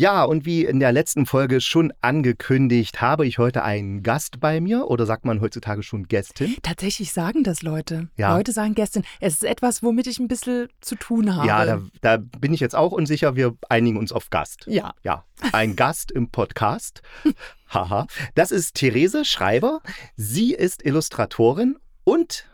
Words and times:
Ja, 0.00 0.24
und 0.24 0.46
wie 0.46 0.64
in 0.64 0.80
der 0.80 0.92
letzten 0.92 1.26
Folge 1.26 1.60
schon 1.60 1.92
angekündigt, 2.00 3.02
habe 3.02 3.26
ich 3.26 3.36
heute 3.36 3.62
einen 3.62 4.02
Gast 4.02 4.40
bei 4.40 4.58
mir 4.58 4.86
oder 4.88 5.04
sagt 5.04 5.26
man 5.26 5.42
heutzutage 5.42 5.82
schon 5.82 6.08
Gästin? 6.08 6.56
Tatsächlich 6.62 7.12
sagen 7.12 7.44
das 7.44 7.60
Leute. 7.60 8.08
Ja. 8.16 8.34
Leute 8.34 8.52
sagen 8.52 8.74
Gästin. 8.74 9.02
Es 9.20 9.34
ist 9.34 9.44
etwas, 9.44 9.82
womit 9.82 10.06
ich 10.06 10.18
ein 10.18 10.26
bisschen 10.26 10.68
zu 10.80 10.94
tun 10.94 11.36
habe. 11.36 11.46
Ja, 11.46 11.66
da, 11.66 11.82
da 12.00 12.16
bin 12.16 12.54
ich 12.54 12.60
jetzt 12.60 12.74
auch 12.74 12.92
unsicher. 12.92 13.36
Wir 13.36 13.54
einigen 13.68 13.98
uns 13.98 14.10
auf 14.10 14.30
Gast. 14.30 14.64
Ja. 14.66 14.94
Ja, 15.02 15.26
ein 15.52 15.76
Gast 15.76 16.10
im 16.12 16.30
Podcast. 16.30 17.02
Haha. 17.68 18.06
Das 18.34 18.52
ist 18.52 18.76
Therese 18.76 19.26
Schreiber. 19.26 19.82
Sie 20.16 20.54
ist 20.54 20.82
Illustratorin 20.82 21.76
und 22.04 22.46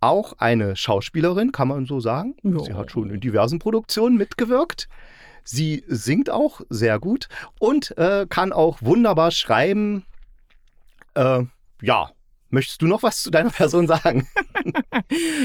auch 0.00 0.32
eine 0.38 0.76
Schauspielerin, 0.76 1.52
kann 1.52 1.68
man 1.68 1.84
so 1.84 2.00
sagen. 2.00 2.36
Ja. 2.42 2.60
Sie 2.60 2.72
hat 2.72 2.90
schon 2.90 3.10
in 3.10 3.20
diversen 3.20 3.58
Produktionen 3.58 4.16
mitgewirkt. 4.16 4.88
Sie 5.46 5.84
singt 5.86 6.28
auch 6.28 6.60
sehr 6.68 6.98
gut 6.98 7.28
und 7.60 7.96
äh, 7.96 8.26
kann 8.28 8.52
auch 8.52 8.78
wunderbar 8.82 9.30
schreiben. 9.30 10.04
Äh, 11.14 11.44
ja, 11.80 12.10
möchtest 12.50 12.82
du 12.82 12.86
noch 12.86 13.02
was 13.02 13.22
zu 13.22 13.30
deiner 13.30 13.50
Person 13.50 13.86
sagen? 13.86 14.26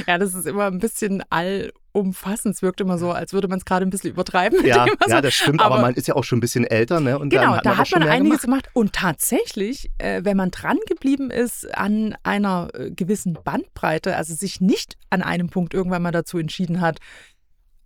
Ja, 0.07 0.17
das 0.17 0.33
ist 0.33 0.47
immer 0.47 0.65
ein 0.65 0.79
bisschen 0.79 1.21
allumfassend. 1.29 2.55
Es 2.55 2.61
wirkt 2.63 2.81
immer 2.81 2.97
so, 2.97 3.11
als 3.11 3.33
würde 3.33 3.47
man 3.47 3.59
es 3.59 3.65
gerade 3.65 3.85
ein 3.85 3.89
bisschen 3.91 4.09
übertreiben. 4.11 4.65
ja, 4.65 4.85
dem, 4.85 4.95
ja, 5.07 5.21
das 5.21 5.33
stimmt, 5.35 5.61
aber, 5.61 5.75
aber- 5.75 5.81
man 5.83 5.93
ist 5.93 6.07
ja 6.07 6.15
auch 6.15 6.23
schon 6.23 6.37
ein 6.37 6.41
bisschen 6.41 6.63
älter, 6.65 6.99
ne? 6.99 7.19
Und 7.19 7.29
Genau, 7.29 7.55
hat 7.55 7.65
da 7.65 7.69
man 7.71 7.77
hat 7.79 7.91
man 7.91 8.03
einiges 8.03 8.41
gemacht. 8.41 8.63
gemacht. 8.63 8.69
Und 8.73 8.93
tatsächlich, 8.93 9.91
äh, 9.99 10.21
wenn 10.23 10.37
man 10.37 10.49
dran 10.49 10.77
geblieben 10.87 11.29
ist 11.29 11.71
an 11.77 12.15
einer 12.23 12.69
äh, 12.73 12.89
gewissen 12.91 13.37
Bandbreite, 13.43 14.15
also 14.15 14.33
sich 14.33 14.59
nicht 14.61 14.97
an 15.11 15.21
einem 15.21 15.49
Punkt 15.49 15.73
irgendwann 15.73 16.01
mal 16.01 16.11
dazu 16.11 16.37
entschieden 16.39 16.81
hat, 16.81 16.97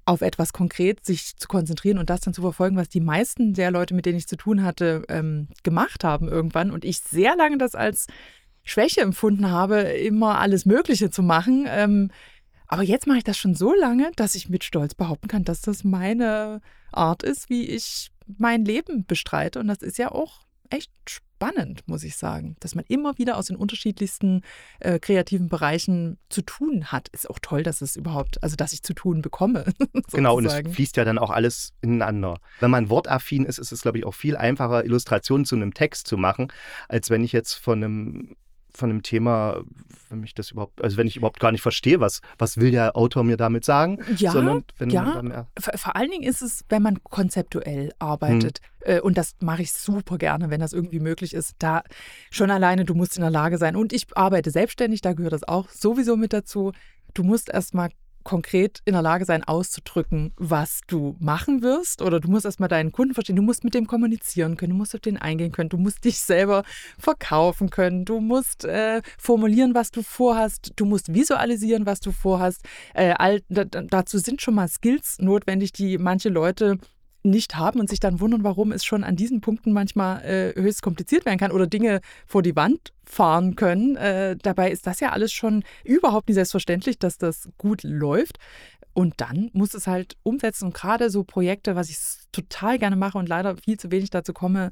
auf 0.06 0.22
etwas 0.22 0.53
konkret 0.53 1.03
sich 1.03 1.36
zu 1.36 1.48
konzentrieren 1.48 1.98
und 1.98 2.09
das 2.09 2.22
dann 2.22 2.34
zu 2.34 2.42
verfolgen, 2.42 2.78
was 2.78 2.89
die 2.89 3.02
meisten 3.02 3.53
der 3.53 3.72
Leute, 3.72 3.95
mit 3.95 4.06
denen 4.06 4.17
ich 4.17 4.28
zu 4.28 4.38
tun 4.38 4.64
hatte, 4.64 5.03
ähm, 5.09 5.48
gemacht 5.64 6.03
haben 6.03 6.28
irgendwann. 6.28 6.72
Und 6.72 6.86
ich 6.86 7.00
sehr 7.00 7.36
lange 7.36 7.58
das 7.58 7.73
als 7.73 8.06
Schwäche 8.64 9.02
empfunden 9.02 9.50
habe, 9.50 9.81
immer 9.81 10.39
alles 10.39 10.66
Mögliche 10.66 11.09
zu 11.09 11.23
machen. 11.23 11.66
Ähm, 11.67 12.11
aber 12.67 12.83
jetzt 12.83 13.08
mache 13.08 13.20
ich 13.20 13.23
das 13.23 13.38
schon 13.38 13.56
so 13.56 13.73
lange, 13.73 14.11
dass 14.16 14.36
ich 14.36 14.50
mit 14.50 14.64
Stolz 14.64 14.94
behaupten 14.95 15.28
kann, 15.28 15.44
dass 15.44 15.61
das 15.61 15.83
meine 15.83 16.61
Art 16.92 17.23
ist, 17.23 17.50
wie 17.50 17.66
ich 17.66 18.11
mein 18.38 18.66
Leben 18.66 19.06
bestreite. 19.06 19.59
Und 19.59 19.67
das 19.67 19.81
ist 19.81 19.98
ja 19.98 20.11
auch 20.11 20.42
echt 20.70 20.92
spannend, 21.36 21.83
muss 21.88 22.03
ich 22.03 22.16
sagen, 22.16 22.55
dass 22.59 22.75
man 22.75 22.86
immer 22.88 23.17
wieder 23.17 23.38
aus 23.38 23.47
den 23.47 23.58
unterschiedlichsten 23.58 24.41
äh, 24.80 25.00
kreativen 25.00 25.50
Bereichen 25.50 26.17
zu 26.30 26.42
tun 26.42 26.86
hat. 26.92 27.09
Ist 27.09 27.30
auch 27.30 27.39
toll, 27.42 27.64
dass 27.64 27.81
es 27.81 27.95
überhaupt, 27.95 28.42
also 28.42 28.55
dass 28.55 28.73
ich 28.73 28.83
zu 28.83 28.94
tun 28.94 29.22
bekomme. 29.22 29.66
Genau, 30.11 30.38
und 30.38 30.45
es 30.45 30.53
fließt 30.73 30.97
ja 30.97 31.03
dann 31.03 31.17
auch 31.17 31.30
alles 31.30 31.73
ineinander. 31.81 32.38
Wenn 32.59 32.72
man 32.72 32.89
wortaffin 32.89 33.44
ist, 33.44 33.58
ist 33.58 33.72
es, 33.72 33.81
glaube 33.81 33.97
ich, 33.97 34.05
auch 34.05 34.14
viel 34.14 34.38
einfacher, 34.38 34.86
Illustrationen 34.86 35.45
zu 35.45 35.55
einem 35.55 35.73
Text 35.73 36.08
zu 36.08 36.16
machen, 36.16 36.52
als 36.88 37.09
wenn 37.09 37.23
ich 37.23 37.31
jetzt 37.31 37.53
von 37.53 37.83
einem 37.83 38.36
von 38.75 38.89
einem 38.89 39.03
Thema, 39.03 39.63
wenn 40.09 40.19
mich 40.19 40.33
das 40.33 40.51
überhaupt, 40.51 40.81
also 40.83 40.97
wenn 40.97 41.07
ich 41.07 41.17
überhaupt 41.17 41.39
gar 41.39 41.51
nicht 41.51 41.61
verstehe, 41.61 41.99
was, 41.99 42.21
was 42.37 42.57
will 42.57 42.71
der 42.71 42.95
Autor 42.95 43.23
mir 43.23 43.37
damit 43.37 43.65
sagen, 43.65 43.99
Ja, 44.17 44.31
sondern 44.31 44.63
wenn 44.77 44.89
ja. 44.89 45.03
man 45.03 45.13
dann 45.13 45.27
mehr, 45.27 45.47
Vor, 45.57 45.95
allen 45.95 46.11
Dingen 46.11 46.23
ist 46.23 46.41
es, 46.41 46.63
wenn 46.69 46.81
man 46.81 47.03
konzeptuell 47.03 47.91
arbeitet. 47.99 48.59
Äh, 48.81 49.02
Und 49.02 49.17
das 49.17 49.35
mache 49.41 49.61
ich 49.61 49.73
super 49.73 50.17
gerne, 50.17 50.49
wenn 50.49 50.59
das 50.59 50.73
irgendwie 50.73 50.99
möglich 50.99 51.33
ist. 51.33 51.55
Da 51.59 51.83
schon 52.30 52.52
alleine, 52.52 52.85
du 52.85 52.93
musst 52.93 53.17
in 53.17 53.21
der 53.21 53.31
Lage 53.31 53.58
sein. 53.58 53.75
Und 53.75 53.93
ich 53.93 54.05
arbeite 54.15 54.52
selbstständig, 54.52 55.02
da 55.02 55.14
gehört 55.14 55.33
das 55.33 55.47
auch 55.47 55.69
sowieso 55.69 56.17
mit 56.17 56.33
dazu. 56.33 56.71
Du 57.14 57.23
musst 57.23 57.49
erstmal 57.49 57.89
konkret 58.25 58.81
in 58.83 58.91
der 58.91 59.02
Lage 59.02 59.23
sein, 59.23 59.45
auszudrücken, 59.45 60.33
was 60.36 60.81
du 60.87 61.15
machen 61.19 61.61
wirst. 61.61 62.02
Oder 62.02 62.19
du 62.19 62.30
musst 62.30 62.43
erstmal 62.43 62.67
deinen 62.67 62.91
Kunden 62.91 63.13
verstehen. 63.13 63.37
Du 63.37 63.41
musst 63.41 63.63
mit 63.63 63.73
dem 63.73 63.87
kommunizieren 63.87 64.58
können. 64.58 64.71
Du 64.71 64.77
musst 64.77 64.93
auf 64.93 64.99
den 64.99 65.15
eingehen 65.17 65.53
können. 65.53 65.69
Du 65.69 65.77
musst 65.77 66.03
dich 66.03 66.19
selber 66.19 66.64
verkaufen 66.99 67.69
können. 67.69 68.03
Du 68.03 68.19
musst 68.19 68.65
äh, 68.65 69.02
formulieren, 69.17 69.73
was 69.73 69.91
du 69.91 70.02
vorhast. 70.02 70.73
Du 70.75 70.83
musst 70.85 71.14
visualisieren, 71.14 71.85
was 71.85 72.02
du 72.02 72.11
vorhast. 72.11 72.61
Äh, 72.93 73.14
all, 73.17 73.41
da, 73.47 73.64
da- 73.64 73.83
dazu 73.83 74.17
sind 74.17 74.41
schon 74.41 74.55
mal 74.55 74.67
Skills 74.67 75.17
notwendig, 75.19 75.71
die 75.71 75.97
manche 75.97 76.30
Leute 76.30 76.77
nicht 77.25 77.55
haben 77.55 77.80
und 77.80 77.89
sich 77.89 77.99
dann 77.99 78.19
wundern, 78.19 78.43
warum 78.43 78.71
es 78.71 78.86
schon 78.86 79.03
an 79.03 79.15
diesen 79.15 79.41
Punkten 79.41 79.73
manchmal 79.73 80.23
äh, 80.23 80.53
höchst 80.55 80.81
kompliziert 80.81 81.25
werden 81.25 81.39
kann 81.39 81.52
oder 81.52 81.67
Dinge 81.67 82.02
vor 82.25 82.41
die 82.41 82.55
Wand 82.55 82.93
fahren 83.03 83.55
können. 83.55 83.95
Äh, 83.95 84.37
dabei 84.41 84.71
ist 84.71 84.87
das 84.87 84.99
ja 84.99 85.11
alles 85.11 85.31
schon 85.31 85.64
überhaupt 85.83 86.27
nicht 86.30 86.35
selbstverständlich, 86.35 86.99
dass 86.99 87.17
das 87.17 87.49
gut 87.58 87.83
läuft. 87.83 88.37
Und 88.93 89.15
dann 89.17 89.49
muss 89.52 89.73
es 89.73 89.87
halt 89.87 90.15
umsetzen. 90.23 90.67
Und 90.67 90.73
gerade 90.73 91.09
so 91.09 91.25
Projekte, 91.25 91.75
was 91.75 91.89
ich 91.89 91.97
total 92.31 92.80
gerne 92.80 92.95
mache 92.95 93.17
und 93.17 93.27
leider 93.27 93.58
viel 93.58 93.77
zu 93.77 93.91
wenig 93.91 94.09
dazu 94.09 94.31
komme, 94.31 94.71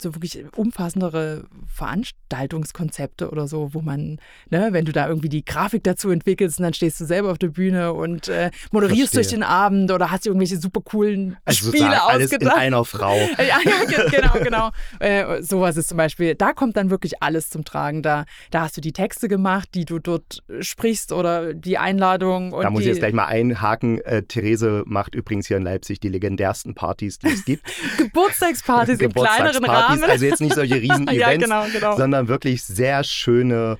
so 0.00 0.14
wirklich 0.14 0.44
umfassendere 0.56 1.44
Veranstaltungskonzepte 1.66 3.30
oder 3.30 3.46
so, 3.46 3.74
wo 3.74 3.80
man, 3.80 4.18
ne, 4.50 4.68
wenn 4.72 4.84
du 4.84 4.92
da 4.92 5.08
irgendwie 5.08 5.28
die 5.28 5.44
Grafik 5.44 5.84
dazu 5.84 6.10
entwickelst 6.10 6.58
und 6.58 6.64
dann 6.64 6.74
stehst 6.74 7.00
du 7.00 7.04
selber 7.04 7.30
auf 7.30 7.38
der 7.38 7.48
Bühne 7.48 7.92
und 7.92 8.28
äh, 8.28 8.50
moderierst 8.72 9.14
durch 9.14 9.26
Verstehe. 9.28 9.38
den 9.40 9.42
Abend 9.44 9.90
oder 9.90 10.10
hast 10.10 10.26
irgendwelche 10.26 10.58
super 10.58 10.80
coolen 10.82 11.36
also 11.44 11.68
Spiele 11.68 12.02
alles 12.02 12.30
in 12.32 12.36
ausgedacht. 12.38 12.56
einer 12.56 12.84
Frau. 12.84 13.16
Ja, 13.40 13.58
ja, 13.64 13.84
ge- 13.84 14.10
genau, 14.10 14.32
genau. 14.44 14.70
Äh, 15.00 15.42
sowas 15.42 15.76
ist 15.76 15.88
zum 15.88 15.96
Beispiel, 15.96 16.34
da 16.34 16.52
kommt 16.52 16.76
dann 16.76 16.90
wirklich 16.90 17.22
alles 17.22 17.48
zum 17.50 17.64
Tragen. 17.64 18.02
Da, 18.02 18.24
da 18.50 18.62
hast 18.62 18.76
du 18.76 18.80
die 18.80 18.92
Texte 18.92 19.28
gemacht, 19.28 19.70
die 19.74 19.84
du 19.84 19.98
dort 19.98 20.42
sprichst 20.60 21.12
oder 21.12 21.54
die 21.54 21.78
Einladung. 21.78 22.50
Da 22.52 22.70
muss 22.70 22.82
ich 22.82 22.86
jetzt 22.88 22.98
gleich 22.98 23.12
mal 23.14 23.26
einhaken. 23.26 24.00
Äh, 24.02 24.22
Therese 24.24 24.82
macht 24.86 25.14
übrigens 25.14 25.46
hier 25.48 25.56
in 25.56 25.62
Leipzig 25.62 26.00
die 26.00 26.08
legendärsten 26.08 26.74
Partys, 26.74 27.18
die 27.18 27.28
es 27.28 27.44
gibt. 27.44 27.64
Geburtstagspartys 27.96 29.00
im 29.00 29.12
kleineren 29.12 29.52
Geburtstagspartys, 29.52 29.60
Rahmen. 29.80 30.04
Also 30.04 30.24
jetzt 30.26 30.40
nicht 30.40 30.54
solche 30.54 30.74
riesen 30.82 31.08
Events, 31.08 31.14
ja, 31.20 31.36
genau, 31.36 31.64
genau. 31.72 31.96
sondern 31.96 32.28
wirklich 32.28 32.62
sehr 32.62 33.04
schöne. 33.04 33.78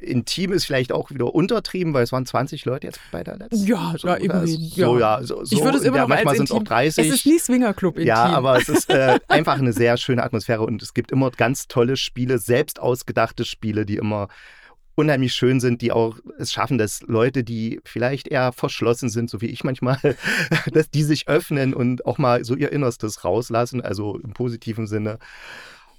Intim 0.00 0.52
ist 0.52 0.64
vielleicht 0.64 0.92
auch 0.92 1.10
wieder 1.10 1.34
untertrieben, 1.34 1.92
weil 1.92 2.04
es 2.04 2.12
waren 2.12 2.24
20 2.24 2.64
Leute 2.64 2.86
jetzt 2.86 3.00
bei 3.10 3.24
der 3.24 3.36
letzten. 3.36 3.66
Ja, 3.66 3.94
so, 3.98 4.06
ja, 4.06 4.14
oder 4.14 4.20
immerhin, 4.22 4.46
So, 4.68 4.96
ja. 4.96 5.18
ja, 5.18 5.26
so, 5.26 5.44
so 5.44 5.56
ich 5.56 5.64
würde 5.64 5.78
es 5.78 5.82
immer 5.82 5.94
der- 5.94 6.02
noch 6.02 6.08
Manchmal 6.08 6.36
sind 6.36 6.44
es 6.44 6.52
auch 6.52 6.58
intim. 6.58 6.68
30. 6.68 7.08
Es 7.08 7.14
ist 7.14 7.26
nie 7.26 7.38
Swingerclub 7.40 7.96
intim. 7.96 8.06
Ja, 8.06 8.26
aber 8.26 8.58
es 8.58 8.68
ist 8.68 8.90
äh, 8.90 9.18
einfach 9.28 9.58
eine 9.58 9.72
sehr 9.72 9.96
schöne 9.96 10.22
Atmosphäre 10.22 10.62
und 10.62 10.80
es 10.82 10.94
gibt 10.94 11.10
immer 11.10 11.32
ganz 11.32 11.66
tolle 11.66 11.96
Spiele, 11.96 12.38
selbst 12.38 12.78
ausgedachte 12.78 13.44
Spiele, 13.44 13.84
die 13.84 13.96
immer 13.96 14.28
unheimlich 14.98 15.32
schön 15.32 15.60
sind, 15.60 15.80
die 15.80 15.92
auch 15.92 16.16
es 16.38 16.52
schaffen, 16.52 16.76
dass 16.76 17.02
Leute, 17.02 17.44
die 17.44 17.80
vielleicht 17.84 18.28
eher 18.28 18.52
verschlossen 18.52 19.08
sind, 19.08 19.30
so 19.30 19.40
wie 19.40 19.46
ich 19.46 19.64
manchmal, 19.64 19.98
dass 20.72 20.90
die 20.90 21.04
sich 21.04 21.28
öffnen 21.28 21.72
und 21.72 22.04
auch 22.04 22.18
mal 22.18 22.44
so 22.44 22.54
ihr 22.56 22.72
Innerstes 22.72 23.24
rauslassen, 23.24 23.80
also 23.80 24.18
im 24.18 24.32
positiven 24.32 24.86
Sinne. 24.86 25.18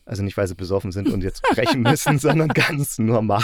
Also 0.06 0.24
nicht, 0.24 0.38
weil 0.38 0.48
sie 0.48 0.56
besoffen 0.56 0.92
sind 0.92 1.10
und 1.10 1.24
jetzt 1.24 1.46
sprechen 1.46 1.82
müssen, 1.82 2.20
sondern 2.20 2.50
ganz 2.50 2.98
normal 2.98 3.44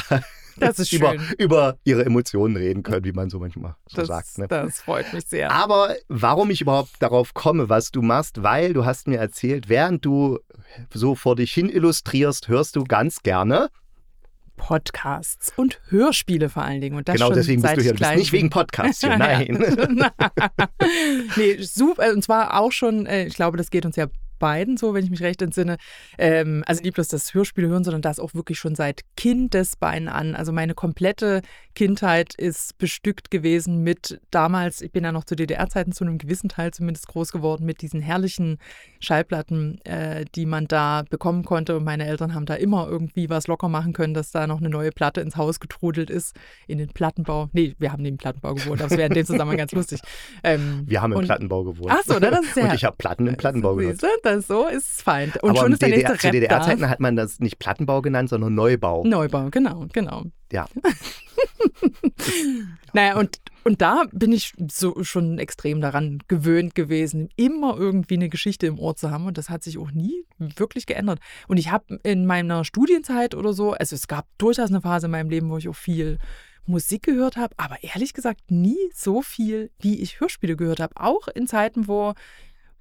Das 0.58 0.80
ist 0.80 0.92
über, 0.94 1.12
schön. 1.12 1.22
über 1.38 1.78
ihre 1.84 2.06
Emotionen 2.06 2.56
reden 2.56 2.82
können, 2.84 3.06
wie 3.06 3.12
man 3.12 3.30
so 3.30 3.40
manchmal 3.40 3.76
so 3.88 3.98
Das, 3.98 4.08
sagt. 4.08 4.38
Ne? 4.38 4.48
das 4.48 4.82
freut 4.82 5.14
mich 5.14 5.26
sehr. 5.28 5.52
Aber 5.52 5.96
warum 6.08 6.50
ich 6.50 6.62
überhaupt 6.62 6.92
darauf 7.00 7.34
komme, 7.34 7.70
was 7.70 7.92
du 7.92 8.02
machst, 8.02 8.42
weil 8.44 8.74
du 8.74 8.86
hast 8.86 9.08
mir 9.08 9.20
erzählt, 9.20 9.70
während 9.70 10.04
du 10.06 10.40
so 10.94 11.16
vor 11.16 11.36
dich 11.36 11.54
hin 11.54 11.70
illustrierst, 11.70 12.48
hörst 12.48 12.76
du 12.76 12.84
ganz 12.84 13.22
gerne. 13.22 13.70
Podcasts 14.56 15.54
und 15.56 15.80
Hörspiele 15.90 16.50
vor 16.50 16.64
allen 16.64 16.82
Dingen. 16.82 16.96
Und 16.96 17.08
das 17.08 17.16
genau 17.16 17.28
schon 17.28 17.36
deswegen 17.36 17.62
bist 17.62 17.78
du 17.78 17.82
hier. 17.82 17.94
Du 17.94 18.00
bist 18.00 18.16
nicht 18.16 18.32
wegen 18.32 18.50
Podcasts 18.50 19.02
hier, 19.02 19.18
nein. 19.18 19.58
nee, 21.36 21.58
super. 21.62 22.12
Und 22.14 22.24
zwar 22.24 22.60
auch 22.60 22.72
schon, 22.72 23.06
äh, 23.06 23.26
ich 23.26 23.36
glaube, 23.36 23.58
das 23.58 23.70
geht 23.70 23.86
uns 23.86 23.96
ja 23.96 24.08
beiden 24.40 24.78
so, 24.78 24.94
wenn 24.94 25.04
ich 25.04 25.10
mich 25.12 25.22
recht 25.22 25.42
entsinne. 25.42 25.78
Ähm, 26.18 26.64
also 26.68 26.82
nicht 26.84 26.94
bloß 26.96 27.08
das 27.08 27.34
Hörspiel 27.34 27.68
hören, 27.68 27.84
sondern 27.84 28.02
das 28.02 28.20
auch 28.20 28.34
wirklich 28.34 28.60
schon 28.60 28.76
seit 28.76 29.02
Kindesbeinen 29.18 30.10
an. 30.10 30.36
Also 30.36 30.52
meine 30.52 30.74
komplette 30.74 31.42
Kindheit 31.76 32.34
ist 32.36 32.78
bestückt 32.78 33.32
gewesen 33.32 33.84
mit 33.84 34.20
damals, 34.32 34.82
ich 34.82 34.92
bin 34.92 35.04
ja 35.04 35.12
noch 35.12 35.24
zu 35.26 35.36
DDR-Zeiten 35.36 35.92
zu 35.92 36.04
einem 36.04 36.18
gewissen 36.18 36.50
Teil 36.50 36.72
zumindest 36.72 37.08
groß 37.08 37.32
geworden, 37.32 37.66
mit 37.66 37.82
diesen 37.82 38.02
herrlichen 38.02 38.58
Schallplatten, 39.00 39.80
äh, 39.86 40.26
die 40.36 40.46
man 40.46 40.68
da 40.68 41.04
bekommen 41.10 41.44
konnte. 41.44 41.78
Und 41.78 41.84
meine 41.84 42.06
Eltern 42.08 42.34
haben 42.34 42.46
da 42.46 42.56
immer 42.56 42.88
irgendwie 42.88 43.30
was 43.30 43.48
locker 43.48 43.70
machen 43.70 43.94
können, 43.94 44.14
dass 44.14 44.32
da 44.32 44.48
noch 44.48 44.60
eine 44.60 44.70
neue 44.70 44.92
Platte 44.92 45.22
ins 45.22 45.36
Haus 45.38 45.60
getrudelt 45.60 46.10
ist, 46.10 46.36
in 46.68 46.78
den 46.78 46.90
Plattenbau. 46.90 47.50
Nee, 47.54 47.76
wir 47.80 47.92
haben 47.92 48.02
neben 48.04 48.18
Plattenbau 48.18 48.54
gewohnt, 48.56 48.82
aber 48.82 48.92
es 48.92 48.98
wäre 48.98 49.08
in 49.10 49.14
dem 49.14 49.26
Zusammenhang 49.26 49.58
ganz 49.58 49.72
lustig. 49.74 50.00
Ähm, 50.44 50.84
Wir 50.88 51.02
haben 51.02 51.12
im 51.12 51.20
und- 51.20 51.26
Plattenbau 51.26 51.64
gewohnt. 51.64 51.92
Ach 51.92 52.04
so, 52.06 52.14
ne, 52.20 52.32
das 52.32 52.42
ist 52.46 52.56
ja- 52.58 52.64
Und 52.70 52.74
ich 52.74 52.86
habe 52.86 52.96
Platten 52.98 53.28
im 53.28 53.36
Plattenbau 53.38 53.76
gehört. 53.76 54.00
Das 54.26 54.48
so 54.48 54.68
ist 54.68 54.92
es 54.92 55.02
fein. 55.04 55.32
Und 55.44 55.52
Aber 55.52 55.60
schon 55.60 55.74
ist 55.74 55.84
der 55.84 55.90
DDR, 55.90 56.10
nächste 56.10 56.18
zu 56.18 56.34
Rap 56.34 56.34
da. 56.34 56.40
DDR-Zeiten 56.40 56.90
hat 56.90 57.00
man 57.00 57.16
das 57.16 57.40
nicht 57.40 57.60
Plattenbau 57.60 58.02
genannt, 58.02 58.30
sondern 58.30 58.56
Neubau. 58.56 59.04
Neubau, 59.06 59.50
genau, 59.52 59.86
genau. 59.94 60.24
Ja. 60.52 60.68
Naja, 62.94 63.18
und, 63.18 63.40
und 63.66 63.82
da 63.82 64.06
bin 64.12 64.32
ich 64.32 64.54
so 64.72 65.04
schon 65.04 65.38
extrem 65.38 65.82
daran 65.82 66.20
gewöhnt 66.28 66.76
gewesen, 66.76 67.30
immer 67.36 67.78
irgendwie 67.78 68.16
eine 68.16 68.30
Geschichte 68.30 68.68
im 68.68 68.80
Ohr 68.80 68.96
zu 68.96 69.12
haben. 69.12 69.26
Und 69.26 69.38
das 69.38 69.50
hat 69.50 69.64
sich 69.64 69.78
auch 69.78 69.92
nie 69.92 70.26
wirklich 70.38 70.86
geändert. 70.86 71.20
Und 71.48 71.58
ich 71.58 71.72
habe 71.72 72.00
in 72.04 72.26
meiner 72.26 72.64
Studienzeit 72.64 73.36
oder 73.36 73.54
so, 73.54 73.74
also 73.74 73.96
es 73.96 74.08
gab 74.08 74.26
durchaus 74.38 74.70
eine 74.70 74.82
Phase 74.82 75.08
in 75.08 75.12
meinem 75.12 75.30
Leben, 75.30 75.50
wo 75.50 75.58
ich 75.58 75.68
auch 75.68 75.76
viel 75.76 76.20
Musik 76.66 77.04
gehört 77.04 77.36
habe, 77.36 77.54
aber 77.58 77.84
ehrlich 77.84 78.14
gesagt 78.14 78.50
nie 78.50 78.80
so 78.94 79.22
viel, 79.22 79.70
wie 79.80 80.00
ich 80.02 80.20
Hörspiele 80.20 80.56
gehört 80.56 80.80
habe. 80.80 80.96
Auch 80.96 81.28
in 81.28 81.48
Zeiten, 81.48 81.88
wo 81.88 82.14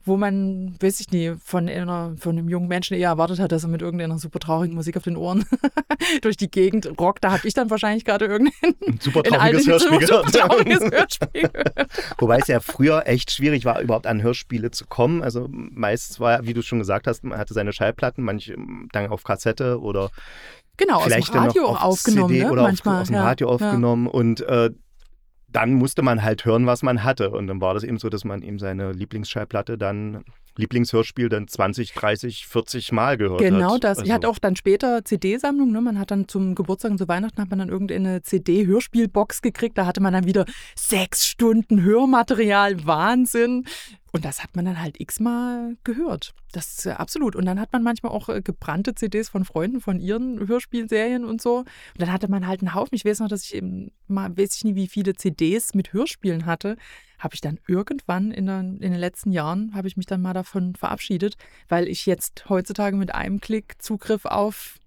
wo 0.04 0.16
man, 0.16 0.76
weiß 0.80 1.00
ich 1.00 1.10
nie, 1.10 1.34
von, 1.42 1.68
einer, 1.68 2.14
von 2.18 2.38
einem 2.38 2.48
jungen 2.48 2.68
Menschen 2.68 2.96
eher 2.96 3.08
erwartet 3.08 3.38
hat, 3.40 3.52
dass 3.52 3.62
er 3.64 3.68
mit 3.68 3.82
irgendeiner 3.82 4.18
super 4.18 4.38
traurigen 4.38 4.74
Musik 4.74 4.96
auf 4.96 5.04
den 5.04 5.16
Ohren 5.16 5.44
durch 6.22 6.36
die 6.36 6.50
Gegend 6.50 6.98
rockt. 7.00 7.24
Da 7.24 7.32
habe 7.32 7.48
ich 7.48 7.54
dann 7.54 7.70
wahrscheinlich 7.70 8.04
gerade 8.04 8.26
irgendein 8.26 8.74
Ein 8.86 8.98
super 9.00 9.22
trauriges 9.22 9.66
Hörspiel 9.66 10.00
super 10.00 10.22
gehört. 10.22 10.34
trauriges 10.34 10.80
Hörspiel 10.80 11.48
gehört. 11.48 11.88
Wobei 12.18 12.38
es 12.38 12.48
ja 12.48 12.60
früher 12.60 13.06
echt 13.06 13.30
schwierig 13.30 13.64
war, 13.64 13.80
überhaupt 13.80 14.06
an 14.06 14.22
Hörspiele 14.22 14.70
zu 14.70 14.86
kommen. 14.86 15.22
Also 15.22 15.48
meist 15.50 16.20
war, 16.20 16.46
wie 16.46 16.54
du 16.54 16.62
schon 16.62 16.78
gesagt 16.78 17.06
hast, 17.06 17.24
man 17.24 17.38
hatte 17.38 17.54
seine 17.54 17.72
Schallplatten, 17.72 18.24
manche 18.24 18.56
dann 18.92 19.08
auf 19.08 19.24
Kassette 19.24 19.80
oder 19.80 20.10
Genau, 20.76 20.96
aus 20.96 21.04
dem 21.04 21.12
vielleicht 21.12 21.34
dann 21.34 21.46
Radio 21.46 21.66
auf 21.66 21.82
aufgenommen, 21.82 22.28
CD 22.30 22.44
ne? 22.44 22.50
oder 22.50 22.62
Manchmal. 22.62 22.96
auf, 22.96 23.00
aus 23.02 23.06
dem 23.06 23.14
ja, 23.14 23.22
Radio 23.22 23.48
ja. 23.48 23.54
aufgenommen 23.54 24.06
und 24.08 24.40
äh, 24.40 24.70
dann 25.54 25.74
musste 25.74 26.02
man 26.02 26.22
halt 26.22 26.44
hören, 26.44 26.66
was 26.66 26.82
man 26.82 27.04
hatte. 27.04 27.30
Und 27.30 27.46
dann 27.46 27.60
war 27.60 27.74
das 27.74 27.84
eben 27.84 27.98
so, 27.98 28.08
dass 28.08 28.24
man 28.24 28.42
eben 28.42 28.58
seine 28.58 28.90
Lieblingsschallplatte 28.92 29.78
dann, 29.78 30.24
Lieblingshörspiel 30.56 31.28
dann 31.28 31.46
20, 31.48 31.94
30, 31.94 32.46
40 32.46 32.90
Mal 32.92 33.16
gehört 33.16 33.40
hat. 33.40 33.46
Genau 33.48 33.78
das. 33.78 33.98
Ich 33.98 34.02
Also- 34.04 34.12
hatte 34.14 34.28
auch 34.28 34.38
dann 34.38 34.56
später 34.56 35.04
CD-Sammlung. 35.04 35.70
Ne? 35.72 35.80
Man 35.80 35.98
hat 35.98 36.10
dann 36.10 36.26
zum 36.28 36.54
Geburtstag 36.56 36.90
und 36.90 36.98
zu 36.98 37.06
Weihnachten 37.08 37.40
hat 37.40 37.50
man 37.50 37.60
dann 37.60 37.68
irgendeine 37.68 38.22
CD-Hörspielbox 38.22 39.42
gekriegt. 39.42 39.78
Da 39.78 39.86
hatte 39.86 40.00
man 40.00 40.12
dann 40.12 40.26
wieder 40.26 40.44
sechs 40.76 41.26
Stunden 41.26 41.82
Hörmaterial. 41.82 42.84
Wahnsinn. 42.86 43.64
Und 44.14 44.24
das 44.24 44.44
hat 44.44 44.54
man 44.54 44.64
dann 44.64 44.80
halt 44.80 45.00
x-mal 45.00 45.76
gehört. 45.82 46.34
Das 46.52 46.78
ist 46.78 46.86
absolut. 46.86 47.34
Und 47.34 47.46
dann 47.46 47.58
hat 47.58 47.72
man 47.72 47.82
manchmal 47.82 48.12
auch 48.12 48.28
äh, 48.28 48.42
gebrannte 48.42 48.94
CDs 48.94 49.28
von 49.28 49.44
Freunden 49.44 49.80
von 49.80 49.98
ihren 49.98 50.46
Hörspielserien 50.46 51.24
und 51.24 51.42
so. 51.42 51.58
Und 51.58 51.66
dann 51.96 52.12
hatte 52.12 52.30
man 52.30 52.46
halt 52.46 52.60
einen 52.60 52.74
Haufen. 52.76 52.94
Ich 52.94 53.04
weiß 53.04 53.18
noch, 53.18 53.28
dass 53.28 53.42
ich 53.42 53.56
eben 53.56 53.90
mal, 54.06 54.38
weiß 54.38 54.54
ich 54.54 54.62
nie, 54.62 54.76
wie 54.76 54.86
viele 54.86 55.14
CDs 55.14 55.74
mit 55.74 55.92
Hörspielen 55.92 56.46
hatte. 56.46 56.76
Habe 57.18 57.34
ich 57.34 57.40
dann 57.40 57.58
irgendwann 57.66 58.30
in, 58.30 58.46
der, 58.46 58.60
in 58.60 58.78
den 58.78 58.94
letzten 58.94 59.32
Jahren, 59.32 59.74
habe 59.74 59.88
ich 59.88 59.96
mich 59.96 60.06
dann 60.06 60.22
mal 60.22 60.32
davon 60.32 60.76
verabschiedet, 60.76 61.34
weil 61.68 61.88
ich 61.88 62.06
jetzt 62.06 62.48
heutzutage 62.48 62.96
mit 62.96 63.12
einem 63.16 63.40
Klick 63.40 63.82
Zugriff 63.82 64.26
auf 64.26 64.78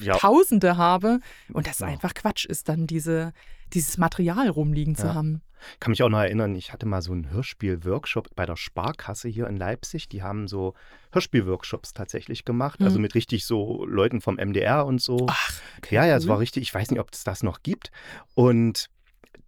ja, 0.00 0.16
Tausende 0.16 0.76
habe. 0.76 1.20
Und 1.52 1.66
das 1.66 1.80
Ja. 1.80 1.86
einfach 1.86 2.14
Quatsch 2.14 2.44
ist, 2.46 2.68
dann 2.68 2.86
diese, 2.86 3.32
dieses 3.72 3.98
Material 3.98 4.48
rumliegen 4.48 4.94
zu 4.96 5.06
Ja. 5.08 5.14
haben. 5.14 5.42
kann 5.80 5.92
mich 5.92 6.02
auch 6.02 6.10
noch 6.10 6.18
erinnern, 6.18 6.54
ich 6.56 6.74
hatte 6.74 6.84
mal 6.84 7.00
so 7.00 7.12
einen 7.12 7.30
Hörspiel-Workshop 7.30 8.34
bei 8.36 8.44
der 8.44 8.56
Sparkasse 8.56 9.28
hier 9.28 9.46
in 9.46 9.56
Leipzig. 9.56 10.10
Die 10.10 10.22
haben 10.22 10.46
so 10.46 10.74
Hörspiel-Workshops 11.12 11.94
tatsächlich 11.94 12.44
gemacht, 12.44 12.82
also 12.82 12.98
Mhm. 12.98 13.02
mit 13.02 13.14
richtig 13.14 13.46
so 13.46 13.86
Leuten 13.86 14.20
vom 14.20 14.36
MDR 14.38 14.84
und 14.84 15.00
so. 15.00 15.26
Ach, 15.30 15.52
okay, 15.78 15.94
ja, 15.94 16.04
ja, 16.06 16.16
es 16.16 16.28
war 16.28 16.38
richtig, 16.38 16.64
ich 16.64 16.74
weiß 16.74 16.90
nicht, 16.90 17.00
ob 17.00 17.10
es 17.12 17.24
das 17.24 17.42
noch 17.42 17.62
gibt. 17.62 17.90
Und 18.34 18.90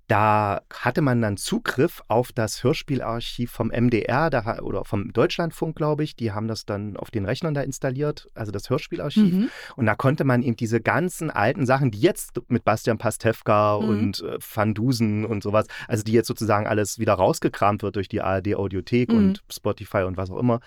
da 0.09 0.61
hatte 0.73 1.03
man 1.03 1.21
dann 1.21 1.37
Zugriff 1.37 2.01
auf 2.07 2.31
das 2.33 2.63
Hörspielarchiv 2.63 3.51
vom 3.51 3.69
MDR 3.69 4.31
da, 4.31 4.61
oder 4.61 4.85
vom 4.85 5.13
Deutschlandfunk, 5.13 5.75
glaube 5.75 6.05
ich. 6.05 6.15
Die 6.15 6.31
haben 6.33 6.47
das 6.47 6.65
dann 6.65 6.97
auf 6.97 7.11
den 7.11 7.25
Rechnern 7.25 7.55
da 7.55 7.63
installiert, 7.63 8.29
also 8.35 8.53
das 8.53 8.71
Hörspielarchiv. 8.71 9.33
Mhm. 9.33 9.51
Und 9.75 9.87
da 9.87 9.97
konnte 9.97 10.23
man 10.25 10.43
eben 10.45 10.55
diese 10.55 10.81
ganzen 10.81 11.31
alten 11.31 11.67
Sachen, 11.67 11.91
die 11.91 11.99
jetzt 11.99 12.41
mit 12.49 12.65
Bastian 12.65 12.99
Pastewka 12.99 13.81
Mhm. 13.81 13.89
und 13.89 14.21
äh, 14.23 14.39
Van 14.55 14.75
Dusen 14.75 15.25
und 15.25 15.43
sowas, 15.43 15.67
also 15.89 16.05
die 16.05 16.13
jetzt 16.13 16.29
sozusagen 16.29 16.67
alles 16.69 16.99
wieder 17.01 17.15
rausgekramt 17.15 17.83
wird 17.83 17.97
durch 17.97 18.09
die 18.09 18.21
ARD-Audiothek 18.23 19.11
Mhm. 19.11 19.17
und 19.17 19.43
Spotify 19.53 20.03
und 20.03 20.17
was 20.17 20.31
auch 20.31 20.39
immer, 20.39 20.61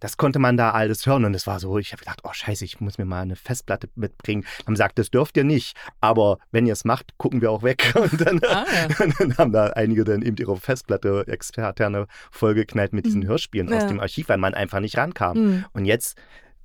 das 0.00 0.16
konnte 0.16 0.38
man 0.38 0.56
da 0.56 0.70
alles 0.70 1.04
hören. 1.04 1.26
Und 1.26 1.34
es 1.34 1.46
war 1.46 1.60
so, 1.60 1.76
ich 1.78 1.92
habe 1.92 2.00
gedacht, 2.00 2.20
oh 2.24 2.32
scheiße, 2.32 2.64
ich 2.64 2.80
muss 2.80 2.96
mir 2.96 3.04
mal 3.04 3.20
eine 3.22 3.36
Festplatte 3.36 3.88
mitbringen. 3.94 4.46
Haben 4.64 4.72
gesagt, 4.74 4.98
das 4.98 5.10
dürft 5.10 5.36
ihr 5.36 5.44
nicht, 5.44 5.76
aber 6.00 6.38
wenn 6.50 6.66
ihr 6.66 6.72
es 6.72 6.84
macht, 6.86 7.12
gucken 7.18 7.42
wir 7.42 7.50
auch 7.50 7.62
weg. 7.62 7.92
Und 7.94 8.20
dann, 8.24 8.40
Ah, 8.46 8.64
ja. 8.74 8.85
und 9.00 9.20
dann 9.20 9.38
haben 9.38 9.52
da 9.52 9.66
einige 9.68 10.04
dann 10.04 10.22
eben 10.22 10.36
ihre 10.36 10.56
Festplatte 10.56 11.24
externe 11.28 12.06
vollgeknallt 12.30 12.92
mit 12.92 13.06
diesen 13.06 13.22
Mhm. 13.22 13.28
Hörspielen 13.28 13.72
aus 13.72 13.82
Ja. 13.82 13.88
dem 13.88 14.00
Archiv, 14.00 14.28
weil 14.28 14.38
man 14.38 14.54
einfach 14.54 14.80
nicht 14.80 14.96
rankam. 14.96 15.38
Mhm. 15.38 15.64
Und 15.72 15.84
jetzt 15.84 16.16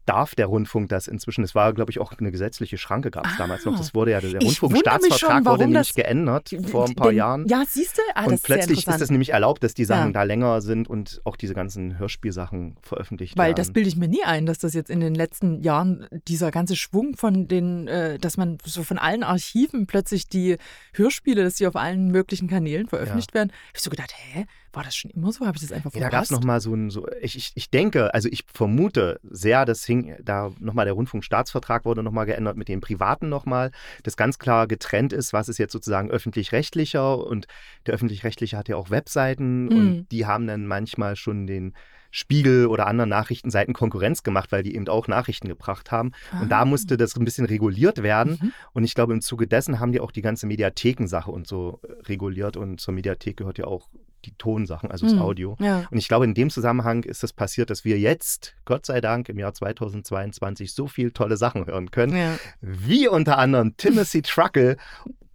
darf 0.05 0.35
der 0.35 0.47
Rundfunk 0.47 0.89
das 0.89 1.07
inzwischen. 1.07 1.43
Es 1.43 1.53
war, 1.55 1.73
glaube 1.73 1.91
ich, 1.91 1.99
auch 1.99 2.11
eine 2.17 2.31
gesetzliche 2.31 2.77
Schranke 2.77 3.11
gab 3.11 3.25
es 3.27 3.33
Ah. 3.33 3.37
damals 3.37 3.65
noch. 3.65 3.77
Das 3.77 3.93
wurde 3.93 4.11
ja, 4.11 4.19
der 4.21 4.39
Rundfunkstaatsvertrag 4.41 5.45
wurde 5.45 5.67
nämlich 5.67 5.93
geändert 5.93 6.49
vor 6.69 6.87
ein 6.87 6.95
paar 6.95 7.09
Den- 7.09 7.17
Jahren. 7.17 7.47
Ja, 7.47 7.63
siehst 7.67 7.97
du? 7.97 8.01
Ah, 8.15 8.25
und 8.25 8.41
plötzlich 8.43 8.87
ist 8.87 9.01
es 9.01 9.09
nämlich 9.11 9.29
erlaubt, 9.29 9.63
dass 9.63 9.73
die 9.73 9.85
Sachen 9.85 10.07
Ja. 10.07 10.11
da 10.13 10.23
länger 10.23 10.61
sind 10.61 10.87
und 10.89 11.21
auch 11.23 11.35
diese 11.35 11.53
ganzen 11.53 11.99
Hörspielsachen 11.99 12.77
veröffentlicht 12.81 13.37
Weil 13.37 13.47
werden. 13.49 13.55
das 13.57 13.71
bilde 13.71 13.89
ich 13.89 13.95
mir 13.95 14.07
nie 14.07 14.23
ein, 14.23 14.45
dass 14.45 14.59
das 14.59 14.73
jetzt 14.73 14.89
in 14.89 14.99
den 14.99 15.15
letzten 15.15 15.61
Jahren 15.61 16.07
dieser 16.27 16.51
ganze 16.51 16.75
Schwung 16.75 17.15
von 17.15 17.47
den, 17.47 17.87
äh, 17.87 18.17
dass 18.19 18.37
man 18.37 18.57
so 18.65 18.83
von 18.83 18.97
allen 18.97 19.23
Archiven 19.23 19.87
plötzlich 19.87 20.27
die 20.27 20.57
Hörspiele, 20.93 21.43
dass 21.43 21.55
die 21.55 21.67
auf 21.67 21.75
allen 21.75 22.09
möglichen 22.11 22.47
Kanälen 22.47 22.87
veröffentlicht 22.87 23.33
werden. 23.33 23.51
Hab 23.69 23.75
ich 23.77 23.81
so 23.81 23.89
gedacht, 23.89 24.13
hä, 24.15 24.45
war 24.73 24.83
das 24.83 24.95
schon 24.95 25.11
immer 25.11 25.31
so? 25.31 25.45
Habe 25.45 25.55
ich 25.57 25.61
das 25.61 25.71
einfach 25.71 25.93
Ja, 25.93 26.01
da 26.01 26.09
gab 26.09 26.23
es 26.23 26.29
verpasst? 26.29 26.41
nochmal 26.43 26.61
so 26.61 26.73
ein, 26.73 26.89
so, 26.89 27.07
ich, 27.21 27.35
ich, 27.35 27.51
ich 27.55 27.69
denke, 27.69 28.13
also 28.13 28.29
ich 28.31 28.45
vermute 28.53 29.19
sehr, 29.23 29.65
das 29.65 29.83
hing, 29.85 30.15
da 30.23 30.51
nochmal 30.59 30.85
der 30.85 30.93
Rundfunkstaatsvertrag 30.93 31.85
wurde 31.85 32.03
nochmal 32.03 32.25
geändert 32.25 32.57
mit 32.57 32.67
dem 32.67 32.81
Privaten 32.81 33.29
nochmal, 33.29 33.71
das 34.03 34.17
ganz 34.17 34.39
klar 34.39 34.67
getrennt 34.67 35.13
ist, 35.13 35.33
was 35.33 35.49
ist 35.49 35.57
jetzt 35.57 35.73
sozusagen 35.73 36.09
öffentlich-rechtlicher 36.09 37.17
und 37.25 37.47
der 37.85 37.93
öffentlich-rechtliche 37.93 38.57
hat 38.57 38.69
ja 38.69 38.75
auch 38.77 38.89
Webseiten 38.89 39.65
Mhm. 39.65 39.75
und 39.77 40.07
die 40.11 40.25
haben 40.25 40.47
dann 40.47 40.67
manchmal 40.67 41.15
schon 41.15 41.47
den 41.47 41.73
Spiegel 42.11 42.67
oder 42.67 42.87
anderen 42.87 43.09
Nachrichtenseiten 43.09 43.73
Konkurrenz 43.73 44.21
gemacht, 44.23 44.51
weil 44.51 44.63
die 44.63 44.75
eben 44.75 44.87
auch 44.89 45.07
Nachrichten 45.07 45.47
gebracht 45.47 45.91
haben. 45.91 46.11
Und 46.41 46.49
da 46.51 46.61
Ah. 46.61 46.65
musste 46.65 46.97
das 46.97 47.15
ein 47.15 47.25
bisschen 47.25 47.45
reguliert 47.45 48.03
werden. 48.03 48.37
Mhm. 48.41 48.53
Und 48.73 48.83
ich 48.83 48.93
glaube, 48.93 49.13
im 49.13 49.21
Zuge 49.21 49.47
dessen 49.47 49.79
haben 49.79 49.91
die 49.93 49.99
auch 50.01 50.11
die 50.11 50.21
ganze 50.21 50.45
Mediathekensache 50.45 51.31
und 51.31 51.47
so 51.47 51.79
äh, 51.87 51.93
reguliert. 52.09 52.57
Und 52.57 52.79
zur 52.81 52.93
Mediathek 52.93 53.37
gehört 53.37 53.57
ja 53.57 53.65
auch 53.65 53.87
die 54.25 54.33
Tonsachen, 54.37 54.91
also 54.91 55.05
das 55.07 55.15
Mhm. 55.15 55.21
Audio. 55.21 55.55
Ja. 55.59 55.87
Und 55.89 55.97
ich 55.97 56.07
glaube, 56.07 56.25
in 56.25 56.35
dem 56.35 56.51
Zusammenhang 56.51 57.03
ist 57.03 57.23
es 57.23 57.33
passiert, 57.33 57.71
dass 57.71 57.85
wir 57.85 57.97
jetzt, 57.97 58.53
Gott 58.65 58.85
sei 58.85 59.01
Dank, 59.01 59.29
im 59.29 59.39
Jahr 59.39 59.53
2022 59.53 60.73
so 60.73 60.87
viel 60.87 61.11
tolle 61.11 61.37
Sachen 61.37 61.65
hören 61.65 61.89
können, 61.91 62.15
ja. 62.15 62.37
wie 62.61 63.07
unter 63.07 63.37
anderem 63.39 63.75
Timothy 63.77 64.21
Truckle. 64.21 64.77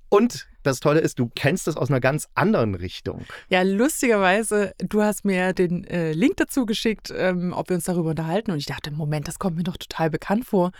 Und 0.09 0.47
das 0.67 0.81
Tolle 0.81 1.01
ist, 1.01 1.19
du 1.19 1.31
kennst 1.35 1.69
es 1.69 1.77
aus 1.77 1.89
einer 1.89 2.01
ganz 2.01 2.29
anderen 2.35 2.75
Richtung. 2.75 3.25
Ja, 3.49 3.63
lustigerweise, 3.63 4.73
du 4.79 5.03
hast 5.03 5.25
mir 5.25 5.53
den 5.53 5.85
äh, 5.85 6.13
Link 6.13 6.37
dazu 6.37 6.67
geschickt, 6.67 7.13
ähm, 7.17 7.53
ob 7.53 7.69
wir 7.69 7.77
uns 7.77 7.85
darüber 7.85 8.11
unterhalten. 8.11 8.51
Und 8.51 8.59
ich 8.59 8.67
dachte, 8.67 8.91
Moment, 8.91 9.29
das 9.29 9.39
kommt 9.39 9.57
mir 9.57 9.65
doch 9.65 9.77
total 9.77 10.11
bekannt 10.11 10.45
vor. 10.45 10.73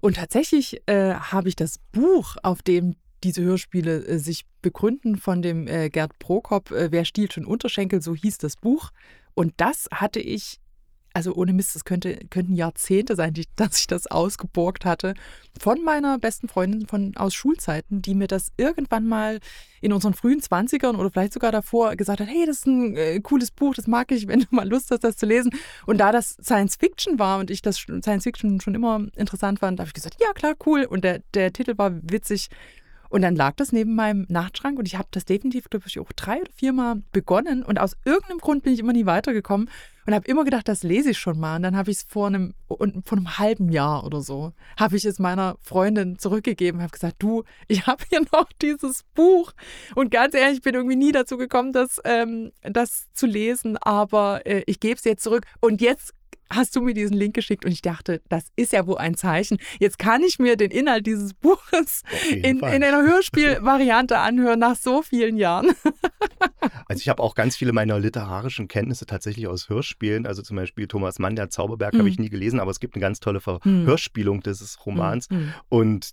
Und 0.00 0.16
tatsächlich 0.16 0.82
äh, 0.86 1.14
habe 1.14 1.48
ich 1.48 1.56
das 1.56 1.78
Buch, 1.92 2.36
auf 2.42 2.62
dem 2.62 2.96
diese 3.22 3.42
Hörspiele 3.42 4.04
äh, 4.04 4.18
sich 4.18 4.46
begründen, 4.62 5.16
von 5.16 5.42
dem 5.42 5.68
äh, 5.68 5.90
Gerd 5.90 6.18
Prokop, 6.18 6.70
äh, 6.70 6.90
Wer 6.90 7.04
stiehlt 7.04 7.32
schon 7.32 7.44
Unterschenkel, 7.44 8.02
so 8.02 8.14
hieß 8.14 8.38
das 8.38 8.56
Buch. 8.56 8.90
Und 9.34 9.54
das 9.56 9.88
hatte 9.92 10.20
ich, 10.20 10.60
also 11.14 11.34
ohne 11.34 11.52
Mist, 11.52 11.74
das 11.74 11.84
könnte, 11.84 12.18
könnten 12.30 12.54
Jahrzehnte 12.54 13.16
sein, 13.16 13.34
die, 13.34 13.46
dass 13.56 13.78
ich 13.78 13.86
das 13.86 14.06
ausgeborgt 14.06 14.84
hatte, 14.84 15.14
von 15.60 15.82
meiner 15.84 16.18
besten 16.18 16.48
Freundin 16.48 16.86
von, 16.86 17.16
aus 17.16 17.34
Schulzeiten, 17.34 18.02
die 18.02 18.14
mir 18.14 18.26
das 18.26 18.52
irgendwann 18.56 19.06
mal 19.06 19.40
in 19.80 19.92
unseren 19.92 20.14
frühen 20.14 20.40
20ern 20.40 20.96
oder 20.96 21.10
vielleicht 21.10 21.32
sogar 21.32 21.52
davor 21.52 21.96
gesagt 21.96 22.20
hat, 22.20 22.28
hey, 22.28 22.46
das 22.46 22.58
ist 22.58 22.66
ein 22.66 22.96
äh, 22.96 23.20
cooles 23.20 23.50
Buch, 23.50 23.74
das 23.74 23.86
mag 23.86 24.10
ich, 24.12 24.28
wenn 24.28 24.40
du 24.40 24.46
mal 24.50 24.68
Lust 24.68 24.90
hast, 24.90 25.04
das 25.04 25.16
zu 25.16 25.26
lesen. 25.26 25.52
Und 25.86 25.98
da 25.98 26.12
das 26.12 26.36
Science 26.42 26.76
Fiction 26.76 27.18
war 27.18 27.38
und 27.38 27.50
ich 27.50 27.62
das 27.62 27.76
Science 27.76 28.24
Fiction 28.24 28.60
schon 28.60 28.74
immer 28.74 29.06
interessant 29.16 29.58
fand, 29.58 29.80
habe 29.80 29.88
ich 29.88 29.94
gesagt, 29.94 30.16
ja 30.20 30.32
klar, 30.32 30.54
cool. 30.66 30.84
Und 30.84 31.04
der, 31.04 31.20
der 31.34 31.52
Titel 31.52 31.76
war 31.76 31.92
witzig. 32.02 32.48
Und 33.12 33.20
dann 33.20 33.36
lag 33.36 33.56
das 33.56 33.72
neben 33.72 33.94
meinem 33.94 34.24
Nachtschrank 34.30 34.78
und 34.78 34.88
ich 34.88 34.96
habe 34.96 35.08
das 35.10 35.26
definitiv, 35.26 35.68
glaube 35.68 35.84
ich, 35.86 35.98
auch 35.98 36.10
drei 36.12 36.40
oder 36.40 36.50
viermal 36.56 37.02
begonnen 37.12 37.62
und 37.62 37.78
aus 37.78 37.94
irgendeinem 38.06 38.38
Grund 38.38 38.62
bin 38.62 38.72
ich 38.72 38.80
immer 38.80 38.94
nie 38.94 39.04
weitergekommen 39.04 39.68
und 40.06 40.14
habe 40.14 40.26
immer 40.26 40.44
gedacht, 40.44 40.66
das 40.66 40.82
lese 40.82 41.10
ich 41.10 41.18
schon 41.18 41.38
mal. 41.38 41.56
Und 41.56 41.62
dann 41.62 41.76
habe 41.76 41.90
ich 41.90 41.98
es 41.98 42.06
vor 42.08 42.28
einem, 42.28 42.54
und 42.68 43.06
vor 43.06 43.18
einem 43.18 43.38
halben 43.38 43.68
Jahr 43.70 44.06
oder 44.06 44.22
so, 44.22 44.54
habe 44.80 44.96
ich 44.96 45.04
es 45.04 45.18
meiner 45.18 45.56
Freundin 45.60 46.18
zurückgegeben, 46.18 46.80
habe 46.80 46.90
gesagt, 46.90 47.16
du, 47.18 47.44
ich 47.68 47.86
habe 47.86 48.02
hier 48.08 48.22
noch 48.32 48.48
dieses 48.62 49.02
Buch. 49.14 49.52
Und 49.94 50.10
ganz 50.10 50.34
ehrlich, 50.34 50.56
ich 50.56 50.62
bin 50.62 50.74
irgendwie 50.74 50.96
nie 50.96 51.12
dazu 51.12 51.36
gekommen, 51.36 51.72
das, 51.72 52.00
ähm, 52.04 52.52
das 52.62 53.12
zu 53.12 53.26
lesen, 53.26 53.76
aber 53.76 54.46
äh, 54.46 54.62
ich 54.66 54.80
gebe 54.80 54.94
es 54.94 55.04
jetzt 55.04 55.22
zurück. 55.22 55.44
Und 55.60 55.82
jetzt 55.82 56.14
hast 56.54 56.76
du 56.76 56.82
mir 56.82 56.94
diesen 56.94 57.16
Link 57.16 57.34
geschickt 57.34 57.64
und 57.64 57.72
ich 57.72 57.82
dachte, 57.82 58.20
das 58.28 58.46
ist 58.56 58.72
ja 58.72 58.86
wohl 58.86 58.98
ein 58.98 59.14
Zeichen. 59.16 59.58
Jetzt 59.78 59.98
kann 59.98 60.22
ich 60.22 60.38
mir 60.38 60.56
den 60.56 60.70
Inhalt 60.70 61.06
dieses 61.06 61.34
Buches 61.40 62.02
in, 62.30 62.58
in 62.60 62.62
einer 62.62 63.02
Hörspielvariante 63.02 64.18
anhören 64.18 64.58
nach 64.60 64.76
so 64.76 65.02
vielen 65.02 65.36
Jahren. 65.36 65.72
Also 66.86 67.00
ich 67.00 67.08
habe 67.08 67.22
auch 67.22 67.34
ganz 67.34 67.56
viele 67.56 67.72
meiner 67.72 67.98
literarischen 67.98 68.68
Kenntnisse 68.68 69.06
tatsächlich 69.06 69.46
aus 69.46 69.68
Hörspielen. 69.68 70.26
Also 70.26 70.42
zum 70.42 70.56
Beispiel 70.56 70.86
Thomas 70.86 71.18
Mann, 71.18 71.36
der 71.36 71.48
Zauberberg, 71.48 71.94
habe 71.96 72.08
ich 72.08 72.18
Mhm. 72.18 72.24
nie 72.24 72.30
gelesen, 72.30 72.60
aber 72.60 72.70
es 72.70 72.80
gibt 72.80 72.94
eine 72.94 73.00
ganz 73.00 73.18
tolle 73.20 73.40
Hm. 73.44 73.60
Verhörspielung 73.60 74.42
dieses 74.42 74.84
Romans. 74.84 75.30
Mhm. 75.30 75.54
Und 75.68 76.12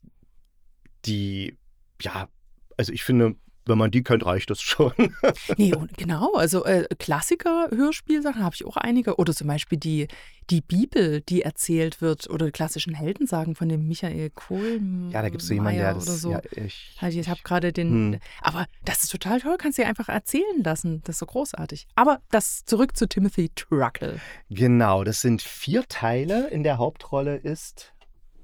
die, 1.06 1.58
ja, 2.02 2.30
also 2.78 2.94
ich 2.94 3.04
finde, 3.04 3.36
wenn 3.70 3.78
man 3.78 3.92
die 3.92 4.04
kennt, 4.04 4.26
reicht 4.26 4.50
das 4.50 4.62
schon. 4.62 4.92
Nee, 5.58 5.74
genau, 5.98 6.34
also 6.34 6.66
äh, 6.66 6.86
Klassiker-Hörspielsachen 6.98 8.44
habe 8.44 8.56
ich 8.56 8.66
auch 8.66 8.78
einige. 8.78 9.16
Oder 9.18 9.34
zum 9.34 9.48
Beispiel 9.48 9.78
die, 9.78 10.08
die 10.50 10.62
Bibel, 10.62 11.22
die 11.22 11.42
erzählt 11.44 12.02
wird, 12.02 12.30
oder 12.30 12.52
klassischen 12.52 12.94
Heldensagen 12.94 13.56
von 13.56 13.70
dem 13.70 13.88
Michael 13.88 14.30
Kohl. 14.32 14.82
Ja, 15.12 15.22
da 15.22 15.30
gibt 15.30 15.42
es 15.44 15.50
jemanden, 15.50 15.80
der 15.80 15.96
oder 15.96 16.06
das. 16.06 16.22
so. 16.22 16.32
Ja, 16.32 16.42
ich, 16.56 16.96
Also 17.00 17.20
ich 17.20 17.30
habe 17.30 17.40
gerade 17.44 17.72
den, 17.74 18.14
Hm. 18.14 18.20
aber 18.42 18.66
das 18.86 19.04
ist 19.04 19.10
total 19.12 19.40
toll, 19.42 19.56
kannst 19.58 19.78
du 19.78 19.84
dir 19.84 19.88
einfach 19.88 20.10
erzählen 20.10 20.64
lassen. 20.64 21.02
Das 21.04 21.16
ist 21.16 21.20
so 21.20 21.26
großartig. 21.26 21.88
Aber 21.96 22.22
das 22.32 22.66
zurück 22.66 22.96
zu 22.98 23.08
Timothy 23.08 23.50
Truckle. 23.56 24.20
Genau, 24.50 25.04
das 25.04 25.22
sind 25.22 25.42
vier 25.42 25.88
Teile. 25.88 26.48
In 26.50 26.64
der 26.64 26.78
Hauptrolle 26.78 27.36
ist. 27.38 27.94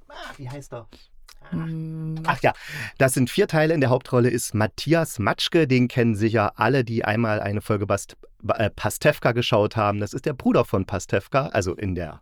Ah, 0.10 0.34
wie 0.38 0.50
heißt 0.50 0.74
er? 0.74 0.88
Ach 2.26 2.42
ja, 2.42 2.54
das 2.98 3.14
sind 3.14 3.30
vier 3.30 3.48
Teile. 3.48 3.74
In 3.74 3.82
der 3.82 3.90
Hauptrolle 3.90 4.30
ist 4.30 4.54
Matthias 4.54 5.20
Matschke. 5.20 5.68
Den 5.68 5.88
kennen 5.88 6.16
sicher 6.16 6.60
alle, 6.60 6.84
die 6.84 7.06
einmal 7.06 7.40
eine 7.40 7.62
Folge 7.62 7.86
Bast 7.86 8.18
äh, 8.48 8.70
Pastewka 8.70 9.32
geschaut 9.32 9.76
haben. 9.76 10.00
Das 10.00 10.14
ist 10.14 10.26
der 10.26 10.34
Bruder 10.34 10.66
von 10.66 10.86
Pastewka, 10.86 11.48
also 11.48 11.76
in 11.76 11.96
der 11.96 12.22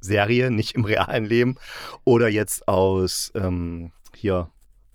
Serie, 0.00 0.50
nicht 0.50 0.74
im 0.74 0.84
realen 0.84 1.24
Leben. 1.24 1.56
Oder 2.04 2.28
jetzt 2.28 2.68
aus 2.68 3.32
ähm, 3.34 3.92
hier, 4.14 4.50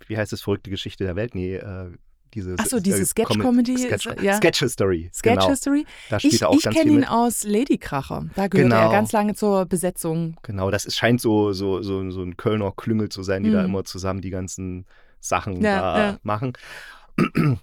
wie 0.06 0.16
heißt 0.16 0.32
es, 0.32 0.42
verrückte 0.42 0.70
Geschichte 0.70 1.04
der 1.04 1.16
Welt? 1.16 1.34
Nee, 1.34 1.56
äh, 1.56 1.90
diese 2.36 2.54
Ach 2.58 2.66
so, 2.66 2.78
diese 2.78 3.02
äh, 3.02 3.04
Sketch-Comedy 3.04 3.76
Sketch, 3.78 4.06
ist- 4.06 4.20
ja. 4.22 4.36
Sketch 4.36 4.60
History. 4.60 5.10
Sketch 5.12 5.34
genau. 5.34 5.48
History. 5.48 5.84
Da 6.10 6.20
spielt 6.20 6.34
Ich, 6.34 6.42
er 6.42 6.50
auch 6.50 6.54
ich 6.54 6.62
ganz 6.62 6.76
kenne 6.76 6.90
ihn 6.92 7.00
mit. 7.00 7.10
aus 7.10 7.42
Ladykracher. 7.42 8.26
Da 8.36 8.46
gehört 8.46 8.70
Genau. 8.70 8.82
er 8.82 8.90
ganz 8.90 9.10
lange 9.12 9.34
zur 9.34 9.66
Besetzung. 9.66 10.36
Genau, 10.42 10.70
das 10.70 10.84
ist, 10.84 10.96
scheint 10.96 11.20
so, 11.20 11.52
so, 11.52 11.82
so, 11.82 12.08
so 12.10 12.22
ein 12.22 12.36
Kölner 12.36 12.72
Klüngel 12.76 13.08
zu 13.08 13.22
sein, 13.24 13.42
die 13.42 13.50
da 13.50 13.60
Mhm. 13.62 13.70
immer 13.70 13.84
zusammen 13.84 14.20
die 14.20 14.30
ganzen 14.30 14.86
Sachen 15.20 15.60
Ja, 15.62 15.80
da 15.80 15.98
ja. 15.98 16.18
machen. 16.22 16.52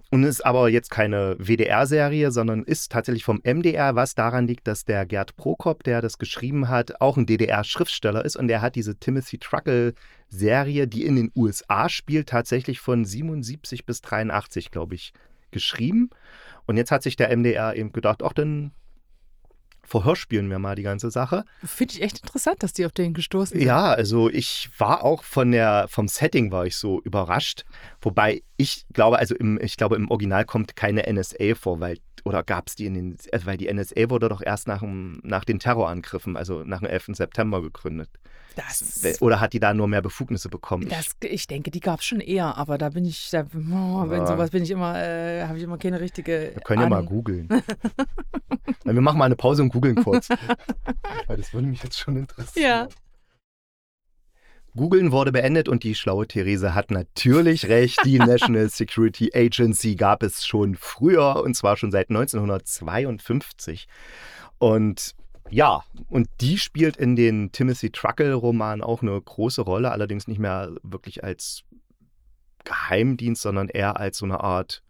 Und 0.10 0.24
ist 0.24 0.44
aber 0.44 0.68
jetzt 0.70 0.90
keine 0.90 1.36
WDR-Serie, 1.38 2.32
sondern 2.32 2.64
ist 2.64 2.92
tatsächlich 2.92 3.24
vom 3.24 3.40
MDR, 3.44 3.96
was 3.96 4.16
daran 4.16 4.48
liegt, 4.48 4.68
dass 4.68 4.84
der 4.84 5.06
Gerd 5.06 5.36
Prokop, 5.36 5.84
der 5.84 6.02
das 6.02 6.18
geschrieben 6.18 6.70
hat, 6.70 7.00
auch 7.02 7.18
ein 7.18 7.28
DDR-Schriftsteller 7.28 8.26
ist 8.26 8.36
und 8.36 8.48
der 8.48 8.62
hat 8.62 8.76
diese 8.76 8.96
Timothy 8.96 9.38
Truckle-Serie, 9.38 10.88
die 10.88 11.06
in 11.06 11.16
den 11.16 11.32
USA 11.36 11.88
spielt, 11.88 12.30
tatsächlich 12.30 12.80
von 12.80 13.06
77 13.06 13.86
bis 13.86 14.02
83, 14.02 14.72
glaube 14.72 14.96
ich, 14.96 15.14
geschrieben. 15.52 16.10
Und 16.66 16.78
jetzt 16.78 16.92
hat 16.92 17.04
sich 17.04 17.16
der 17.16 17.36
MDR 17.36 17.76
eben 17.76 17.92
gedacht, 17.92 18.24
ach, 18.24 18.34
dann 18.34 18.72
verhörspielen 19.86 20.50
wir 20.50 20.60
mal 20.60 20.76
die 20.76 20.84
ganze 20.84 21.12
Sache. 21.12 21.44
Finde 21.64 21.94
ich 21.94 22.02
echt 22.02 22.20
interessant, 22.20 22.64
dass 22.64 22.74
die 22.74 22.86
auf 22.86 22.92
den 22.92 23.14
gestoßen 23.14 23.58
sind. 23.58 23.68
Ja, 23.68 23.92
also 23.92 24.30
ich 24.30 24.70
war 24.78 25.04
auch 25.04 25.24
von 25.24 25.52
der, 25.52 25.88
vom 25.90 26.08
Setting 26.08 26.52
war 26.52 26.66
ich 26.66 26.78
so 26.78 27.02
überrascht. 27.02 27.66
Wobei 28.02 28.44
ich 28.58 28.86
glaube, 28.94 29.20
also 29.20 29.36
im, 29.36 29.60
ich 29.62 29.78
glaube, 29.78 29.96
im 29.96 30.10
Original 30.10 30.46
kommt 30.46 30.76
keine 30.76 31.04
NSA 31.12 31.56
vor, 31.56 31.80
weil, 31.80 31.98
oder 32.24 32.44
gab 32.44 32.68
es 32.68 32.76
die 32.76 32.86
in 32.86 32.94
den, 32.94 33.18
also 33.32 33.46
weil 33.46 33.58
die 33.58 33.72
NSA 33.72 34.10
wurde 34.10 34.30
doch 34.30 34.42
erst 34.42 34.68
nach, 34.68 34.80
dem, 34.80 35.20
nach 35.24 35.44
den 35.44 35.60
Terrorangriffen, 35.60 36.38
also 36.38 36.64
nach 36.64 36.80
dem 36.80 36.88
11. 36.88 37.12
September 37.14 37.62
gegründet. 37.62 38.10
Das, 38.56 39.22
Oder 39.22 39.40
hat 39.40 39.54
die 39.54 39.60
da 39.60 39.74
nur 39.74 39.88
mehr 39.88 40.02
Befugnisse 40.02 40.50
bekommen? 40.50 40.88
das, 40.90 41.16
ich 41.22 41.48
denke, 41.48 41.72
die 41.72 41.80
gab 41.80 42.00
es 42.02 42.06
schon 42.06 42.20
eher, 42.20 42.58
aber 42.58 42.78
da 42.78 42.90
bin 42.90 43.06
ich, 43.06 43.30
da, 43.32 43.46
oh, 43.54 44.10
wenn 44.10 44.22
Ja. 44.22 44.28
sowas 44.28 44.52
bin 44.52 44.64
ich 44.64 44.72
immer, 44.72 44.96
äh, 45.02 45.46
habe 45.48 45.58
ich 45.58 45.64
immer 45.64 45.78
keine 45.78 46.00
richtige. 46.00 46.52
wir 46.54 46.62
können 46.62 46.82
ja 46.84 46.90
mal 46.90 47.04
googeln. 47.06 47.50
Wir 48.86 49.02
machen 49.02 49.18
mal 49.18 49.26
eine 49.26 49.36
Pause 49.38 49.64
und 49.64 49.70
googeln 49.70 49.96
kurz. 49.96 50.28
Weil 51.28 51.38
das 51.38 51.54
würde 51.54 51.68
mich 51.68 51.82
jetzt 51.84 51.98
schon 51.98 52.18
interessieren. 52.18 52.64
Ja. 52.64 52.88
Googeln 54.76 55.12
wurde 55.12 55.32
beendet 55.32 55.70
und 55.70 55.84
die 55.84 55.96
schlaue 55.96 56.28
Therese 56.28 56.74
hat 56.76 56.92
natürlich 56.92 57.68
recht. 57.70 58.00
Die 58.06 58.18
National 58.20 58.70
Security 58.70 59.32
Agency 59.34 59.96
gab 59.96 60.22
es 60.24 60.46
schon 60.46 60.76
früher 60.76 61.42
und 61.44 61.56
zwar 61.56 61.78
schon 61.78 61.92
seit 61.92 62.10
1952. 62.10 63.88
Und 64.58 65.16
ja, 65.54 65.84
und 66.10 66.28
die 66.42 66.58
spielt 66.58 66.98
in 66.98 67.16
den 67.16 67.52
Timothy 67.52 67.92
Truckle-Romanen 67.92 68.84
auch 68.84 69.02
eine 69.04 69.20
große 69.22 69.62
Rolle, 69.62 69.92
allerdings 69.92 70.28
nicht 70.28 70.40
mehr 70.40 70.72
wirklich 70.82 71.24
als 71.24 71.64
Geheimdienst, 72.64 73.42
sondern 73.42 73.70
eher 73.70 73.98
als 74.00 74.18
so 74.18 74.26
eine 74.26 74.40
Art, 74.42 74.82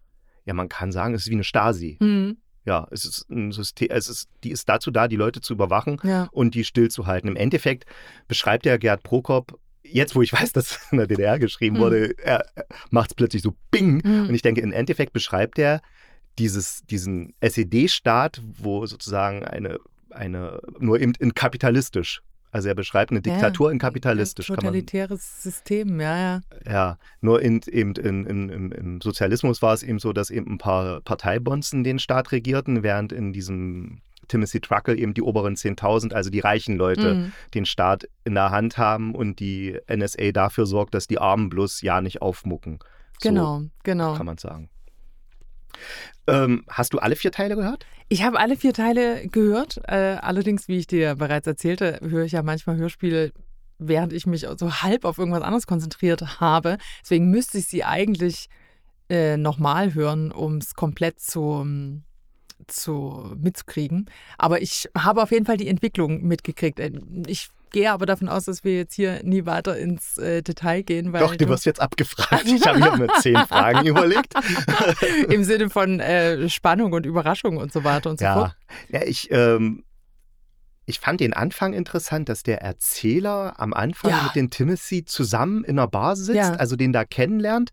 ja, 0.46 0.54
man 0.54 0.68
kann 0.68 0.90
sagen, 0.92 1.14
es 1.14 1.22
ist 1.22 1.30
wie 1.30 1.34
eine 1.34 1.44
Stasi. 1.44 1.96
Hm, 2.00 2.38
Ja, 2.64 2.86
es 2.90 3.04
ist 3.04 3.28
ein 3.30 3.52
System, 3.52 3.88
es 3.90 4.08
ist, 4.08 4.28
die 4.42 4.50
ist 4.50 4.66
dazu 4.68 4.90
da, 4.90 5.06
die 5.06 5.16
Leute 5.16 5.42
zu 5.42 5.52
überwachen 5.52 6.00
ja. 6.02 6.28
und 6.32 6.54
die 6.54 6.64
stillzuhalten. 6.64 7.28
Im 7.28 7.36
Endeffekt 7.36 7.84
beschreibt 8.26 8.64
der 8.64 8.78
Gerd 8.78 9.02
Prokop, 9.02 9.58
jetzt 9.82 10.14
wo 10.14 10.22
ich 10.22 10.32
weiß, 10.40 10.52
dass 10.54 10.80
in 10.90 10.96
der 10.98 11.06
DDR 11.06 11.38
geschrieben 11.38 11.76
Hm. 11.76 11.82
wurde, 11.82 12.14
er 12.18 12.46
macht 12.90 13.10
es 13.10 13.14
plötzlich 13.14 13.42
so 13.42 13.54
Bing. 13.70 14.02
Hm. 14.02 14.28
Und 14.28 14.34
ich 14.34 14.42
denke, 14.42 14.62
im 14.62 14.72
Endeffekt 14.72 15.12
beschreibt 15.12 15.58
er 15.58 15.82
dieses, 16.38 16.82
diesen 16.86 17.34
SED-Staat, 17.40 18.40
wo 18.58 18.86
sozusagen 18.86 19.44
eine, 19.44 19.78
eine, 20.14 20.60
nur 20.78 21.00
eben 21.00 21.12
in 21.18 21.34
kapitalistisch. 21.34 22.22
Also 22.52 22.68
er 22.68 22.76
beschreibt 22.76 23.10
eine 23.10 23.18
Ja, 23.18 23.32
Diktatur 23.32 23.70
in 23.70 23.76
Ein 23.76 23.78
kapitalistisch. 23.80 24.46
Kann 24.46 24.54
man, 24.56 24.64
totalitäres 24.66 25.42
System, 25.42 26.00
ja, 26.00 26.16
ja. 26.16 26.40
ja, 26.70 26.98
nur 27.20 27.42
in, 27.42 27.60
eben 27.68 27.94
in, 27.96 28.24
in, 28.26 28.48
im, 28.48 28.72
im 28.72 29.00
Sozialismus 29.00 29.60
war 29.60 29.74
es 29.74 29.82
eben 29.82 29.98
so, 29.98 30.12
dass 30.12 30.30
eben 30.30 30.52
ein 30.52 30.58
paar 30.58 31.00
Parteibonzen 31.00 31.82
den 31.82 31.98
Staat 31.98 32.30
regierten, 32.30 32.84
während 32.84 33.12
in 33.12 33.32
diesem 33.32 34.02
Timothy 34.28 34.60
Truckle 34.60 34.96
eben 34.96 35.14
die 35.14 35.22
oberen 35.22 35.56
10.000, 35.56 36.12
also 36.14 36.30
die 36.30 36.38
reichen 36.40 36.76
Leute, 36.76 37.14
Mhm. 37.14 37.32
den 37.54 37.66
Staat 37.66 38.08
in 38.24 38.34
der 38.34 38.50
Hand 38.50 38.78
haben 38.78 39.16
und 39.16 39.40
die 39.40 39.76
NSA 39.88 40.30
dafür 40.30 40.66
sorgt, 40.66 40.94
dass 40.94 41.08
die 41.08 41.18
Armen 41.18 41.50
bloß 41.50 41.82
ja 41.82 42.00
nicht 42.00 42.22
aufmucken. 42.22 42.78
So 43.20 43.28
Genau, 43.30 43.62
genau. 43.82 44.14
kann 44.14 44.26
man 44.26 44.38
sagen. 44.38 44.70
Ähm, 46.26 46.64
hast 46.68 46.94
du 46.94 46.98
alle 46.98 47.16
vier 47.16 47.32
Teile 47.32 47.56
gehört? 47.56 47.86
Ich 48.08 48.22
habe 48.22 48.38
alle 48.38 48.56
vier 48.56 48.72
Teile 48.72 49.26
gehört. 49.28 49.80
Äh, 49.88 50.16
allerdings, 50.20 50.68
wie 50.68 50.78
ich 50.78 50.86
dir 50.86 51.14
bereits 51.14 51.46
erzählte, 51.46 52.00
höre 52.02 52.24
ich 52.24 52.32
ja 52.32 52.42
manchmal 52.42 52.76
Hörspiele, 52.76 53.32
während 53.78 54.12
ich 54.12 54.26
mich 54.26 54.46
so 54.56 54.82
halb 54.82 55.04
auf 55.04 55.18
irgendwas 55.18 55.42
anderes 55.42 55.66
konzentriert 55.66 56.40
habe. 56.40 56.78
Deswegen 57.02 57.30
müsste 57.30 57.58
ich 57.58 57.66
sie 57.66 57.84
eigentlich 57.84 58.48
äh, 59.10 59.36
nochmal 59.36 59.94
hören, 59.94 60.32
um 60.32 60.56
es 60.58 60.74
komplett 60.74 61.20
zu, 61.20 61.66
zu 62.66 63.34
mitzukriegen. 63.36 64.10
Aber 64.38 64.62
ich 64.62 64.88
habe 64.96 65.22
auf 65.22 65.30
jeden 65.30 65.46
Fall 65.46 65.56
die 65.56 65.68
Entwicklung 65.68 66.22
mitgekriegt. 66.22 66.80
Äh, 66.80 66.92
Ich 67.26 67.48
gehe 67.74 67.90
aber 67.90 68.06
davon 68.06 68.28
aus, 68.28 68.44
dass 68.44 68.62
wir 68.62 68.76
jetzt 68.76 68.94
hier 68.94 69.20
nie 69.24 69.46
weiter 69.46 69.76
ins 69.76 70.16
äh, 70.16 70.42
Detail 70.42 70.82
gehen, 70.82 71.12
Doch, 71.12 71.34
du 71.34 71.48
wirst 71.48 71.66
jetzt 71.66 71.80
abgefragt. 71.80 72.44
Ich 72.46 72.64
habe 72.64 72.78
mir 72.78 73.08
zehn 73.20 73.36
Fragen 73.36 73.84
überlegt. 73.84 74.32
im 75.28 75.42
Sinne 75.42 75.68
von 75.70 75.98
äh, 75.98 76.48
Spannung 76.48 76.92
und 76.92 77.04
Überraschung 77.04 77.56
und 77.56 77.72
so 77.72 77.82
weiter 77.82 78.10
und 78.10 78.20
so 78.20 78.26
fort. 78.26 78.56
Ja, 78.88 79.00
ja 79.00 79.06
ich, 79.06 79.28
ähm, 79.32 79.82
ich 80.86 81.00
fand 81.00 81.18
den 81.18 81.34
Anfang 81.34 81.72
interessant, 81.72 82.28
dass 82.28 82.44
der 82.44 82.62
Erzähler 82.62 83.58
am 83.58 83.74
Anfang 83.74 84.12
Ja. 84.12 84.22
mit 84.22 84.36
dem 84.36 84.50
Timothy 84.50 85.04
zusammen 85.04 85.64
in 85.64 85.76
einer 85.76 85.88
Bar 85.88 86.14
sitzt, 86.14 86.36
Ja. 86.36 86.52
also 86.52 86.76
den 86.76 86.92
da 86.92 87.04
kennenlernt 87.04 87.70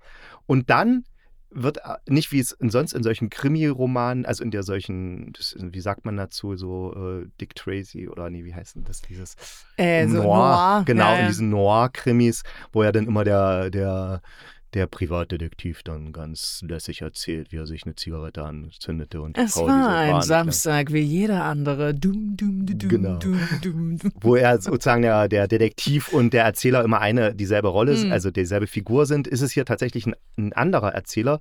und 0.47 0.71
dann 0.71 1.03
wird 1.51 1.77
äh, 1.77 1.97
nicht 2.07 2.31
wie 2.31 2.39
es 2.39 2.51
in, 2.53 2.69
sonst 2.69 2.93
in 2.93 3.03
solchen 3.03 3.29
Krimi-Romanen, 3.29 4.25
also 4.25 4.43
in 4.43 4.51
der 4.51 4.63
solchen, 4.63 5.33
das, 5.33 5.55
wie 5.59 5.81
sagt 5.81 6.05
man 6.05 6.17
dazu, 6.17 6.55
so 6.55 6.93
äh, 6.95 7.27
Dick 7.39 7.55
Tracy 7.55 8.07
oder 8.07 8.29
nee, 8.29 8.45
wie 8.45 8.55
heißt 8.55 8.75
denn 8.75 8.83
das, 8.85 9.01
dieses 9.01 9.35
Äh, 9.77 10.07
so 10.07 10.23
Noir, 10.23 10.23
Noir, 10.23 10.83
genau, 10.85 11.05
ja, 11.05 11.15
in 11.15 11.21
ja. 11.21 11.27
diesen 11.27 11.49
Noir-Krimis, 11.49 12.43
wo 12.71 12.83
ja 12.83 12.91
dann 12.91 13.05
immer 13.05 13.23
der, 13.23 13.69
der, 13.69 14.21
der 14.73 14.87
Privatdetektiv 14.87 15.83
dann 15.83 16.13
ganz 16.13 16.63
lässig 16.67 17.01
erzählt, 17.01 17.51
wie 17.51 17.57
er 17.57 17.67
sich 17.67 17.83
eine 17.85 17.95
Zigarette 17.95 18.43
anzündete 18.43 19.21
und 19.21 19.35
die 19.35 19.41
Es 19.41 19.53
Frau 19.53 19.67
war 19.67 19.97
ein 19.97 20.11
Bahn- 20.11 20.21
Samstag 20.21 20.93
wie 20.93 20.99
jeder 21.01 21.43
andere. 21.43 21.93
Dum, 21.93 22.35
dum, 22.37 22.65
dum, 22.65 22.77
dum, 22.79 22.89
Genau. 22.89 23.19
wo 24.21 24.35
er 24.35 24.61
sozusagen 24.61 25.01
der, 25.01 25.27
der 25.27 25.47
Detektiv 25.47 26.09
und 26.13 26.33
der 26.33 26.45
Erzähler 26.45 26.83
immer 26.83 26.99
eine 27.01 27.35
dieselbe 27.35 27.67
Rolle, 27.67 27.95
Mhm. 27.97 28.11
also 28.11 28.31
dieselbe 28.31 28.67
Figur 28.67 29.05
sind, 29.05 29.27
ist 29.27 29.41
es 29.41 29.51
hier 29.51 29.65
tatsächlich 29.65 30.05
ein, 30.07 30.15
ein 30.37 30.53
anderer 30.53 30.93
Erzähler, 30.93 31.39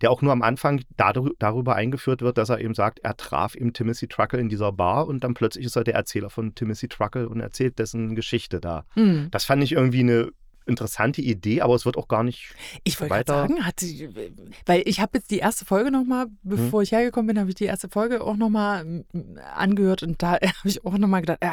der 0.00 0.10
auch 0.10 0.20
nur 0.20 0.32
am 0.32 0.42
Anfang 0.42 0.82
darüber 0.96 1.76
eingeführt 1.76 2.22
wird, 2.22 2.36
dass 2.36 2.48
er 2.48 2.58
eben 2.60 2.74
sagt, 2.74 2.98
er 3.04 3.16
traf 3.16 3.54
eben 3.54 3.72
Timothy 3.72 4.08
Truckle 4.08 4.40
in 4.40 4.48
dieser 4.48 4.72
Bar 4.72 5.06
und 5.06 5.22
dann 5.22 5.34
plötzlich 5.34 5.64
ist 5.66 5.76
er 5.76 5.84
der 5.84 5.94
Erzähler 5.94 6.28
von 6.30 6.56
Timothy 6.56 6.88
Truckle 6.88 7.28
und 7.28 7.38
erzählt 7.40 7.78
dessen 7.78 8.16
Geschichte 8.16 8.60
da. 8.60 8.84
Hm. 8.94 9.28
Das 9.30 9.44
fand 9.44 9.62
ich 9.62 9.70
irgendwie 9.72 10.00
eine 10.00 10.30
interessante 10.66 11.20
Idee, 11.20 11.60
aber 11.60 11.74
es 11.74 11.84
wird 11.84 11.96
auch 11.96 12.08
gar 12.08 12.22
nicht. 12.22 12.54
Ich 12.84 13.00
wollte 13.00 13.14
gerade 13.14 13.32
sagen, 13.32 13.64
hat 13.66 13.82
weil 14.66 14.82
ich 14.86 15.00
habe 15.00 15.18
jetzt 15.18 15.30
die 15.30 15.38
erste 15.38 15.64
Folge 15.64 15.90
nochmal, 15.90 16.26
bevor 16.42 16.80
Hm. 16.80 16.84
ich 16.84 16.92
hergekommen 16.92 17.26
bin, 17.28 17.38
habe 17.38 17.50
ich 17.50 17.56
die 17.56 17.64
erste 17.64 17.88
Folge 17.88 18.22
auch 18.22 18.36
nochmal 18.36 19.04
angehört 19.54 20.02
und 20.02 20.22
da 20.22 20.32
habe 20.42 20.68
ich 20.68 20.84
auch 20.84 20.98
nochmal 20.98 21.20
gedacht, 21.20 21.38
äh, 21.40 21.50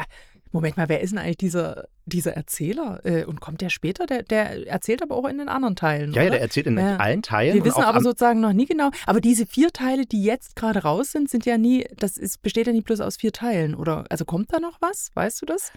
Moment 0.52 0.76
mal, 0.76 0.88
wer 0.88 1.00
ist 1.00 1.10
denn 1.10 1.18
eigentlich 1.20 1.36
dieser, 1.36 1.84
dieser 2.06 2.32
Erzähler? 2.34 3.00
Äh, 3.04 3.24
und 3.24 3.40
kommt 3.40 3.60
der 3.60 3.70
später? 3.70 4.06
Der, 4.06 4.24
der 4.24 4.66
erzählt 4.66 5.00
aber 5.00 5.14
auch 5.14 5.28
in 5.28 5.38
den 5.38 5.48
anderen 5.48 5.76
Teilen. 5.76 6.12
Ja, 6.12 6.22
oder? 6.22 6.24
ja, 6.24 6.30
der 6.30 6.40
erzählt 6.40 6.66
in 6.66 6.76
Ja. 6.76 6.96
allen 6.96 7.22
Teilen. 7.22 7.54
Wir 7.54 7.64
wissen 7.64 7.84
aber 7.84 8.00
sozusagen 8.00 8.40
noch 8.40 8.52
nie 8.52 8.66
genau. 8.66 8.90
Aber 9.06 9.20
diese 9.20 9.46
vier 9.46 9.70
Teile, 9.70 10.06
die 10.06 10.24
jetzt 10.24 10.56
gerade 10.56 10.80
raus 10.82 11.12
sind, 11.12 11.30
sind 11.30 11.46
ja 11.46 11.56
nie, 11.56 11.86
das 11.96 12.16
ist, 12.16 12.42
besteht 12.42 12.66
ja 12.66 12.72
nie 12.72 12.80
bloß 12.80 13.00
aus 13.00 13.16
vier 13.16 13.30
Teilen, 13.32 13.76
oder? 13.76 14.06
Also 14.10 14.24
kommt 14.24 14.52
da 14.52 14.58
noch 14.58 14.78
was? 14.80 15.10
Weißt 15.14 15.40
du 15.40 15.46
das? 15.46 15.70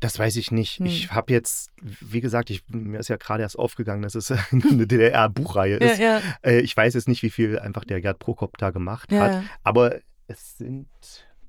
Das 0.00 0.18
weiß 0.18 0.36
ich 0.36 0.52
nicht. 0.52 0.78
Hm. 0.78 0.86
Ich 0.86 1.10
habe 1.10 1.32
jetzt, 1.32 1.70
wie 1.82 2.20
gesagt, 2.20 2.50
ich, 2.50 2.62
mir 2.68 3.00
ist 3.00 3.08
ja 3.08 3.16
gerade 3.16 3.42
erst 3.42 3.58
aufgegangen, 3.58 4.02
dass 4.02 4.14
es 4.14 4.30
eine 4.52 4.86
DDR-Buchreihe 4.86 5.76
ist. 5.76 5.98
ja. 5.98 6.20
Äh, 6.42 6.60
ich 6.60 6.76
weiß 6.76 6.94
jetzt 6.94 7.08
nicht, 7.08 7.22
wie 7.22 7.30
viel 7.30 7.58
einfach 7.58 7.84
der 7.84 8.00
Gerd 8.00 8.18
Prokop 8.18 8.58
da 8.58 8.70
gemacht 8.70 9.10
Ja, 9.10 9.20
hat. 9.20 9.32
ja. 9.32 9.44
Aber 9.64 9.96
es 10.28 10.58
sind, 10.58 10.86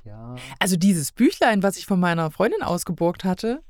ja. 0.03 0.36
Also 0.58 0.77
dieses 0.77 1.12
Büchlein, 1.12 1.62
was 1.63 1.77
ich 1.77 1.86
von 1.86 2.00
meiner 2.00 2.32
Freundin 2.32 2.63
ausgeborgt 2.63 3.24
hatte, 3.24 3.62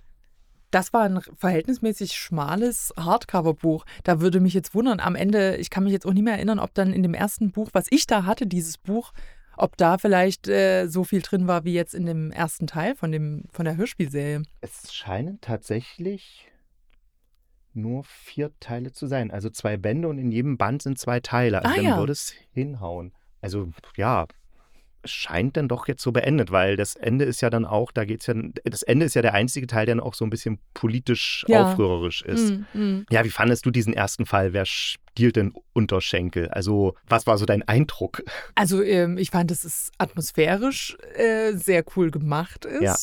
das 0.71 0.93
war 0.93 1.01
ein 1.01 1.19
verhältnismäßig 1.36 2.13
schmales 2.13 2.93
Hardcover-Buch. 2.95 3.86
Da 4.03 4.21
würde 4.21 4.39
mich 4.39 4.53
jetzt 4.53 4.75
wundern, 4.75 5.00
am 5.00 5.15
Ende, 5.15 5.55
ich 5.57 5.71
kann 5.71 5.83
mich 5.83 5.93
jetzt 5.93 6.05
auch 6.05 6.13
nicht 6.13 6.24
mehr 6.24 6.36
erinnern, 6.36 6.59
ob 6.59 6.74
dann 6.75 6.93
in 6.93 7.01
dem 7.01 7.15
ersten 7.15 7.51
Buch, 7.51 7.69
was 7.74 7.88
ich 7.89 8.05
da 8.05 8.25
hatte, 8.25 8.45
dieses 8.45 8.77
Buch, 8.77 9.12
ob 9.60 9.78
da 9.78 9.98
vielleicht 9.98 10.48
äh, 10.48 10.88
so 10.88 11.04
viel 11.04 11.22
drin 11.22 11.48
war 11.48 11.63
wie 11.66 11.74
jetzt 11.74 11.94
in 11.94 12.06
dem 12.06 12.32
ersten 12.32 12.68
Teil 12.68 12.96
von, 12.96 13.12
dem, 13.12 13.46
von 13.51 13.66
der 13.66 13.78
Hörspielserie. 13.78 14.44
Es 14.62 14.94
scheinen 14.94 15.39
tatsächlich 15.42 16.48
nur 17.74 18.04
vier 18.04 18.51
Teile 18.60 18.92
zu 18.92 19.08
sein. 19.08 19.32
Also 19.32 19.50
zwei 19.50 19.78
Bände 19.78 20.08
und 20.08 20.18
in 20.18 20.32
jedem 20.32 20.58
Band 20.58 20.82
sind 20.82 20.98
zwei 20.98 21.20
Teile. 21.20 21.60
Also 21.63 21.72
Ah, 21.72 21.75
dann 21.75 21.86
ja. 21.86 21.98
würde 21.98 22.13
es 22.13 22.34
hinhauen. 22.51 23.13
Also 23.42 23.72
ja, 23.96 24.28
scheint 25.06 25.58
dann 25.58 25.68
doch 25.68 25.88
jetzt 25.88 26.01
so 26.03 26.12
beendet, 26.12 26.51
weil 26.51 26.75
das 26.75 26.96
Ende 26.96 27.25
ist 27.25 27.41
ja 27.41 27.50
dann 27.50 27.65
auch, 27.65 27.91
da 27.91 28.06
geht's 28.06 28.27
ja, 28.27 28.34
das 28.63 28.84
Ende 28.84 29.06
ist 29.06 29.15
ja 29.15 29.22
der 29.22 29.34
einzige 29.34 29.68
Teil, 29.68 29.86
der 29.86 29.96
dann 29.96 30.03
auch 30.03 30.13
so 30.13 30.25
ein 30.25 30.29
bisschen 30.29 30.60
politisch 30.74 31.46
Ja. 31.48 31.63
aufrührerisch 31.63 32.22
ist. 32.22 32.53
Mm, 32.74 32.79
mm. 32.79 33.06
Ja, 33.10 33.24
wie 33.24 33.29
fandest 33.29 33.65
du 33.65 33.72
diesen 33.72 33.94
ersten 33.94 34.25
Fall? 34.25 34.53
Wer 34.53 34.65
stiehlt 34.65 35.36
den 35.36 35.53
Unterschenkel? 35.74 36.50
Also, 36.50 36.96
was 37.08 37.27
war 37.27 37.38
so 37.38 37.46
dein 37.46 37.68
Eindruck? 37.68 38.24
Also 38.56 38.82
ähm, 38.84 39.18
ich 39.18 39.32
fand, 39.32 39.51
dass 39.51 39.63
es 39.63 39.91
atmosphärisch 39.98 40.98
äh, 41.15 41.53
sehr 41.53 41.84
cool 41.96 42.12
gemacht 42.12 42.65
ist. 42.65 42.82
Ja. 42.82 42.96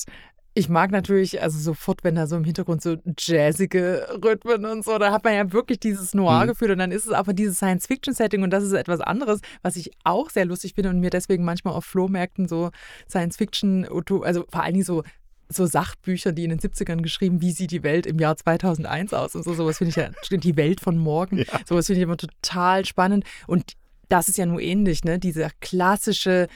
Ich 0.58 0.70
mag 0.70 0.90
natürlich, 0.90 1.42
also 1.42 1.58
sofort, 1.58 2.02
wenn 2.02 2.14
da 2.14 2.26
so 2.26 2.34
im 2.34 2.44
Hintergrund 2.44 2.80
so 2.80 2.96
jazzige 3.18 4.08
Rhythmen 4.24 4.64
und 4.64 4.82
so, 4.86 4.96
da 4.96 5.12
hat 5.12 5.22
man 5.22 5.34
ja 5.34 5.52
wirklich 5.52 5.78
dieses 5.80 6.14
Noir-Gefühl 6.14 6.70
und 6.70 6.78
dann 6.78 6.92
ist 6.92 7.04
es 7.04 7.12
aber 7.12 7.34
dieses 7.34 7.56
Science-Fiction-Setting 7.58 8.42
und 8.42 8.48
das 8.50 8.64
ist 8.64 8.72
etwas 8.72 9.02
anderes, 9.02 9.40
was 9.60 9.76
ich 9.76 9.90
auch 10.04 10.30
sehr 10.30 10.46
lustig 10.46 10.72
finde 10.74 10.88
und 10.88 11.00
mir 11.00 11.10
deswegen 11.10 11.44
manchmal 11.44 11.74
auf 11.74 11.84
Flohmärkten 11.84 12.48
so 12.48 12.70
Science-Fiction, 13.06 13.86
also 14.22 14.46
vor 14.50 14.62
allen 14.62 14.72
Dingen 14.72 14.84
so 14.86 15.02
so 15.48 15.66
Sachbücher, 15.66 16.32
die 16.32 16.42
in 16.44 16.50
den 16.50 16.58
70ern 16.58 17.02
geschrieben, 17.02 17.40
wie 17.42 17.52
sieht 17.52 17.70
die 17.70 17.82
Welt 17.84 18.06
im 18.06 18.18
Jahr 18.18 18.36
2001 18.36 19.12
aus 19.12 19.34
und 19.36 19.44
so, 19.44 19.52
sowas 19.54 19.78
finde 19.78 19.90
ich 19.90 19.96
ja, 19.96 20.08
die 20.38 20.56
Welt 20.56 20.80
von 20.80 20.96
morgen, 20.96 21.38
Ja. 21.38 21.44
sowas 21.68 21.86
finde 21.86 21.98
ich 22.00 22.02
immer 22.04 22.16
total 22.16 22.84
spannend 22.86 23.24
und 23.46 23.74
das 24.08 24.28
ist 24.28 24.38
ja 24.38 24.46
nur 24.46 24.60
ähnlich, 24.60 25.04
ne? 25.04 25.18
Dieser 25.18 25.50
klassische, 25.60 26.48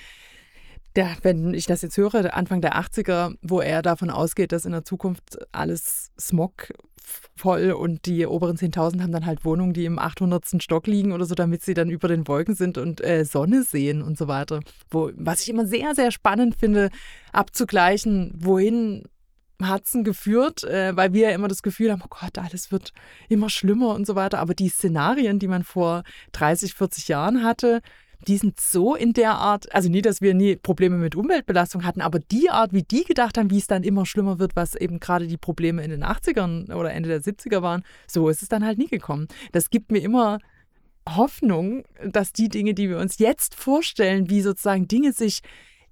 der, 0.97 1.17
wenn 1.23 1.55
ich 1.55 1.67
das 1.67 1.83
jetzt 1.83 1.97
höre, 1.97 2.35
Anfang 2.35 2.61
der 2.61 2.77
80er, 2.77 3.37
wo 3.43 3.61
er 3.61 3.83
davon 3.83 4.11
ausgeht, 4.11 4.53
dass 4.53 4.65
in 4.65 4.73
der 4.73 4.85
Zukunft 4.85 5.39
alles 5.53 6.11
Smog 6.19 6.73
voll 7.37 7.73
und 7.73 8.07
die 8.07 8.27
oberen 8.27 8.57
10.000 8.57 9.03
haben 9.03 9.13
dann 9.13 9.27
halt 9.27 9.45
Wohnungen, 9.45 9.73
die 9.73 9.85
im 9.85 9.99
800. 9.99 10.63
Stock 10.63 10.87
liegen 10.87 11.13
oder 11.13 11.25
so, 11.25 11.35
damit 11.35 11.63
sie 11.63 11.75
dann 11.75 11.91
über 11.91 12.09
den 12.09 12.29
Wolken 12.29 12.55
sind 12.55 12.79
und 12.79 13.03
äh, 13.05 13.25
Sonne 13.25 13.63
sehen 13.63 14.03
und 14.03 14.19
so 14.19 14.29
weiter. 14.29 14.61
Wo, 14.91 15.11
was 15.15 15.43
ich 15.43 15.49
immer 15.49 15.67
sehr, 15.67 15.95
sehr 15.95 16.11
spannend 16.11 16.57
finde, 16.57 16.91
abzugleichen, 17.33 18.33
wohin 18.37 19.05
Hudson 19.63 20.05
geführt, 20.05 20.65
äh, 20.65 20.97
weil 20.97 21.13
wir 21.13 21.31
ja 21.31 21.35
immer 21.35 21.49
das 21.49 21.63
Gefühl 21.63 21.93
haben, 21.93 22.03
oh 22.05 22.09
Gott, 22.09 22.39
alles 22.39 22.73
wird 22.73 22.93
immer 23.29 23.51
schlimmer 23.51 23.95
und 23.95 24.07
so 24.07 24.15
weiter. 24.15 24.39
Aber 24.39 24.55
die 24.55 24.69
Szenarien, 24.69 25.39
die 25.39 25.49
man 25.49 25.65
vor 25.65 26.03
30, 26.33 26.75
40 26.75 27.09
Jahren 27.09 27.45
hatte, 27.45 27.81
die 28.29 28.37
sind 28.37 28.61
so 28.61 28.95
in 28.95 29.13
der 29.13 29.35
Art, 29.35 29.73
also 29.75 29.89
nie, 29.89 30.03
dass 30.03 30.21
wir 30.21 30.35
nie 30.35 30.57
Probleme 30.57 30.97
mit 30.97 31.15
Umweltbelastung 31.15 31.85
hatten, 31.85 32.01
aber 32.01 32.19
die 32.19 32.51
Art, 32.51 32.73
wie 32.73 32.83
die 32.83 33.05
gedacht 33.05 33.39
haben, 33.39 33.51
wie 33.51 33.59
es 33.59 33.67
dann 33.67 33.83
immer 33.83 34.07
schlimmer 34.07 34.39
wird, 34.39 34.57
was 34.57 34.75
eben 34.75 35.01
gerade 35.01 35.27
die 35.27 35.37
Probleme 35.37 35.83
in 35.83 35.91
den 35.91 36.05
80ern 36.05 36.73
oder 36.75 36.93
Ende 36.93 37.09
der 37.09 37.23
70er 37.23 37.63
waren, 37.63 37.83
so 38.07 38.29
ist 38.29 38.43
es 38.43 38.49
dann 38.49 38.65
halt 38.65 38.79
nie 38.79 38.89
gekommen. 38.89 39.29
Das 39.53 39.71
gibt 39.71 39.91
mir 39.91 40.01
immer 40.01 40.39
Hoffnung, 41.09 41.85
dass 42.05 42.33
die 42.33 42.49
Dinge, 42.49 42.75
die 42.75 42.89
wir 42.89 42.99
uns 42.99 43.19
jetzt 43.19 43.55
vorstellen, 43.55 44.31
wie 44.31 44.43
sozusagen 44.43 44.87
Dinge 44.87 45.13
sich 45.13 45.41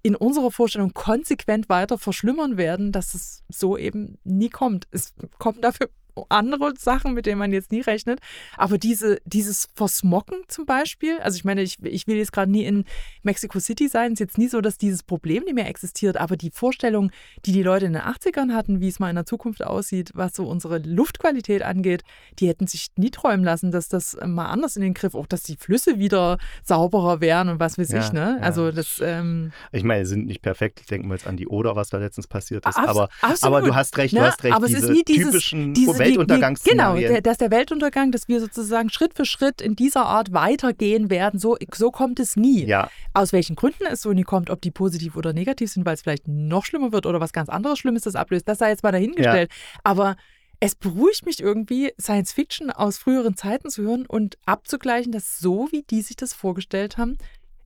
in 0.02 0.14
unserer 0.14 0.50
Vorstellung 0.50 0.92
konsequent 0.94 1.68
weiter 1.68 1.98
verschlimmern 1.98 2.56
werden, 2.56 2.92
dass 2.92 3.14
es 3.14 3.42
so 3.48 3.76
eben 3.76 4.18
nie 4.24 4.48
kommt. 4.48 4.86
Es 4.90 5.14
kommen 5.38 5.60
dafür 5.60 5.88
andere 6.28 6.74
Sachen, 6.78 7.14
mit 7.14 7.26
denen 7.26 7.38
man 7.38 7.52
jetzt 7.52 7.72
nie 7.72 7.80
rechnet. 7.80 8.20
Aber 8.56 8.78
diese, 8.78 9.18
dieses 9.24 9.68
Versmocken 9.74 10.38
zum 10.48 10.66
Beispiel, 10.66 11.18
also 11.20 11.36
ich 11.36 11.44
meine, 11.44 11.62
ich, 11.62 11.76
ich 11.82 12.06
will 12.06 12.16
jetzt 12.16 12.32
gerade 12.32 12.50
nie 12.50 12.64
in 12.64 12.84
Mexico 13.22 13.58
City 13.60 13.88
sein, 13.88 14.08
es 14.12 14.12
ist 14.14 14.20
jetzt 14.20 14.38
nie 14.38 14.48
so, 14.48 14.60
dass 14.60 14.78
dieses 14.78 15.02
Problem 15.02 15.44
nicht 15.44 15.54
mehr 15.54 15.68
existiert, 15.68 16.16
aber 16.16 16.36
die 16.36 16.50
Vorstellung, 16.50 17.10
die 17.44 17.52
die 17.52 17.62
Leute 17.62 17.86
in 17.86 17.92
den 17.94 18.02
80ern 18.02 18.54
hatten, 18.54 18.80
wie 18.80 18.88
es 18.88 18.98
mal 18.98 19.10
in 19.10 19.16
der 19.16 19.26
Zukunft 19.26 19.62
aussieht, 19.64 20.10
was 20.14 20.34
so 20.34 20.46
unsere 20.46 20.78
Luftqualität 20.78 21.62
angeht, 21.62 22.02
die 22.38 22.48
hätten 22.48 22.66
sich 22.66 22.88
nie 22.96 23.10
träumen 23.10 23.44
lassen, 23.44 23.70
dass 23.70 23.88
das 23.88 24.16
mal 24.24 24.46
anders 24.46 24.76
in 24.76 24.82
den 24.82 24.94
Griff, 24.94 25.14
auch 25.14 25.26
dass 25.26 25.42
die 25.42 25.56
Flüsse 25.56 25.98
wieder 25.98 26.38
sauberer 26.64 27.20
wären 27.20 27.48
und 27.48 27.60
was 27.60 27.78
weiß 27.78 27.90
Ja, 27.92 28.00
ich, 28.00 28.12
ne? 28.12 28.36
ja. 28.40 28.44
Also 28.44 28.70
das, 28.72 29.00
ähm, 29.02 29.52
Ich 29.72 29.84
meine, 29.84 30.04
sie 30.04 30.10
sind 30.10 30.26
nicht 30.26 30.42
perfekt. 30.42 30.90
Denken 30.90 31.08
wir 31.08 31.14
jetzt 31.14 31.26
an 31.26 31.36
die 31.36 31.48
Oder, 31.48 31.76
was 31.76 31.88
da 31.90 31.98
letztens 31.98 32.26
passiert 32.26 32.66
ist. 32.66 32.76
Abs- 32.76 32.88
aber, 32.88 33.08
absolut. 33.20 33.56
aber 33.56 33.66
du 33.66 33.74
hast 33.74 33.96
recht, 33.98 34.14
Ne? 34.14 34.20
du 34.20 34.26
hast 34.26 34.42
recht. 34.44 34.54
Aber 34.54 34.66
es 34.66 34.72
ist 34.72 34.82
diese 34.82 34.92
nie 34.92 35.04
dieses- 35.04 35.30
typischen 35.32 35.74
diese, 35.74 35.90
Genau, 36.08 36.20
Weltuntergangsszenarien. 36.20 37.12
der, 37.12 37.20
dass 37.22 37.38
der 37.38 37.50
Weltuntergang, 37.50 38.12
dass 38.12 38.28
wir 38.28 38.40
sozusagen 38.40 38.90
Schritt 38.90 39.14
für 39.14 39.24
Schritt 39.24 39.60
in 39.60 39.76
dieser 39.76 40.06
Art 40.06 40.32
weitergehen 40.32 41.10
werden, 41.10 41.38
so, 41.38 41.56
so 41.74 41.90
kommt 41.90 42.20
es 42.20 42.36
nie. 42.36 42.66
ja, 42.66 42.90
Aus 43.14 43.32
welchen 43.32 43.56
Gründen 43.56 43.84
es 43.90 44.02
so 44.02 44.12
nie 44.12 44.22
kommt, 44.22 44.50
ob 44.50 44.60
die 44.60 44.70
positiv 44.70 45.16
oder 45.16 45.32
negativ 45.32 45.70
sind, 45.70 45.86
weil 45.86 45.94
es 45.94 46.02
vielleicht 46.02 46.28
noch 46.28 46.64
schlimmer 46.64 46.92
wird 46.92 47.06
oder 47.06 47.20
was 47.20 47.32
ganz 47.32 47.48
anderes 47.48 47.78
Schlimmes 47.78 48.02
das 48.02 48.14
ablöst, 48.14 48.48
das 48.48 48.58
sei 48.58 48.70
jetzt 48.70 48.82
mal 48.82 48.92
dahingestellt. 48.92 49.50
Aber 49.84 50.16
es 50.60 50.74
beruhigt 50.74 51.24
mich 51.24 51.40
irgendwie, 51.40 51.92
Science 52.00 52.32
Fiction 52.32 52.70
aus 52.70 52.98
früheren 52.98 53.36
Zeiten 53.36 53.70
zu 53.70 53.82
hören 53.82 54.06
und 54.06 54.38
abzugleichen, 54.44 55.12
dass 55.12 55.38
so, 55.38 55.68
wie 55.70 55.82
die 55.82 56.02
sich 56.02 56.16
das 56.16 56.34
vorgestellt 56.34 56.98
haben, 56.98 57.16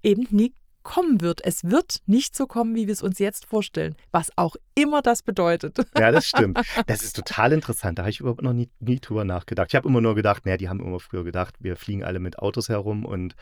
eben 0.03 0.27
nie 0.31 0.53
kommen 0.83 1.21
wird. 1.21 1.45
Es 1.45 1.65
wird 1.65 2.01
nicht 2.07 2.37
so 2.37 2.47
kommen, 2.47 2.75
wie 2.75 2.87
wir 2.87 2.93
es 2.93 3.03
uns 3.03 3.19
jetzt 3.19 3.47
vorstellen, 3.47 3.97
was 4.11 4.31
auch 4.37 4.57
immer 4.75 5.03
das 5.03 5.23
bedeutet. 5.23 5.79
ja, 5.99 6.11
das 6.11 6.27
stimmt. 6.27 6.59
Das 6.87 7.03
ist 7.03 7.17
total 7.17 7.53
interessant. 7.53 7.99
Da 7.99 8.03
habe 8.03 8.11
ich 8.11 8.21
überhaupt 8.21 8.43
noch 8.43 8.53
nie, 8.53 8.69
nie 8.81 9.01
drüber 9.01 9.25
nachgedacht. 9.25 9.69
Ich 9.71 9.75
habe 9.75 9.89
immer 9.89 10.01
nur 10.01 10.15
gedacht, 10.15 10.45
naja, 10.45 10.57
die 10.57 10.69
haben 10.69 10.81
immer 10.81 11.01
früher 11.01 11.25
gedacht, 11.25 11.55
wir 11.61 11.77
fliegen 11.77 12.05
alle 12.05 12.19
mit 12.19 12.39
Autos 12.39 12.69
herum 12.69 13.05
und 13.05 13.37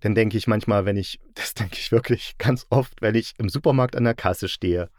dann 0.00 0.14
denke 0.14 0.36
ich 0.36 0.46
manchmal, 0.46 0.84
wenn 0.84 0.96
ich, 0.96 1.20
das 1.34 1.54
denke 1.54 1.76
ich 1.78 1.92
wirklich 1.92 2.36
ganz 2.38 2.66
oft, 2.70 3.00
wenn 3.00 3.14
ich 3.14 3.34
im 3.38 3.48
Supermarkt 3.48 3.96
an 3.96 4.04
der 4.04 4.14
Kasse 4.14 4.48
stehe 4.48 4.90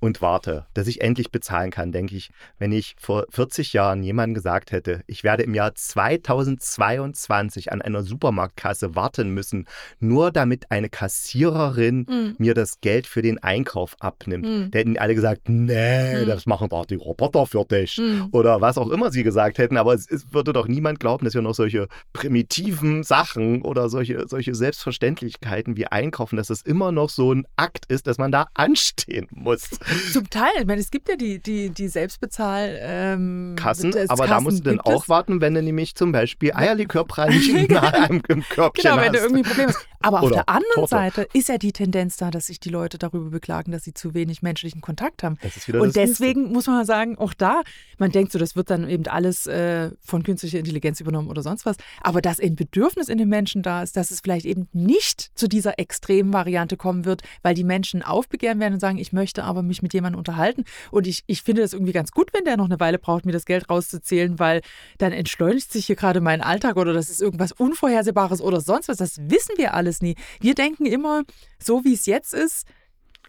und 0.00 0.22
warte, 0.22 0.66
dass 0.74 0.86
ich 0.86 1.00
endlich 1.00 1.30
bezahlen 1.30 1.70
kann, 1.70 1.92
denke 1.92 2.14
ich, 2.16 2.30
wenn 2.58 2.72
ich 2.72 2.94
vor 2.98 3.26
40 3.30 3.72
Jahren 3.72 4.02
jemandem 4.02 4.34
gesagt 4.34 4.70
hätte, 4.72 5.02
ich 5.06 5.24
werde 5.24 5.42
im 5.42 5.54
Jahr 5.54 5.74
2022 5.74 7.72
an 7.72 7.82
einer 7.82 8.02
Supermarktkasse 8.02 8.94
warten 8.94 9.30
müssen, 9.30 9.66
nur 10.00 10.30
damit 10.30 10.70
eine 10.70 10.88
Kassiererin 10.88 12.06
Mm. 12.08 12.34
mir 12.38 12.54
das 12.54 12.80
Geld 12.80 13.06
für 13.06 13.22
den 13.22 13.38
Einkauf 13.42 13.96
abnimmt. 14.00 14.44
Mm. 14.46 14.70
Da 14.70 14.78
hätten 14.78 14.98
alle 14.98 15.14
gesagt, 15.14 15.48
nee, 15.48 16.24
Mm. 16.24 16.26
das 16.26 16.46
machen 16.46 16.68
doch 16.68 16.86
die 16.86 16.94
Roboter 16.94 17.46
für 17.46 17.64
dich. 17.64 17.98
Mm. 17.98 18.26
Oder 18.32 18.60
was 18.60 18.78
auch 18.78 18.90
immer 18.90 19.10
sie 19.10 19.22
gesagt 19.22 19.58
hätten, 19.58 19.76
aber 19.76 19.94
es, 19.94 20.08
es 20.10 20.32
würde 20.32 20.52
doch 20.52 20.68
niemand 20.68 21.00
glauben, 21.00 21.24
dass 21.24 21.34
wir 21.34 21.42
noch 21.42 21.54
solche 21.54 21.88
primitiven 22.12 23.02
Sachen 23.02 23.62
oder 23.62 23.88
solche, 23.88 24.26
solche 24.28 24.54
Selbstverständlichkeiten 24.54 25.76
wie 25.76 25.86
Einkaufen, 25.86 26.36
dass 26.36 26.48
das 26.48 26.62
immer 26.62 26.92
noch 26.92 27.10
so 27.10 27.32
ein 27.32 27.46
Akt 27.56 27.86
ist, 27.86 28.06
dass 28.06 28.18
man 28.18 28.32
da 28.32 28.46
anstehen 28.54 29.26
muss. 29.30 29.70
Zum 30.12 30.28
Teil, 30.30 30.50
ich 30.58 30.66
meine, 30.66 30.80
es 30.80 30.90
gibt 30.90 31.08
ja 31.08 31.16
die, 31.16 31.38
die, 31.40 31.70
die 31.70 31.88
Selbstbezahl 31.88 32.78
ähm, 32.80 33.54
Kassen, 33.56 33.94
aber 34.08 34.26
da 34.26 34.34
Kassen 34.34 34.44
musst 34.44 34.58
du 34.60 34.62
dann 34.64 34.74
gibt 34.76 34.88
es. 34.88 34.94
auch 34.94 35.08
warten, 35.08 35.40
wenn 35.40 35.54
du 35.54 35.62
nämlich 35.62 35.94
zum 35.94 36.12
Beispiel 36.12 36.52
Eierlikörpralinen 36.54 37.66
nahe 37.70 37.94
einem 37.94 38.22
im 38.28 38.42
Körbchen 38.42 38.82
Genau, 38.82 39.02
wenn 39.02 39.12
du 39.12 39.18
hast. 39.18 39.24
irgendwie 39.24 39.42
ein 39.42 39.48
Problem 39.48 39.68
hast. 39.68 39.88
Aber 40.00 40.22
auf 40.22 40.30
der 40.30 40.48
anderen 40.48 40.74
Torte. 40.74 40.90
Seite 40.90 41.28
ist 41.32 41.48
ja 41.48 41.58
die 41.58 41.72
Tendenz 41.72 42.16
da, 42.16 42.30
dass 42.30 42.46
sich 42.46 42.60
die 42.60 42.68
Leute 42.68 42.98
darüber 42.98 43.30
beklagen, 43.30 43.72
dass 43.72 43.82
sie 43.82 43.94
zu 43.94 44.14
wenig 44.14 44.42
menschlichen 44.42 44.80
Kontakt 44.80 45.22
haben. 45.22 45.38
Und 45.42 45.44
das 45.44 45.66
Nächste. 45.66 45.92
deswegen 45.92 46.52
muss 46.52 46.66
man 46.66 46.76
mal 46.76 46.84
sagen, 46.84 47.18
auch 47.18 47.34
da, 47.34 47.62
man 47.98 48.12
denkt 48.12 48.30
so, 48.30 48.38
das 48.38 48.54
wird 48.54 48.70
dann 48.70 48.88
eben 48.88 49.06
alles 49.06 49.46
äh, 49.48 49.90
von 50.00 50.22
künstlicher 50.22 50.58
Intelligenz 50.58 51.00
übernommen 51.00 51.28
oder 51.28 51.42
sonst 51.42 51.66
was. 51.66 51.76
Aber 52.00 52.22
dass 52.22 52.38
ein 52.38 52.54
Bedürfnis 52.54 53.08
in 53.08 53.18
den 53.18 53.28
Menschen 53.28 53.62
da 53.62 53.82
ist, 53.82 53.96
dass 53.96 54.10
es 54.12 54.20
vielleicht 54.20 54.46
eben 54.46 54.68
nicht 54.72 55.36
zu 55.36 55.48
dieser 55.48 55.78
extremen 55.80 56.32
Variante 56.32 56.76
kommen 56.76 57.04
wird, 57.04 57.22
weil 57.42 57.54
die 57.54 57.64
Menschen 57.64 58.02
aufbegehren 58.02 58.60
werden 58.60 58.74
und 58.74 58.80
sagen, 58.80 58.98
ich 58.98 59.12
möchte 59.12 59.42
aber 59.42 59.62
mich 59.62 59.77
mit 59.82 59.94
jemandem 59.94 60.18
unterhalten. 60.18 60.64
Und 60.90 61.06
ich, 61.06 61.24
ich 61.26 61.42
finde 61.42 61.62
das 61.62 61.72
irgendwie 61.72 61.92
ganz 61.92 62.12
gut, 62.12 62.32
wenn 62.32 62.44
der 62.44 62.56
noch 62.56 62.66
eine 62.66 62.80
Weile 62.80 62.98
braucht, 62.98 63.26
mir 63.26 63.32
das 63.32 63.44
Geld 63.44 63.68
rauszuzählen, 63.68 64.38
weil 64.38 64.62
dann 64.98 65.12
entschleunigt 65.12 65.72
sich 65.72 65.86
hier 65.86 65.96
gerade 65.96 66.20
mein 66.20 66.40
Alltag 66.40 66.76
oder 66.76 66.92
das 66.92 67.10
ist 67.10 67.20
irgendwas 67.20 67.52
Unvorhersehbares 67.52 68.40
oder 68.40 68.60
sonst 68.60 68.88
was. 68.88 68.98
Das 68.98 69.18
wissen 69.28 69.56
wir 69.56 69.74
alles 69.74 70.02
nie. 70.02 70.16
Wir 70.40 70.54
denken 70.54 70.86
immer, 70.86 71.22
so 71.58 71.84
wie 71.84 71.94
es 71.94 72.06
jetzt 72.06 72.34
ist, 72.34 72.66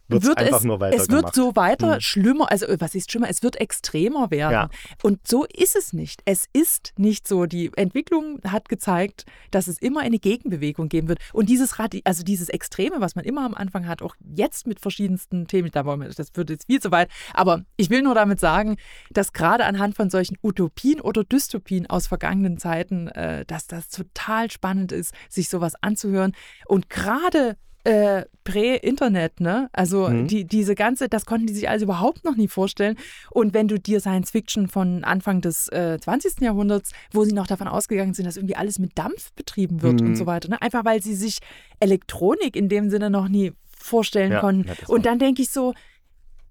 wird 0.10 0.38
einfach 0.38 0.58
es, 0.58 0.64
nur 0.64 0.80
weiter 0.80 0.96
es 0.98 1.10
wird 1.10 1.36
so 1.36 1.56
weiter 1.56 1.94
Hm. 1.96 2.02
schlimmer, 2.02 2.52
also 2.52 2.66
was 2.80 2.96
ist 2.96 3.12
schlimmer, 3.12 3.30
es 3.30 3.44
wird 3.44 3.56
extremer 3.58 4.32
werden. 4.32 4.54
Ja. 4.54 4.70
Und 5.04 5.28
so 5.28 5.46
ist 5.46 5.76
es 5.76 5.94
nicht. 5.94 6.22
Es 6.26 6.46
ist 6.54 6.94
nicht 6.98 7.28
so. 7.28 7.46
Die 7.46 7.72
Entwicklung 7.76 8.40
hat 8.46 8.70
gezeigt, 8.70 9.26
dass 9.52 9.68
es 9.68 9.78
immer 9.78 10.02
eine 10.02 10.20
Gegenbewegung 10.20 10.90
geben 10.90 11.08
wird. 11.08 11.20
Und 11.34 11.50
dieses 11.50 11.80
Radi 11.80 12.02
also 12.04 12.24
dieses 12.24 12.50
Extreme, 12.50 13.02
was 13.02 13.16
man 13.16 13.26
immer 13.26 13.46
am 13.46 13.54
Anfang 13.54 13.88
hat, 13.88 14.02
auch 14.02 14.16
jetzt 14.36 14.68
mit 14.68 14.80
verschiedensten 14.80 15.48
Themen, 15.48 15.70
da 15.72 15.86
wollen 15.86 16.02
wir, 16.02 16.10
das 16.10 16.30
wird 16.34 16.50
jetzt 16.50 16.66
viel 16.66 16.82
zu 16.82 16.92
weit. 16.92 17.10
Aber 17.34 17.64
ich 17.78 17.90
will 17.90 18.02
nur 18.02 18.16
damit 18.16 18.40
sagen, 18.40 18.78
dass 19.12 19.34
gerade 19.34 19.66
anhand 19.66 19.96
von 19.96 20.10
solchen 20.10 20.38
Utopien 20.42 21.02
oder 21.02 21.24
Dystopien 21.24 21.88
aus 21.88 22.08
vergangenen 22.08 22.58
Zeiten, 22.58 23.08
äh, 23.10 23.46
dass 23.46 23.68
das 23.68 23.90
total 23.90 24.50
spannend 24.52 24.92
ist, 24.92 25.14
sich 25.30 25.50
sowas 25.50 25.74
anzuhören. 25.82 26.34
Und 26.66 26.90
gerade 26.90 27.58
äh, 27.86 28.26
Prä-Internet, 28.44 29.40
ne? 29.40 29.70
Also 29.74 30.10
Mhm. 30.10 30.28
die, 30.28 30.46
diese 30.46 30.76
ganze, 30.76 31.08
das 31.08 31.26
konnten 31.26 31.48
die 31.48 31.54
sich 31.54 31.70
also 31.70 31.86
überhaupt 31.86 32.26
noch 32.26 32.36
nie 32.36 32.48
vorstellen. 32.48 32.98
Und 33.32 33.54
wenn 33.54 33.68
du 33.68 33.80
dir 33.80 34.00
Science 34.02 34.32
Fiction 34.32 34.68
von 34.68 35.04
Anfang 35.04 35.42
des 35.42 35.68
äh, 35.70 35.98
20. 36.00 36.42
Jahrhunderts, 36.42 36.92
wo 37.14 37.24
sie 37.24 37.34
noch 37.34 37.48
davon 37.48 37.68
ausgegangen 37.68 38.14
sind, 38.14 38.26
dass 38.26 38.38
irgendwie 38.38 38.56
alles 38.58 38.80
mit 38.80 38.98
Dampf 38.98 39.32
betrieben 39.34 39.82
wird 39.82 40.02
Mhm. 40.02 40.08
und 40.08 40.16
so 40.16 40.26
weiter, 40.26 40.50
ne? 40.50 40.62
Einfach 40.62 40.84
weil 40.84 41.02
sie 41.02 41.16
sich 41.16 41.40
Elektronik 41.80 42.56
in 42.56 42.70
dem 42.70 42.90
Sinne 42.90 43.10
noch 43.10 43.28
nie 43.30 43.54
vorstellen 43.78 44.34
Ja, 44.34 44.42
konnten. 44.42 44.70
und 44.88 45.06
dann 45.06 45.20
denke 45.20 45.42
ich 45.42 45.50
so, 45.52 45.74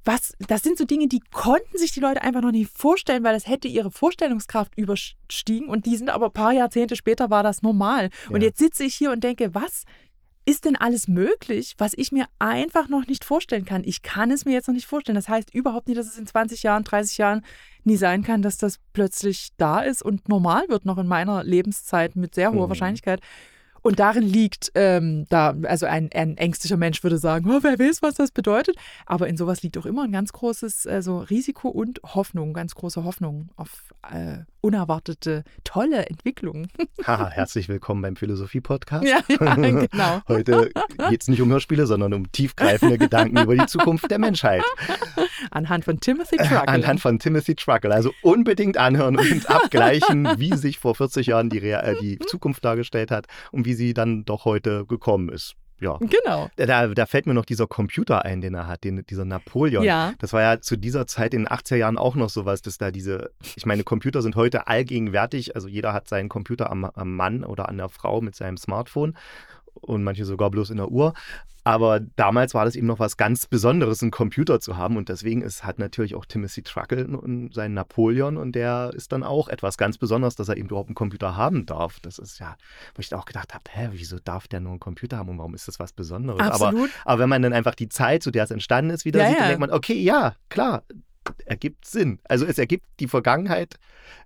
was, 0.04 0.32
das 0.48 0.62
sind 0.62 0.78
so 0.78 0.86
Dinge, 0.86 1.06
die 1.08 1.20
konnten 1.32 1.76
sich 1.76 1.92
die 1.92 2.00
Leute 2.00 2.22
einfach 2.22 2.40
noch 2.40 2.52
nie 2.52 2.64
vorstellen, 2.64 3.22
weil 3.24 3.34
das 3.34 3.46
hätte 3.46 3.68
ihre 3.68 3.90
Vorstellungskraft 3.90 4.72
überstiegen 4.78 5.68
und 5.68 5.84
die 5.84 5.96
sind 5.96 6.08
aber 6.08 6.26
ein 6.26 6.32
paar 6.32 6.52
Jahrzehnte 6.52 6.96
später 6.96 7.28
war 7.28 7.42
das 7.42 7.60
normal. 7.60 8.08
Und 8.30 8.40
Ja. 8.40 8.46
jetzt 8.48 8.58
sitze 8.58 8.84
ich 8.84 8.94
hier 8.94 9.10
und 9.12 9.22
denke, 9.22 9.54
was 9.54 9.84
ist 10.48 10.64
denn 10.64 10.76
alles 10.76 11.08
möglich, 11.08 11.74
was 11.76 11.92
ich 11.94 12.10
mir 12.10 12.24
einfach 12.38 12.88
noch 12.88 13.06
nicht 13.06 13.22
vorstellen 13.22 13.66
kann? 13.66 13.82
Ich 13.84 14.00
kann 14.00 14.30
es 14.30 14.46
mir 14.46 14.52
jetzt 14.52 14.66
noch 14.66 14.74
nicht 14.74 14.86
vorstellen. 14.86 15.16
Das 15.16 15.28
heißt 15.28 15.52
überhaupt 15.54 15.88
nicht, 15.88 15.98
dass 15.98 16.06
es 16.06 16.16
in 16.16 16.26
20 16.26 16.62
Jahren, 16.62 16.84
30 16.84 17.18
Jahren 17.18 17.44
nie 17.84 17.98
sein 17.98 18.22
kann, 18.22 18.40
dass 18.40 18.56
das 18.56 18.78
plötzlich 18.94 19.50
da 19.58 19.80
ist 19.80 20.02
und 20.02 20.26
normal 20.26 20.62
wird 20.70 20.86
noch 20.86 20.96
in 20.96 21.06
meiner 21.06 21.44
Lebenszeit 21.44 22.16
mit 22.16 22.34
sehr 22.34 22.50
hoher 22.52 22.64
Mhm. 22.64 22.70
Wahrscheinlichkeit. 22.70 23.20
Und 23.82 24.00
darin 24.00 24.22
liegt, 24.22 24.72
ähm, 24.74 25.26
da, 25.28 25.54
also 25.64 25.84
ein, 25.84 26.08
ein 26.14 26.38
ängstlicher 26.38 26.78
Mensch 26.78 27.02
würde 27.02 27.18
sagen, 27.18 27.48
oh, 27.50 27.58
wer 27.62 27.78
weiß, 27.78 28.00
was 28.00 28.14
das 28.14 28.30
bedeutet. 28.30 28.76
Aber 29.04 29.28
in 29.28 29.36
sowas 29.36 29.62
liegt 29.62 29.76
auch 29.76 29.86
immer 29.86 30.04
ein 30.04 30.12
ganz 30.12 30.32
großes 30.32 30.86
also 30.86 31.18
Risiko 31.18 31.68
und 31.68 32.00
Hoffnung, 32.02 32.54
ganz 32.54 32.74
große 32.74 33.04
Hoffnung 33.04 33.50
auf 33.56 33.94
äh, 34.10 34.38
unerwartete, 34.60 35.44
tolle 35.64 36.06
Entwicklungen. 36.06 36.68
Haha, 37.06 37.28
herzlich 37.30 37.68
willkommen 37.68 38.02
beim 38.02 38.16
Philosophie-Podcast. 38.16 39.04
ja, 39.06 39.20
ja, 39.28 39.54
genau. 39.56 40.20
Heute 40.28 40.70
geht 41.10 41.22
es 41.22 41.28
nicht 41.28 41.40
um 41.40 41.50
Hörspiele, 41.50 41.86
sondern 41.86 42.12
um 42.14 42.30
tiefgreifende 42.32 42.98
Gedanken 42.98 43.38
über 43.38 43.54
die 43.56 43.66
Zukunft 43.66 44.10
der 44.10 44.18
Menschheit. 44.18 44.62
Anhand 45.50 45.84
von 45.84 46.00
Timothy 46.00 46.36
Truckle. 46.36 46.68
Anhand 46.68 47.00
von 47.00 47.18
Timothy 47.18 47.54
Truckle. 47.54 47.94
Also 47.94 48.12
unbedingt 48.22 48.76
anhören 48.76 49.16
und 49.16 49.48
abgleichen, 49.50 50.28
wie 50.38 50.54
sich 50.56 50.78
vor 50.78 50.94
40 50.94 51.28
Jahren 51.28 51.50
die, 51.50 51.58
Rea- 51.58 51.80
äh, 51.82 51.96
die 52.00 52.18
Zukunft 52.18 52.64
dargestellt 52.64 53.10
hat 53.10 53.26
und 53.52 53.64
wie 53.64 53.74
sie 53.74 53.94
dann 53.94 54.24
doch 54.24 54.44
heute 54.44 54.84
gekommen 54.86 55.28
ist. 55.28 55.54
Ja. 55.80 55.98
Genau. 56.00 56.50
Da, 56.56 56.88
da 56.88 57.06
fällt 57.06 57.26
mir 57.26 57.34
noch 57.34 57.44
dieser 57.44 57.66
Computer 57.66 58.24
ein, 58.24 58.40
den 58.40 58.54
er 58.54 58.66
hat, 58.66 58.84
den, 58.84 59.04
dieser 59.06 59.24
Napoleon. 59.24 59.84
Ja. 59.84 60.12
Das 60.18 60.32
war 60.32 60.42
ja 60.42 60.60
zu 60.60 60.76
dieser 60.76 61.06
Zeit 61.06 61.34
in 61.34 61.44
den 61.44 61.48
80er 61.48 61.76
Jahren 61.76 61.98
auch 61.98 62.16
noch 62.16 62.30
sowas, 62.30 62.62
dass 62.62 62.78
da 62.78 62.90
diese, 62.90 63.30
ich 63.56 63.66
meine, 63.66 63.84
Computer 63.84 64.22
sind 64.22 64.36
heute 64.36 64.66
allgegenwärtig, 64.66 65.54
also 65.54 65.68
jeder 65.68 65.92
hat 65.92 66.08
seinen 66.08 66.28
Computer 66.28 66.70
am, 66.70 66.84
am 66.84 67.14
Mann 67.14 67.44
oder 67.44 67.68
an 67.68 67.76
der 67.76 67.88
Frau 67.88 68.20
mit 68.20 68.34
seinem 68.34 68.56
Smartphone 68.56 69.16
und 69.74 70.04
manche 70.04 70.24
sogar 70.24 70.50
bloß 70.50 70.70
in 70.70 70.76
der 70.76 70.90
Uhr. 70.90 71.14
Aber 71.64 72.00
damals 72.00 72.54
war 72.54 72.64
das 72.64 72.76
eben 72.76 72.86
noch 72.86 72.98
was 72.98 73.18
ganz 73.18 73.46
Besonderes, 73.46 74.00
einen 74.00 74.10
Computer 74.10 74.58
zu 74.58 74.78
haben 74.78 74.96
und 74.96 75.10
deswegen 75.10 75.42
ist, 75.42 75.64
hat 75.64 75.78
natürlich 75.78 76.14
auch 76.14 76.24
Timothy 76.24 76.62
Truckle 76.62 77.06
seinen 77.52 77.74
Napoleon 77.74 78.38
und 78.38 78.52
der 78.52 78.90
ist 78.94 79.12
dann 79.12 79.22
auch 79.22 79.48
etwas 79.48 79.76
ganz 79.76 79.98
Besonderes, 79.98 80.34
dass 80.34 80.48
er 80.48 80.56
eben 80.56 80.68
überhaupt 80.68 80.88
einen 80.88 80.94
Computer 80.94 81.36
haben 81.36 81.66
darf. 81.66 82.00
Das 82.00 82.18
ist 82.18 82.38
ja, 82.38 82.56
wo 82.94 83.00
ich 83.00 83.14
auch 83.14 83.26
gedacht 83.26 83.52
habe, 83.52 83.64
hä, 83.70 83.88
wieso 83.92 84.18
darf 84.18 84.48
der 84.48 84.60
nur 84.60 84.72
einen 84.72 84.80
Computer 84.80 85.18
haben 85.18 85.28
und 85.28 85.36
warum 85.38 85.54
ist 85.54 85.68
das 85.68 85.78
was 85.78 85.92
Besonderes? 85.92 86.40
Aber 86.40 86.68
Absolut. 86.68 86.90
aber 87.04 87.18
wenn 87.20 87.28
man 87.28 87.42
dann 87.42 87.52
einfach 87.52 87.74
die 87.74 87.90
Zeit, 87.90 88.22
zu 88.22 88.30
der 88.30 88.44
es 88.44 88.50
entstanden 88.50 88.90
ist, 88.90 89.04
wieder 89.04 89.20
Ja, 89.20 89.26
sieht, 89.26 89.36
dann 89.36 89.42
ja. 89.42 89.48
denkt 89.48 89.60
man, 89.60 89.70
okay, 89.70 90.00
ja, 90.00 90.36
klar, 90.48 90.84
ergibt 91.46 91.84
Sinn. 91.84 92.20
Also 92.24 92.46
es 92.46 92.58
ergibt 92.58 92.86
die 93.00 93.08
Vergangenheit, 93.08 93.76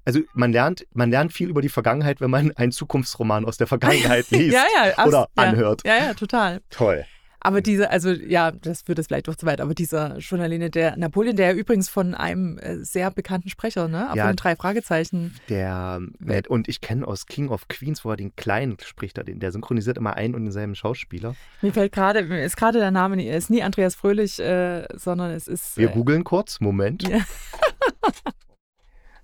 also 0.05 0.21
man 0.35 0.53
lernt, 0.53 0.87
man 0.93 1.11
lernt 1.11 1.33
viel 1.33 1.49
über 1.49 1.63
die 1.63 1.69
Vergangenheit, 1.69 2.21
wenn 2.21 2.31
man 2.31 2.53
einen 2.57 2.73
Zukunftsroman 2.73 3.45
aus 3.45 3.57
der 3.57 3.67
Vergangenheit 3.67 4.27
liest 4.31 4.55
ja, 4.55 4.65
ja. 4.97 5.07
oder 5.07 5.29
ja. 5.37 5.43
anhört. 5.43 5.83
Ja, 5.85 5.97
ja, 5.97 6.15
total. 6.15 6.61
Toll. 6.71 7.05
Aber 7.45 7.61
diese, 7.61 7.91
also 7.91 8.11
ja, 8.11 8.53
das 8.53 8.83
führt 8.83 9.01
es 9.01 9.09
vielleicht 9.09 9.27
doch 9.27 9.35
zu 9.35 9.47
weit, 9.47 9.61
aber 9.61 9.75
dieser 9.75 10.19
Journaline, 10.19 10.71
der 10.71 10.97
Napoleon, 10.97 11.35
der 11.35 11.49
ja 11.49 11.53
übrigens 11.55 11.89
von 11.89 12.15
einem 12.15 12.57
äh, 12.59 12.77
sehr 12.85 13.11
bekannten 13.11 13.49
Sprecher, 13.49 13.89
ne, 13.89 14.09
Ja. 14.15 14.25
von 14.27 14.33
den 14.33 14.37
drei 14.37 14.55
Fragezeichen. 14.55 15.35
Der, 15.49 16.01
und 16.49 16.69
ich 16.69 16.81
kenne 16.81 17.07
aus 17.07 17.27
King 17.27 17.49
of 17.49 17.67
Queens, 17.67 18.05
wo 18.05 18.11
er 18.11 18.17
den 18.17 18.37
Kleinen 18.37 18.77
spricht, 18.85 19.19
er 19.19 19.25
der 19.25 19.51
synchronisiert 19.51 19.97
immer 19.99 20.15
einen 20.17 20.37
und 20.37 20.45
denselben 20.45 20.77
Schauspieler. 20.77 21.35
Mir 21.63 21.73
fällt 21.73 21.91
gerade, 21.93 22.21
ist 22.21 22.57
gerade 22.57 22.79
der 22.79 22.93
Name, 22.93 23.17
nie- 23.17 23.29
ist 23.29 23.51
nie 23.51 23.63
Andreas 23.63 23.97
Fröhlich, 23.97 24.39
äh, 24.39 24.87
sondern 24.95 25.33
es 25.33 25.49
ist. 25.49 25.77
Wir 25.77 25.91
äh, 25.91 25.93
googeln 25.93 26.23
kurz, 26.23 26.61
Moment. 26.61 27.09
Ja. 27.09 27.19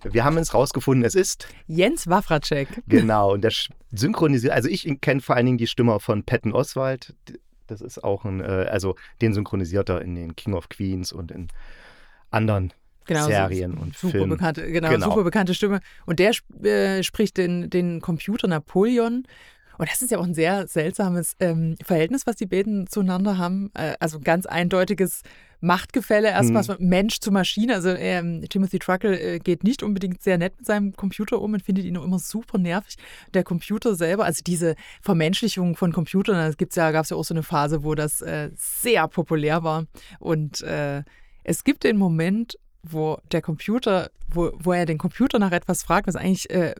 Wir 0.04 0.24
haben 0.24 0.36
es 0.38 0.54
rausgefunden, 0.54 1.04
es 1.04 1.16
ist 1.16 1.48
Jens 1.66 2.06
Wawracek. 2.06 2.68
Genau, 2.86 3.32
und 3.32 3.42
der 3.42 3.52
synchronisiert, 3.90 4.52
also 4.52 4.68
ich 4.68 4.88
kenne 5.00 5.20
vor 5.20 5.34
allen 5.34 5.46
Dingen 5.46 5.58
die 5.58 5.66
Stimme 5.66 5.98
von 5.98 6.22
Patton 6.22 6.52
Oswald. 6.52 7.14
Das 7.68 7.80
ist 7.80 8.02
auch 8.02 8.24
ein, 8.24 8.40
äh, 8.40 8.66
also 8.70 8.96
den 9.20 9.32
synchronisiert 9.32 9.88
er 9.88 10.00
in 10.02 10.14
den 10.14 10.34
King 10.36 10.54
of 10.54 10.68
Queens 10.68 11.12
und 11.12 11.30
in 11.30 11.48
anderen 12.30 12.72
Genau, 13.06 13.22
so- 13.22 13.28
Serien 13.28 13.74
und 13.74 13.96
super 13.96 14.12
Filmen. 14.12 14.30
bekannte, 14.30 14.70
genau, 14.70 14.90
Genau. 14.90 15.08
super 15.10 15.24
bekannte 15.24 15.54
Stimme. 15.54 15.80
Und 16.04 16.18
der 16.18 16.32
äh, 16.62 17.02
spricht 17.02 17.36
den, 17.38 17.70
den 17.70 18.00
Computer 18.02 18.48
Napoleon. 18.48 19.24
Und 19.78 19.88
das 19.88 20.02
ist 20.02 20.10
ja 20.10 20.18
auch 20.18 20.24
ein 20.24 20.34
sehr 20.34 20.66
seltsames 20.66 21.36
ähm, 21.40 21.76
Verhältnis, 21.82 22.26
was 22.26 22.36
die 22.36 22.46
beiden 22.46 22.86
zueinander 22.88 23.38
haben. 23.38 23.70
Äh, 23.74 23.94
also 24.00 24.18
ein 24.18 24.24
ganz 24.24 24.44
eindeutiges 24.44 25.22
Machtgefälle 25.60 26.28
erstmal 26.28 26.62
Hm. 26.62 26.66
so 26.66 26.76
Mensch 26.78 27.20
zu 27.20 27.30
Maschine. 27.32 27.74
Also 27.74 27.90
ähm, 27.90 28.44
Timothy 28.48 28.78
Truckle 28.78 29.18
äh, 29.18 29.38
geht 29.38 29.64
nicht 29.64 29.82
unbedingt 29.82 30.22
sehr 30.22 30.38
nett 30.38 30.54
mit 30.58 30.66
seinem 30.66 30.94
Computer 30.94 31.40
um 31.40 31.52
und 31.54 31.62
findet 31.62 31.84
ihn 31.84 31.96
auch 31.96 32.04
immer 32.04 32.18
super 32.18 32.58
nervig. 32.58 32.96
Der 33.34 33.44
Computer 33.44 33.94
selber, 33.94 34.24
also 34.24 34.42
diese 34.46 34.74
Vermenschlichung 35.02 35.76
von 35.76 35.92
Computern, 35.92 36.36
da 36.36 36.50
gibt's 36.52 36.76
ja, 36.76 36.90
gab 36.90 37.04
es 37.04 37.10
ja 37.10 37.16
auch 37.16 37.24
so 37.24 37.34
eine 37.34 37.42
Phase, 37.42 37.84
wo 37.84 37.94
das 37.94 38.20
äh, 38.20 38.50
sehr 38.54 39.08
populär 39.08 39.62
war. 39.64 39.86
Und 40.18 40.62
äh, 40.62 41.02
es 41.44 41.64
gibt 41.64 41.84
den 41.84 41.96
Moment, 41.96 42.58
wo 42.82 43.18
der 43.32 43.42
Computer, 43.42 44.10
wo, 44.30 44.52
wo 44.58 44.72
er 44.72 44.86
den 44.86 44.98
Computer 44.98 45.38
nach 45.38 45.52
etwas 45.52 45.82
fragt, 45.82 46.06
was 46.06 46.16
eigentlich 46.16 46.50
äh, 46.50 46.74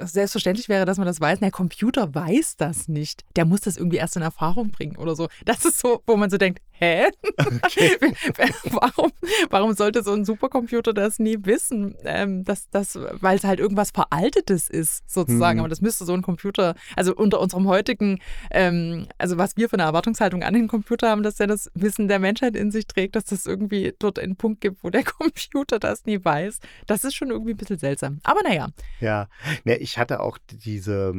selbstverständlich 0.00 0.68
wäre, 0.68 0.84
dass 0.84 0.98
man 0.98 1.06
das 1.06 1.20
weiß. 1.20 1.40
Der 1.40 1.50
Computer 1.50 2.14
weiß 2.14 2.56
das 2.56 2.88
nicht. 2.88 3.24
Der 3.36 3.44
muss 3.44 3.60
das 3.60 3.76
irgendwie 3.76 3.98
erst 3.98 4.16
in 4.16 4.22
Erfahrung 4.22 4.70
bringen 4.70 4.96
oder 4.96 5.14
so. 5.14 5.28
Das 5.44 5.64
ist 5.64 5.78
so, 5.78 6.02
wo 6.06 6.16
man 6.16 6.30
so 6.30 6.38
denkt, 6.38 6.60
hä? 6.78 7.06
warum, 8.70 9.12
warum 9.50 9.72
sollte 9.74 10.02
so 10.02 10.12
ein 10.12 10.24
Supercomputer 10.24 10.92
das 10.92 11.18
nie 11.18 11.38
wissen? 11.42 11.94
Ähm, 12.04 12.44
dass 12.44 12.68
das, 12.70 12.98
weil 13.20 13.36
es 13.36 13.44
halt 13.44 13.60
irgendwas 13.60 13.90
Veraltetes 13.90 14.68
ist, 14.68 15.08
sozusagen. 15.10 15.58
Mhm. 15.58 15.60
Aber 15.60 15.68
das 15.68 15.80
müsste 15.80 16.04
so 16.04 16.12
ein 16.12 16.22
Computer, 16.22 16.74
also 16.96 17.14
unter 17.14 17.40
unserem 17.40 17.66
heutigen, 17.66 18.20
ähm, 18.50 19.06
also 19.18 19.38
was 19.38 19.56
wir 19.56 19.68
für 19.68 19.74
eine 19.74 19.84
Erwartungshaltung 19.84 20.42
an 20.42 20.54
den 20.54 20.68
Computer 20.68 21.10
haben, 21.10 21.22
dass 21.22 21.40
er 21.40 21.46
das 21.46 21.70
Wissen 21.74 22.08
der 22.08 22.18
Menschheit 22.18 22.56
in 22.56 22.70
sich 22.70 22.86
trägt, 22.86 23.16
dass 23.16 23.24
das 23.24 23.46
irgendwie 23.46 23.94
dort 23.98 24.18
einen 24.18 24.36
Punkt 24.36 24.60
gibt, 24.60 24.82
wo 24.82 24.90
der 24.90 25.04
Computer 25.04 25.78
das 25.78 26.04
nie 26.04 26.24
weiß. 26.24 26.60
Das 26.86 27.04
ist 27.04 27.14
schon 27.14 27.30
irgendwie 27.30 27.52
ein 27.52 27.56
bisschen 27.56 27.78
seltsam. 27.78 28.20
Aber 28.24 28.42
naja, 28.42 28.68
Ja, 29.00 29.28
ne, 29.64 29.76
ich 29.76 29.98
hatte 29.98 30.20
auch 30.20 30.38
diese, 30.50 31.14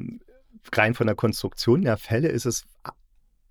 rein 0.74 0.94
von 0.94 1.08
der 1.08 1.16
Konstruktion 1.16 1.82
der 1.82 1.98
Fälle 1.98 2.30
ist 2.30 2.46
es, 2.46 2.66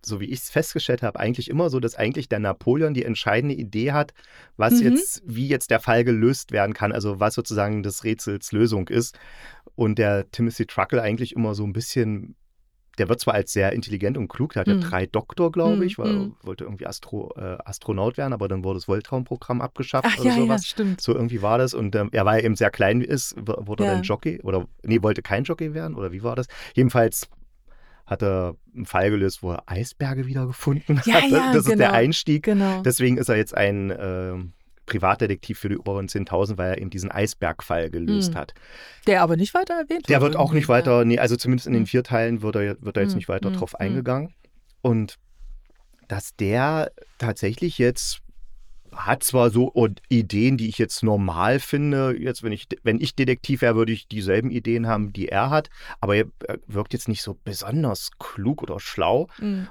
so 0.04 0.20
wie 0.20 0.26
ich 0.26 0.40
es 0.40 0.50
festgestellt 0.50 1.02
habe, 1.02 1.18
eigentlich 1.18 1.48
immer 1.50 1.68
so, 1.68 1.80
dass 1.80 1.96
eigentlich 1.96 2.28
der 2.28 2.38
Napoleon 2.38 2.94
die 2.94 3.04
entscheidende 3.04 3.54
Idee 3.56 3.92
hat, 3.92 4.14
was 4.56 4.74
Mhm. 4.74 4.82
jetzt, 4.82 5.22
wie 5.26 5.48
jetzt 5.48 5.70
der 5.70 5.80
Fall 5.80 6.04
gelöst 6.04 6.52
werden 6.52 6.74
kann, 6.74 6.92
also 6.92 7.18
was 7.18 7.34
sozusagen 7.34 7.82
des 7.82 8.04
Rätsels 8.04 8.52
Lösung 8.52 8.88
ist. 8.88 9.18
Und 9.74 9.98
der 9.98 10.30
Timothy 10.30 10.66
Truckle 10.66 11.02
eigentlich 11.02 11.34
immer 11.34 11.54
so 11.54 11.64
ein 11.64 11.72
bisschen, 11.72 12.36
der 12.98 13.08
wird 13.08 13.20
zwar 13.20 13.34
als 13.34 13.52
sehr 13.52 13.72
intelligent 13.72 14.16
und 14.18 14.28
klug, 14.28 14.52
der 14.54 14.60
hat 14.60 14.66
Mhm. 14.68 14.80
ja 14.80 14.88
drei 14.88 15.06
Doktor, 15.06 15.52
glaube 15.52 15.84
ich, 15.84 15.98
Mhm, 15.98 16.02
weil 16.02 16.12
mhm. 16.14 16.36
wollte 16.42 16.64
irgendwie 16.64 16.86
Astro, 16.86 17.32
äh, 17.36 17.58
Astronaut 17.64 18.16
werden, 18.16 18.32
aber 18.32 18.48
dann 18.48 18.64
wurde 18.64 18.78
das 18.78 18.88
Weltraumprogramm 18.88 19.60
abgeschafft 19.60 20.06
ach 20.08 20.18
oder 20.18 20.30
ja, 20.30 20.36
ja, 20.36 20.42
sowas. 20.42 20.66
stimmt. 20.66 21.00
So 21.00 21.14
irgendwie 21.14 21.42
war 21.42 21.58
das. 21.58 21.74
Und 21.74 21.94
ähm, 21.96 22.08
er 22.12 22.24
war 22.24 22.38
ja 22.38 22.44
eben 22.44 22.56
sehr 22.56 22.70
klein 22.70 23.00
ist, 23.00 23.34
wurde 23.38 23.84
er 23.84 23.88
Ja. 23.90 23.94
dann 23.96 24.02
Jockey 24.02 24.40
oder 24.42 24.66
nee, 24.82 25.02
wollte 25.02 25.22
kein 25.22 25.44
Jockey 25.44 25.74
werden 25.74 25.94
oder 25.96 26.12
wie 26.12 26.22
war 26.22 26.36
das? 26.36 26.46
Jedenfalls 26.74 27.28
hat 28.06 28.22
er 28.22 28.54
einen 28.74 28.86
Fall 28.86 29.10
gelöst, 29.10 29.42
wo 29.42 29.50
er 29.52 29.64
Eisberge 29.66 30.26
wiedergefunden 30.26 31.00
Ja, 31.04 31.14
hat. 31.14 31.22
Das- 31.24 31.30
ja, 31.30 31.46
das 31.52 31.56
ist 31.66 31.68
der 31.70 31.76
genau. 31.76 31.92
Einstieg. 31.92 32.44
Genau. 32.44 32.82
Deswegen 32.82 33.18
ist 33.18 33.28
er 33.28 33.36
jetzt 33.36 33.56
ein 33.56 33.92
ähm, 33.98 34.52
Privatdetektiv 34.86 35.58
für 35.58 35.68
die 35.68 35.76
oberen 35.78 36.08
10.000, 36.08 36.56
weil 36.58 36.70
er 36.70 36.78
eben 36.78 36.90
diesen 36.90 37.10
Eisbergfall 37.10 37.90
gelöst 37.90 38.34
Mhm. 38.34 38.38
hat. 38.38 38.54
Der 39.06 39.22
aber 39.22 39.36
nicht 39.36 39.52
weiter 39.54 39.74
erwähnt 39.74 40.08
Der 40.08 40.20
wird 40.20 40.36
auch 40.36 40.52
nicht 40.52 40.68
weiter, 40.68 41.04
nee, 41.04 41.18
also 41.18 41.36
zumindest 41.36 41.66
in 41.66 41.72
den 41.74 41.82
Mhm. 41.82 41.86
vier 41.86 42.02
Teilen 42.04 42.42
wird 42.42 42.56
er, 42.56 42.80
wird 42.82 42.96
er 42.96 43.02
jetzt 43.02 43.12
Mhm, 43.12 43.16
nicht 43.18 43.28
weiter 43.28 43.50
mhm, 43.50 43.54
drauf 43.54 43.74
eingegangen. 43.74 44.34
Und 44.82 45.16
dass 46.08 46.36
der 46.36 46.92
tatsächlich 47.18 47.78
jetzt 47.78 48.20
hat 48.94 49.22
zwar 49.24 49.50
so 49.50 49.72
Ideen, 50.08 50.56
die 50.56 50.68
ich 50.68 50.78
jetzt 50.78 51.02
normal 51.02 51.58
finde. 51.60 52.16
Jetzt, 52.18 52.42
wenn 52.42 52.52
ich, 52.52 52.66
wenn 52.82 52.98
ich 53.00 53.14
Detektiv 53.14 53.60
wäre, 53.60 53.74
würde 53.76 53.92
ich 53.92 54.08
dieselben 54.08 54.50
Ideen 54.50 54.86
haben, 54.86 55.12
die 55.12 55.28
er 55.28 55.50
hat. 55.50 55.68
Aber 56.00 56.16
er 56.16 56.24
wirkt 56.66 56.94
jetzt 56.94 57.08
nicht 57.08 57.20
so 57.22 57.36
besonders 57.44 58.10
klug 58.18 58.62
oder 58.62 58.80
schlau. 58.80 59.28
Mhm. 59.38 59.68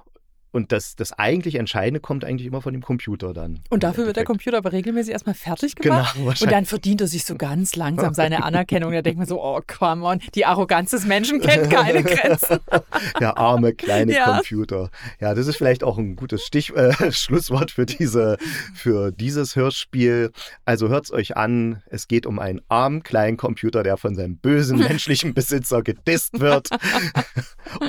Und 0.56 0.72
das, 0.72 0.96
das 0.96 1.12
eigentlich 1.12 1.56
Entscheidende 1.56 2.00
kommt 2.00 2.24
eigentlich 2.24 2.48
immer 2.48 2.62
von 2.62 2.72
dem 2.72 2.82
Computer 2.82 3.34
dann. 3.34 3.60
Und 3.70 3.84
dafür 3.84 4.06
wird 4.06 4.16
der 4.16 4.24
Computer 4.24 4.60
aber 4.60 4.72
regelmäßig 4.72 5.12
erstmal 5.12 5.36
fertig 5.36 5.76
gemacht. 5.76 6.16
Genau, 6.16 6.30
und 6.30 6.50
dann 6.50 6.64
verdient 6.64 7.02
er 7.02 7.08
sich 7.08 7.26
so 7.26 7.36
ganz 7.36 7.76
langsam 7.76 8.14
seine 8.14 8.42
Anerkennung. 8.42 8.94
Da 8.94 9.02
denkt 9.02 9.18
man 9.18 9.28
so, 9.28 9.44
oh, 9.44 9.60
come 9.68 10.06
on, 10.06 10.22
die 10.34 10.46
Arroganz 10.46 10.92
des 10.92 11.06
Menschen 11.06 11.42
kennt 11.42 11.70
keine 11.70 12.04
Grenzen. 12.04 12.60
Der 13.20 13.38
arme 13.38 13.74
kleine 13.74 14.14
ja. 14.14 14.34
Computer. 14.34 14.92
Ja, 15.20 15.34
das 15.34 15.48
ist 15.48 15.58
vielleicht 15.58 15.84
auch 15.84 15.98
ein 15.98 16.16
gutes 16.16 16.46
Stich, 16.46 16.74
äh, 16.74 16.94
Schlusswort 17.12 17.72
für, 17.72 17.86
diese, 17.86 18.38
für 18.74 19.12
dieses 19.12 19.58
Hörspiel. 19.58 20.32
Also 20.64 20.88
hört 20.88 21.04
es 21.04 21.12
euch 21.12 21.36
an. 21.36 21.84
Es 21.88 22.08
geht 22.08 22.26
um 22.26 22.40
einen 22.40 22.62
armen 22.70 23.04
kleinen 23.04 23.36
Computer, 23.36 23.84
der 23.84 23.98
von 23.98 24.16
seinem 24.16 24.38
bösen 24.38 24.80
menschlichen 24.80 25.34
Besitzer 25.34 25.84
gedisst 25.84 26.40
wird. 26.40 26.70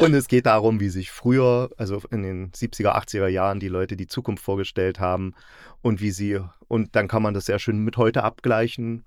und 0.01 0.15
es 0.15 0.27
geht 0.27 0.47
darum, 0.47 0.81
wie 0.81 0.89
sich 0.89 1.13
früher, 1.13 1.71
also 1.77 2.03
in 2.11 2.25
den 2.25 2.51
70er, 2.57 2.97
80er 2.97 3.29
Jahren 3.29 3.61
die 3.61 3.69
Leute 3.69 3.97
die 3.97 4.07
Zukunft 4.07 4.45
vorgestellt 4.45 5.01
haben 5.01 5.35
und 5.83 6.01
wie 6.01 6.11
sie, 6.11 6.41
und 6.69 6.97
dann 6.97 7.09
kann 7.09 7.23
man 7.23 7.35
das 7.35 7.47
sehr 7.47 7.59
schön 7.59 7.79
mit 7.79 7.97
heute 7.97 8.25
abgleichen 8.25 9.05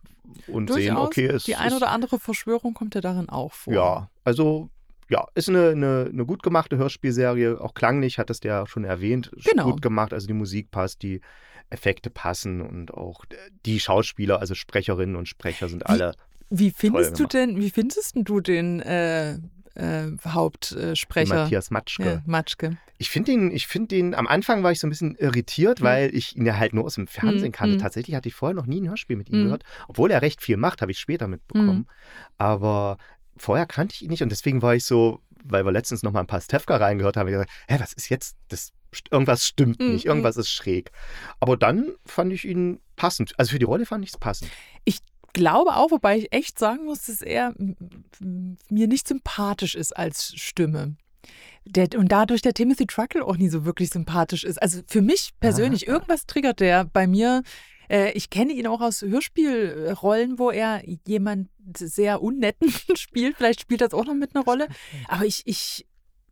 und 0.48 0.70
Durchaus, 0.70 0.84
sehen, 0.84 0.98
okay, 0.98 1.26
es 1.28 1.44
Die 1.44 1.56
ein 1.56 1.74
oder 1.74 1.90
andere 1.90 2.20
Verschwörung 2.20 2.74
kommt 2.74 2.96
ja 2.96 3.02
darin 3.02 3.30
auch 3.30 3.54
vor. 3.54 3.74
Ja, 3.74 4.10
also 4.24 4.70
ja, 5.10 5.26
ist 5.34 5.50
eine, 5.50 5.70
eine, 5.70 6.10
eine, 6.12 6.26
gut 6.26 6.44
gemachte 6.44 6.78
Hörspielserie, 6.78 7.60
auch 7.60 7.74
klanglich, 7.74 8.20
hat 8.20 8.30
es 8.30 8.42
ja 8.44 8.68
schon 8.68 8.84
erwähnt, 8.84 9.32
genau. 9.44 9.72
gut 9.72 9.82
gemacht, 9.82 10.14
also 10.14 10.28
die 10.28 10.34
Musik 10.34 10.70
passt, 10.70 11.02
die 11.02 11.22
Effekte 11.72 12.10
passen 12.10 12.62
und 12.62 12.94
auch 12.94 13.26
die 13.66 13.80
Schauspieler, 13.80 14.40
also 14.40 14.56
Sprecherinnen 14.56 15.16
und 15.16 15.28
Sprecher 15.28 15.68
sind 15.68 15.88
alle. 15.88 16.14
Wie 16.52 16.72
findest 16.72 17.20
du 17.20 17.26
denn, 17.26 17.58
wie 17.58 17.70
findest 17.70 18.16
du 18.16 18.40
den 18.40 18.80
äh, 18.82 19.38
äh, 19.76 20.08
Hauptsprecher. 20.26 21.36
Matthias 21.36 21.72
Matschke. 21.72 22.04
Ja, 22.04 22.22
Matschke. 22.26 22.78
Ich 22.98 23.10
finde 23.10 23.32
ihn, 23.32 23.52
ich 23.52 23.68
finde 23.68 23.96
ihn, 23.96 24.14
am 24.14 24.28
Anfang 24.28 24.64
war 24.64 24.72
ich 24.72 24.80
so 24.80 24.88
ein 24.88 24.90
bisschen 24.90 25.16
irritiert, 25.16 25.80
mhm. 25.80 25.86
weil 25.86 26.16
ich 26.16 26.36
ihn 26.36 26.46
ja 26.46 26.58
halt 26.58 26.74
nur 26.74 26.86
aus 26.86 26.96
dem 26.96 27.08
Fernsehen 27.08 27.50
mhm. 27.50 27.54
kannte. 27.54 27.76
Mhm. 27.76 27.82
Tatsächlich 27.82 28.16
hatte 28.16 28.28
ich 28.28 28.36
vorher 28.36 28.56
noch 28.56 28.66
nie 28.66 28.82
ein 28.82 28.90
Hörspiel 28.90 29.16
mit 29.16 29.30
ihm 29.30 29.40
mhm. 29.40 29.44
gehört. 29.46 29.64
Obwohl 29.88 30.12
er 30.12 30.22
recht 30.22 30.42
viel 30.42 30.58
macht, 30.58 30.82
habe 30.82 30.92
ich 30.92 31.00
später 31.00 31.28
mitbekommen. 31.28 31.80
Mhm. 31.80 31.88
Aber 32.38 32.98
vorher 33.38 33.66
kannte 33.66 33.96
ich 33.96 34.02
ihn 34.04 34.10
nicht 34.10 34.24
und 34.24 34.30
deswegen 34.30 34.62
war 34.62 34.76
ich 34.76 34.86
so, 34.86 35.22
weil 35.44 35.66
wir 35.66 35.72
letztens 35.72 36.04
noch 36.04 36.12
mal 36.12 36.20
ein 36.20 36.28
paar 36.28 36.42
Stefka 36.42 36.76
reingehört 36.78 37.18
haben, 37.18 37.28
ich 37.28 37.34
gesagt, 37.34 37.52
hä, 37.68 37.78
was 37.80 37.94
ist 37.94 38.10
jetzt, 38.10 38.36
das, 38.50 38.74
irgendwas 39.12 39.46
stimmt 39.46 39.80
nicht, 39.80 40.06
mhm. 40.06 40.10
irgendwas 40.10 40.38
ist 40.38 40.50
schräg. 40.50 40.92
Aber 41.40 41.58
dann 41.58 41.94
fand 42.06 42.34
ich 42.34 42.46
ihn 42.46 42.80
passend. 42.96 43.34
Also 43.38 43.52
für 43.52 43.60
die 43.60 43.66
Rolle 43.66 43.86
fand 43.86 44.04
ich 44.04 44.12
es 44.12 44.18
passend. 44.18 44.52
Ich 44.84 45.00
glaube 45.34 45.76
auch, 45.76 45.92
wobei 45.92 46.18
ich 46.18 46.34
echt 46.34 46.60
sagen 46.60 46.86
muss, 46.86 47.06
dass 47.06 47.22
er 47.22 47.54
mir 48.20 48.88
nicht 48.88 49.08
sympathisch 49.08 49.76
ist 49.76 49.96
als 49.96 50.34
Stimme. 50.36 50.96
Der, 51.66 51.88
und 51.98 52.12
dadurch 52.12 52.42
der 52.42 52.54
Timothy 52.54 52.88
Truckle 52.88 53.26
auch 53.26 53.38
nie 53.38 53.50
so 53.50 53.66
wirklich 53.66 53.90
sympathisch 53.90 54.44
ist. 54.44 54.62
Also 54.62 54.82
für 54.88 55.02
mich 55.02 55.32
persönlich, 55.40 55.88
Aha. 55.88 55.96
irgendwas 55.96 56.26
triggert 56.26 56.60
der 56.60 56.86
bei 56.86 57.06
mir. 57.06 57.44
Äh, 57.90 58.12
ich 58.14 58.30
kenne 58.30 58.54
ihn 58.54 58.66
auch 58.66 58.82
aus 58.82 59.02
Hörspielrollen, 59.02 60.40
wo 60.40 60.50
er 60.50 60.82
jemand 61.06 61.50
sehr 61.78 62.22
unnetten 62.22 62.72
spielt. 62.96 63.38
Vielleicht 63.38 63.62
spielt 63.62 63.82
das 63.82 63.94
auch 63.94 64.06
noch 64.06 64.16
mit 64.16 64.36
einer 64.36 64.46
Rolle. 64.46 64.68
Aber 65.08 65.26
ich, 65.26 65.44
ich, 65.46 65.86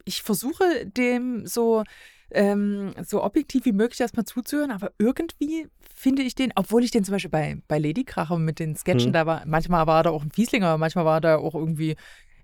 ich 0.06 0.24
versuche 0.24 0.86
dem 0.86 1.46
so 1.46 1.84
ähm, 2.32 2.94
so 3.06 3.24
objektiv 3.24 3.66
wie 3.66 3.72
möglich 3.72 4.00
erstmal 4.00 4.26
zuzuhören, 4.26 4.72
aber 4.72 4.92
irgendwie 4.98 5.68
finde 5.96 6.24
ich 6.24 6.36
den, 6.36 6.52
obwohl 6.56 6.84
ich 6.84 6.92
den 6.92 7.04
zum 7.04 7.14
Beispiel 7.14 7.32
bei, 7.32 7.62
bei 7.68 7.80
Lady 7.80 8.04
Kracher 8.04 8.38
mit 8.38 8.60
den 8.60 8.76
Sketchen, 8.76 9.10
mhm. 9.10 9.14
da 9.14 9.26
war, 9.26 9.44
manchmal 9.46 9.88
war 9.88 10.04
da 10.04 10.10
auch 10.10 10.24
ein 10.24 10.32
Fieslinger, 10.32 10.78
manchmal 10.78 11.06
war 11.06 11.22
da 11.22 11.38
auch 11.38 11.56
irgendwie 11.56 11.96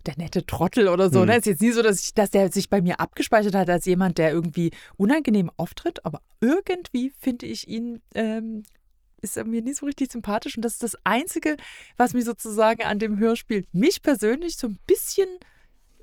der 0.05 0.17
nette 0.17 0.45
Trottel 0.45 0.89
oder 0.89 1.09
so. 1.09 1.19
Mhm. 1.19 1.27
Ne? 1.27 1.37
Ist 1.37 1.45
jetzt 1.45 1.61
nie 1.61 1.71
so, 1.71 1.81
dass, 1.81 2.03
ich, 2.03 2.13
dass 2.13 2.31
der 2.31 2.51
sich 2.51 2.69
bei 2.69 2.81
mir 2.81 2.99
abgespeichert 2.99 3.55
hat 3.55 3.69
als 3.69 3.85
jemand, 3.85 4.17
der 4.17 4.31
irgendwie 4.31 4.71
unangenehm 4.97 5.49
auftritt, 5.57 6.05
aber 6.05 6.21
irgendwie 6.41 7.13
finde 7.19 7.45
ich 7.45 7.67
ihn 7.67 8.01
ähm, 8.15 8.63
ist 9.23 9.37
er 9.37 9.45
mir 9.45 9.61
nie 9.61 9.73
so 9.73 9.85
richtig 9.85 10.11
sympathisch. 10.11 10.57
Und 10.57 10.65
das 10.65 10.73
ist 10.73 10.83
das 10.83 10.97
Einzige, 11.05 11.55
was 11.97 12.13
mich 12.13 12.25
sozusagen 12.25 12.83
an 12.83 12.99
dem 12.99 13.17
Hörspiel 13.17 13.65
mich 13.71 14.01
persönlich 14.01 14.57
so 14.57 14.67
ein 14.67 14.79
bisschen 14.85 15.29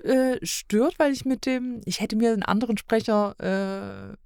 äh, 0.04 0.38
stört, 0.44 0.98
weil 0.98 1.12
ich 1.12 1.24
mit 1.24 1.46
dem, 1.46 1.80
ich 1.84 2.00
hätte 2.00 2.16
mir 2.16 2.32
einen 2.32 2.42
anderen 2.42 2.76
Sprecher 2.76 3.34
äh, 3.38 4.16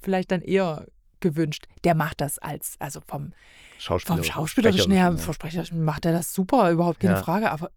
vielleicht 0.00 0.30
dann 0.30 0.42
eher 0.42 0.86
gewünscht. 1.20 1.66
Der 1.84 1.94
macht 1.94 2.20
das 2.20 2.38
als, 2.38 2.76
also 2.78 3.00
vom, 3.06 3.32
Schauspieler, 3.78 4.16
vom 4.16 4.24
Schauspielerischen 4.24 4.92
her, 4.92 5.16
vom 5.18 5.34
Sprecherischen 5.34 5.84
macht 5.84 6.06
er 6.06 6.12
das 6.12 6.32
super, 6.32 6.70
überhaupt 6.70 7.00
keine 7.00 7.14
ja. 7.14 7.22
Frage, 7.22 7.50
aber 7.50 7.70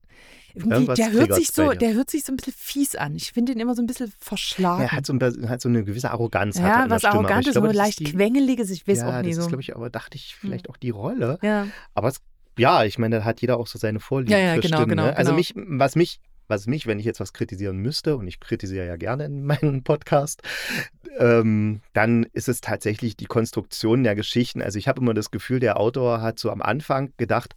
irgendwie, 0.54 0.94
der 0.94 1.12
hört 1.12 1.34
sich 1.34 1.50
so, 1.52 1.72
der 1.72 1.94
hört 1.94 2.10
sich 2.10 2.24
so 2.24 2.34
ein 2.34 2.38
bisschen 2.38 2.54
fies 2.58 2.96
an. 2.96 3.16
Ich 3.16 3.32
finde 3.32 3.52
ihn 3.52 3.60
immer 3.60 3.76
so 3.76 3.82
ein 3.82 3.88
bisschen 3.88 4.12
verschlagen. 4.20 4.82
Er 4.82 4.92
hat 4.92 5.06
so, 5.06 5.14
ein, 5.14 5.50
hat 5.50 5.62
so 5.62 5.70
eine 5.70 5.84
gewisse 5.84 6.12
Arroganz. 6.12 6.58
Ja, 6.58 6.90
was 6.90 7.06
Arrogantes, 7.06 7.54
so 7.54 7.66
leicht 7.66 8.04
quengeliges, 8.04 8.70
ich 8.72 8.88
weiß 8.88 9.00
ja, 9.00 9.20
auch 9.20 9.22
nicht 9.22 9.36
so. 9.36 9.42
Das 9.42 9.46
ist, 9.46 9.50
glaube 9.50 9.62
ich, 9.62 9.76
aber 9.76 9.90
dachte 9.90 10.18
ich 10.18 10.36
vielleicht 10.36 10.68
hm. 10.68 10.74
auch 10.74 10.78
die 10.78 10.90
Rolle. 10.90 11.38
Ja. 11.42 11.68
Aber 11.94 12.08
es, 12.08 12.22
ja, 12.58 12.84
ich 12.84 12.98
meine, 12.98 13.20
da 13.20 13.24
hat 13.24 13.42
jeder 13.42 13.58
auch 13.58 13.68
so 13.68 13.78
seine 13.78 14.00
Vorlieben 14.00 14.32
ja, 14.32 14.40
ja, 14.40 14.56
für 14.56 14.62
genau, 14.62 14.78
Stimmen. 14.78 14.90
Genau, 14.90 15.06
ne? 15.06 15.18
Also 15.18 15.32
genau. 15.32 15.38
mich, 15.38 15.54
was 15.56 15.96
mich 15.96 16.20
was 16.50 16.68
mich, 16.68 16.88
wenn 16.88 17.00
ich 17.00 17.06
jetzt 17.06 17.20
was 17.20 17.32
kritisieren 17.32 17.78
müsste, 17.78 18.18
und 18.18 18.28
ich 18.28 18.40
kritisiere 18.40 18.86
ja 18.86 18.98
gerne 18.98 19.26
in 19.26 19.46
meinem 19.46 19.84
Podcast, 19.84 20.42
ähm, 21.18 21.82
dann 21.94 22.24
ist 22.34 22.50
es 22.50 22.60
tatsächlich 22.60 23.16
die 23.16 23.26
Konstruktion 23.26 24.04
der 24.04 24.16
Geschichten. 24.16 24.62
Also 24.62 24.78
ich 24.78 24.88
habe 24.88 25.02
immer 25.02 25.14
das 25.14 25.32
Gefühl, 25.32 25.60
der 25.60 25.80
Autor 25.80 26.22
hat 26.22 26.40
so 26.40 26.52
am 26.52 26.62
Anfang 26.62 27.14
gedacht, 27.18 27.56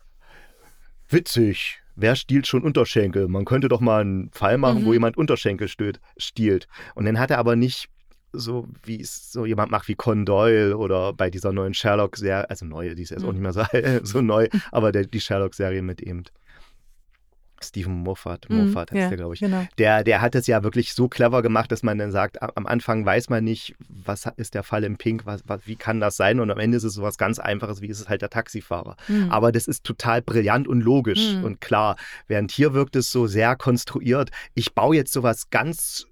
witzig, 1.08 1.80
wer 1.96 2.16
stiehlt 2.16 2.46
schon 2.46 2.62
Unterschenkel? 2.62 3.28
Man 3.28 3.44
könnte 3.44 3.68
doch 3.68 3.80
mal 3.80 4.02
einen 4.02 4.30
Fall 4.30 4.58
machen, 4.58 4.82
mhm. 4.82 4.86
wo 4.86 4.92
jemand 4.92 5.16
Unterschenkel 5.16 5.68
stiehlt. 5.68 6.68
Und 6.94 7.04
dann 7.04 7.18
hat 7.18 7.30
er 7.30 7.38
aber 7.38 7.56
nicht 7.56 7.88
so 8.34 8.66
wie 8.82 9.00
es 9.00 9.30
so 9.30 9.44
jemand 9.44 9.70
macht 9.70 9.88
wie 9.88 9.94
Con 9.94 10.24
Doyle 10.24 10.76
oder 10.76 11.12
bei 11.12 11.28
dieser 11.28 11.52
neuen 11.52 11.74
Sherlock-Serie, 11.74 12.48
also 12.48 12.64
neue, 12.64 12.94
die 12.94 13.02
ist 13.02 13.10
jetzt 13.10 13.22
mhm. 13.22 13.28
auch 13.28 13.32
nicht 13.32 13.42
mehr 13.42 13.52
so, 13.52 13.62
so 14.04 14.22
neu, 14.22 14.48
aber 14.70 14.90
der, 14.90 15.04
die 15.04 15.20
Sherlock-Serie 15.20 15.82
mit 15.82 16.00
eben 16.00 16.24
Stephen 17.62 17.94
Moffat, 18.02 18.48
mhm, 18.48 18.66
Moffat 18.66 18.90
heißt 18.90 19.00
ja, 19.00 19.08
der, 19.08 19.18
glaube 19.18 19.34
ich. 19.34 19.40
Genau. 19.40 19.66
Der, 19.78 20.04
der 20.04 20.20
hat 20.20 20.34
es 20.34 20.46
ja 20.46 20.62
wirklich 20.62 20.94
so 20.94 21.08
clever 21.08 21.42
gemacht, 21.42 21.72
dass 21.72 21.82
man 21.82 21.98
dann 21.98 22.12
sagt, 22.12 22.40
am 22.42 22.66
Anfang 22.66 23.04
weiß 23.04 23.28
man 23.30 23.44
nicht, 23.44 23.74
was 23.88 24.26
ist 24.36 24.54
der 24.54 24.62
Fall 24.62 24.84
im 24.84 24.96
Pink, 24.96 25.26
was, 25.26 25.42
was, 25.46 25.60
wie 25.66 25.76
kann 25.76 26.00
das 26.00 26.16
sein? 26.16 26.40
Und 26.40 26.50
am 26.50 26.58
Ende 26.58 26.76
ist 26.76 26.84
es 26.84 26.94
so 26.94 27.02
was 27.02 27.18
ganz 27.18 27.38
Einfaches, 27.38 27.80
wie 27.80 27.88
ist 27.88 28.00
es 28.00 28.08
halt 28.08 28.22
der 28.22 28.30
Taxifahrer. 28.30 28.96
Mhm. 29.08 29.30
Aber 29.30 29.52
das 29.52 29.66
ist 29.66 29.84
total 29.84 30.22
brillant 30.22 30.68
und 30.68 30.80
logisch 30.80 31.34
mhm. 31.34 31.44
und 31.44 31.60
klar. 31.60 31.96
Während 32.28 32.50
hier 32.52 32.74
wirkt 32.74 32.96
es 32.96 33.10
so 33.10 33.26
sehr 33.26 33.56
konstruiert. 33.56 34.30
Ich 34.54 34.74
baue 34.74 34.96
jetzt 34.96 35.12
sowas 35.12 35.50
ganz 35.50 36.06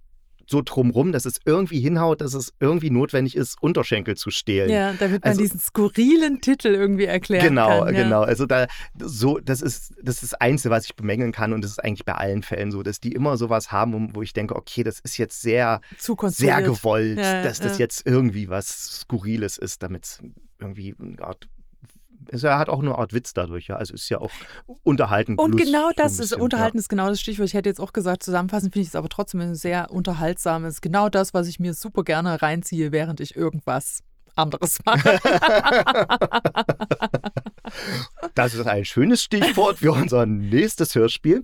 so 0.50 0.62
drumrum, 0.62 1.12
dass 1.12 1.24
es 1.24 1.40
irgendwie 1.44 1.80
hinhaut, 1.80 2.20
dass 2.20 2.34
es 2.34 2.52
irgendwie 2.58 2.90
notwendig 2.90 3.36
ist, 3.36 3.56
Unterschenkel 3.62 4.16
zu 4.16 4.30
stehlen. 4.30 4.68
Ja, 4.68 4.92
damit 4.94 5.22
man 5.22 5.30
also, 5.30 5.40
diesen 5.40 5.60
skurrilen 5.60 6.40
Titel 6.40 6.68
irgendwie 6.68 7.04
erklären 7.04 7.46
genau, 7.46 7.84
kann. 7.84 7.94
Genau, 7.94 8.02
genau. 8.02 8.22
Also 8.22 8.46
da 8.46 8.66
so, 8.98 9.38
das 9.38 9.62
ist, 9.62 9.94
das 10.02 10.22
ist 10.22 10.32
das 10.32 10.40
Einzige, 10.40 10.70
was 10.70 10.84
ich 10.86 10.96
bemängeln 10.96 11.32
kann 11.32 11.52
und 11.52 11.62
das 11.62 11.70
ist 11.70 11.78
eigentlich 11.78 12.04
bei 12.04 12.14
allen 12.14 12.42
Fällen 12.42 12.72
so, 12.72 12.82
dass 12.82 13.00
die 13.00 13.12
immer 13.12 13.36
sowas 13.36 13.70
haben, 13.70 14.14
wo 14.14 14.22
ich 14.22 14.32
denke, 14.32 14.56
okay, 14.56 14.82
das 14.82 14.98
ist 15.00 15.16
jetzt 15.18 15.40
sehr, 15.40 15.80
sehr 15.98 16.62
gewollt, 16.62 17.18
ja, 17.18 17.42
dass 17.42 17.60
das 17.60 17.78
jetzt 17.78 18.06
irgendwie 18.06 18.48
was 18.48 19.00
Skurriles 19.00 19.56
ist, 19.56 19.82
damit 19.82 20.04
es 20.04 20.22
irgendwie 20.58 20.94
eine 21.00 21.22
Art 21.22 21.48
er 22.32 22.58
hat 22.58 22.68
auch 22.68 22.80
eine 22.80 22.96
Art 22.96 23.12
Witz 23.12 23.34
dadurch, 23.34 23.68
ja. 23.68 23.76
Also 23.76 23.94
ist 23.94 24.08
ja 24.08 24.18
auch 24.18 24.30
unterhaltend. 24.82 25.38
Und 25.38 25.56
genau 25.56 25.90
das 25.96 26.18
bisschen, 26.18 26.36
ist, 26.36 26.42
unterhalten 26.42 26.76
ja. 26.76 26.80
ist 26.80 26.88
genau 26.88 27.08
das 27.08 27.20
Stichwort. 27.20 27.48
Ich 27.48 27.54
hätte 27.54 27.68
jetzt 27.68 27.80
auch 27.80 27.92
gesagt, 27.92 28.22
zusammenfassend 28.22 28.72
finde 28.72 28.82
ich 28.82 28.88
es 28.88 28.94
aber 28.94 29.08
trotzdem 29.08 29.40
ein 29.40 29.54
sehr 29.54 29.90
unterhaltsames, 29.90 30.80
genau 30.80 31.08
das, 31.08 31.34
was 31.34 31.48
ich 31.48 31.60
mir 31.60 31.74
super 31.74 32.04
gerne 32.04 32.40
reinziehe, 32.40 32.92
während 32.92 33.20
ich 33.20 33.36
irgendwas 33.36 34.02
anderes 34.36 34.78
mache. 34.84 35.18
das 38.34 38.54
ist 38.54 38.66
ein 38.66 38.84
schönes 38.84 39.22
Stichwort 39.22 39.78
für 39.78 39.92
unser 39.92 40.26
nächstes 40.26 40.94
Hörspiel. 40.94 41.42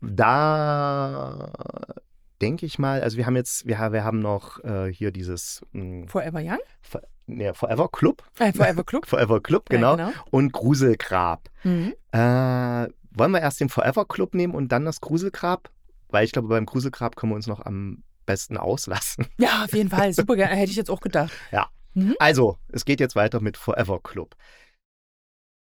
Da 0.00 1.52
denke 2.40 2.66
ich 2.66 2.78
mal, 2.78 3.02
also 3.02 3.16
wir 3.16 3.26
haben 3.26 3.36
jetzt, 3.36 3.66
wir, 3.66 3.78
wir 3.92 4.04
haben 4.04 4.20
noch 4.20 4.62
äh, 4.64 4.92
hier 4.92 5.12
dieses 5.12 5.62
mh, 5.72 5.82
hm, 5.82 6.08
Forever 6.08 6.40
Young? 6.40 6.58
Nee, 7.26 7.52
Forever 7.52 7.88
Club. 7.88 8.22
Äh, 8.38 8.52
Forever 8.52 8.84
Club. 8.84 9.06
Forever 9.08 9.40
Club, 9.40 9.68
genau. 9.68 9.96
Ja, 9.96 10.06
genau. 10.08 10.18
Und 10.30 10.52
Gruselgrab. 10.52 11.48
Mhm. 11.64 11.94
Äh, 12.12 12.88
wollen 13.14 13.32
wir 13.32 13.40
erst 13.40 13.60
den 13.60 13.68
Forever 13.68 14.06
Club 14.06 14.34
nehmen 14.34 14.54
und 14.54 14.72
dann 14.72 14.84
das 14.84 15.00
Gruselgrab? 15.00 15.70
Weil 16.08 16.24
ich 16.24 16.32
glaube, 16.32 16.48
beim 16.48 16.66
Gruselgrab 16.66 17.16
können 17.16 17.32
wir 17.32 17.36
uns 17.36 17.46
noch 17.46 17.60
am 17.60 18.02
besten 18.26 18.56
auslassen. 18.56 19.26
Ja, 19.38 19.64
auf 19.64 19.72
jeden 19.74 19.90
Fall. 19.90 20.12
Super 20.12 20.36
gerne. 20.36 20.54
Hätte 20.56 20.70
ich 20.70 20.76
jetzt 20.76 20.90
auch 20.90 21.00
gedacht. 21.00 21.32
Ja. 21.50 21.68
Mhm. 21.94 22.16
Also, 22.18 22.58
es 22.68 22.84
geht 22.84 23.00
jetzt 23.00 23.16
weiter 23.16 23.40
mit 23.40 23.56
Forever 23.56 24.00
Club. 24.02 24.36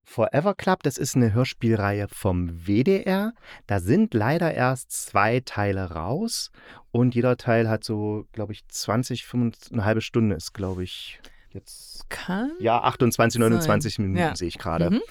Forever 0.06 0.54
Club, 0.54 0.82
das 0.82 0.98
ist 0.98 1.16
eine 1.16 1.32
Hörspielreihe 1.32 2.08
vom 2.08 2.66
WDR. 2.66 3.32
Da 3.66 3.80
sind 3.80 4.12
leider 4.14 4.52
erst 4.52 4.92
zwei 4.92 5.40
Teile 5.40 5.92
raus 5.92 6.50
und 6.90 7.14
jeder 7.14 7.36
Teil 7.36 7.68
hat 7.68 7.84
so, 7.84 8.26
glaube 8.32 8.52
ich, 8.52 8.66
20, 8.68 9.24
25, 9.24 9.72
eine 9.72 9.84
halbe 9.84 10.02
Stunde 10.02 10.36
ist, 10.36 10.52
glaube 10.52 10.84
ich, 10.84 11.20
jetzt. 11.54 12.08
Kann? 12.10 12.52
Ja, 12.58 12.80
28, 12.82 13.38
29 13.40 13.98
Minuten 13.98 14.18
Ja. 14.18 14.36
sehe 14.36 14.48
ich 14.48 14.58
gerade. 14.58 14.90
Mhm. 14.90 15.02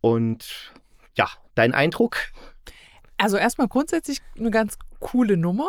Und 0.00 0.72
ja, 1.16 1.28
dein 1.54 1.72
Eindruck? 1.74 2.16
Also 3.16 3.36
erstmal 3.36 3.68
grundsätzlich 3.68 4.20
eine 4.38 4.50
ganz 4.50 4.76
coole 4.98 5.36
Nummer. 5.36 5.68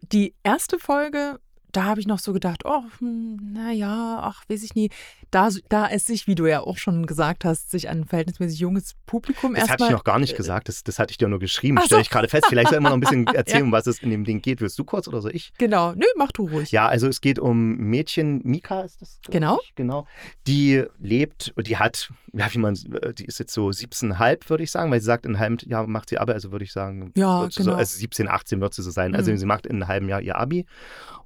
Die 0.00 0.34
erste 0.42 0.78
Folge, 0.78 1.38
da 1.72 1.84
habe 1.84 2.00
ich 2.00 2.06
noch 2.06 2.18
so 2.18 2.32
gedacht, 2.32 2.62
oh, 2.64 2.82
hm, 2.98 3.52
naja, 3.54 4.20
ach, 4.22 4.44
weiß 4.48 4.62
ich 4.62 4.74
nie. 4.74 4.90
Da, 5.30 5.48
da 5.68 5.88
es 5.88 6.04
sich, 6.06 6.26
wie 6.26 6.34
du 6.34 6.46
ja 6.46 6.60
auch 6.60 6.76
schon 6.76 7.06
gesagt 7.06 7.44
hast, 7.44 7.70
sich 7.70 7.88
an 7.88 8.00
ein 8.02 8.04
verhältnismäßig 8.04 8.58
junges 8.60 8.94
Publikum 9.06 9.54
Das 9.54 9.62
hatte 9.64 9.72
erstmal. 9.72 9.88
ich 9.90 9.96
noch 9.96 10.04
gar 10.04 10.18
nicht 10.18 10.36
gesagt, 10.36 10.68
das, 10.68 10.84
das 10.84 10.98
hatte 10.98 11.10
ich 11.12 11.18
dir 11.18 11.28
nur 11.28 11.38
geschrieben, 11.38 11.78
so. 11.78 11.86
stelle 11.86 12.02
ich 12.02 12.10
gerade 12.10 12.28
fest. 12.28 12.44
Vielleicht 12.48 12.68
soll 12.68 12.78
ich 12.78 12.82
mal 12.82 12.90
noch 12.90 12.96
ein 12.96 13.00
bisschen 13.00 13.26
erzählen, 13.34 13.60
Ja. 13.60 13.64
um 13.64 13.72
was 13.72 13.86
es 13.86 14.00
in 14.02 14.10
dem 14.10 14.24
Ding 14.24 14.42
geht. 14.42 14.60
Willst 14.60 14.78
du 14.78 14.84
kurz 14.84 15.08
oder 15.08 15.22
so 15.22 15.28
ich? 15.28 15.52
Genau, 15.58 15.92
nö, 15.92 16.04
mach 16.16 16.32
du 16.32 16.46
ruhig. 16.48 16.70
Ja, 16.72 16.86
also 16.88 17.08
es 17.08 17.20
geht 17.20 17.38
um 17.38 17.76
Mädchen, 17.76 18.40
Mika 18.44 18.82
ist 18.82 19.00
das? 19.00 19.18
Genau. 19.30 19.58
Ich, 19.64 19.74
genau. 19.74 20.06
Die 20.46 20.84
lebt, 20.98 21.54
die 21.58 21.78
hat, 21.78 22.10
ja, 22.34 22.52
wie 22.52 22.58
man, 22.58 22.74
die 23.18 23.26
ist 23.26 23.38
jetzt 23.38 23.52
so 23.52 23.68
17,5, 23.68 24.48
würde 24.48 24.64
ich 24.64 24.70
sagen, 24.70 24.90
weil 24.90 25.00
sie 25.00 25.06
sagt, 25.06 25.26
in 25.26 25.32
einem 25.36 25.40
halben 25.40 25.58
Jahr 25.68 25.86
macht 25.86 26.08
sie 26.08 26.18
Abi, 26.18 26.32
also 26.32 26.50
würde 26.50 26.64
ich 26.64 26.72
sagen, 26.72 27.12
Ja, 27.16 27.46
sie 27.50 27.62
so, 27.62 27.70
genau. 27.70 27.76
also 27.76 27.98
17, 27.98 28.26
18 28.28 28.60
wird 28.60 28.72
sie 28.74 28.82
so 28.82 28.90
sein. 28.90 29.14
Also 29.14 29.30
Mhm. 29.30 29.36
sie 29.36 29.46
macht 29.46 29.66
in 29.66 29.76
einem 29.76 29.88
halben 29.88 30.08
Jahr 30.08 30.22
ihr 30.22 30.36
Abi 30.36 30.64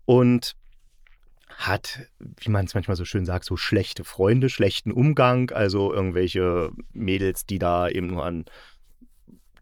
und 0.04 0.54
hat, 1.48 2.00
wie 2.18 2.50
man 2.50 2.66
es 2.66 2.74
manchmal 2.74 2.96
so 2.96 3.04
schön 3.04 3.24
sagt, 3.24 3.44
so 3.44 3.56
schlechte 3.56 4.04
Freunde, 4.04 4.48
schlechten 4.50 4.90
Umgang, 4.92 5.50
also 5.52 5.92
irgendwelche 5.92 6.70
Mädels, 6.92 7.46
die 7.46 7.58
da 7.58 7.88
eben 7.88 8.08
nur 8.08 8.24
an 8.24 8.44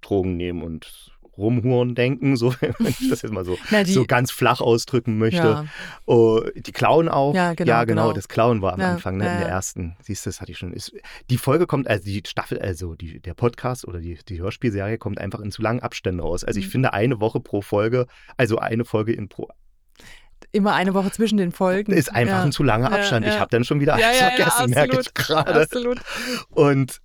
Drogen 0.01 0.37
nehmen 0.37 0.63
und 0.63 1.13
rumhuren 1.37 1.94
denken, 1.94 2.37
so 2.37 2.55
wenn 2.61 2.75
ich 2.88 3.09
das 3.09 3.23
jetzt 3.23 3.33
mal 3.33 3.44
so, 3.44 3.57
Na, 3.70 3.83
die, 3.85 3.92
so 3.92 4.05
ganz 4.05 4.31
flach 4.31 4.61
ausdrücken 4.61 5.18
möchte. 5.18 5.38
ja, 5.38 5.64
Oh, 6.07 6.40
die 6.55 6.73
klauen 6.73 7.09
auch. 7.09 7.35
Ja, 7.35 7.55
genau, 7.55 7.85
genau. 7.85 8.12
das 8.12 8.29
Klauen 8.29 8.62
war 8.62 8.75
am 8.75 8.81
Ja, 8.81 8.92
Anfang, 8.92 9.16
ne, 9.16 9.25
ja, 9.25 9.33
in 9.33 9.38
der 9.40 9.49
ja. 9.49 9.55
ersten. 9.55 9.97
Siehst 10.03 10.25
du, 10.27 10.31
das 10.31 10.40
hatte 10.40 10.53
ich 10.53 10.59
schon. 10.59 10.73
Ist, 10.73 10.92
die 11.31 11.38
Folge 11.38 11.66
kommt, 11.66 11.88
also 11.88 12.05
die 12.05 12.23
Staffel, 12.27 12.59
also 12.61 12.94
die, 12.94 13.20
der 13.20 13.35
Podcast 13.35 13.87
oder 13.87 14.01
die, 14.01 14.18
die 14.29 14.40
Hörspielserie 14.40 14.99
kommt 14.99 15.18
einfach 15.20 15.40
in 15.40 15.51
zu 15.51 15.62
langen 15.62 15.81
Abständen 15.81 16.20
raus. 16.20 16.44
Also 16.44 16.61
ich 16.61 16.66
Mhm. 16.66 16.70
finde 16.70 16.92
eine 16.92 17.20
Woche 17.20 17.40
pro 17.40 17.61
Folge, 17.62 18.07
also 18.37 18.59
eine 18.59 18.85
Folge 18.85 19.12
in 19.12 19.29
pro, 19.29 19.49
immer 20.53 20.75
eine 20.75 20.94
Woche 20.94 21.11
zwischen 21.11 21.37
den 21.38 21.53
Folgen. 21.53 21.92
ist 21.92 22.14
einfach 22.14 22.37
ja. 22.37 22.42
ein 22.42 22.53
zu 22.53 22.62
langer 22.62 22.90
Ja, 22.90 22.97
Abstand. 22.99 23.27
Ich 23.27 23.35
ja. 23.35 23.40
habe 23.40 23.51
dann 23.51 23.64
schon 23.64 23.81
wieder 23.81 23.99
ja, 23.99 24.07
alles 24.09 24.20
ja, 24.20 24.29
ja, 24.29 24.35
vergessen, 24.37 24.70
merke 24.70 25.01
ich 25.01 25.14
gerade. 25.14 25.55
Absolut. 25.62 26.01
Und 26.51 27.01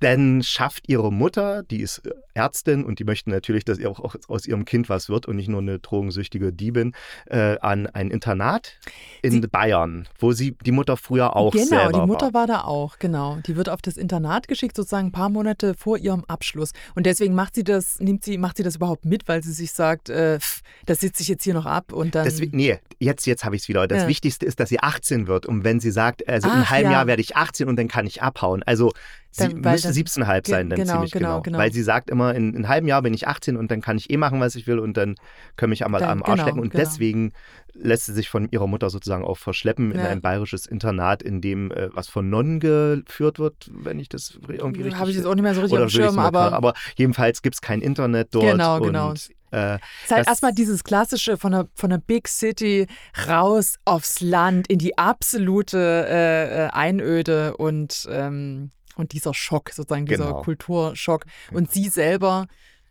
dann 0.00 0.42
schafft 0.42 0.88
ihre 0.88 1.10
Mutter, 1.12 1.62
die 1.62 1.80
ist 1.80 2.06
äh, 2.06 2.10
Ärztin 2.34 2.84
und 2.84 2.98
die 2.98 3.04
möchten 3.04 3.30
natürlich, 3.30 3.64
dass 3.64 3.78
ihr 3.78 3.88
auch 3.90 4.14
aus 4.28 4.46
ihrem 4.46 4.64
Kind 4.66 4.88
was 4.90 5.08
wird 5.08 5.26
und 5.26 5.36
nicht 5.36 5.48
nur 5.48 5.60
eine 5.60 5.78
drogensüchtige 5.78 6.52
Diebin, 6.52 6.92
äh, 7.26 7.58
an 7.60 7.86
ein 7.86 8.10
Internat 8.10 8.78
in 9.22 9.32
Sie- 9.42 9.48
Bayern, 9.48 10.06
wo 10.18 10.32
sie 10.32 10.56
die 10.64 10.72
Mutter 10.72 10.96
früher 10.98 11.34
auch 11.36 11.52
genau, 11.52 11.64
selber 11.66 11.92
die 12.00 12.06
Mutter 12.06 12.26
war. 12.34 12.42
war. 12.42 12.46
da 12.46 12.60
auch, 12.64 12.98
genau. 12.98 13.38
Die 13.46 13.56
wird 13.56 13.68
auf 13.70 13.80
das 13.80 13.96
Internat 13.96 14.48
geschickt, 14.48 14.76
sozusagen 14.76 15.08
ein 15.08 15.12
paar 15.12 15.30
Monate 15.30 15.74
vor 15.74 15.96
ihrem 15.96 16.24
Abschluss. 16.26 16.72
Und 16.94 17.06
deswegen 17.06 17.34
macht 17.34 17.54
sie 17.54 17.64
das, 17.64 17.98
nimmt 18.00 18.22
sie, 18.24 18.36
macht 18.38 18.58
sie 18.58 18.62
das 18.62 18.76
überhaupt 18.76 19.06
mit, 19.06 19.26
weil 19.28 19.42
sie 19.42 19.52
sich 19.52 19.72
sagt, 19.72 20.10
äh, 20.10 20.38
das 20.84 21.00
sitze 21.00 21.22
ich 21.22 21.28
jetzt 21.28 21.44
hier 21.44 21.54
noch 21.54 21.64
ab 21.66 21.92
und 21.92 22.14
dann. 22.14 22.24
Deswegen, 22.24 22.56
nee, 22.56 22.78
jetzt, 22.98 23.26
jetzt 23.26 23.44
habe 23.44 23.56
ich 23.56 23.62
es 23.62 23.68
wieder. 23.68 23.86
Das 23.88 24.02
Ja. 24.02 24.08
Wichtigste 24.08 24.44
ist, 24.44 24.60
dass 24.60 24.68
sie 24.68 24.80
18 24.80 25.26
wird. 25.26 25.46
Und 25.46 25.64
wenn 25.64 25.80
sie 25.80 25.90
sagt, 25.90 26.28
also 26.28 26.48
in 26.48 26.54
einem 26.54 26.62
Ach, 26.64 26.70
halben 26.70 26.90
ja. 26.90 26.98
Jahr 26.98 27.06
werde 27.06 27.22
ich 27.22 27.34
18 27.36 27.68
und 27.68 27.76
dann 27.76 27.88
kann 27.88 28.06
ich 28.06 28.22
abhauen. 28.22 28.62
Also 28.64 28.92
sie 29.36 29.48
Dann- 29.48 29.60
müsste 29.72 29.88
dann- 29.88 29.94
17,5 29.94 30.48
sein, 30.48 30.68
dann 30.70 30.76
Ge- 30.76 30.84
genau, 30.84 30.92
ziemlich 30.94 31.12
genau, 31.12 31.28
genau, 31.28 31.42
genau. 31.42 31.58
Weil 31.58 31.72
sie 31.72 31.82
sagt 31.82 32.10
immer, 32.10 32.34
in, 32.34 32.50
in 32.50 32.56
einem 32.56 32.68
halben 32.68 32.88
Jahr 32.88 33.02
bin 33.02 33.14
ich 33.14 33.28
18 33.28 33.56
und 33.56 33.70
dann 33.70 33.80
kann 33.80 33.96
ich 33.98 34.10
eh 34.10 34.16
machen, 34.16 34.40
was 34.40 34.54
ich 34.54 34.66
will 34.66 34.78
und 34.78 34.96
dann 34.96 35.14
können 35.56 35.70
mich 35.70 35.84
einmal 35.84 36.02
am 36.02 36.22
Arsch 36.22 36.32
genau, 36.36 36.44
lecken. 36.46 36.60
Und 36.60 36.70
genau. 36.70 36.84
deswegen 36.84 37.32
lässt 37.74 38.06
sie 38.06 38.14
sich 38.14 38.28
von 38.30 38.48
ihrer 38.50 38.66
Mutter 38.66 38.88
sozusagen 38.90 39.24
auch 39.24 39.36
verschleppen 39.38 39.92
in 39.92 39.98
Ja. 39.98 40.06
ein 40.08 40.20
bayerisches 40.22 40.66
Internat, 40.66 41.22
in 41.22 41.40
dem 41.40 41.70
äh, 41.72 41.88
was 41.94 42.08
von 42.08 42.28
Nonnen 42.30 42.58
geführt 42.60 43.38
wird, 43.38 43.70
wenn 43.72 43.98
ich 43.98 44.08
das 44.08 44.38
irgendwie 44.48 44.82
richtig 44.82 44.98
Habe 44.98 45.10
ich 45.10 45.16
jetzt 45.16 45.26
auch 45.26 45.34
nicht 45.34 45.42
mehr 45.42 45.54
so 45.54 45.60
richtig 45.60 45.78
auf 45.78 45.84
dem 45.86 45.90
Schirm, 45.90 46.18
aber 46.18 46.40
gerade- 46.44 46.56
aber 46.56 46.74
jedenfalls 46.96 47.42
gibt 47.42 47.54
es 47.56 47.60
kein 47.60 47.80
Internet 47.82 48.28
dort. 48.34 48.52
Genau, 48.52 48.76
und, 48.76 48.82
genau. 48.84 49.12
Äh, 49.52 49.74
es 49.74 49.80
ist 50.06 50.10
halt 50.10 50.26
erstmal 50.26 50.52
dieses 50.52 50.82
klassische 50.82 51.36
von 51.36 51.52
der, 51.52 51.68
von 51.74 51.90
der 51.90 51.98
Big 51.98 52.26
City 52.28 52.86
raus 53.28 53.76
aufs 53.84 54.20
Land 54.20 54.66
in 54.68 54.78
die 54.78 54.98
absolute 54.98 55.78
äh, 56.08 56.64
äh, 56.66 56.68
Einöde 56.70 57.56
und, 57.56 58.08
ähm, 58.10 58.70
und 58.96 59.12
dieser 59.12 59.34
Schock, 59.34 59.70
sozusagen 59.70 60.06
dieser 60.06 60.26
Genau. 60.26 60.42
Kulturschock. 60.42 61.24
Und 61.52 61.70
sie 61.70 61.88
selber 61.88 62.46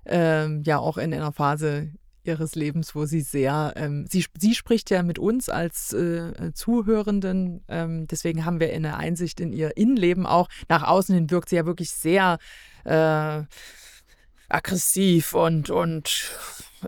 ähm, 0.06 0.64
ja 0.64 0.78
auch 0.80 0.98
in 0.98 1.14
einer 1.14 1.32
Phase 1.32 1.92
ihres 2.24 2.56
Lebens, 2.56 2.96
wo 2.96 3.06
sie 3.06 3.22
sehr, 3.22 3.74
ähm, 3.76 4.06
sie, 4.10 4.26
sie 4.40 4.56
spricht 4.56 4.90
ja 4.90 5.04
mit 5.04 5.20
uns 5.20 5.50
als 5.50 5.94
äh, 5.94 6.54
Zuhörenden, 6.54 7.64
ähm, 7.68 8.08
deswegen 8.08 8.46
haben 8.46 8.60
wir 8.60 8.74
eine 8.74 8.98
Einsicht 8.98 9.40
in 9.40 9.54
ihr 9.54 9.78
Innenleben 9.78 10.26
auch. 10.26 10.48
Nach 10.70 10.84
außen 10.84 11.14
hin 11.14 11.30
wirkt 11.30 11.50
sie 11.50 11.56
ja 11.58 11.66
wirklich 11.66 11.92
sehr 11.92 12.40
äh, 12.84 13.44
aggressiv 14.50 15.34
und, 15.34 15.70
und 15.70 16.32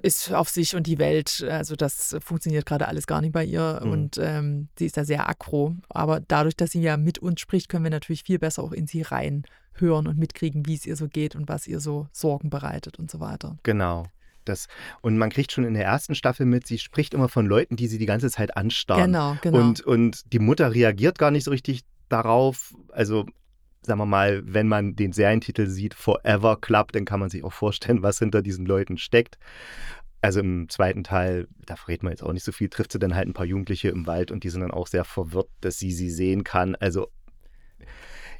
ist 0.04 0.34
auf 0.34 0.50
sich 0.50 0.76
und 0.76 0.88
die 0.88 0.98
Welt. 1.00 1.46
Also 1.50 1.76
das 1.76 2.16
funktioniert 2.20 2.66
gerade 2.66 2.88
alles 2.88 3.08
gar 3.08 3.22
nicht 3.22 3.34
bei 3.34 3.44
ihr 3.46 3.82
Mhm. 3.84 3.92
und 3.92 4.18
ähm, 4.22 4.70
sie 4.78 4.86
ist 4.86 4.98
da 4.98 5.06
sehr 5.06 5.30
aggro. 5.30 5.76
Aber 5.90 6.20
dadurch, 6.20 6.56
dass 6.56 6.72
sie 6.72 6.82
ja 6.82 6.98
mit 6.98 7.20
uns 7.20 7.40
spricht, 7.42 7.70
können 7.70 7.84
wir 7.84 7.92
natürlich 7.92 8.24
viel 8.24 8.40
besser 8.40 8.64
auch 8.64 8.72
in 8.72 8.88
sie 8.88 9.02
reinhören 9.02 10.08
und 10.08 10.18
mitkriegen, 10.18 10.66
wie 10.66 10.76
es 10.76 10.86
ihr 10.86 10.96
so 10.96 11.08
geht 11.08 11.36
und 11.36 11.48
was 11.50 11.68
ihr 11.68 11.80
so 11.80 12.08
Sorgen 12.12 12.50
bereitet 12.50 13.00
und 13.00 13.10
so 13.12 13.20
weiter. 13.20 13.58
Genau. 13.64 14.06
Das, 14.46 14.68
und 15.02 15.18
man 15.18 15.30
kriegt 15.30 15.52
schon 15.52 15.66
in 15.66 15.74
der 15.74 15.84
ersten 15.84 16.16
Staffel 16.16 16.46
mit, 16.46 16.66
sie 16.68 16.80
spricht 16.80 17.14
immer 17.14 17.28
von 17.28 17.46
Leuten, 17.46 17.76
die 17.76 17.88
sie 17.88 17.98
die 17.98 18.06
ganze 18.06 18.32
Zeit 18.32 18.56
anstarren. 18.56 19.12
Genau, 19.12 19.38
genau. 19.42 19.58
Und, 19.60 19.82
und 19.82 20.32
die 20.32 20.40
Mutter 20.40 20.74
reagiert 20.74 21.20
gar 21.20 21.32
nicht 21.32 21.44
so 21.44 21.52
richtig 21.52 21.82
darauf. 22.08 22.74
Also, 22.94 23.26
sagen 23.82 24.00
wir 24.00 24.06
mal, 24.06 24.42
wenn 24.46 24.68
man 24.68 24.96
den 24.96 25.14
Serientitel 25.14 25.68
sieht, 25.68 25.94
Forever 25.94 26.58
Club, 26.60 26.92
dann 26.92 27.06
kann 27.06 27.20
man 27.20 27.30
sich 27.30 27.44
auch 27.44 27.54
vorstellen, 27.54 28.04
was 28.04 28.20
hinter 28.20 28.42
diesen 28.42 28.66
Leuten 28.66 28.98
steckt. 28.98 29.38
Also 30.22 30.40
im 30.40 30.68
zweiten 30.68 31.04
Teil, 31.04 31.48
da 31.66 31.76
verrät 31.76 32.04
man 32.04 32.12
jetzt 32.12 32.24
auch 32.24 32.34
nicht 32.34 32.44
so 32.44 32.52
viel, 32.52 32.70
trifft 32.70 32.92
sie 32.92 33.00
dann 33.00 33.16
halt 33.16 33.28
ein 33.28 33.34
paar 33.34 33.46
Jugendliche 33.46 33.90
im 33.90 34.08
Wald 34.08 34.32
und 34.32 34.44
die 34.44 34.50
sind 34.50 34.62
dann 34.62 34.72
auch 34.72 34.88
sehr 34.88 35.04
verwirrt, 35.06 35.50
dass 35.62 35.78
sie 35.78 35.92
sie 35.92 36.10
sehen 36.10 36.44
kann. 36.44 36.76
Also 36.76 37.08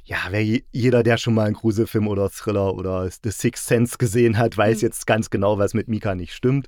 ja, 0.04 0.16
wer 0.30 0.44
je- 0.44 0.64
jeder, 0.72 1.02
der 1.02 1.18
schon 1.18 1.34
mal 1.34 1.44
einen 1.44 1.54
Gruselfilm 1.54 2.08
oder 2.08 2.30
Thriller 2.30 2.74
oder 2.74 3.08
The 3.10 3.30
Sixth 3.30 3.66
Sense 3.66 3.98
gesehen 3.98 4.38
hat, 4.38 4.56
weiß 4.56 4.78
Mhm. 4.82 4.86
jetzt 4.88 5.06
ganz 5.06 5.30
genau, 5.30 5.58
was 5.58 5.74
mit 5.74 5.88
Mika 5.88 6.14
nicht 6.14 6.32
stimmt 6.34 6.66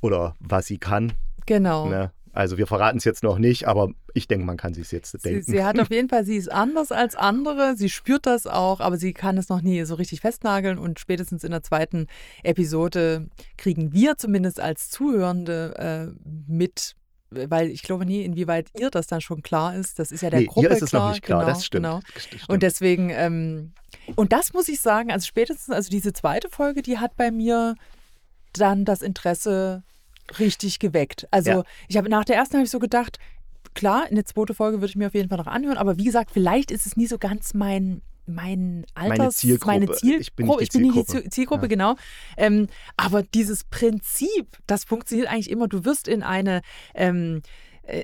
oder 0.00 0.34
was 0.40 0.66
sie 0.66 0.78
kann. 0.78 1.12
genau. 1.46 1.88
Ne? 1.88 2.12
Also 2.32 2.56
wir 2.56 2.66
verraten 2.66 2.96
es 2.98 3.04
jetzt 3.04 3.22
noch 3.22 3.38
nicht, 3.38 3.68
aber 3.68 3.90
ich 4.14 4.26
denke, 4.26 4.46
man 4.46 4.56
kann 4.56 4.72
sich 4.72 4.90
jetzt 4.90 5.12
Sie, 5.12 5.18
denken. 5.18 5.42
sie 5.42 5.64
hat 5.64 5.78
auf 5.78 5.90
jeden 5.90 6.08
Fall, 6.08 6.24
sie 6.24 6.36
ist 6.36 6.50
anders 6.50 6.90
als 6.90 7.14
andere, 7.14 7.76
sie 7.76 7.90
spürt 7.90 8.24
das 8.24 8.46
auch, 8.46 8.80
aber 8.80 8.96
sie 8.96 9.12
kann 9.12 9.36
es 9.36 9.50
noch 9.50 9.60
nie 9.60 9.84
so 9.84 9.96
richtig 9.96 10.20
festnageln 10.20 10.78
und 10.78 10.98
spätestens 10.98 11.44
in 11.44 11.50
der 11.50 11.62
zweiten 11.62 12.06
Episode 12.42 13.28
kriegen 13.58 13.92
wir 13.92 14.16
zumindest 14.16 14.60
als 14.60 14.88
Zuhörende 14.88 16.14
äh, 16.16 16.30
mit, 16.50 16.96
weil 17.30 17.68
ich 17.68 17.82
glaube 17.82 18.06
nie, 18.06 18.24
inwieweit 18.24 18.70
ihr 18.78 18.90
das 18.90 19.06
dann 19.06 19.20
schon 19.20 19.42
klar 19.42 19.76
ist. 19.76 19.98
Das 19.98 20.10
ist 20.10 20.22
ja 20.22 20.30
der 20.30 20.40
nee, 20.40 20.46
Gruppe 20.46 20.68
hier 20.68 20.70
ist 20.70 20.82
es 20.82 20.90
klar. 20.90 21.08
noch 21.08 21.10
nicht 21.12 21.22
klar, 21.22 21.40
genau, 21.40 21.52
das 21.52 21.66
stimmt. 21.66 21.84
Genau. 21.84 22.00
Stimmt. 22.16 22.48
Und 22.48 22.62
deswegen, 22.62 23.10
ähm, 23.10 23.72
und 24.16 24.32
das 24.32 24.54
muss 24.54 24.68
ich 24.68 24.80
sagen, 24.80 25.12
also 25.12 25.26
spätestens, 25.26 25.74
also 25.74 25.90
diese 25.90 26.14
zweite 26.14 26.48
Folge, 26.48 26.80
die 26.80 26.98
hat 26.98 27.14
bei 27.16 27.30
mir 27.30 27.74
dann 28.54 28.86
das 28.86 29.02
Interesse 29.02 29.82
richtig 30.38 30.78
geweckt. 30.78 31.26
Also 31.30 31.50
Ja. 31.50 31.62
ich 31.88 31.96
habe 31.96 32.08
nach 32.08 32.24
der 32.24 32.36
ersten 32.36 32.54
habe 32.56 32.64
ich 32.64 32.70
so 32.70 32.78
gedacht, 32.78 33.18
klar, 33.74 34.04
eine 34.10 34.24
zweite 34.24 34.54
Folge 34.54 34.78
würde 34.78 34.86
ich 34.90 34.96
mir 34.96 35.06
auf 35.08 35.14
jeden 35.14 35.28
Fall 35.28 35.38
noch 35.38 35.46
anhören, 35.46 35.76
aber 35.78 35.96
wie 35.98 36.04
gesagt, 36.04 36.30
vielleicht 36.32 36.70
ist 36.70 36.86
es 36.86 36.96
nie 36.96 37.06
so 37.06 37.18
ganz 37.18 37.54
mein 37.54 38.02
mein 38.24 38.86
Alters, 38.94 39.38
Zielgruppe. 39.38 39.66
meine 39.66 39.90
Zielgruppe. 39.90 40.20
Ich 40.22 40.32
bin 40.34 40.46
nicht 40.46 40.60
die 40.60 40.62
ich 40.64 40.70
bin 40.70 40.82
nicht 40.82 40.94
die 40.94 41.04
Zielgruppe. 41.04 41.22
Ziel- 41.22 41.30
Zielgruppe, 41.30 41.62
Ja. 41.62 41.68
genau. 41.68 41.94
Ähm, 42.36 42.68
aber 42.96 43.24
dieses 43.24 43.64
Prinzip, 43.64 44.46
das 44.68 44.84
funktioniert 44.84 45.28
eigentlich 45.28 45.50
immer. 45.50 45.66
Du 45.66 45.84
wirst 45.84 46.06
in 46.06 46.22
eine 46.22 46.62
ähm, 46.94 47.38
äh, 47.38 47.48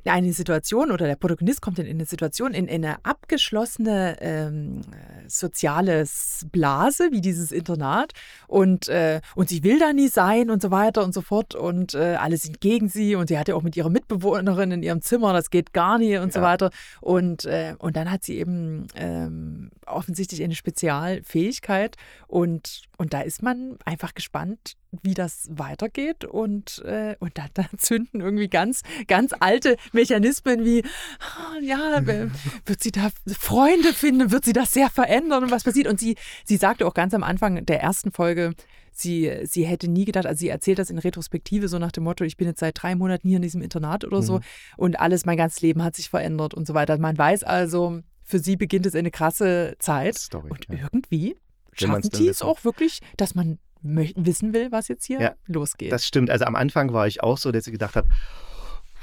eine 0.04 0.32
Situation 0.32 0.90
oder 0.90 1.06
der 1.06 1.16
Protagonist 1.16 1.62
kommt 1.62 1.78
in 1.78 1.86
eine 1.86 2.04
Situation, 2.04 2.52
in, 2.52 2.66
in 2.66 2.84
eine 2.84 3.04
abgeschlossene 3.04 4.16
ähm, 4.20 4.80
äh, 4.90 5.28
soziale 5.28 6.04
Blase, 6.50 7.10
wie 7.12 7.20
dieses 7.20 7.52
Internat. 7.52 8.12
Und, 8.46 8.88
äh, 8.88 9.20
und 9.34 9.48
sie 9.48 9.62
will 9.62 9.78
da 9.78 9.92
nie 9.92 10.08
sein 10.08 10.50
und 10.50 10.60
so 10.62 10.70
weiter 10.70 11.04
und 11.04 11.14
so 11.14 11.20
fort. 11.20 11.54
Und 11.54 11.94
äh, 11.94 12.16
alle 12.18 12.36
sind 12.36 12.60
gegen 12.60 12.88
sie. 12.88 13.14
Und 13.14 13.28
sie 13.28 13.38
hat 13.38 13.48
ja 13.48 13.54
auch 13.54 13.62
mit 13.62 13.76
ihrer 13.76 13.90
Mitbewohnerin 13.90 14.72
in 14.72 14.82
ihrem 14.82 15.00
Zimmer, 15.00 15.32
das 15.32 15.50
geht 15.50 15.72
gar 15.72 15.98
nicht 15.98 16.18
und 16.18 16.32
so 16.32 16.40
Ja. 16.40 16.44
weiter. 16.46 16.70
Und, 17.00 17.44
äh, 17.44 17.74
und 17.78 17.96
dann 17.96 18.10
hat 18.10 18.24
sie 18.24 18.38
eben 18.38 18.88
ähm, 18.96 19.70
offensichtlich 19.86 20.42
eine 20.42 20.54
Spezialfähigkeit 20.54 21.96
und 22.26 22.87
und 22.98 23.14
da 23.14 23.20
ist 23.20 23.42
man 23.44 23.78
einfach 23.84 24.12
gespannt, 24.12 24.76
wie 25.02 25.14
das 25.14 25.48
weitergeht. 25.52 26.24
Und, 26.24 26.82
äh, 26.84 27.14
und 27.20 27.38
da, 27.38 27.46
da, 27.54 27.64
zünden 27.78 28.20
irgendwie 28.20 28.48
ganz, 28.48 28.82
ganz 29.06 29.32
alte 29.38 29.76
Mechanismen 29.92 30.64
wie, 30.64 30.82
oh, 30.82 31.60
ja, 31.62 32.04
wird 32.66 32.82
sie 32.82 32.90
da 32.90 33.08
Freunde 33.38 33.92
finden, 33.94 34.32
wird 34.32 34.44
sie 34.44 34.52
das 34.52 34.72
sehr 34.72 34.90
verändern 34.90 35.44
und 35.44 35.50
was 35.52 35.62
passiert. 35.62 35.86
Und 35.86 36.00
sie, 36.00 36.16
sie 36.44 36.56
sagte 36.56 36.86
auch 36.86 36.94
ganz 36.94 37.14
am 37.14 37.22
Anfang 37.22 37.64
der 37.64 37.80
ersten 37.80 38.10
Folge, 38.10 38.54
sie, 38.90 39.32
sie 39.44 39.64
hätte 39.64 39.86
nie 39.86 40.04
gedacht, 40.04 40.26
also 40.26 40.40
sie 40.40 40.48
erzählt 40.48 40.80
das 40.80 40.90
in 40.90 40.98
Retrospektive, 40.98 41.68
so 41.68 41.78
nach 41.78 41.92
dem 41.92 42.02
Motto, 42.02 42.24
ich 42.24 42.36
bin 42.36 42.48
jetzt 42.48 42.58
seit 42.58 42.82
drei 42.82 42.96
Monaten 42.96 43.28
hier 43.28 43.36
in 43.36 43.42
diesem 43.42 43.62
Internat 43.62 44.04
oder 44.04 44.22
so 44.22 44.38
mhm. 44.38 44.42
und 44.76 44.98
alles, 44.98 45.24
mein 45.24 45.36
ganzes 45.36 45.60
Leben 45.60 45.84
hat 45.84 45.94
sich 45.94 46.10
verändert 46.10 46.52
und 46.52 46.66
so 46.66 46.74
weiter. 46.74 46.98
Man 46.98 47.16
weiß 47.16 47.44
also, 47.44 48.00
für 48.24 48.40
sie 48.40 48.56
beginnt 48.56 48.86
es 48.86 48.96
eine 48.96 49.12
krasse 49.12 49.76
Zeit. 49.78 50.18
Story, 50.18 50.50
und 50.50 50.66
ja. 50.68 50.88
irgendwie 50.92 51.36
schaffen 51.78 52.10
die 52.10 52.28
es 52.28 52.42
auch 52.42 52.64
wirklich, 52.64 53.00
dass 53.16 53.34
man 53.34 53.58
wissen 53.82 54.52
will, 54.52 54.72
was 54.72 54.88
jetzt 54.88 55.04
hier 55.04 55.20
ja, 55.20 55.34
losgeht. 55.46 55.92
Das 55.92 56.06
stimmt. 56.06 56.30
Also 56.30 56.44
am 56.44 56.56
Anfang 56.56 56.92
war 56.92 57.06
ich 57.06 57.22
auch 57.22 57.38
so, 57.38 57.52
dass 57.52 57.66
ich 57.66 57.72
gedacht 57.72 57.96
habe, 57.96 58.08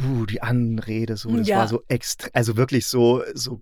uh, 0.04 0.26
die 0.26 0.42
Anrede, 0.42 1.18
so, 1.18 1.36
das 1.36 1.48
ja. 1.48 1.60
war 1.60 1.68
so 1.68 1.84
extra, 1.88 2.30
also 2.34 2.58
wirklich 2.58 2.88
so, 2.88 3.24
so 3.34 3.62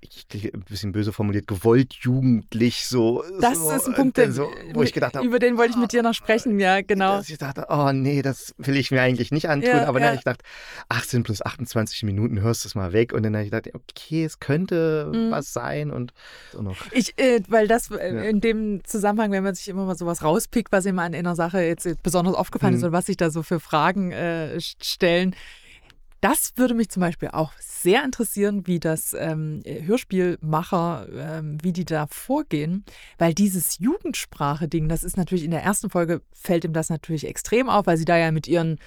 ich, 0.00 0.26
ein 0.54 0.60
bisschen 0.60 0.92
böse 0.92 1.12
formuliert, 1.12 1.46
gewollt 1.46 1.94
jugendlich 1.94 2.86
so. 2.86 3.24
Das 3.40 3.58
so, 3.58 3.70
ist 3.70 3.86
ein 3.88 3.94
Punkt, 3.94 4.16
der, 4.16 4.32
so, 4.32 4.50
wo 4.72 4.82
ich 4.82 4.92
gedacht 4.92 5.16
habe, 5.16 5.26
über 5.26 5.38
den 5.38 5.56
wollte 5.56 5.72
ich 5.72 5.76
mit 5.76 5.92
dir 5.92 6.02
noch 6.02 6.14
sprechen, 6.14 6.58
ja, 6.60 6.80
genau. 6.82 7.16
Dass 7.16 7.28
ich 7.28 7.38
dachte, 7.38 7.66
oh 7.68 7.90
nee, 7.92 8.22
das 8.22 8.54
will 8.58 8.76
ich 8.76 8.90
mir 8.90 9.02
eigentlich 9.02 9.32
nicht 9.32 9.48
antun, 9.48 9.70
ja, 9.70 9.86
aber 9.86 9.98
dann 9.98 10.02
ja. 10.02 10.06
habe 10.08 10.16
ich 10.16 10.24
gedacht, 10.24 10.42
18 10.88 11.22
plus 11.22 11.42
28 11.42 12.02
Minuten 12.04 12.40
hörst 12.40 12.64
du 12.64 12.68
es 12.68 12.74
mal 12.74 12.92
weg 12.92 13.12
und 13.12 13.22
dann 13.22 13.34
habe 13.34 13.44
ich 13.44 13.50
gedacht, 13.50 13.74
okay, 13.74 14.24
es 14.24 14.38
könnte 14.38 15.10
mhm. 15.12 15.30
was 15.30 15.52
sein 15.52 15.90
und 15.90 16.12
so 16.52 16.62
noch. 16.62 16.76
Ich, 16.92 17.18
äh, 17.18 17.40
weil 17.48 17.66
das 17.66 17.90
äh, 17.90 18.14
ja. 18.14 18.22
in 18.22 18.40
dem 18.40 18.84
Zusammenhang, 18.84 19.32
wenn 19.32 19.42
man 19.42 19.54
sich 19.54 19.68
immer 19.68 19.84
mal 19.84 19.96
sowas 19.96 20.22
rauspickt, 20.22 20.72
was 20.72 20.86
immer 20.86 21.02
an 21.02 21.14
einer 21.14 21.34
Sache 21.34 21.60
jetzt 21.60 21.88
besonders 22.02 22.34
aufgefallen 22.34 22.74
mhm. 22.74 22.78
ist 22.78 22.84
und 22.84 22.92
was 22.92 23.06
sich 23.06 23.16
da 23.16 23.30
so 23.30 23.42
für 23.42 23.60
Fragen 23.60 24.12
äh, 24.12 24.60
stellen, 24.60 25.34
das 26.20 26.52
würde 26.56 26.74
mich 26.74 26.88
zum 26.88 27.00
Beispiel 27.00 27.28
auch 27.28 27.52
sehr 27.60 28.04
interessieren, 28.04 28.66
wie 28.66 28.80
das 28.80 29.14
ähm, 29.14 29.62
Hörspielmacher, 29.64 31.06
ähm, 31.14 31.58
wie 31.62 31.72
die 31.72 31.84
da 31.84 32.06
vorgehen, 32.08 32.84
weil 33.18 33.34
dieses 33.34 33.78
Jugendsprache-Ding, 33.78 34.88
das 34.88 35.04
ist 35.04 35.16
natürlich 35.16 35.44
in 35.44 35.52
der 35.52 35.62
ersten 35.62 35.90
Folge 35.90 36.22
fällt 36.32 36.64
ihm 36.64 36.72
das 36.72 36.90
natürlich 36.90 37.26
extrem 37.26 37.68
auf, 37.68 37.86
weil 37.86 37.96
sie 37.96 38.04
da 38.04 38.16
ja 38.16 38.32
mit 38.32 38.48
ihren, 38.48 38.78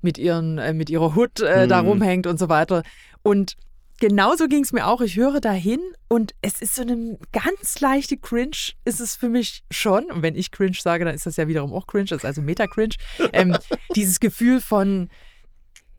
mit 0.00 0.16
ihren, 0.16 0.58
äh, 0.58 0.72
mit 0.72 0.88
ihrer 0.88 1.14
Hut 1.14 1.40
äh, 1.40 1.64
mhm. 1.64 1.68
da 1.68 1.80
rumhängt 1.80 2.26
und 2.26 2.38
so 2.38 2.48
weiter. 2.48 2.82
Und 3.22 3.56
genauso 4.00 4.48
ging 4.48 4.62
es 4.62 4.72
mir 4.72 4.86
auch. 4.86 5.02
Ich 5.02 5.16
höre 5.16 5.40
dahin 5.40 5.80
und 6.08 6.34
es 6.40 6.62
ist 6.62 6.74
so 6.74 6.82
eine 6.82 7.18
ganz 7.32 7.80
leichte 7.80 8.16
Cringe, 8.16 8.56
ist 8.86 9.00
es 9.00 9.14
für 9.14 9.28
mich 9.28 9.62
schon. 9.70 10.04
Und 10.10 10.22
wenn 10.22 10.36
ich 10.36 10.52
Cringe 10.52 10.76
sage, 10.80 11.04
dann 11.04 11.14
ist 11.14 11.26
das 11.26 11.36
ja 11.36 11.48
wiederum 11.48 11.74
auch 11.74 11.86
Cringe, 11.86 12.06
das 12.06 12.18
ist 12.18 12.24
also 12.24 12.40
Meta-Cringe. 12.40 12.94
Ähm, 13.32 13.56
dieses 13.94 14.20
Gefühl 14.20 14.62
von 14.62 15.10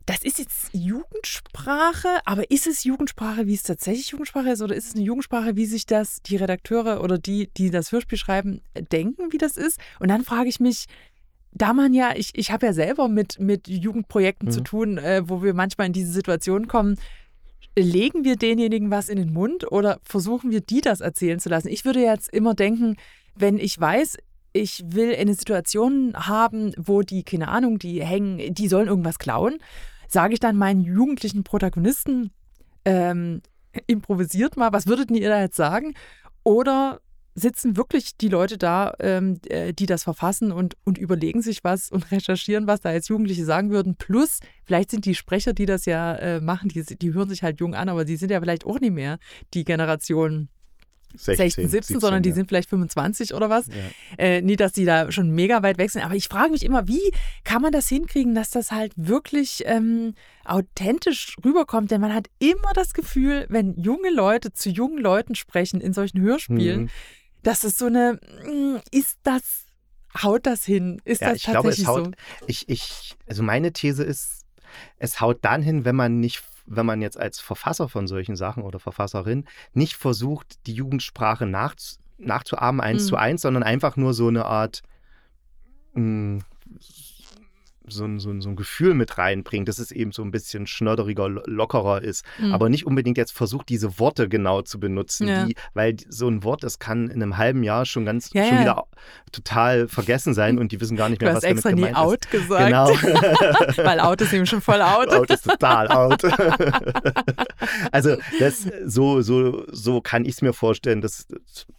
das 0.06 0.22
ist 0.22 0.38
jetzt 0.38 0.70
Jugendsprache, 0.72 2.08
aber 2.24 2.50
ist 2.50 2.66
es 2.66 2.84
Jugendsprache, 2.84 3.46
wie 3.46 3.54
es 3.54 3.62
tatsächlich 3.62 4.08
Jugendsprache 4.10 4.50
ist, 4.50 4.62
oder 4.62 4.74
ist 4.74 4.88
es 4.88 4.94
eine 4.94 5.04
Jugendsprache, 5.04 5.56
wie 5.56 5.66
sich 5.66 5.86
das 5.86 6.22
die 6.22 6.36
Redakteure 6.36 7.02
oder 7.02 7.18
die, 7.18 7.50
die 7.56 7.70
das 7.70 7.92
Hörspiel 7.92 8.18
schreiben, 8.18 8.62
denken, 8.92 9.32
wie 9.32 9.38
das 9.38 9.56
ist? 9.56 9.78
Und 9.98 10.08
dann 10.08 10.24
frage 10.24 10.48
ich 10.48 10.58
mich, 10.58 10.86
da 11.52 11.72
man 11.72 11.92
ja, 11.94 12.12
ich, 12.14 12.30
ich 12.34 12.50
habe 12.50 12.66
ja 12.66 12.72
selber 12.72 13.08
mit, 13.08 13.38
mit 13.40 13.68
Jugendprojekten 13.68 14.48
mhm. 14.48 14.52
zu 14.52 14.60
tun, 14.62 14.98
äh, 14.98 15.22
wo 15.26 15.42
wir 15.42 15.54
manchmal 15.54 15.88
in 15.88 15.92
diese 15.92 16.12
Situation 16.12 16.68
kommen, 16.68 16.96
legen 17.76 18.24
wir 18.24 18.36
denjenigen 18.36 18.90
was 18.90 19.08
in 19.08 19.16
den 19.16 19.32
Mund 19.32 19.70
oder 19.70 20.00
versuchen 20.02 20.50
wir, 20.50 20.60
die 20.60 20.80
das 20.80 21.00
erzählen 21.00 21.40
zu 21.40 21.48
lassen? 21.48 21.68
Ich 21.68 21.84
würde 21.84 22.00
jetzt 22.00 22.32
immer 22.32 22.54
denken, 22.54 22.96
wenn 23.34 23.58
ich 23.58 23.78
weiß, 23.78 24.16
ich 24.52 24.82
will 24.86 25.14
eine 25.14 25.34
Situation 25.34 26.14
haben, 26.14 26.72
wo 26.76 27.02
die, 27.02 27.22
keine 27.22 27.48
Ahnung, 27.48 27.78
die 27.78 28.04
hängen, 28.04 28.54
die 28.54 28.68
sollen 28.68 28.88
irgendwas 28.88 29.18
klauen 29.18 29.58
sage 30.10 30.34
ich 30.34 30.40
dann 30.40 30.56
meinen 30.56 30.80
jugendlichen 30.80 31.44
Protagonisten, 31.44 32.30
ähm, 32.84 33.42
improvisiert 33.86 34.56
mal, 34.56 34.72
was 34.72 34.86
würdet 34.86 35.10
ihr 35.10 35.28
da 35.28 35.40
jetzt 35.40 35.56
sagen? 35.56 35.94
Oder 36.42 37.00
sitzen 37.36 37.76
wirklich 37.76 38.16
die 38.16 38.28
Leute 38.28 38.58
da, 38.58 38.92
ähm, 38.98 39.38
äh, 39.48 39.72
die 39.72 39.86
das 39.86 40.02
verfassen 40.02 40.50
und, 40.50 40.76
und 40.84 40.98
überlegen 40.98 41.42
sich 41.42 41.62
was 41.62 41.90
und 41.90 42.10
recherchieren, 42.10 42.66
was 42.66 42.80
da 42.80 42.92
jetzt 42.92 43.08
Jugendliche 43.08 43.44
sagen 43.44 43.70
würden. 43.70 43.94
Plus, 43.94 44.40
vielleicht 44.64 44.90
sind 44.90 45.04
die 45.04 45.14
Sprecher, 45.14 45.52
die 45.52 45.66
das 45.66 45.84
ja 45.84 46.16
äh, 46.16 46.40
machen, 46.40 46.68
die, 46.68 46.82
die 46.82 47.14
hören 47.14 47.28
sich 47.28 47.44
halt 47.44 47.60
jung 47.60 47.74
an, 47.74 47.88
aber 47.88 48.04
die 48.04 48.16
sind 48.16 48.32
ja 48.32 48.40
vielleicht 48.40 48.66
auch 48.66 48.80
nicht 48.80 48.92
mehr 48.92 49.18
die 49.54 49.64
Generation 49.64 50.48
16, 51.14 51.36
16 51.36 51.68
17, 51.68 51.70
17, 51.70 52.00
sondern 52.00 52.22
die 52.22 52.30
ja. 52.30 52.34
sind 52.34 52.48
vielleicht 52.48 52.68
25 52.70 53.34
oder 53.34 53.50
was. 53.50 53.66
Ja. 53.66 53.74
Äh, 54.18 54.42
nie, 54.42 54.56
dass 54.56 54.72
die 54.72 54.84
da 54.84 55.10
schon 55.10 55.30
mega 55.30 55.62
weit 55.62 55.78
weg 55.78 55.90
sind. 55.90 56.04
Aber 56.04 56.14
ich 56.14 56.28
frage 56.28 56.50
mich 56.50 56.64
immer, 56.64 56.88
wie 56.88 57.12
kann 57.44 57.62
man 57.62 57.72
das 57.72 57.88
hinkriegen, 57.88 58.34
dass 58.34 58.50
das 58.50 58.70
halt 58.70 58.92
wirklich 58.96 59.62
ähm, 59.66 60.14
authentisch 60.44 61.36
rüberkommt? 61.44 61.90
Denn 61.90 62.00
man 62.00 62.14
hat 62.14 62.28
immer 62.38 62.72
das 62.74 62.94
Gefühl, 62.94 63.46
wenn 63.48 63.74
junge 63.80 64.10
Leute 64.10 64.52
zu 64.52 64.70
jungen 64.70 64.98
Leuten 64.98 65.34
sprechen 65.34 65.80
in 65.80 65.92
solchen 65.92 66.20
Hörspielen, 66.20 66.82
mhm. 66.82 66.90
dass 67.42 67.64
es 67.64 67.78
so 67.78 67.86
eine, 67.86 68.20
hm, 68.42 68.80
ist 68.90 69.18
das, 69.22 69.66
haut 70.22 70.46
das 70.46 70.64
hin? 70.64 71.00
Ist 71.04 71.20
ja, 71.20 71.30
das 71.30 71.38
ich 71.38 71.42
tatsächlich 71.44 71.86
glaube, 71.86 72.04
es 72.04 72.08
haut, 72.08 72.16
so? 72.40 72.46
Ich, 72.46 72.68
ich, 72.68 73.16
also 73.26 73.42
meine 73.42 73.72
These 73.72 74.04
ist, 74.04 74.44
es 74.98 75.20
haut 75.20 75.38
dann 75.42 75.62
hin, 75.62 75.84
wenn 75.84 75.96
man 75.96 76.20
nicht 76.20 76.42
wenn 76.70 76.86
man 76.86 77.02
jetzt 77.02 77.18
als 77.18 77.40
Verfasser 77.40 77.88
von 77.88 78.06
solchen 78.06 78.36
Sachen 78.36 78.62
oder 78.62 78.78
Verfasserin 78.78 79.44
nicht 79.74 79.96
versucht, 79.96 80.66
die 80.66 80.74
Jugendsprache 80.74 81.44
nach, 81.44 81.74
nachzuahmen 82.16 82.80
eins 82.80 83.04
mhm. 83.04 83.08
zu 83.08 83.16
eins, 83.16 83.42
sondern 83.42 83.64
einfach 83.64 83.96
nur 83.96 84.14
so 84.14 84.28
eine 84.28 84.46
Art 84.46 84.82
mh, 85.94 86.00
hm, 86.02 86.44
so 87.90 88.04
ein, 88.04 88.18
so, 88.18 88.30
ein, 88.30 88.40
so 88.40 88.48
ein 88.48 88.56
Gefühl 88.56 88.94
mit 88.94 89.18
reinbringt, 89.18 89.68
dass 89.68 89.78
es 89.78 89.92
eben 89.92 90.12
so 90.12 90.22
ein 90.22 90.30
bisschen 90.30 90.66
schnodderiger, 90.66 91.28
lockerer 91.28 92.02
ist. 92.02 92.24
Mhm. 92.38 92.52
Aber 92.52 92.68
nicht 92.68 92.86
unbedingt 92.86 93.18
jetzt 93.18 93.32
versucht, 93.32 93.68
diese 93.68 93.98
Worte 93.98 94.28
genau 94.28 94.62
zu 94.62 94.80
benutzen, 94.80 95.28
ja. 95.28 95.44
die, 95.44 95.54
weil 95.74 95.96
so 96.08 96.28
ein 96.28 96.44
Wort, 96.44 96.62
das 96.62 96.78
kann 96.78 97.08
in 97.08 97.22
einem 97.22 97.36
halben 97.36 97.62
Jahr 97.62 97.86
schon 97.86 98.04
ganz 98.04 98.32
ja, 98.32 98.44
schon 98.44 98.54
ja. 98.56 98.60
wieder 98.60 98.84
total 99.32 99.88
vergessen 99.88 100.34
sein 100.34 100.58
und 100.58 100.72
die 100.72 100.80
wissen 100.80 100.96
gar 100.96 101.08
nicht 101.08 101.20
mehr, 101.20 101.30
du 101.30 101.36
was 101.36 101.42
damit 101.42 101.62
gemeint 101.62 101.92
ist. 101.92 101.96
out 101.96 102.30
gesagt. 102.30 102.66
Genau. 102.66 102.88
weil 103.84 104.00
out 104.00 104.20
ist 104.20 104.32
eben 104.32 104.46
schon 104.46 104.60
voll 104.60 104.82
out. 104.82 105.08
out 105.12 105.30
ist 105.30 105.44
total 105.44 105.88
out. 105.88 106.22
also 107.92 108.16
das, 108.38 108.66
so, 108.84 109.22
so, 109.22 109.64
so 109.70 110.00
kann 110.00 110.24
ich 110.24 110.32
es 110.32 110.42
mir 110.42 110.52
vorstellen. 110.52 111.00
Dass, 111.00 111.26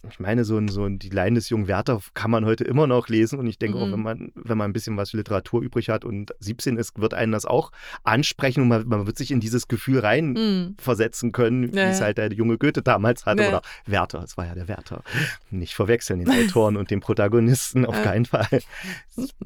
ich 0.09 0.19
meine, 0.19 0.45
so 0.45 0.57
ein, 0.57 0.67
so 0.67 0.85
ein, 0.85 0.99
die 0.99 1.09
Leine 1.09 1.35
des 1.35 1.49
jungen 1.49 1.67
Werther 1.67 1.99
kann 2.13 2.31
man 2.31 2.45
heute 2.45 2.63
immer 2.63 2.87
noch 2.87 3.09
lesen 3.09 3.39
und 3.39 3.47
ich 3.47 3.59
denke 3.59 3.77
mhm. 3.77 3.83
auch, 3.83 3.91
wenn 3.91 4.01
man, 4.01 4.31
wenn 4.35 4.57
man 4.57 4.69
ein 4.69 4.73
bisschen 4.73 4.97
was 4.97 5.13
Literatur 5.13 5.61
übrig 5.61 5.89
hat, 5.89 6.00
hat 6.01 6.05
und 6.05 6.33
17 6.39 6.77
ist, 6.77 6.99
wird 6.99 7.13
einen 7.13 7.31
das 7.31 7.45
auch 7.45 7.71
ansprechen 8.03 8.61
und 8.61 8.67
man, 8.67 8.87
man 8.87 9.07
wird 9.07 9.17
sich 9.17 9.31
in 9.31 9.39
dieses 9.39 9.67
Gefühl 9.67 9.99
reinversetzen 9.99 11.29
mm. 11.29 11.31
können, 11.31 11.73
wie 11.73 11.77
ja. 11.77 11.89
es 11.89 12.01
halt 12.01 12.17
der 12.17 12.31
junge 12.33 12.57
Goethe 12.57 12.81
damals 12.81 13.25
hatte. 13.25 13.43
Ja. 13.43 13.49
Oder 13.49 13.61
Werther, 13.85 14.23
es 14.23 14.37
war 14.37 14.45
ja 14.45 14.55
der 14.55 14.67
Werther. 14.67 15.03
Nicht 15.49 15.73
verwechseln, 15.73 16.19
den 16.19 16.29
Autoren 16.29 16.77
und 16.77 16.91
den 16.91 16.99
Protagonisten, 16.99 17.85
auf 17.85 18.01
keinen 18.03 18.25
Fall. 18.25 18.61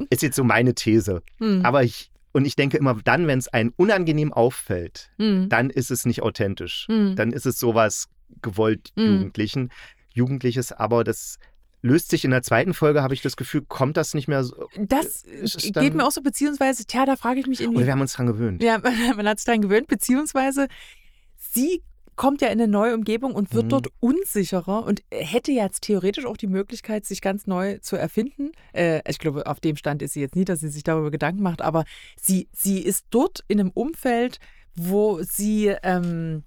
Ist 0.10 0.24
jetzt 0.24 0.36
so 0.36 0.43
meine 0.43 0.74
These. 0.74 1.22
Mm. 1.39 1.62
Aber 1.64 1.84
ich, 1.84 2.12
und 2.32 2.45
ich 2.45 2.56
denke 2.56 2.78
immer, 2.78 2.97
dann, 3.03 3.28
wenn 3.28 3.39
es 3.39 3.47
einem 3.47 3.74
unangenehm 3.76 4.34
auffällt, 4.34 5.10
mm. 5.18 5.49
dann 5.49 5.70
ist 5.70 5.91
es 5.91 6.06
nicht 6.06 6.22
authentisch. 6.22 6.88
Mm. 6.89 7.16
Dann 7.16 7.32
ist 7.32 7.45
es 7.45 7.60
sowas 7.60 8.08
gewollt 8.41 8.91
mm. 8.95 9.01
Jugendlichen. 9.01 9.70
Jugendliches, 10.14 10.72
aber 10.72 11.03
das 11.03 11.39
löst 11.86 12.10
sich 12.10 12.26
in 12.26 12.32
der 12.32 12.42
zweiten 12.42 12.74
Folge, 12.74 13.04
habe 13.04 13.14
ich 13.14 13.22
das 13.22 13.38
Gefühl, 13.38 13.62
kommt 13.68 13.96
das 13.96 14.14
nicht 14.14 14.28
mehr 14.28 14.44
so. 14.44 14.68
Das 14.76 15.24
geht 15.24 15.94
mir 15.94 16.06
auch 16.06 16.12
so, 16.12 16.22
beziehungsweise, 16.22 16.86
tja, 16.86 17.06
da 17.06 17.16
frage 17.16 17.40
ich 17.40 17.48
mich 17.48 17.62
irgendwie. 17.62 17.78
Oder 17.78 17.86
wir 17.86 17.94
haben 17.94 18.02
uns 18.02 18.14
dran 18.14 18.26
gewöhnt. 18.26 18.64
Ja, 18.64 18.80
man 19.16 19.28
hat 19.28 19.40
sich 19.40 19.46
dran 19.46 19.62
gewöhnt, 19.62 19.88
beziehungsweise 19.88 20.68
sie 21.38 21.84
kommt 22.16 22.42
ja 22.42 22.48
in 22.48 22.60
eine 22.60 22.68
neue 22.68 22.96
Umgebung 22.96 23.36
und 23.36 23.54
wird 23.54 23.66
mhm. 23.66 23.70
dort 23.70 23.88
unsicherer 24.00 24.86
und 24.86 25.04
hätte 25.12 25.52
jetzt 25.52 25.82
theoretisch 25.82 26.26
auch 26.26 26.38
die 26.38 26.48
Möglichkeit, 26.48 27.06
sich 27.06 27.22
ganz 27.22 27.46
neu 27.46 27.78
zu 27.80 27.98
erfinden. 27.98 28.52
Äh, 28.74 29.02
ich 29.08 29.20
glaube, 29.20 29.46
auf 29.48 29.60
dem 29.60 29.76
Stand 29.76 30.02
ist 30.02 30.14
sie 30.14 30.22
jetzt 30.22 30.36
nie, 30.36 30.46
dass 30.46 30.62
sie 30.62 30.70
sich 30.70 30.84
darüber 30.84 31.12
Gedanken 31.12 31.44
macht, 31.44 31.62
aber 31.62 31.84
sie, 32.20 32.48
sie 32.52 32.80
ist 32.80 33.06
dort 33.10 33.44
in 33.48 33.60
einem 33.60 33.72
Umfeld, 33.72 34.40
wo 34.76 35.22
sie, 35.22 35.76
ähm, 35.84 36.44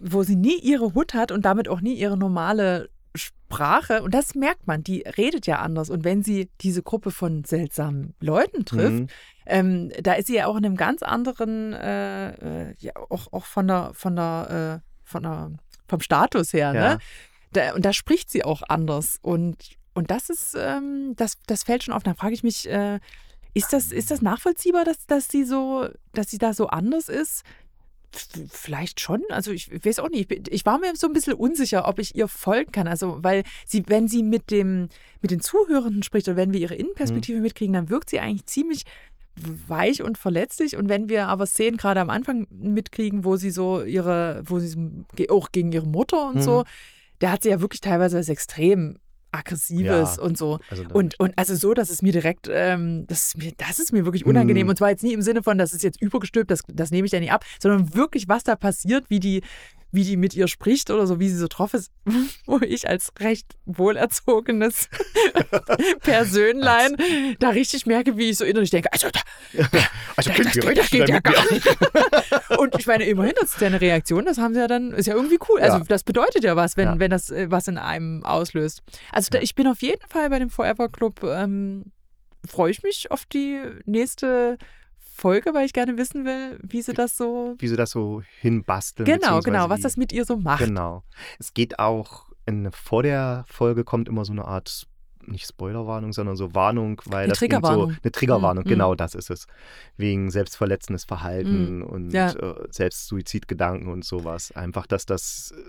wo 0.00 0.22
sie 0.22 0.36
nie 0.36 0.58
ihre 0.60 0.94
Hut 0.94 1.14
hat 1.14 1.32
und 1.32 1.44
damit 1.44 1.68
auch 1.68 1.80
nie 1.80 1.94
ihre 1.94 2.16
normale 2.18 2.90
Sprache, 3.14 4.02
und 4.02 4.14
das 4.14 4.34
merkt 4.34 4.66
man, 4.66 4.84
die 4.84 5.00
redet 5.00 5.46
ja 5.46 5.58
anders. 5.58 5.90
Und 5.90 6.04
wenn 6.04 6.22
sie 6.22 6.48
diese 6.60 6.82
Gruppe 6.82 7.10
von 7.10 7.44
seltsamen 7.44 8.14
Leuten 8.20 8.64
trifft, 8.64 8.92
mhm. 8.92 9.06
ähm, 9.46 9.92
da 10.00 10.14
ist 10.14 10.28
sie 10.28 10.36
ja 10.36 10.46
auch 10.46 10.56
in 10.56 10.64
einem 10.64 10.76
ganz 10.76 11.02
anderen, 11.02 11.72
äh, 11.72 12.68
äh, 12.70 12.74
ja, 12.78 12.92
auch, 13.08 13.32
auch 13.32 13.44
von 13.44 13.66
der, 13.66 13.90
von 13.94 14.16
der, 14.16 14.82
äh, 14.82 14.88
von 15.02 15.22
der, 15.24 15.52
vom 15.88 16.00
Status 16.00 16.52
her, 16.52 16.72
ne? 16.72 16.78
ja. 16.78 16.94
ne? 16.94 16.98
Da, 17.52 17.74
und 17.74 17.84
da 17.84 17.92
spricht 17.92 18.30
sie 18.30 18.44
auch 18.44 18.62
anders. 18.68 19.18
Und, 19.22 19.56
und 19.94 20.10
das 20.12 20.30
ist, 20.30 20.56
ähm, 20.56 21.14
das, 21.16 21.34
das 21.46 21.64
fällt 21.64 21.82
schon 21.82 21.94
auf. 21.94 22.04
Da 22.04 22.14
frage 22.14 22.34
ich 22.34 22.44
mich, 22.44 22.68
äh, 22.68 23.00
ist 23.54 23.72
das, 23.72 23.90
ist 23.90 24.10
das 24.10 24.22
nachvollziehbar, 24.22 24.84
dass, 24.84 25.06
dass 25.06 25.28
sie 25.28 25.44
so, 25.44 25.88
dass 26.12 26.30
sie 26.30 26.38
da 26.38 26.54
so 26.54 26.68
anders 26.68 27.08
ist? 27.08 27.42
Vielleicht 28.50 29.00
schon, 29.00 29.22
also 29.28 29.52
ich 29.52 29.70
weiß 29.84 30.00
auch 30.00 30.08
nicht. 30.08 30.48
Ich 30.48 30.66
war 30.66 30.78
mir 30.78 30.96
so 30.96 31.06
ein 31.06 31.12
bisschen 31.12 31.34
unsicher, 31.34 31.86
ob 31.86 31.98
ich 31.98 32.16
ihr 32.16 32.28
folgen 32.28 32.72
kann. 32.72 32.88
Also, 32.88 33.18
weil 33.22 33.44
sie, 33.66 33.84
wenn 33.86 34.08
sie 34.08 34.22
mit 34.22 34.50
dem, 34.50 34.88
mit 35.20 35.30
den 35.30 35.40
Zuhörenden 35.40 36.02
spricht 36.02 36.28
oder 36.28 36.36
wenn 36.36 36.52
wir 36.52 36.60
ihre 36.60 36.74
Innenperspektive 36.74 37.36
mhm. 37.36 37.42
mitkriegen, 37.44 37.72
dann 37.72 37.88
wirkt 37.88 38.10
sie 38.10 38.20
eigentlich 38.20 38.46
ziemlich 38.46 38.84
weich 39.68 40.02
und 40.02 40.18
verletzlich. 40.18 40.76
Und 40.76 40.88
wenn 40.88 41.08
wir 41.08 41.28
aber 41.28 41.46
Szenen 41.46 41.76
gerade 41.76 42.00
am 42.00 42.10
Anfang 42.10 42.46
mitkriegen, 42.50 43.24
wo 43.24 43.36
sie 43.36 43.50
so 43.50 43.82
ihre, 43.82 44.42
wo 44.44 44.58
sie 44.58 44.76
auch 45.28 45.52
gegen 45.52 45.72
ihre 45.72 45.86
Mutter 45.86 46.28
und 46.28 46.36
mhm. 46.36 46.42
so, 46.42 46.64
da 47.20 47.32
hat 47.32 47.42
sie 47.42 47.50
ja 47.50 47.60
wirklich 47.60 47.80
teilweise 47.80 48.16
das 48.16 48.28
extrem 48.28 48.98
aggressives 49.32 50.16
ja, 50.16 50.22
und 50.22 50.36
so. 50.36 50.58
Also 50.70 50.84
und, 50.92 51.18
und 51.18 51.32
also 51.36 51.54
so, 51.54 51.74
dass 51.74 51.90
es 51.90 52.02
mir 52.02 52.12
direkt, 52.12 52.48
ähm, 52.50 53.06
das, 53.06 53.28
ist 53.28 53.38
mir, 53.38 53.52
das 53.56 53.78
ist 53.78 53.92
mir 53.92 54.04
wirklich 54.04 54.26
unangenehm. 54.26 54.66
Mm. 54.66 54.70
Und 54.70 54.76
zwar 54.76 54.90
jetzt 54.90 55.02
nie 55.02 55.12
im 55.12 55.22
Sinne 55.22 55.42
von, 55.42 55.58
das 55.58 55.72
ist 55.72 55.82
jetzt 55.82 56.00
übergestülpt, 56.00 56.50
das, 56.50 56.62
das 56.68 56.90
nehme 56.90 57.06
ich 57.06 57.12
ja 57.12 57.20
nicht 57.20 57.32
ab, 57.32 57.44
sondern 57.60 57.94
wirklich, 57.94 58.28
was 58.28 58.44
da 58.44 58.56
passiert, 58.56 59.08
wie 59.08 59.20
die, 59.20 59.42
wie 59.92 60.04
die 60.04 60.16
mit 60.16 60.34
ihr 60.34 60.48
spricht 60.48 60.90
oder 60.90 61.06
so, 61.06 61.20
wie 61.20 61.28
sie 61.28 61.36
so 61.36 61.46
drauf 61.48 61.74
ist, 61.74 61.90
wo 62.46 62.58
ich 62.60 62.88
als 62.88 63.12
recht 63.18 63.56
wohlerzogenes 63.66 64.88
Persönlein 66.00 66.96
da 67.38 67.50
richtig 67.50 67.86
merke, 67.86 68.16
wie 68.16 68.30
ich 68.30 68.38
so 68.38 68.44
innerlich 68.44 68.70
denke, 68.70 68.92
also 68.92 69.08
da, 69.10 69.20
also 70.16 70.30
da, 70.30 70.42
das, 70.42 70.52
geht, 70.52 70.78
das 70.78 70.90
geht 70.90 71.08
ja 71.08 71.20
gar 71.20 71.52
nicht. 71.52 71.66
Und 72.58 72.78
ich 72.78 72.86
meine, 72.86 73.04
immerhin, 73.04 73.34
das 73.40 73.54
ist 73.54 73.60
ja 73.60 73.66
eine 73.66 73.80
Reaktion, 73.80 74.24
das 74.24 74.38
haben 74.38 74.54
sie 74.54 74.60
ja 74.60 74.68
dann, 74.68 74.92
ist 74.92 75.06
ja 75.06 75.14
irgendwie 75.14 75.38
cool. 75.48 75.60
Also 75.60 75.78
ja. 75.78 75.84
das 75.84 76.04
bedeutet 76.04 76.44
ja 76.44 76.56
was, 76.56 76.76
wenn, 76.76 76.88
ja. 76.88 76.98
wenn 76.98 77.10
das 77.10 77.30
äh, 77.30 77.50
was 77.50 77.68
in 77.68 77.78
einem 77.78 78.24
auslöst. 78.24 78.82
Also 79.12 79.28
da, 79.30 79.40
ich 79.40 79.54
bin 79.54 79.66
auf 79.66 79.82
jeden 79.82 80.06
Fall 80.08 80.30
bei 80.30 80.38
dem 80.38 80.50
Forever 80.50 80.88
Club, 80.88 81.22
ähm, 81.24 81.92
freue 82.48 82.70
ich 82.70 82.82
mich 82.82 83.10
auf 83.10 83.26
die 83.26 83.60
nächste 83.84 84.56
Folge, 85.20 85.52
weil 85.52 85.66
ich 85.66 85.72
gerne 85.72 85.98
wissen 85.98 86.24
will, 86.24 86.58
wie 86.62 86.80
sie 86.80 86.94
das 86.94 87.16
so. 87.16 87.54
Wie 87.58 87.68
sie 87.68 87.76
das 87.76 87.90
so 87.90 88.22
hinbasteln. 88.40 89.04
Genau, 89.04 89.40
genau, 89.40 89.68
was 89.68 89.80
das 89.82 89.96
mit 89.96 90.12
ihr 90.12 90.24
so 90.24 90.36
macht. 90.36 90.64
Genau. 90.64 91.04
Es 91.38 91.52
geht 91.52 91.78
auch, 91.78 92.26
in, 92.46 92.70
vor 92.72 93.02
der 93.02 93.44
Folge 93.46 93.84
kommt 93.84 94.08
immer 94.08 94.24
so 94.24 94.32
eine 94.32 94.46
Art, 94.46 94.86
nicht 95.26 95.46
Spoilerwarnung, 95.46 96.14
sondern 96.14 96.36
so 96.36 96.54
Warnung, 96.54 97.02
weil 97.04 97.24
eine 97.24 97.28
das 97.28 97.38
Triggerwarnung. 97.38 97.90
so 97.90 97.96
eine 98.02 98.12
Triggerwarnung, 98.12 98.64
mm, 98.64 98.68
genau 98.68 98.94
das 98.94 99.14
ist 99.14 99.30
es. 99.30 99.46
Wegen 99.98 100.30
selbstverletzendes 100.30 101.04
Verhalten 101.04 101.80
mm, 101.80 101.82
und 101.82 102.10
ja. 102.12 102.32
äh, 102.32 102.66
Selbstsuizidgedanken 102.70 103.88
und 103.88 104.04
sowas. 104.04 104.52
Einfach, 104.52 104.86
dass 104.86 105.04
das 105.04 105.52
äh, 105.54 105.60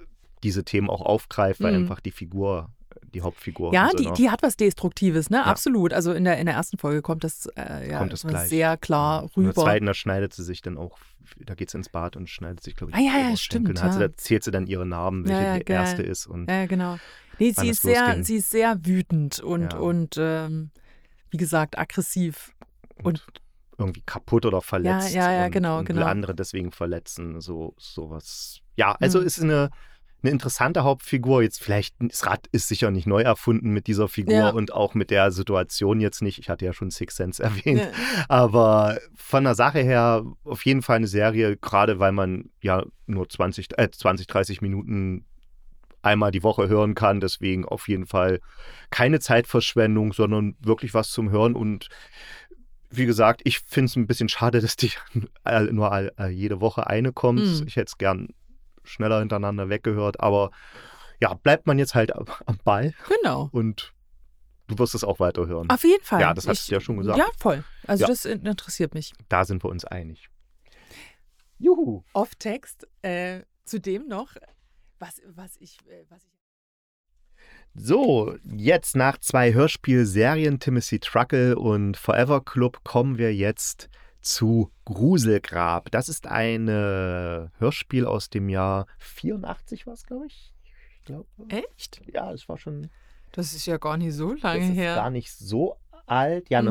diese 0.44 0.64
Themen 0.64 0.90
auch 0.90 1.02
aufgreift, 1.02 1.62
weil 1.62 1.74
mm. 1.74 1.84
einfach 1.84 2.00
die 2.00 2.12
Figur 2.12 2.70
die 3.14 3.22
Hauptfigur. 3.22 3.74
Ja, 3.74 3.90
die, 3.98 4.12
die 4.14 4.30
hat 4.30 4.42
was 4.42 4.58
Destruktives, 4.58 5.30
ne? 5.30 5.38
Ja. 5.38 5.44
Absolut. 5.44 5.94
Also 5.94 6.14
in 6.14 6.24
der, 6.24 6.38
in 6.38 6.46
der 6.46 6.56
ersten 6.56 6.78
Folge 6.78 7.02
kommt 7.02 7.24
das, 7.24 7.48
äh, 7.58 7.90
ja, 7.90 8.00
kommt 8.00 8.14
das 8.14 8.22
sehr 8.50 8.78
klar 8.78 9.24
rüber. 9.36 9.38
In 9.38 9.44
der 9.46 9.54
zweiten, 9.54 9.86
da 9.86 9.94
schneidet 9.94 10.34
sie 10.34 10.44
sich 10.44 10.62
dann 10.62 10.78
auch, 10.78 10.98
da 11.38 11.56
geht 11.56 11.70
sie 11.70 11.78
ins 11.78 11.90
Bad 11.90 12.16
und 12.16 12.30
schneidet 12.30 12.64
sich, 12.64 12.76
glaube 12.76 12.92
ich, 12.92 12.98
ah, 12.98 13.02
ja, 13.02 13.30
ja, 13.30 13.38
stimmt. 13.38 13.80
Ja. 13.80 13.92
Sie, 13.92 14.00
da 14.00 14.14
zählt 14.16 14.44
sie 14.44 14.52
dann 14.52 14.68
ihre 14.68 14.86
Narben, 14.86 15.28
welche 15.28 15.42
ja, 15.42 15.60
die 15.60 15.72
erste 15.72 16.04
ist. 16.04 16.28
Und 16.28 16.50
ja, 16.50 16.66
genau. 16.66 16.98
Nee, 17.40 17.54
sie 17.56 17.70
ist, 17.70 17.82
sehr, 17.82 18.24
sie 18.24 18.38
ist 18.38 18.52
sehr 18.52 18.86
wütend 18.86 19.40
und, 19.40 19.74
und 19.74 20.16
ähm, 20.18 20.70
wie 21.30 21.38
gesagt, 21.38 21.78
aggressiv. 21.78 22.54
Und, 22.98 23.26
und 23.28 23.42
irgendwie 23.78 24.04
kaputt 24.06 24.46
oder 24.46 24.62
verletzt. 24.62 25.14
Ja, 25.14 25.32
ja, 25.32 25.40
ja, 25.40 25.46
und, 25.46 25.52
genau, 25.52 25.80
und 25.80 25.86
genau. 25.86 26.06
andere 26.06 26.36
deswegen 26.36 26.72
verletzen, 26.72 27.42
so 27.42 27.74
sowas. 27.78 28.62
Ja, 28.76 28.96
also 29.00 29.20
mhm. 29.20 29.26
ist 29.26 29.42
eine 29.42 29.70
eine 30.24 30.32
interessante 30.32 30.84
Hauptfigur. 30.84 31.42
Jetzt 31.42 31.62
vielleicht, 31.62 31.96
das 32.00 32.26
Rad 32.26 32.48
ist 32.52 32.68
sicher 32.68 32.92
nicht 32.92 33.08
neu 33.08 33.22
erfunden 33.22 33.72
mit 33.72 33.88
dieser 33.88 34.08
Figur 34.08 34.34
ja. 34.34 34.50
und 34.50 34.74
auch 34.74 34.94
mit 34.94 35.10
der 35.10 35.32
Situation 35.32 36.00
jetzt 36.00 36.22
nicht. 36.22 36.40
Ich 36.40 36.50
hatte 36.50 36.66
ja 36.66 36.74
schon 36.74 36.92
Six 36.92 37.16
Sense 37.16 37.42
erwähnt. 37.44 37.82
Ja. 37.82 38.26
Aber 38.28 39.00
von 39.16 39.44
der 39.44 39.56
Sache 39.56 39.80
her 39.80 40.24
auf 40.44 40.66
jeden 40.66 40.82
Fall 40.82 40.98
eine 40.98 41.08
Serie, 41.08 41.58
gerade 41.58 42.00
weil 42.00 42.12
man 42.12 42.50
ja 42.62 42.86
nur 43.08 43.30
20, 43.30 43.78
äh, 43.78 43.90
20 43.92 44.28
30 44.28 44.62
Minuten 44.62 45.26
einmal 46.02 46.32
die 46.32 46.44
Woche 46.44 46.68
hören 46.68 46.96
kann. 46.96 47.20
Deswegen 47.20 47.66
auf 47.66 47.88
jeden 47.88 48.06
Fall 48.06 48.40
keine 48.90 49.20
Zeitverschwendung, 49.20 50.14
sondern 50.14 50.56
wirklich 50.60 50.94
was 50.94 51.10
zum 51.12 51.30
Hören 51.30 51.56
und 51.56 51.90
wie 52.94 53.06
gesagt, 53.06 53.42
ich 53.46 53.60
finde 53.60 53.86
es 53.86 53.96
ein 53.96 54.08
bisschen 54.08 54.30
schade, 54.30 54.60
dass 54.62 54.76
die 54.76 54.92
nur 55.72 56.12
jede 56.30 56.62
Woche 56.62 56.88
eine 56.88 57.14
kommt. 57.14 57.40
Mhm. 57.40 57.64
Ich 57.68 57.76
hätte 57.76 57.90
es 57.90 57.98
gern 57.98 58.30
schneller 58.84 59.20
hintereinander 59.20 59.70
weggehört. 59.70 60.20
Aber 60.20 60.52
ja, 61.20 61.34
bleibt 61.34 61.68
man 61.68 61.80
jetzt 61.80 61.96
halt 61.96 62.16
am 62.16 62.58
Ball. 62.64 62.94
Genau. 63.08 63.50
Und 63.52 63.94
du 64.68 64.78
wirst 64.80 64.96
es 64.96 65.04
auch 65.04 65.20
weiterhören. 65.20 65.70
Auf 65.70 65.84
jeden 65.84 66.04
Fall. 66.04 66.22
Ja, 66.22 66.34
das 66.34 66.48
hast 66.48 66.70
du 66.70 66.74
ja 66.74 66.80
schon 66.80 66.98
gesagt. 66.98 67.18
Ja, 67.18 67.28
voll. 67.38 67.64
Also 67.88 68.04
ja. 68.04 68.08
das 68.08 68.26
interessiert 68.26 68.94
mich. 68.94 69.14
Da 69.30 69.46
sind 69.46 69.64
wir 69.64 69.70
uns 69.70 69.86
einig. 69.86 70.30
Juhu. 71.58 72.04
Off-Text. 72.14 72.88
Äh, 73.02 73.42
zudem 73.66 74.08
noch, 74.08 74.36
was, 75.00 75.22
was 75.28 75.58
ich, 75.58 75.78
äh, 75.88 76.06
was 76.10 76.24
ich 76.26 76.32
so, 77.74 78.36
jetzt 78.44 78.98
nach 78.98 79.18
zwei 79.18 79.54
Hörspielserien 79.54 80.60
Timothy 80.60 81.00
Truckle 81.00 81.58
und 81.58 81.96
Forever 81.96 82.44
Club 82.44 82.84
kommen 82.84 83.18
wir 83.18 83.34
jetzt 83.34 83.90
zu 84.22 84.72
Gruselgrab. 84.86 85.92
Das 85.92 86.10
ist 86.10 86.28
ein 86.28 86.68
Hörspiel 86.68 88.06
aus 88.06 88.30
dem 88.30 88.50
Jahr 88.50 88.86
84, 89.00 89.88
war 89.88 89.94
es, 89.94 90.06
glaube 90.06 90.28
ich. 90.28 90.54
ich 90.96 91.06
glaub, 91.06 91.28
Echt? 91.50 92.02
Ja, 92.12 92.32
das 92.32 92.48
war 92.50 92.58
schon. 92.58 92.90
Das 93.32 93.54
ist 93.54 93.66
ja 93.66 93.78
gar 93.78 93.98
nicht 93.98 94.14
so 94.14 94.34
lange 94.34 94.68
das 94.68 94.76
her. 94.76 94.92
Ist 94.92 94.98
gar 94.98 95.10
nicht 95.10 95.32
so 95.32 95.78
alt. 96.06 96.50
Ja, 96.50 96.62
mhm. 96.62 96.70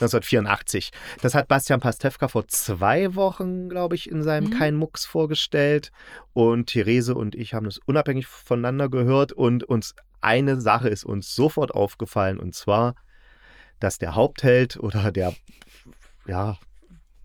1984. 0.00 0.90
Das 1.22 1.34
hat 1.34 1.48
Bastian 1.48 1.80
Pastewka 1.80 2.28
vor 2.28 2.46
zwei 2.46 3.14
Wochen, 3.16 3.68
glaube 3.68 3.96
ich, 3.96 4.08
in 4.10 4.22
seinem 4.22 4.50
mhm. 4.50 4.58
Kein 4.58 4.76
Mucks 4.76 5.04
vorgestellt. 5.04 5.90
Und 6.32 6.66
Therese 6.66 7.14
und 7.14 7.34
ich 7.34 7.54
haben 7.54 7.64
das 7.64 7.78
unabhängig 7.78 8.26
voneinander 8.26 8.88
gehört. 8.88 9.32
Und 9.32 9.64
uns 9.64 9.94
eine 10.20 10.60
Sache 10.60 10.88
ist 10.88 11.04
uns 11.04 11.34
sofort 11.34 11.74
aufgefallen. 11.74 12.38
Und 12.38 12.54
zwar, 12.54 12.94
dass 13.80 13.98
der 13.98 14.14
Hauptheld 14.14 14.76
oder 14.78 15.12
der 15.12 15.34
ja, 16.26 16.58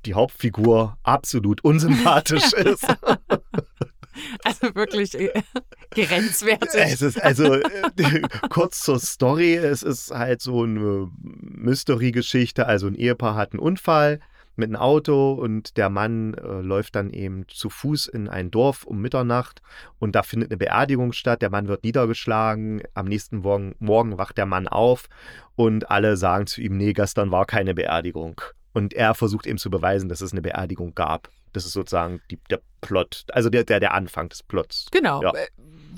die 0.06 0.14
Hauptfigur 0.14 0.98
absolut 1.04 1.64
unsympathisch 1.64 2.54
ist. 2.54 2.88
Also 4.44 4.76
wirklich 4.76 5.20
äh, 5.20 5.42
grenzwertig. 5.92 6.70
Es 6.74 7.02
ist 7.02 7.22
also 7.22 7.56
äh, 7.56 8.22
kurz 8.50 8.82
zur 8.82 9.00
Story, 9.00 9.56
es 9.56 9.84
ist 9.84 10.12
halt 10.12 10.42
so 10.42 10.64
eine 10.64 11.10
Mystery-Geschichte. 11.22 12.68
Also 12.68 12.88
ein 12.88 12.96
Ehepaar 12.96 13.36
hat 13.36 13.54
einen 13.54 13.60
Unfall 13.60 14.20
mit 14.56 14.70
einem 14.70 14.76
Auto 14.76 15.34
und 15.34 15.78
der 15.78 15.90
Mann 15.90 16.34
äh, 16.36 16.62
läuft 16.62 16.96
dann 16.96 17.10
eben 17.10 17.48
zu 17.48 17.70
Fuß 17.70 18.08
in 18.08 18.30
ein 18.30 18.52
Dorf 18.52 18.84
um 18.84 19.02
Mitternacht 19.02 19.62
und 20.00 20.16
da 20.16 20.24
findet 20.24 20.52
eine 20.52 20.58
Beerdigung 20.58 21.12
statt. 21.14 21.42
Der 21.42 21.50
Mann 21.50 21.68
wird 21.68 21.84
niedergeschlagen. 21.84 22.84
Am 22.94 23.06
nächsten 23.06 23.38
Morgen, 23.38 23.76
morgen 23.80 24.18
wacht 24.18 24.38
der 24.38 24.46
Mann 24.46 24.68
auf 24.68 25.08
und 25.56 25.90
alle 25.90 26.18
sagen 26.18 26.48
zu 26.48 26.62
ihm, 26.62 26.78
nee, 26.78 26.94
gestern 26.94 27.32
war 27.32 27.46
keine 27.46 27.74
Beerdigung. 27.74 28.42
Und 28.74 28.94
er 28.94 29.14
versucht 29.14 29.46
eben 29.46 29.58
zu 29.58 29.70
beweisen, 29.70 30.10
dass 30.10 30.22
es 30.22 30.32
eine 30.32 30.42
Beerdigung 30.42 30.96
gab. 30.96 31.30
Das 31.52 31.66
ist 31.66 31.74
sozusagen 31.74 32.22
die, 32.32 32.40
der 32.50 32.62
Plot, 32.88 33.26
also 33.32 33.50
der, 33.50 33.64
der, 33.64 33.80
der 33.80 33.94
Anfang 33.94 34.30
des 34.30 34.44
Plots. 34.44 34.88
Genau. 34.92 35.22
Ja. 35.22 35.32
Äh, 35.34 35.48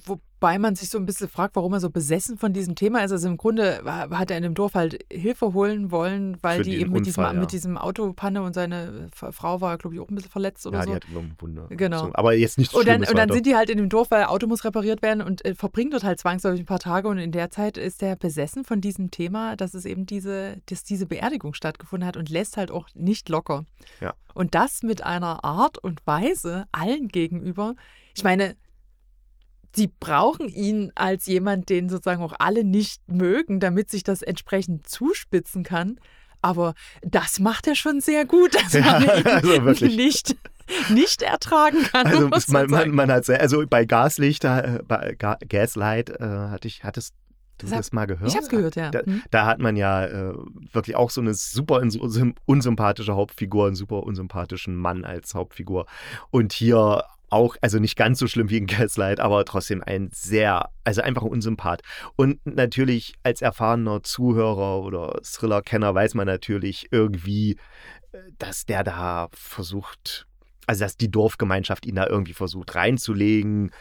Wobei 0.05 0.59
man 0.59 0.75
sich 0.75 0.89
so 0.89 0.97
ein 0.97 1.05
bisschen 1.05 1.29
fragt, 1.29 1.55
warum 1.55 1.73
er 1.73 1.79
so 1.79 1.89
besessen 1.89 2.37
von 2.37 2.53
diesem 2.53 2.75
Thema 2.75 3.03
ist. 3.03 3.11
Also 3.11 3.27
im 3.27 3.37
Grunde 3.37 3.81
hat 3.85 4.29
er 4.29 4.37
in 4.37 4.43
dem 4.43 4.53
Dorf 4.53 4.75
halt 4.75 5.03
Hilfe 5.11 5.53
holen 5.53 5.89
wollen, 5.89 6.37
weil 6.41 6.61
die 6.61 6.75
eben 6.75 6.91
mit, 6.91 7.07
Unfall, 7.07 7.23
diesem, 7.23 7.23
ja. 7.23 7.33
mit 7.33 7.51
diesem 7.51 7.77
Autopanne 7.77 8.43
und 8.43 8.53
seine 8.53 9.07
Frau 9.13 9.61
war, 9.61 9.77
glaube 9.77 9.95
ich, 9.95 10.01
auch 10.01 10.09
ein 10.09 10.13
bisschen 10.13 10.29
verletzt 10.29 10.67
oder 10.67 10.79
ja, 10.79 10.83
so. 10.83 10.91
Ja, 10.91 10.99
die 10.99 11.07
hat 11.07 11.17
eine 11.17 11.31
Wunde. 11.39 11.65
Genau. 11.69 12.11
Aber 12.13 12.33
jetzt 12.33 12.59
nicht 12.59 12.73
und 12.75 12.87
dann, 12.87 13.03
und 13.05 13.17
dann 13.17 13.31
sind 13.31 13.45
die 13.45 13.55
halt 13.55 13.69
in 13.69 13.77
dem 13.77 13.89
Dorf, 13.89 14.11
weil 14.11 14.25
Auto 14.25 14.45
muss 14.45 14.65
repariert 14.65 15.01
werden 15.01 15.23
und 15.23 15.43
äh, 15.45 15.55
verbringen 15.55 15.89
dort 15.91 16.03
halt 16.03 16.19
zwangsläufig 16.19 16.61
ein 16.61 16.65
paar 16.65 16.79
Tage. 16.79 17.07
Und 17.07 17.17
in 17.17 17.31
der 17.31 17.49
Zeit 17.49 17.77
ist 17.77 18.03
er 18.03 18.15
besessen 18.15 18.65
von 18.65 18.81
diesem 18.81 19.09
Thema, 19.09 19.55
dass 19.55 19.73
es 19.73 19.85
eben 19.85 20.05
diese, 20.05 20.57
dass 20.67 20.83
diese 20.83 21.07
Beerdigung 21.07 21.55
stattgefunden 21.55 22.05
hat 22.05 22.17
und 22.17 22.29
lässt 22.29 22.57
halt 22.57 22.69
auch 22.69 22.87
nicht 22.93 23.29
locker. 23.29 23.65
Ja. 23.99 24.13
Und 24.35 24.53
das 24.53 24.83
mit 24.83 25.01
einer 25.01 25.45
Art 25.45 25.77
und 25.77 26.05
Weise 26.05 26.65
allen 26.75 27.07
gegenüber. 27.07 27.75
Ich 28.15 28.23
meine, 28.23 28.55
sie 29.75 29.87
brauchen 29.87 30.49
ihn 30.49 30.91
als 30.95 31.25
jemand, 31.25 31.69
den 31.69 31.89
sozusagen 31.89 32.21
auch 32.21 32.33
alle 32.39 32.63
nicht 32.63 33.01
mögen, 33.07 33.59
damit 33.59 33.89
sich 33.89 34.03
das 34.03 34.21
entsprechend 34.21 34.87
zuspitzen 34.87 35.63
kann. 35.63 35.99
Aber 36.41 36.75
das 37.01 37.39
macht 37.39 37.67
er 37.67 37.75
schon 37.75 38.01
sehr 38.01 38.25
gut, 38.25 38.55
dass 38.55 38.73
ja, 38.73 38.99
man 38.99 39.03
ihn 39.03 39.67
also 39.67 39.85
nicht, 39.85 40.35
nicht 40.89 41.21
ertragen 41.21 41.83
kann. 41.83 42.07
Also 42.07 42.29
man, 42.51 42.69
man, 42.69 42.89
man, 42.91 43.11
hat 43.11 43.25
sehr, 43.25 43.41
also 43.41 43.65
bei 43.67 43.85
Gaslicht, 43.85 44.43
äh, 44.43 44.79
bei 44.87 45.15
Ga 45.17 45.37
Gaslight 45.47 46.09
äh, 46.09 46.23
hatte 46.23 46.67
ich, 46.67 46.83
hattest 46.83 47.15
du 47.57 47.67
das, 47.67 47.77
das 47.77 47.91
mal 47.93 48.05
gehört? 48.05 48.29
Ich 48.29 48.35
habe 48.35 48.43
es 48.43 48.49
gehört, 48.49 48.75
ja. 48.75 48.91
Da, 48.91 48.99
hm. 49.01 49.23
da, 49.31 49.45
hat 49.45 49.59
man 49.59 49.75
ja 49.75 50.05
äh, 50.05 50.33
wirklich 50.71 50.95
auch 50.95 51.09
so 51.09 51.21
eine 51.21 51.33
super 51.33 51.81
unsympathische 52.45 53.15
Hauptfigur, 53.15 53.67
einen 53.67 53.75
super 53.75 54.03
unsympathischen 54.03 54.75
Mann 54.75 55.05
als 55.05 55.33
Hauptfigur. 55.33 55.85
Und 56.31 56.53
hier 56.53 57.03
auch, 57.29 57.55
also 57.61 57.79
nicht 57.79 57.95
ganz 57.95 58.19
so 58.19 58.27
schlimm 58.27 58.49
wie 58.49 58.57
in 58.57 58.67
Gaslight, 58.67 59.19
aber 59.19 59.45
trotzdem 59.45 59.83
ein 59.83 60.09
sehr, 60.13 60.69
also 60.83 61.01
einfach 61.01 61.23
ein 61.23 61.29
Unsympath. 61.29 61.81
Und 62.15 62.39
natürlich 62.45 63.13
als 63.23 63.41
erfahrener 63.41 64.03
Zuhörer 64.03 64.81
oder 64.81 65.19
Thriller-Kenner 65.23 65.93
weiß 65.93 66.13
man 66.13 66.27
natürlich 66.27 66.87
irgendwie, 66.91 67.57
äh, 68.11 68.19
dass 68.37 68.65
der 68.65 68.83
da 68.83 69.29
versucht, 69.33 70.27
also 70.67 70.83
dass 70.83 70.97
die 70.97 71.11
Dorfgemeinschaft 71.11 71.85
ihn 71.85 71.95
da 71.95 72.07
irgendwie 72.07 72.33
versucht 72.33 72.75
reinzulegen. 72.75 73.71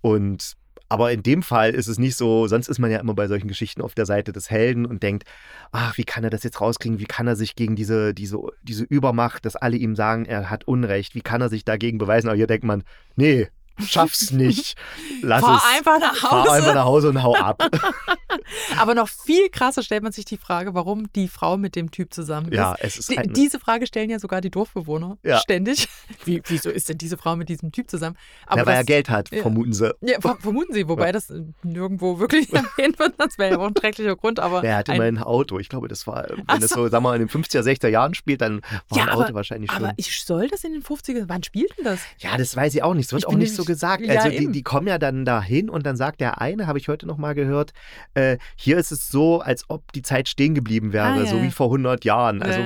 Und 0.00 0.56
aber 0.88 1.12
in 1.12 1.22
dem 1.22 1.42
Fall 1.42 1.70
ist 1.70 1.86
es 1.86 1.98
nicht 1.98 2.16
so, 2.16 2.46
sonst 2.46 2.68
ist 2.68 2.78
man 2.78 2.90
ja 2.90 2.98
immer 2.98 3.14
bei 3.14 3.28
solchen 3.28 3.48
Geschichten 3.48 3.82
auf 3.82 3.94
der 3.94 4.06
Seite 4.06 4.32
des 4.32 4.50
Helden 4.50 4.86
und 4.86 5.02
denkt, 5.02 5.24
ach, 5.70 5.98
wie 5.98 6.04
kann 6.04 6.24
er 6.24 6.30
das 6.30 6.44
jetzt 6.44 6.60
rauskriegen? 6.60 6.98
Wie 6.98 7.04
kann 7.04 7.26
er 7.26 7.36
sich 7.36 7.56
gegen 7.56 7.76
diese, 7.76 8.14
diese, 8.14 8.38
diese 8.62 8.84
Übermacht, 8.84 9.44
dass 9.44 9.56
alle 9.56 9.76
ihm 9.76 9.94
sagen, 9.94 10.24
er 10.24 10.48
hat 10.48 10.64
Unrecht, 10.66 11.14
wie 11.14 11.20
kann 11.20 11.42
er 11.42 11.50
sich 11.50 11.64
dagegen 11.64 11.98
beweisen? 11.98 12.28
Aber 12.28 12.36
hier 12.36 12.46
denkt 12.46 12.64
man, 12.64 12.84
nee, 13.16 13.48
schaff's 13.86 14.30
nicht. 14.30 14.76
Lass 15.22 15.40
fahr 15.42 15.56
es. 15.58 15.76
einfach 15.78 15.98
nach 16.00 16.22
Hause. 16.30 16.46
Fahr 16.46 16.52
einfach 16.56 16.74
nach 16.74 16.84
Hause 16.84 17.08
und 17.10 17.22
hau 17.22 17.34
ab. 17.34 17.62
Aber 18.78 18.94
noch 18.94 19.08
viel 19.08 19.48
krasser 19.50 19.82
stellt 19.82 20.02
man 20.02 20.12
sich 20.12 20.24
die 20.24 20.36
Frage, 20.36 20.74
warum 20.74 21.10
die 21.14 21.28
Frau 21.28 21.56
mit 21.56 21.76
dem 21.76 21.90
Typ 21.90 22.12
zusammen 22.12 22.48
ist. 22.52 22.56
Ja, 22.56 22.74
es 22.78 22.96
ist 22.98 23.10
Die, 23.10 23.18
ein, 23.18 23.32
diese 23.32 23.58
Frage 23.58 23.86
stellen 23.86 24.10
ja 24.10 24.18
sogar 24.18 24.40
die 24.40 24.50
Dorfbewohner 24.50 25.18
Ja. 25.22 25.38
ständig. 25.38 25.88
Wie, 26.24 26.42
wieso 26.46 26.70
ist 26.70 26.88
denn 26.88 26.98
diese 26.98 27.16
Frau 27.16 27.36
mit 27.36 27.48
diesem 27.48 27.72
Typ 27.72 27.90
zusammen? 27.90 28.16
ja, 28.48 28.56
weil 28.66 28.74
er 28.74 28.78
das- 28.80 28.86
Geld 28.86 29.08
hat, 29.10 29.28
vermuten 29.28 29.72
sie. 29.72 29.94
Ja, 30.00 30.20
ver- 30.20 30.38
vermuten 30.40 30.72
sie, 30.72 30.88
wobei 30.88 31.12
das 31.12 31.30
äh, 31.30 31.42
nirgendwo 31.62 32.18
wirklich 32.18 32.52
erwähnt 32.52 32.98
wird. 32.98 33.14
Das 33.18 33.38
wäre 33.38 33.52
ja 33.52 33.58
auch 33.58 33.66
ein 33.66 33.74
schrecklicher 33.78 34.16
Grund, 34.16 34.40
aber. 34.40 34.62
Er 34.64 34.76
hat 34.78 34.88
ein- 34.88 34.96
immerhin 34.96 35.18
ein 35.18 35.22
Auto. 35.24 35.58
Ich 35.58 35.68
glaube, 35.68 35.88
das 35.88 36.06
war, 36.06 36.26
wenn 36.28 36.44
Ach 36.46 36.58
es 36.60 36.68
so. 36.70 36.76
so, 36.76 36.88
sagen 36.88 37.04
wir 37.04 37.10
mal, 37.10 37.20
in 37.20 37.26
den 37.26 37.28
50er, 37.28 37.60
60er 37.62 37.88
Jahren 37.88 38.14
spielt, 38.14 38.40
dann 38.40 38.60
war 38.88 38.98
Ja, 38.98 39.04
ein 39.04 39.08
Auto 39.10 39.22
aber- 39.24 39.34
wahrscheinlich 39.34 39.70
schon. 39.72 39.84
Aber 39.84 39.94
ich 39.96 40.22
soll 40.24 40.48
das 40.48 40.64
in 40.64 40.72
den 40.72 40.82
50ern. 40.82 41.24
Wann 41.28 41.42
spielt 41.42 41.76
denn 41.76 41.84
das? 41.84 42.00
Ja, 42.18 42.36
das 42.36 42.54
weiß 42.56 42.74
ich 42.74 42.82
auch 42.82 42.94
nicht. 42.94 43.06
Es 43.06 43.12
wird 43.12 43.22
Ich 43.22 43.28
auch 43.28 43.32
nicht 43.34 43.54
so 43.54 43.64
gesagt. 43.68 44.04
Ja, 44.04 44.20
also 44.20 44.36
die, 44.36 44.50
die 44.50 44.62
kommen 44.64 44.88
ja 44.88 44.98
dann 44.98 45.24
dahin 45.24 45.70
und 45.70 45.86
dann 45.86 45.96
sagt 45.96 46.20
der 46.20 46.40
eine, 46.40 46.66
habe 46.66 46.78
ich 46.78 46.88
heute 46.88 47.06
noch 47.06 47.16
mal 47.18 47.34
gehört, 47.36 47.72
äh, 48.14 48.38
hier 48.56 48.76
ist 48.78 48.90
es 48.90 49.08
so, 49.08 49.40
als 49.40 49.64
ob 49.70 49.92
die 49.92 50.02
Zeit 50.02 50.28
stehen 50.28 50.56
geblieben 50.56 50.92
wäre, 50.92 51.06
Ah, 51.06 51.26
so 51.26 51.40
wie 51.40 51.52
vor 51.52 51.66
100 51.68 52.04
Jahren. 52.04 52.42
Also 52.42 52.60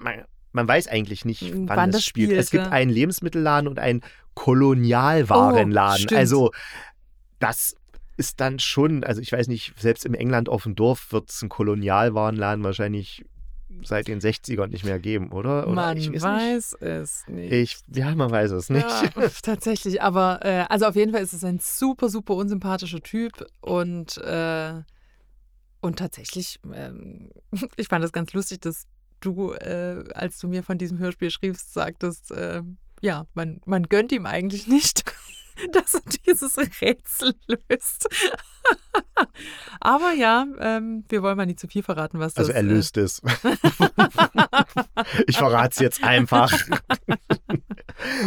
man, 0.00 0.24
man 0.52 0.68
weiß 0.68 0.86
eigentlich 0.86 1.24
nicht, 1.24 1.42
Wann 1.52 1.68
wann, 1.68 1.90
das 1.90 2.04
spielt. 2.04 2.28
spielt, 2.28 2.40
Es 2.40 2.50
gibt 2.52 2.66
einen 2.70 2.90
Lebensmittelladen 2.92 3.66
und 3.68 3.80
einen 3.80 4.02
Kolonialwarenladen. 4.34 6.06
Oh, 6.12 6.16
also 6.16 6.50
das 7.40 7.74
ist 8.16 8.40
dann 8.40 8.58
schon, 8.60 9.02
also 9.04 9.20
ich 9.20 9.32
weiß 9.32 9.48
nicht, 9.48 9.74
selbst 9.78 10.04
im 10.06 10.14
England 10.14 10.48
auf 10.48 10.62
dem 10.62 10.76
Dorf 10.76 11.10
wird 11.12 11.30
es 11.30 11.42
einen 11.42 11.48
Kolonialwarenladen 11.48 12.62
wahrscheinlich 12.62 13.24
seit 13.82 14.08
den 14.08 14.20
60ern 14.20 14.68
nicht 14.68 14.84
mehr 14.84 14.98
geben, 14.98 15.32
oder? 15.32 15.66
oder 15.66 15.74
man 15.74 15.96
ich 15.96 16.12
weiß, 16.12 16.22
weiß 16.22 16.76
es 16.80 17.28
nicht. 17.28 17.50
Nicht. 17.50 17.82
Ich, 17.90 17.96
ja, 17.96 18.14
man 18.14 18.30
weiß 18.30 18.50
es 18.52 18.70
nicht. 18.70 18.86
Ja, 18.86 19.28
tatsächlich, 19.42 20.02
aber 20.02 20.40
äh, 20.44 20.64
also 20.68 20.86
auf 20.86 20.96
jeden 20.96 21.12
Fall 21.12 21.22
ist 21.22 21.32
es 21.32 21.44
ein 21.44 21.58
super, 21.60 22.08
super 22.08 22.34
unsympathischer 22.34 23.00
Typ 23.00 23.46
und, 23.60 24.18
äh, 24.18 24.82
und 25.80 25.98
tatsächlich, 25.98 26.60
ähm, 26.72 27.30
ich 27.76 27.88
fand 27.88 28.04
das 28.04 28.12
ganz 28.12 28.32
lustig, 28.32 28.60
dass 28.60 28.86
du, 29.20 29.52
äh, 29.52 30.04
als 30.14 30.38
du 30.38 30.48
mir 30.48 30.62
von 30.62 30.78
diesem 30.78 30.98
Hörspiel 30.98 31.30
schriebst, 31.30 31.72
sagtest, 31.72 32.30
äh, 32.30 32.62
ja, 33.00 33.26
man, 33.34 33.60
man 33.66 33.84
gönnt 33.84 34.12
ihm 34.12 34.26
eigentlich 34.26 34.66
nicht, 34.66 35.04
dass 35.72 35.94
er 35.94 36.00
dieses 36.26 36.56
Rätsel 36.80 37.34
löst. 37.46 38.08
aber 39.80 40.12
ja, 40.12 40.46
ähm, 40.58 41.04
wir 41.08 41.22
wollen 41.22 41.36
mal 41.36 41.46
nicht 41.46 41.60
zu 41.60 41.68
viel 41.68 41.82
verraten, 41.82 42.18
was 42.18 42.34
das 42.34 42.48
Also 42.48 42.52
er 42.52 42.60
äh, 42.60 42.62
löst 42.62 42.96
es. 42.96 43.22
ich 45.26 45.36
verrate 45.36 45.70
es 45.72 45.78
jetzt 45.78 46.04
einfach. 46.04 46.52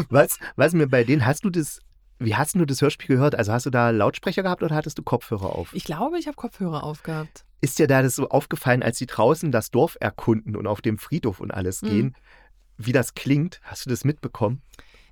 was, 0.10 0.40
was 0.56 0.74
mir 0.74 0.88
bei 0.88 1.04
denen, 1.04 1.26
hast 1.26 1.44
du 1.44 1.50
das, 1.50 1.80
wie 2.20 2.36
hast 2.36 2.56
du 2.56 2.66
das 2.66 2.82
Hörspiel 2.82 3.16
gehört? 3.16 3.36
Also 3.36 3.54
hast 3.54 3.66
du 3.66 3.70
da 3.70 3.90
Lautsprecher 3.90 4.44
gehabt 4.44 4.64
oder 4.64 4.76
hattest 4.76 4.98
du 4.98 5.04
Kopfhörer 5.04 5.56
auf? 5.56 5.74
Ich 5.74 5.84
glaube, 5.84 6.20
ich 6.20 6.28
habe 6.28 6.36
Kopfhörer 6.36 6.84
aufgehabt. 6.84 7.46
Ist 7.62 7.80
dir 7.80 7.88
da 7.88 8.04
das 8.04 8.16
so 8.16 8.30
aufgefallen, 8.30 8.84
als 8.84 8.98
sie 8.98 9.08
draußen 9.08 9.52
das 9.52 9.72
Dorf 9.72 9.98
erkunden 10.00 10.56
und 10.56 10.68
auf 10.68 10.82
dem 10.82 11.00
Friedhof 11.00 11.40
und 11.40 11.52
alles 11.52 11.82
Mhm. 11.82 11.88
gehen, 11.88 12.16
wie 12.78 12.92
das 12.92 13.16
klingt? 13.16 13.60
Hast 13.64 13.86
du 13.86 13.90
das 13.90 14.06
mitbekommen? 14.06 14.62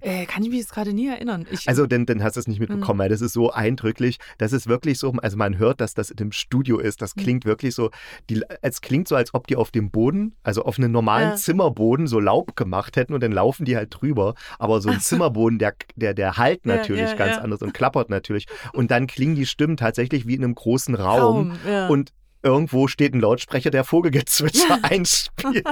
Äh, 0.05 0.25
kann 0.27 0.43
ich 0.43 0.49
mich 0.49 0.59
jetzt 0.59 0.71
gerade 0.71 0.93
nie 0.93 1.07
erinnern. 1.07 1.47
Ich, 1.49 1.67
Also, 1.67 1.87
dann, 1.87 2.05
dann 2.05 2.21
hast 2.23 2.35
du 2.35 2.39
es 2.39 2.47
nicht 2.47 2.59
mitbekommen, 2.59 2.99
weil 2.99 3.09
das 3.09 3.21
ist 3.21 3.33
so 3.33 3.51
eindrücklich. 3.51 4.17
Das 4.37 4.53
ist 4.53 4.67
wirklich 4.67 4.99
so, 4.99 5.11
also 5.13 5.35
man 5.35 5.57
hört, 5.57 5.81
dass 5.81 5.95
das 5.95 6.11
in 6.11 6.17
dem 6.17 6.31
Studio 6.31 6.77
ist. 6.77 7.01
Das 7.01 7.15
Mhm. 7.15 7.21
klingt 7.21 7.45
wirklich 7.45 7.73
so, 7.73 7.89
die, 8.29 8.43
es 8.61 8.81
klingt 8.81 9.07
so, 9.07 9.15
als 9.15 9.33
ob 9.33 9.47
die 9.47 9.55
auf 9.55 9.71
dem 9.71 9.89
Boden, 9.89 10.35
also 10.43 10.63
auf 10.63 10.77
einem 10.77 10.91
normalen 10.91 11.29
Ja. 11.31 11.35
Zimmerboden 11.35 12.05
so 12.05 12.19
Laub 12.19 12.55
gemacht 12.55 12.97
hätten 12.97 13.13
und 13.15 13.23
dann 13.23 13.31
laufen 13.31 13.65
die 13.65 13.75
halt 13.75 13.89
drüber. 13.99 14.35
Aber 14.59 14.79
so 14.79 14.89
ein 14.89 14.99
Zimmerboden, 14.99 15.57
der, 15.57 15.73
der, 15.95 16.13
der 16.13 16.37
halt 16.37 16.65
natürlich 16.67 17.09
ja, 17.09 17.15
ganz 17.15 17.37
anders 17.39 17.61
und 17.63 17.73
klappert 17.73 18.09
natürlich. 18.11 18.45
Und 18.73 18.91
dann 18.91 19.07
klingen 19.07 19.35
die 19.35 19.47
Stimmen 19.47 19.75
tatsächlich 19.75 20.27
wie 20.27 20.35
in 20.35 20.43
einem 20.43 20.53
großen 20.55 20.93
Raum. 20.93 21.51
Raum. 21.65 21.89
Und 21.89 22.11
irgendwo 22.45 22.87
steht 22.87 23.13
ein 23.13 23.19
Lautsprecher, 23.19 23.71
der 23.71 23.83
Vogelgezwitscher 23.83 24.79
einspielt. 24.83 25.65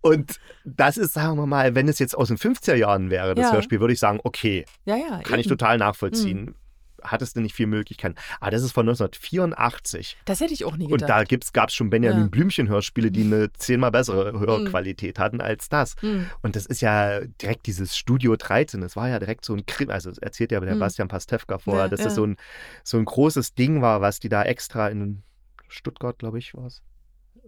Und 0.00 0.38
das 0.64 0.96
ist, 0.96 1.12
sagen 1.12 1.36
wir 1.36 1.46
mal, 1.46 1.74
wenn 1.74 1.88
es 1.88 1.98
jetzt 1.98 2.16
aus 2.16 2.28
den 2.28 2.38
50er 2.38 2.74
Jahren 2.76 3.10
wäre, 3.10 3.34
das 3.34 3.46
Ja. 3.48 3.52
Hörspiel, 3.52 3.80
würde 3.80 3.92
ich 3.94 4.00
sagen, 4.00 4.20
okay, 4.24 4.64
ja, 4.84 4.96
ja. 4.96 5.20
kann 5.22 5.40
ich 5.40 5.46
eben. 5.46 5.58
total 5.58 5.76
nachvollziehen. 5.78 6.54
Hattest 7.00 7.36
du 7.36 7.40
nicht 7.40 7.54
viel 7.54 7.68
Möglichkeiten. 7.68 8.16
Aber 8.40 8.50
das 8.50 8.62
ist 8.64 8.72
von 8.72 8.84
1984. 8.88 10.16
Das 10.24 10.40
hätte 10.40 10.52
ich 10.52 10.64
auch 10.64 10.76
nie 10.76 10.86
Und 10.86 11.00
gedacht. 11.00 11.30
da 11.30 11.36
gab 11.52 11.68
es 11.68 11.74
schon 11.76 11.90
Benjamin 11.90 12.22
Ja. 12.24 12.28
Blümchen-Hörspiele, 12.28 13.12
die 13.12 13.22
eine 13.22 13.52
zehnmal 13.52 13.92
bessere 13.92 14.32
Hörqualität 14.38 15.18
hatten 15.20 15.40
als 15.40 15.68
das. 15.68 15.94
Mhm. 16.02 16.26
Und 16.42 16.56
das 16.56 16.66
ist 16.66 16.80
ja 16.80 17.20
direkt 17.40 17.66
dieses 17.66 17.96
Studio 17.96 18.34
13. 18.36 18.80
Das 18.80 18.96
war 18.96 19.08
ja 19.08 19.20
direkt 19.20 19.44
so 19.44 19.54
ein 19.54 19.64
Krim, 19.64 19.90
also 19.90 20.08
das 20.10 20.18
erzählt 20.18 20.50
ja 20.50 20.58
der 20.58 20.74
Mhm. 20.74 20.80
Bastian 20.80 21.06
Pastewka 21.08 21.58
vorher, 21.58 21.84
Ja, 21.84 21.88
dass 21.88 22.00
ja. 22.00 22.06
das 22.06 22.14
so 22.16 22.24
ein, 22.26 22.36
so 22.82 22.98
ein 22.98 23.04
großes 23.04 23.54
Ding 23.54 23.80
war, 23.80 24.00
was 24.00 24.18
die 24.18 24.28
da 24.28 24.42
extra 24.42 24.88
in 24.88 25.22
Stuttgart, 25.68 26.18
glaube 26.18 26.38
ich, 26.38 26.54
war 26.54 26.66
es. 26.66 26.82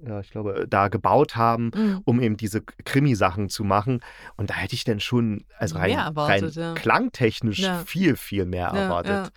Ja, 0.03 0.21
ich 0.21 0.31
glaube, 0.31 0.67
da 0.69 0.89
gebaut 0.89 1.37
haben, 1.37 1.71
Mhm. 1.75 2.01
um 2.05 2.21
eben 2.21 2.37
diese 2.39 2.63
Krimi-Sachen 2.63 3.51
zu 3.51 3.65
machen. 3.65 4.01
Und 4.37 4.49
da 4.49 4.55
hätte 4.55 4.75
ich 4.75 4.85
dann 4.85 4.99
schon, 5.01 5.45
also 5.59 5.77
rein, 5.77 5.91
erwartet, 5.91 6.57
rein 6.57 6.63
ja. 6.63 6.75
klangtechnisch 6.75 7.59
Ja. 7.59 7.83
viel, 7.85 8.17
viel 8.17 8.47
mehr 8.47 8.71
Ja, 8.75 8.83
erwartet. 8.85 9.33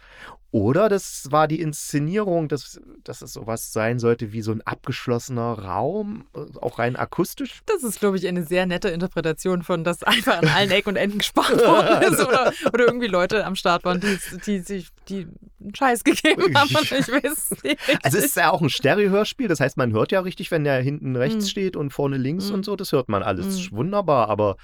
Oder 0.53 0.87
das 0.87 1.31
war 1.31 1.47
die 1.47 1.59
Inszenierung, 1.59 2.47
dass, 2.47 2.79
dass 3.03 3.23
es 3.23 3.33
sowas 3.33 3.73
sein 3.73 3.97
sollte 3.97 4.33
wie 4.33 4.43
so 4.43 4.51
ein 4.51 4.61
abgeschlossener 4.61 5.53
Raum, 5.57 6.25
äh, 6.35 6.41
auch 6.61 6.77
rein 6.77 6.95
akustisch. 6.95 7.61
Das 7.65 7.81
ist, 7.81 7.99
glaube 7.99 8.17
ich, 8.17 8.27
eine 8.27 8.43
sehr 8.43 8.67
nette 8.67 8.89
Interpretation 8.89 9.63
von, 9.63 9.83
dass 9.83 10.03
einfach 10.03 10.37
an 10.37 10.47
allen 10.47 10.69
Ecken 10.69 10.89
und 10.89 10.95
Enden 10.97 11.17
gespart 11.17 11.57
worden 11.65 12.03
ist 12.13 12.19
oder, 12.21 12.53
oder 12.71 12.85
irgendwie 12.85 13.07
Leute 13.07 13.43
am 13.47 13.55
Start 13.55 13.83
waren, 13.83 13.99
die, 13.99 14.15
die 14.45 14.59
sich 14.59 14.89
die 15.09 15.25
einen 15.59 15.73
Scheiß 15.73 16.03
gegeben 16.03 16.43
haben 16.55 16.75
und 16.75 16.91
ich 16.91 17.07
weiß 17.07 17.49
es 17.51 17.63
nicht. 17.63 17.79
Also 18.03 18.19
es 18.19 18.25
ist 18.25 18.35
ja 18.37 18.51
auch 18.51 18.61
ein 18.61 18.69
Stereo-Hörspiel, 18.69 19.47
das 19.47 19.59
heißt, 19.59 19.75
man 19.77 19.91
hört 19.91 20.11
ja 20.11 20.19
richtig, 20.19 20.51
wenn 20.51 20.63
der 20.65 20.79
hinten 20.81 21.15
rechts 21.15 21.45
Mhm. 21.45 21.49
steht 21.49 21.75
und 21.75 21.89
vorne 21.89 22.17
links 22.17 22.49
Mhm. 22.49 22.53
und 22.57 22.65
so, 22.65 22.75
das 22.75 22.91
hört 22.91 23.09
man 23.09 23.23
alles 23.23 23.71
Mhm. 23.71 23.77
wunderbar, 23.77 24.29
aber 24.29 24.57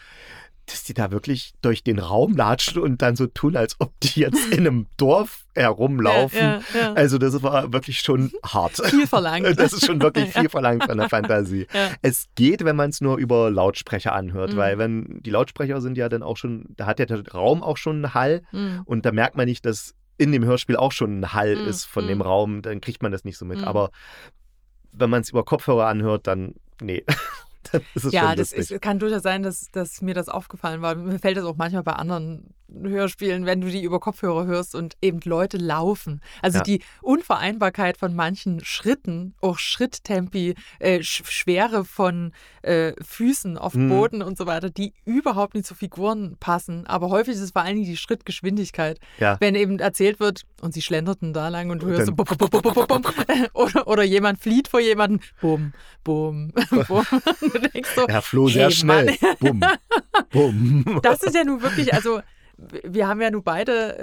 dass 0.69 0.83
die 0.83 0.93
da 0.93 1.11
wirklich 1.11 1.53
durch 1.61 1.83
den 1.83 1.99
Raum 1.99 2.35
latschen 2.35 2.81
und 2.81 3.01
dann 3.01 3.15
so 3.15 3.27
tun, 3.27 3.55
als 3.55 3.75
ob 3.79 3.91
die 4.01 4.19
jetzt 4.21 4.47
in 4.53 4.59
einem 4.67 4.85
Dorf 4.97 5.45
herumlaufen. 5.55 6.37
Ja, 6.39 6.61
ja, 6.73 6.79
ja. 6.79 6.93
Also 6.93 7.17
das 7.17 7.41
war 7.43 7.73
wirklich 7.73 7.99
schon 7.99 8.31
hart. 8.45 8.77
Viel 8.85 9.07
verlangt. 9.07 9.45
Das 9.59 9.73
ist 9.73 9.85
schon 9.85 10.01
wirklich 10.01 10.31
viel 10.31 10.47
verlangt 10.49 10.83
von 10.85 10.97
der 10.97 11.09
Fantasie. 11.09 11.67
Es 12.01 12.27
geht, 12.35 12.63
wenn 12.63 12.75
man 12.75 12.89
es 12.91 13.01
nur 13.01 13.17
über 13.17 13.49
Lautsprecher 13.51 14.13
anhört, 14.13 14.53
Mhm. 14.53 14.57
weil 14.57 14.77
wenn 14.77 15.19
die 15.23 15.29
Lautsprecher 15.31 15.81
sind 15.81 15.97
ja 15.97 16.07
dann 16.09 16.23
auch 16.23 16.37
schon, 16.37 16.65
da 16.77 16.85
hat 16.85 16.99
ja 16.99 17.05
der 17.05 17.27
Raum 17.29 17.61
auch 17.63 17.77
schon 17.77 17.97
einen 17.97 18.13
Hall 18.13 18.41
Mhm. 18.51 18.81
und 18.85 19.05
da 19.05 19.11
merkt 19.11 19.35
man 19.35 19.45
nicht, 19.45 19.65
dass 19.65 19.95
in 20.17 20.31
dem 20.31 20.43
Hörspiel 20.45 20.75
auch 20.75 20.91
schon 20.91 21.19
ein 21.21 21.33
Hall 21.33 21.55
Mhm. 21.55 21.67
ist 21.67 21.85
von 21.85 22.03
Mhm. 22.05 22.09
dem 22.09 22.21
Raum, 22.21 22.61
dann 22.61 22.81
kriegt 22.81 23.01
man 23.01 23.11
das 23.11 23.23
nicht 23.25 23.37
so 23.37 23.45
mit. 23.45 23.59
Mhm. 23.59 23.63
Aber 23.65 23.89
wenn 24.91 25.09
man 25.09 25.21
es 25.21 25.29
über 25.29 25.43
Kopfhörer 25.43 25.87
anhört, 25.87 26.27
dann 26.27 26.55
nee. 26.81 27.03
es 27.95 28.11
Ja, 28.11 28.35
das 28.35 28.51
ist, 28.51 28.79
kann 28.81 28.99
durchaus 28.99 29.23
sein, 29.23 29.43
dass, 29.43 29.69
dass 29.71 30.01
mir 30.01 30.13
das 30.13 30.29
aufgefallen 30.29 30.81
war. 30.81 30.95
Mir 30.95 31.19
fällt 31.19 31.37
das 31.37 31.45
auch 31.45 31.57
manchmal 31.57 31.83
bei 31.83 31.93
anderen 31.93 32.53
Hörspielen, 32.83 33.45
wenn 33.45 33.61
du 33.61 33.69
die 33.69 33.83
über 33.83 33.99
Kopfhörer 33.99 34.45
hörst 34.45 34.75
und 34.75 34.95
eben 35.01 35.19
Leute 35.23 35.57
laufen. 35.57 36.21
Also 36.41 36.59
Ja. 36.59 36.63
die 36.63 36.81
Unvereinbarkeit 37.01 37.97
von 37.97 38.15
manchen 38.15 38.63
Schritten, 38.63 39.33
auch 39.41 39.57
Schritttempi, 39.59 40.55
äh, 40.79 41.01
Sch 41.03 41.23
Schwere 41.29 41.85
von 41.85 42.31
äh, 42.61 42.93
Füßen 43.01 43.57
auf 43.57 43.73
Mhm. 43.73 43.89
Boden 43.89 44.21
und 44.21 44.37
so 44.37 44.45
weiter, 44.45 44.69
die 44.69 44.93
überhaupt 45.05 45.55
nicht 45.55 45.65
zu 45.65 45.75
Figuren 45.75 46.35
passen. 46.39 46.85
Aber 46.87 47.09
häufig 47.09 47.35
ist 47.35 47.41
es 47.41 47.51
vor 47.51 47.61
allen 47.63 47.75
Dingen 47.75 47.87
die 47.87 47.97
Schrittgeschwindigkeit. 47.97 48.99
Ja. 49.19 49.37
Wenn 49.39 49.55
eben 49.55 49.79
erzählt 49.79 50.19
wird, 50.19 50.43
und 50.61 50.73
sie 50.73 50.81
schlenderten 50.81 51.33
da 51.33 51.47
lang 51.49 51.69
und 51.69 51.81
du 51.81 51.87
hörst 51.87 52.07
so 52.07 52.13
bum, 52.13 52.25
bum, 52.25 52.37
bum, 52.49 52.61
bum, 52.61 52.73
bum, 52.73 52.85
bum, 52.87 53.03
oder, 53.53 53.87
oder 53.87 54.03
jemand 54.03 54.39
flieht 54.39 54.67
vor 54.67 54.79
jemandem, 54.81 55.21
bum, 55.41 55.73
bum, 56.03 56.51
bum. 56.87 57.05
Du 57.41 57.59
denkst 57.59 57.89
so, 57.95 58.07
Ja, 58.07 58.21
floh 58.21 58.47
sehr 58.49 58.63
hey, 58.65 58.71
schnell. 58.71 59.15
Bumm. 59.39 59.61
Bumm. 60.31 60.99
das 61.03 61.23
ist 61.23 61.35
ja 61.35 61.43
nun 61.43 61.61
wirklich, 61.61 61.93
also 61.93 62.21
wir 62.83 63.07
haben 63.07 63.21
ja 63.21 63.31
nun 63.31 63.43
beide 63.43 63.97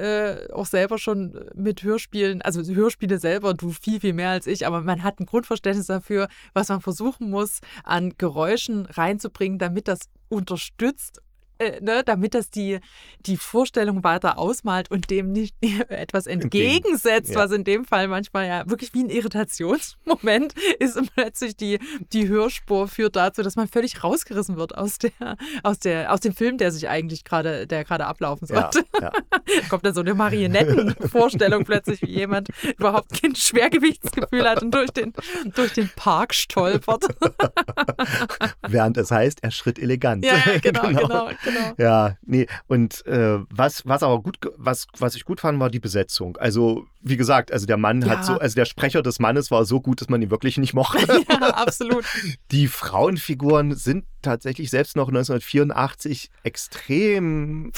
äh, 0.48 0.52
auch 0.52 0.66
selber 0.66 0.98
schon 0.98 1.38
mit 1.54 1.82
Hörspielen, 1.82 2.42
also 2.42 2.62
Hörspiele 2.62 3.18
selber, 3.18 3.54
du 3.54 3.70
viel, 3.70 4.00
viel 4.00 4.12
mehr 4.12 4.30
als 4.30 4.46
ich, 4.46 4.66
aber 4.66 4.82
man 4.82 5.02
hat 5.02 5.20
ein 5.20 5.26
Grundverständnis 5.26 5.86
dafür, 5.86 6.28
was 6.54 6.68
man 6.68 6.80
versuchen 6.80 7.30
muss, 7.30 7.60
an 7.84 8.14
Geräuschen 8.18 8.86
reinzubringen, 8.86 9.58
damit 9.58 9.88
das 9.88 10.00
unterstützt 10.28 11.20
äh, 11.58 11.80
ne, 11.80 12.02
damit 12.04 12.34
das 12.34 12.50
die, 12.50 12.80
die 13.20 13.36
Vorstellung 13.36 14.04
weiter 14.04 14.38
ausmalt 14.38 14.90
und 14.90 15.10
dem 15.10 15.32
nicht 15.32 15.54
etwas 15.88 16.26
entgegensetzt, 16.26 17.30
ja. 17.30 17.36
was 17.36 17.50
in 17.52 17.64
dem 17.64 17.84
Fall 17.84 18.08
manchmal 18.08 18.46
ja 18.46 18.68
wirklich 18.68 18.92
wie 18.94 19.04
ein 19.04 19.10
Irritationsmoment 19.10 20.54
ist 20.78 20.96
und 20.96 21.14
plötzlich 21.14 21.56
die, 21.56 21.78
die 22.12 22.28
Hörspur 22.28 22.88
führt 22.88 23.16
dazu, 23.16 23.42
dass 23.42 23.56
man 23.56 23.68
völlig 23.68 24.04
rausgerissen 24.04 24.56
wird 24.56 24.76
aus 24.76 24.98
der, 24.98 25.36
aus 25.62 25.78
der, 25.78 26.12
aus 26.12 26.20
dem 26.20 26.34
Film, 26.34 26.58
der 26.58 26.72
sich 26.72 26.88
eigentlich 26.88 27.24
gerade, 27.24 27.66
der 27.66 27.84
gerade 27.84 28.06
ablaufen 28.06 28.46
sollte. 28.46 28.84
Ja, 29.00 29.12
ja. 29.12 29.12
Kommt 29.70 29.86
da 29.86 29.94
so 29.94 30.00
eine 30.00 30.14
Marionettenvorstellung 30.14 31.64
plötzlich, 31.64 32.02
wie 32.02 32.10
jemand 32.10 32.48
überhaupt 32.78 33.20
kein 33.20 33.34
Schwergewichtsgefühl 33.34 34.48
hat 34.48 34.62
und 34.62 34.74
durch 34.74 34.90
den, 34.90 35.12
durch 35.54 35.72
den 35.72 35.88
Park 35.96 36.34
stolpert. 36.34 37.04
Während 38.68 38.96
es 38.96 39.10
heißt, 39.10 39.42
er 39.42 39.50
schritt 39.50 39.78
elegant. 39.78 40.24
Ja, 40.24 40.36
genau, 40.60 40.82
genau. 40.82 41.00
genau 41.00 41.30
genau. 41.46 41.74
Ja, 41.78 42.16
nee. 42.22 42.46
Und 42.66 43.06
äh, 43.06 43.38
was, 43.50 43.86
was 43.86 44.02
aber 44.02 44.22
gut, 44.22 44.38
was, 44.56 44.86
was 44.98 45.14
ich 45.14 45.24
gut 45.24 45.40
fand, 45.40 45.60
war 45.60 45.70
die 45.70 45.80
Besetzung. 45.80 46.36
Also, 46.36 46.86
wie 47.00 47.16
gesagt, 47.16 47.52
also 47.52 47.66
der 47.66 47.76
Mann 47.76 48.02
ja. 48.02 48.08
hat 48.08 48.24
so, 48.24 48.34
also 48.34 48.54
der 48.54 48.64
Sprecher 48.64 49.02
des 49.02 49.18
Mannes 49.18 49.50
war 49.50 49.64
so 49.64 49.80
gut, 49.80 50.00
dass 50.00 50.08
man 50.08 50.20
ihn 50.22 50.30
wirklich 50.30 50.58
nicht 50.58 50.74
mochte. 50.74 51.24
ja, 51.28 51.48
absolut. 51.50 52.04
Die 52.50 52.68
Frauenfiguren 52.68 53.74
sind 53.74 54.04
tatsächlich 54.22 54.70
selbst 54.70 54.96
noch 54.96 55.08
1984 55.08 56.30
extrem. 56.42 57.72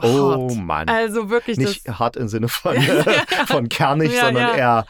Oh 0.00 0.54
Mann. 0.54 0.88
Also 0.88 1.30
wirklich. 1.30 1.58
Nicht 1.58 1.88
hart 1.88 2.16
im 2.16 2.28
Sinne 2.28 2.48
von, 2.48 2.76
von 3.46 3.68
kernig, 3.68 4.12
ja, 4.12 4.26
sondern 4.26 4.56
eher 4.56 4.86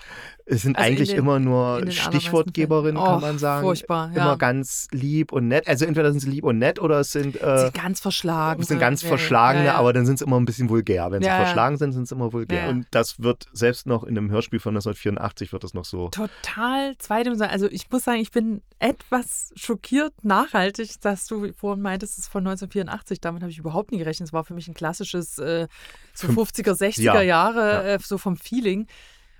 es 0.51 0.63
sind 0.63 0.77
also 0.77 0.87
eigentlich 0.87 1.11
den, 1.11 1.19
immer 1.19 1.39
nur 1.39 1.91
Stichwortgeberinnen, 1.91 3.03
kann 3.03 3.21
man 3.21 3.39
sagen. 3.39 3.67
Furchtbar, 3.67 4.11
ja. 4.15 4.23
Immer 4.23 4.37
ganz 4.39 4.89
lieb 4.93 5.31
und 5.31 5.49
nett. 5.49 5.69
Also 5.69 5.85
entweder 5.85 6.11
sind 6.11 6.21
sie 6.21 6.31
lieb 6.31 6.45
und 6.45 6.59
nett 6.59 6.81
oder 6.81 7.01
es 7.01 7.13
sind, 7.13 7.41
äh, 7.41 7.59
sind 7.59 7.75
ganz 7.75 8.01
verschlagen. 8.01 8.63
sind 8.63 8.79
ganz 8.79 9.03
ja, 9.03 9.09
verschlagene, 9.09 9.67
ja, 9.67 9.75
aber 9.75 9.93
dann 9.93 10.07
sind 10.07 10.19
sie 10.19 10.25
immer 10.25 10.41
ein 10.41 10.47
bisschen 10.47 10.71
vulgär. 10.71 11.11
Wenn 11.11 11.23
sie 11.23 11.29
verschlagen 11.29 11.77
sind, 11.77 11.93
sind 11.93 12.09
sie 12.09 12.15
immer 12.15 12.33
vulgär. 12.33 12.69
Und 12.69 12.87
das 12.91 13.23
wird 13.23 13.47
selbst 13.53 13.87
noch 13.87 14.05
in 14.05 14.17
einem 14.17 14.31
Hörspiel 14.31 14.59
von 14.59 14.75
1984 14.75 15.53
wird 15.53 15.65
das 15.65 15.75
noch 15.75 15.85
so. 15.85 16.09
Total 16.09 16.97
zweidimensional. 16.97 17.53
Also 17.53 17.67
ich 17.71 17.91
muss 17.91 18.05
sagen, 18.05 18.21
ich 18.21 18.31
bin 18.31 18.63
etwas 18.79 19.53
schockiert 19.55 20.13
nachhaltig, 20.25 21.01
dass 21.03 21.27
du 21.27 21.53
vorhin 21.53 21.83
meintest, 21.83 22.15
es 22.15 22.25
ist 22.25 22.29
von 22.29 22.47
1984. 22.47 23.21
Damit 23.21 23.43
habe 23.43 23.53
ich 23.53 23.59
überhaupt 23.59 23.93
nie 23.93 23.99
gerechnet. 23.99 24.29
Es 24.29 24.33
war 24.33 24.45
für 24.45 24.55
mich 24.55 24.69
ein 24.69 24.75
klassisches 24.75 25.39
äh, 25.39 25.69
so 26.15 26.29
50er, 26.29 26.73
60er 26.73 27.21
Jahre, 27.21 27.85
äh, 27.85 27.99
so 28.01 28.17
vom 28.17 28.37
Feeling. 28.37 28.87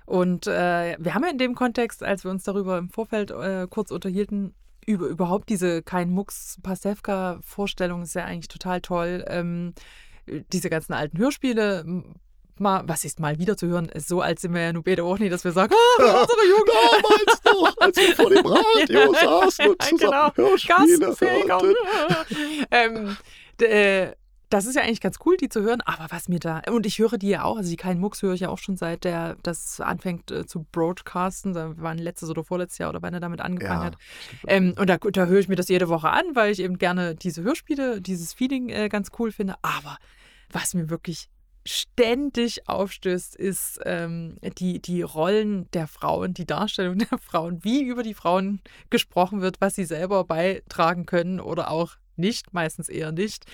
Und 0.09 0.47
äh, 0.47 0.95
wir 0.97 1.13
haben 1.13 1.23
ja 1.23 1.29
in 1.29 1.37
dem 1.37 1.53
Kontext, 1.53 2.01
als 2.01 2.23
wir 2.23 2.31
uns 2.31 2.43
darüber 2.43 2.79
im 2.79 2.89
Vorfeld 2.89 3.29
äh, 3.29 3.67
kurz 3.69 3.91
unterhielten, 3.91 4.55
über 4.87 5.05
überhaupt 5.05 5.49
diese 5.49 5.83
kein 5.83 6.09
Mucks 6.09 6.57
Pastewka 6.63 7.37
Vorstellung 7.43 8.01
ist 8.01 8.15
ja 8.15 8.25
eigentlich 8.25 8.47
total 8.47 8.81
toll. 8.81 9.23
Ähm, 9.27 9.75
diese 10.51 10.71
ganzen 10.71 10.93
alten 10.93 11.19
Hörspiele 11.19 11.85
mal, 12.57 12.81
was 12.87 13.05
ist 13.05 13.19
mal 13.19 13.37
wieder 13.37 13.55
zu 13.55 13.67
hören, 13.67 13.91
so 13.97 14.21
alt 14.21 14.39
sind 14.39 14.55
wir 14.55 14.61
ja 14.61 14.73
nur 14.73 14.83
beide 14.83 15.03
auch 15.03 15.19
nicht, 15.19 15.31
dass 15.31 15.43
wir 15.43 15.51
sagen, 15.51 15.75
ah, 15.99 16.21
unsere 16.21 16.47
Jugend. 16.47 16.73
Damals 17.03 17.43
noch, 17.45 17.77
als 17.77 17.97
wir 17.97 18.15
vor 18.15 18.29
dem 18.31 18.45
Radio 18.47 19.13
saßen 19.43 19.67
und 19.67 19.83
zusammen 19.83 19.99
genau. 19.99 20.35
Hörspiele 20.35 21.15
ähm, 22.71 23.17
äh, 23.61 24.15
das 24.49 24.65
ist 24.65 24.75
ja 24.75 24.81
eigentlich 24.81 25.01
ganz 25.01 25.17
cool, 25.25 25.37
die 25.37 25.49
zu 25.49 25.61
hören. 25.61 25.81
Aber 25.81 26.07
was 26.09 26.27
mir 26.27 26.39
da, 26.39 26.61
und 26.71 26.85
ich 26.85 26.99
höre 26.99 27.17
die 27.17 27.29
ja 27.29 27.43
auch, 27.43 27.57
also 27.57 27.69
die 27.69 27.77
keinen 27.77 27.99
Mucks 27.99 28.21
höre 28.21 28.33
ich 28.33 28.41
ja 28.41 28.49
auch 28.49 28.57
schon 28.57 28.77
seit 28.77 29.03
der 29.03 29.37
das 29.43 29.79
anfängt 29.79 30.31
äh, 30.31 30.45
zu 30.45 30.65
broadcasten. 30.71 31.53
Da 31.53 31.77
waren 31.77 31.97
letztes 31.97 32.29
oder 32.29 32.43
vorletztes 32.43 32.79
Jahr 32.79 32.89
oder 32.89 33.01
wann 33.01 33.13
er 33.13 33.19
damit 33.19 33.41
angefangen 33.41 33.81
ja. 33.81 33.85
hat. 33.85 33.97
Ähm, 34.47 34.73
und 34.77 34.89
da, 34.89 34.97
da 34.97 35.25
höre 35.25 35.39
ich 35.39 35.47
mir 35.47 35.55
das 35.55 35.69
jede 35.69 35.89
Woche 35.89 36.09
an, 36.09 36.23
weil 36.33 36.51
ich 36.51 36.59
eben 36.59 36.77
gerne 36.77 37.15
diese 37.15 37.43
Hörspiele, 37.43 38.01
dieses 38.01 38.33
Feeling 38.33 38.69
äh, 38.69 38.89
ganz 38.89 39.09
cool 39.19 39.31
finde. 39.31 39.55
Aber 39.61 39.97
was 40.51 40.73
mir 40.73 40.89
wirklich 40.89 41.29
ständig 41.65 42.67
aufstößt, 42.67 43.35
ist 43.35 43.79
ähm, 43.85 44.37
die, 44.57 44.81
die 44.81 45.03
Rollen 45.03 45.69
der 45.71 45.87
Frauen, 45.87 46.33
die 46.33 46.47
Darstellung 46.47 46.97
der 46.97 47.19
Frauen, 47.19 47.63
wie 47.63 47.83
über 47.83 48.01
die 48.01 48.15
Frauen 48.15 48.61
gesprochen 48.89 49.41
wird, 49.41 49.61
was 49.61 49.75
sie 49.75 49.85
selber 49.85 50.23
beitragen 50.23 51.05
können 51.05 51.39
oder 51.39 51.69
auch 51.69 51.97
nicht, 52.15 52.53
meistens 52.53 52.89
eher 52.89 53.11
nicht. 53.11 53.45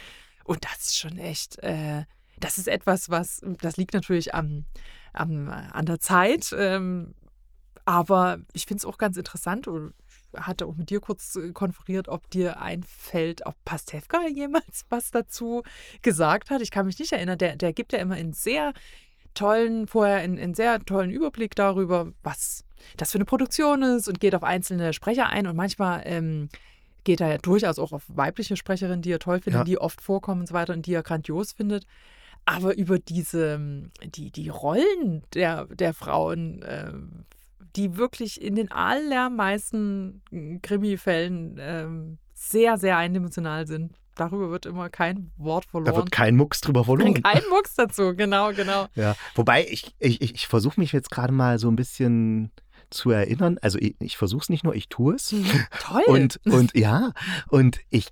Und 0.45 0.63
das 0.63 0.87
ist 0.87 0.97
schon 0.97 1.17
echt, 1.17 1.59
äh, 1.63 2.05
das 2.39 2.57
ist 2.57 2.67
etwas, 2.67 3.09
was, 3.09 3.41
das 3.61 3.77
liegt 3.77 3.93
natürlich 3.93 4.33
am, 4.33 4.65
am 5.11 5.49
an 5.49 5.85
der 5.85 5.99
Zeit. 5.99 6.55
Ähm, 6.57 7.15
aber 7.83 8.39
ich 8.53 8.65
finde 8.65 8.79
es 8.79 8.85
auch 8.85 8.97
ganz 8.97 9.17
interessant 9.17 9.67
und 9.67 9.93
hatte 10.35 10.65
auch 10.65 10.75
mit 10.75 10.89
dir 10.89 10.99
kurz 10.99 11.35
äh, 11.35 11.51
konferiert, 11.51 12.07
ob 12.07 12.29
dir 12.29 12.61
einfällt, 12.61 13.45
ob 13.45 13.55
Pastewka 13.65 14.27
jemals 14.27 14.85
was 14.89 15.11
dazu 15.11 15.63
gesagt 16.01 16.49
hat. 16.49 16.61
Ich 16.61 16.71
kann 16.71 16.85
mich 16.85 16.99
nicht 16.99 17.11
erinnern. 17.11 17.37
Der, 17.37 17.55
der 17.55 17.73
gibt 17.73 17.93
ja 17.93 17.99
immer 17.99 18.17
in 18.17 18.33
sehr 18.33 18.73
tollen, 19.33 19.87
vorher 19.87 20.23
in, 20.23 20.37
in 20.37 20.53
sehr 20.53 20.79
tollen 20.79 21.11
Überblick 21.11 21.55
darüber, 21.55 22.11
was 22.23 22.63
das 22.97 23.11
für 23.11 23.17
eine 23.17 23.25
Produktion 23.25 23.81
ist 23.83 24.07
und 24.07 24.19
geht 24.19 24.35
auf 24.35 24.43
einzelne 24.43 24.93
Sprecher 24.93 25.27
ein. 25.27 25.47
Und 25.47 25.55
manchmal 25.55 26.03
ähm, 26.05 26.49
geht 27.05 27.21
er 27.21 27.29
ja 27.29 27.37
durchaus 27.37 27.79
auch 27.79 27.93
auf 27.93 28.03
weibliche 28.07 28.57
Sprecherinnen, 28.57 29.01
die 29.01 29.11
er 29.11 29.19
toll 29.19 29.39
findet, 29.39 29.61
ja. 29.61 29.63
die 29.63 29.77
oft 29.77 30.01
vorkommen 30.01 30.41
und 30.41 30.47
so 30.47 30.53
weiter 30.53 30.73
und 30.73 30.85
die 30.85 30.93
er 30.93 31.03
grandios 31.03 31.53
findet. 31.53 31.85
Aber 32.43 32.75
über 32.75 32.99
diese, 32.99 33.89
die, 34.03 34.31
die 34.31 34.49
Rollen 34.49 35.23
der, 35.33 35.65
der 35.65 35.93
Frauen, 35.93 36.61
äh, 36.61 36.91
die 37.75 37.97
wirklich 37.97 38.41
in 38.41 38.55
den 38.55 38.71
allermeisten 38.71 40.21
Krimi-Fällen 40.61 41.57
äh, 41.57 41.87
sehr, 42.33 42.77
sehr 42.77 42.97
eindimensional 42.97 43.65
sind. 43.65 43.93
Darüber 44.15 44.49
wird 44.49 44.65
immer 44.65 44.89
kein 44.89 45.31
Wort 45.37 45.65
verloren. 45.65 45.91
Da 45.91 45.97
wird 45.97 46.11
kein 46.11 46.37
Mucks 46.37 46.61
drüber 46.61 46.85
verloren. 46.85 47.21
Kein 47.21 47.41
Mucks 47.49 47.75
dazu, 47.75 48.15
genau, 48.15 48.53
genau. 48.53 48.87
Ja, 48.95 49.15
wobei 49.33 49.65
ich, 49.67 49.93
ich, 49.99 50.21
ich 50.21 50.47
versuche 50.47 50.79
mich 50.79 50.93
jetzt 50.93 51.11
gerade 51.11 51.33
mal 51.33 51.59
so 51.59 51.67
ein 51.69 51.75
bisschen 51.75 52.51
zu 52.95 53.11
erinnern. 53.11 53.57
Also 53.61 53.77
ich, 53.79 53.95
ich 53.99 54.17
versuche 54.17 54.41
es 54.43 54.49
nicht 54.49 54.63
nur, 54.63 54.75
ich 54.75 54.89
tue 54.89 55.15
es. 55.15 55.31
Mhm. 55.31 55.45
Toll. 55.79 56.03
Und, 56.07 56.39
und 56.45 56.75
ja, 56.75 57.11
und 57.49 57.79
ich, 57.89 58.07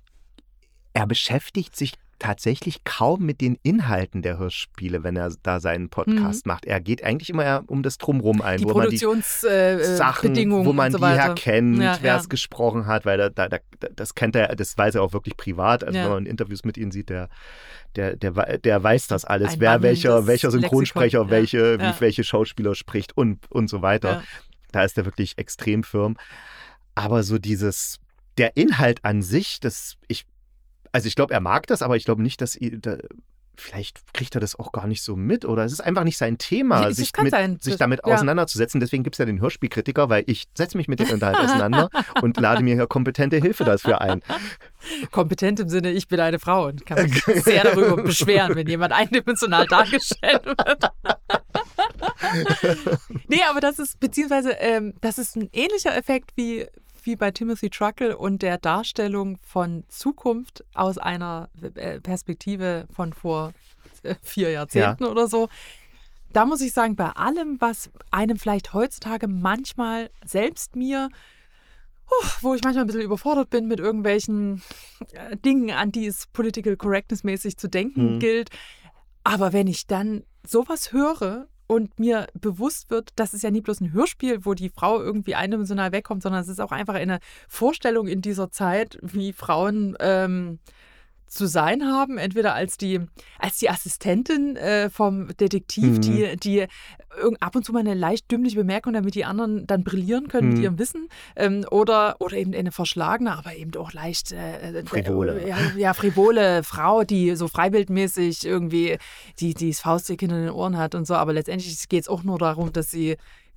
er 0.92 1.06
beschäftigt 1.06 1.76
sich 1.76 1.94
tatsächlich 2.18 2.84
kaum 2.84 3.24
mit 3.26 3.40
den 3.40 3.58
Inhalten 3.62 4.22
der 4.22 4.38
Hörspiele, 4.38 5.02
wenn 5.02 5.16
er 5.16 5.32
da 5.42 5.60
seinen 5.60 5.88
Podcast 5.88 6.46
mhm. 6.46 6.52
macht. 6.52 6.64
Er 6.64 6.80
geht 6.80 7.04
eigentlich 7.04 7.28
immer 7.28 7.64
um 7.66 7.82
das 7.82 7.98
Drumrum 7.98 8.40
ein, 8.40 8.58
die 8.58 8.64
wo 8.64 8.74
man 8.74 8.88
die 8.88 9.04
äh, 9.44 9.74
äh, 9.74 9.96
Sachen, 9.96 10.34
wo 10.64 10.72
man 10.72 10.92
so 10.92 10.98
die 10.98 11.04
herkennt, 11.04 11.82
ja, 11.82 11.98
wer 12.00 12.16
es 12.16 12.28
gesprochen 12.28 12.86
hat, 12.86 13.04
weil 13.04 13.18
da, 13.18 13.28
da, 13.28 13.58
das 13.94 14.14
kennt 14.14 14.36
er, 14.36 14.54
das 14.56 14.78
weiß 14.78 14.94
er 14.94 15.02
auch 15.02 15.12
wirklich 15.12 15.36
privat. 15.36 15.84
Also 15.84 15.98
ja. 15.98 16.04
wenn 16.04 16.12
man 16.12 16.26
Interviews 16.26 16.64
mit 16.64 16.78
ihm 16.78 16.92
sieht, 16.92 17.10
der, 17.10 17.28
der, 17.96 18.16
der, 18.16 18.58
der 18.58 18.82
weiß 18.82 19.06
das 19.08 19.24
alles, 19.24 19.54
Ein 19.54 19.60
wer 19.60 19.82
welcher, 19.82 20.26
welcher 20.26 20.50
Synchronsprecher, 20.50 21.26
Lexikon. 21.26 21.30
welche, 21.30 21.78
wie, 21.78 22.00
welche 22.00 22.24
Schauspieler 22.24 22.74
spricht 22.74 23.16
und, 23.16 23.50
und 23.50 23.68
so 23.68 23.82
weiter. 23.82 24.22
Da 24.74 24.84
ist 24.84 24.98
er 24.98 25.04
wirklich 25.04 25.38
extrem 25.38 25.84
firm. 25.84 26.16
Aber 26.94 27.22
so 27.22 27.38
dieses, 27.38 28.00
der 28.38 28.56
Inhalt 28.56 29.04
an 29.04 29.22
sich, 29.22 29.60
das, 29.60 29.96
ich, 30.08 30.26
also 30.92 31.06
ich 31.06 31.16
glaube, 31.16 31.34
er 31.34 31.40
mag 31.40 31.66
das, 31.66 31.82
aber 31.82 31.96
ich 31.96 32.04
glaube 32.04 32.22
nicht, 32.22 32.40
dass 32.40 32.58
da, 32.60 32.98
vielleicht 33.56 34.12
kriegt 34.12 34.34
er 34.34 34.40
das 34.40 34.58
auch 34.58 34.72
gar 34.72 34.86
nicht 34.86 35.02
so 35.02 35.16
mit 35.16 35.44
oder 35.44 35.64
es 35.64 35.72
ist 35.72 35.80
einfach 35.80 36.04
nicht 36.04 36.18
sein 36.18 36.38
Thema, 36.38 36.82
ja, 36.82 36.90
sich, 36.92 37.12
mit, 37.20 37.62
sich 37.62 37.76
damit 37.76 38.00
ja. 38.04 38.14
auseinanderzusetzen. 38.14 38.80
Deswegen 38.80 39.02
gibt 39.04 39.14
es 39.14 39.18
ja 39.18 39.24
den 39.24 39.40
Hörspielkritiker, 39.40 40.08
weil 40.08 40.24
ich 40.26 40.44
setze 40.56 40.76
mich 40.76 40.88
mit 40.88 41.00
dem 41.00 41.08
Inhalt 41.08 41.36
auseinander 41.36 41.88
und 42.22 42.36
lade 42.38 42.62
mir 42.62 42.74
hier 42.74 42.86
kompetente 42.86 43.36
Hilfe 43.36 43.64
dafür 43.64 44.00
ein. 44.00 44.22
Kompetent 45.10 45.60
im 45.60 45.68
Sinne, 45.68 45.92
ich 45.92 46.08
bin 46.08 46.20
eine 46.20 46.38
Frau 46.38 46.66
und 46.66 46.84
kann 46.84 47.04
mich 47.04 47.22
sehr 47.44 47.64
darüber 47.64 48.02
beschweren, 48.02 48.54
wenn 48.56 48.66
jemand 48.66 48.92
eindimensional 48.92 49.66
dargestellt 49.66 50.44
wird. 50.44 50.90
nee, 53.28 53.42
aber 53.48 53.60
das 53.60 53.78
ist, 53.78 54.00
beziehungsweise, 54.00 54.52
ähm, 54.52 54.94
das 55.00 55.18
ist 55.18 55.36
ein 55.36 55.48
ähnlicher 55.52 55.96
Effekt 55.96 56.32
wie, 56.36 56.66
wie 57.02 57.16
bei 57.16 57.30
Timothy 57.30 57.70
Truckle 57.70 58.16
und 58.16 58.42
der 58.42 58.58
Darstellung 58.58 59.38
von 59.42 59.84
Zukunft 59.88 60.64
aus 60.74 60.98
einer 60.98 61.48
äh, 61.74 62.00
Perspektive 62.00 62.86
von 62.92 63.12
vor 63.12 63.52
äh, 64.02 64.14
vier 64.22 64.50
Jahrzehnten 64.50 65.04
ja. 65.04 65.10
oder 65.10 65.28
so. 65.28 65.48
Da 66.32 66.46
muss 66.46 66.60
ich 66.60 66.72
sagen, 66.72 66.96
bei 66.96 67.10
allem, 67.10 67.60
was 67.60 67.90
einem 68.10 68.36
vielleicht 68.36 68.74
heutzutage 68.74 69.28
manchmal 69.28 70.10
selbst 70.24 70.74
mir 70.74 71.08
wo 72.40 72.54
ich 72.54 72.62
manchmal 72.62 72.84
ein 72.84 72.86
bisschen 72.86 73.02
überfordert 73.02 73.50
bin 73.50 73.66
mit 73.66 73.80
irgendwelchen 73.80 74.62
äh, 75.12 75.36
Dingen, 75.36 75.70
an 75.70 75.92
die 75.92 76.06
es 76.06 76.26
political 76.28 76.76
correctness 76.76 77.24
mäßig 77.24 77.56
zu 77.56 77.68
denken 77.68 78.14
mhm. 78.14 78.18
gilt. 78.18 78.50
Aber 79.24 79.52
wenn 79.52 79.66
ich 79.66 79.86
dann 79.86 80.24
sowas 80.46 80.92
höre 80.92 81.48
und 81.66 81.98
mir 81.98 82.26
bewusst 82.34 82.90
wird, 82.90 83.10
das 83.16 83.34
ist 83.34 83.42
ja 83.42 83.50
nie 83.50 83.60
bloß 83.60 83.80
ein 83.80 83.92
Hörspiel, 83.92 84.44
wo 84.44 84.54
die 84.54 84.68
Frau 84.68 85.00
irgendwie 85.00 85.34
eindimensional 85.34 85.92
wegkommt, 85.92 86.22
sondern 86.22 86.42
es 86.42 86.48
ist 86.48 86.60
auch 86.60 86.72
einfach 86.72 86.94
eine 86.94 87.20
Vorstellung 87.48 88.06
in 88.06 88.20
dieser 88.20 88.50
Zeit, 88.50 88.98
wie 89.02 89.32
Frauen 89.32 89.96
ähm, 90.00 90.58
zu 91.34 91.46
sein 91.46 91.82
haben, 91.84 92.16
entweder 92.18 92.54
als 92.54 92.76
die, 92.76 93.00
als 93.38 93.58
die 93.58 93.68
Assistentin 93.68 94.56
äh, 94.56 94.88
vom 94.90 95.28
Detektiv, 95.36 95.96
Mhm. 95.96 96.00
die, 96.00 96.36
die 96.36 96.66
ab 97.40 97.54
und 97.54 97.64
zu 97.64 97.72
mal 97.72 97.80
eine 97.80 97.94
leicht 97.94 98.30
dümmliche 98.30 98.56
Bemerkung, 98.56 98.92
damit 98.92 99.14
die 99.14 99.24
anderen 99.24 99.66
dann 99.66 99.84
brillieren 99.84 100.28
können 100.28 100.48
mit 100.48 100.58
Mhm. 100.58 100.64
ihrem 100.64 100.78
Wissen, 100.78 101.08
ähm, 101.36 101.64
oder, 101.70 102.16
oder 102.20 102.36
eben 102.36 102.54
eine 102.54 102.72
verschlagene, 102.72 103.36
aber 103.36 103.54
eben 103.54 103.74
auch 103.76 103.92
leicht 103.92 104.32
äh, 104.32 104.78
äh, 104.80 104.84
Frivole. 104.84 105.46
Ja, 105.46 105.58
ja, 105.76 105.94
frivole 105.94 106.62
Frau, 106.64 107.04
die 107.04 107.36
so 107.36 107.46
freibildmäßig 107.48 108.44
irgendwie 108.46 108.98
die, 109.40 109.54
die 109.54 109.70
das 109.70 109.80
Faustdick 109.80 110.20
hinter 110.20 110.40
den 110.40 110.50
Ohren 110.50 110.76
hat 110.78 110.94
und 110.94 111.06
so, 111.06 111.14
aber 111.14 111.32
letztendlich 111.32 111.88
geht 111.88 112.02
es 112.02 112.08
auch 112.08 112.22
nur 112.22 112.38
darum, 112.38 112.72
dass 112.72 112.90
sie 112.90 113.16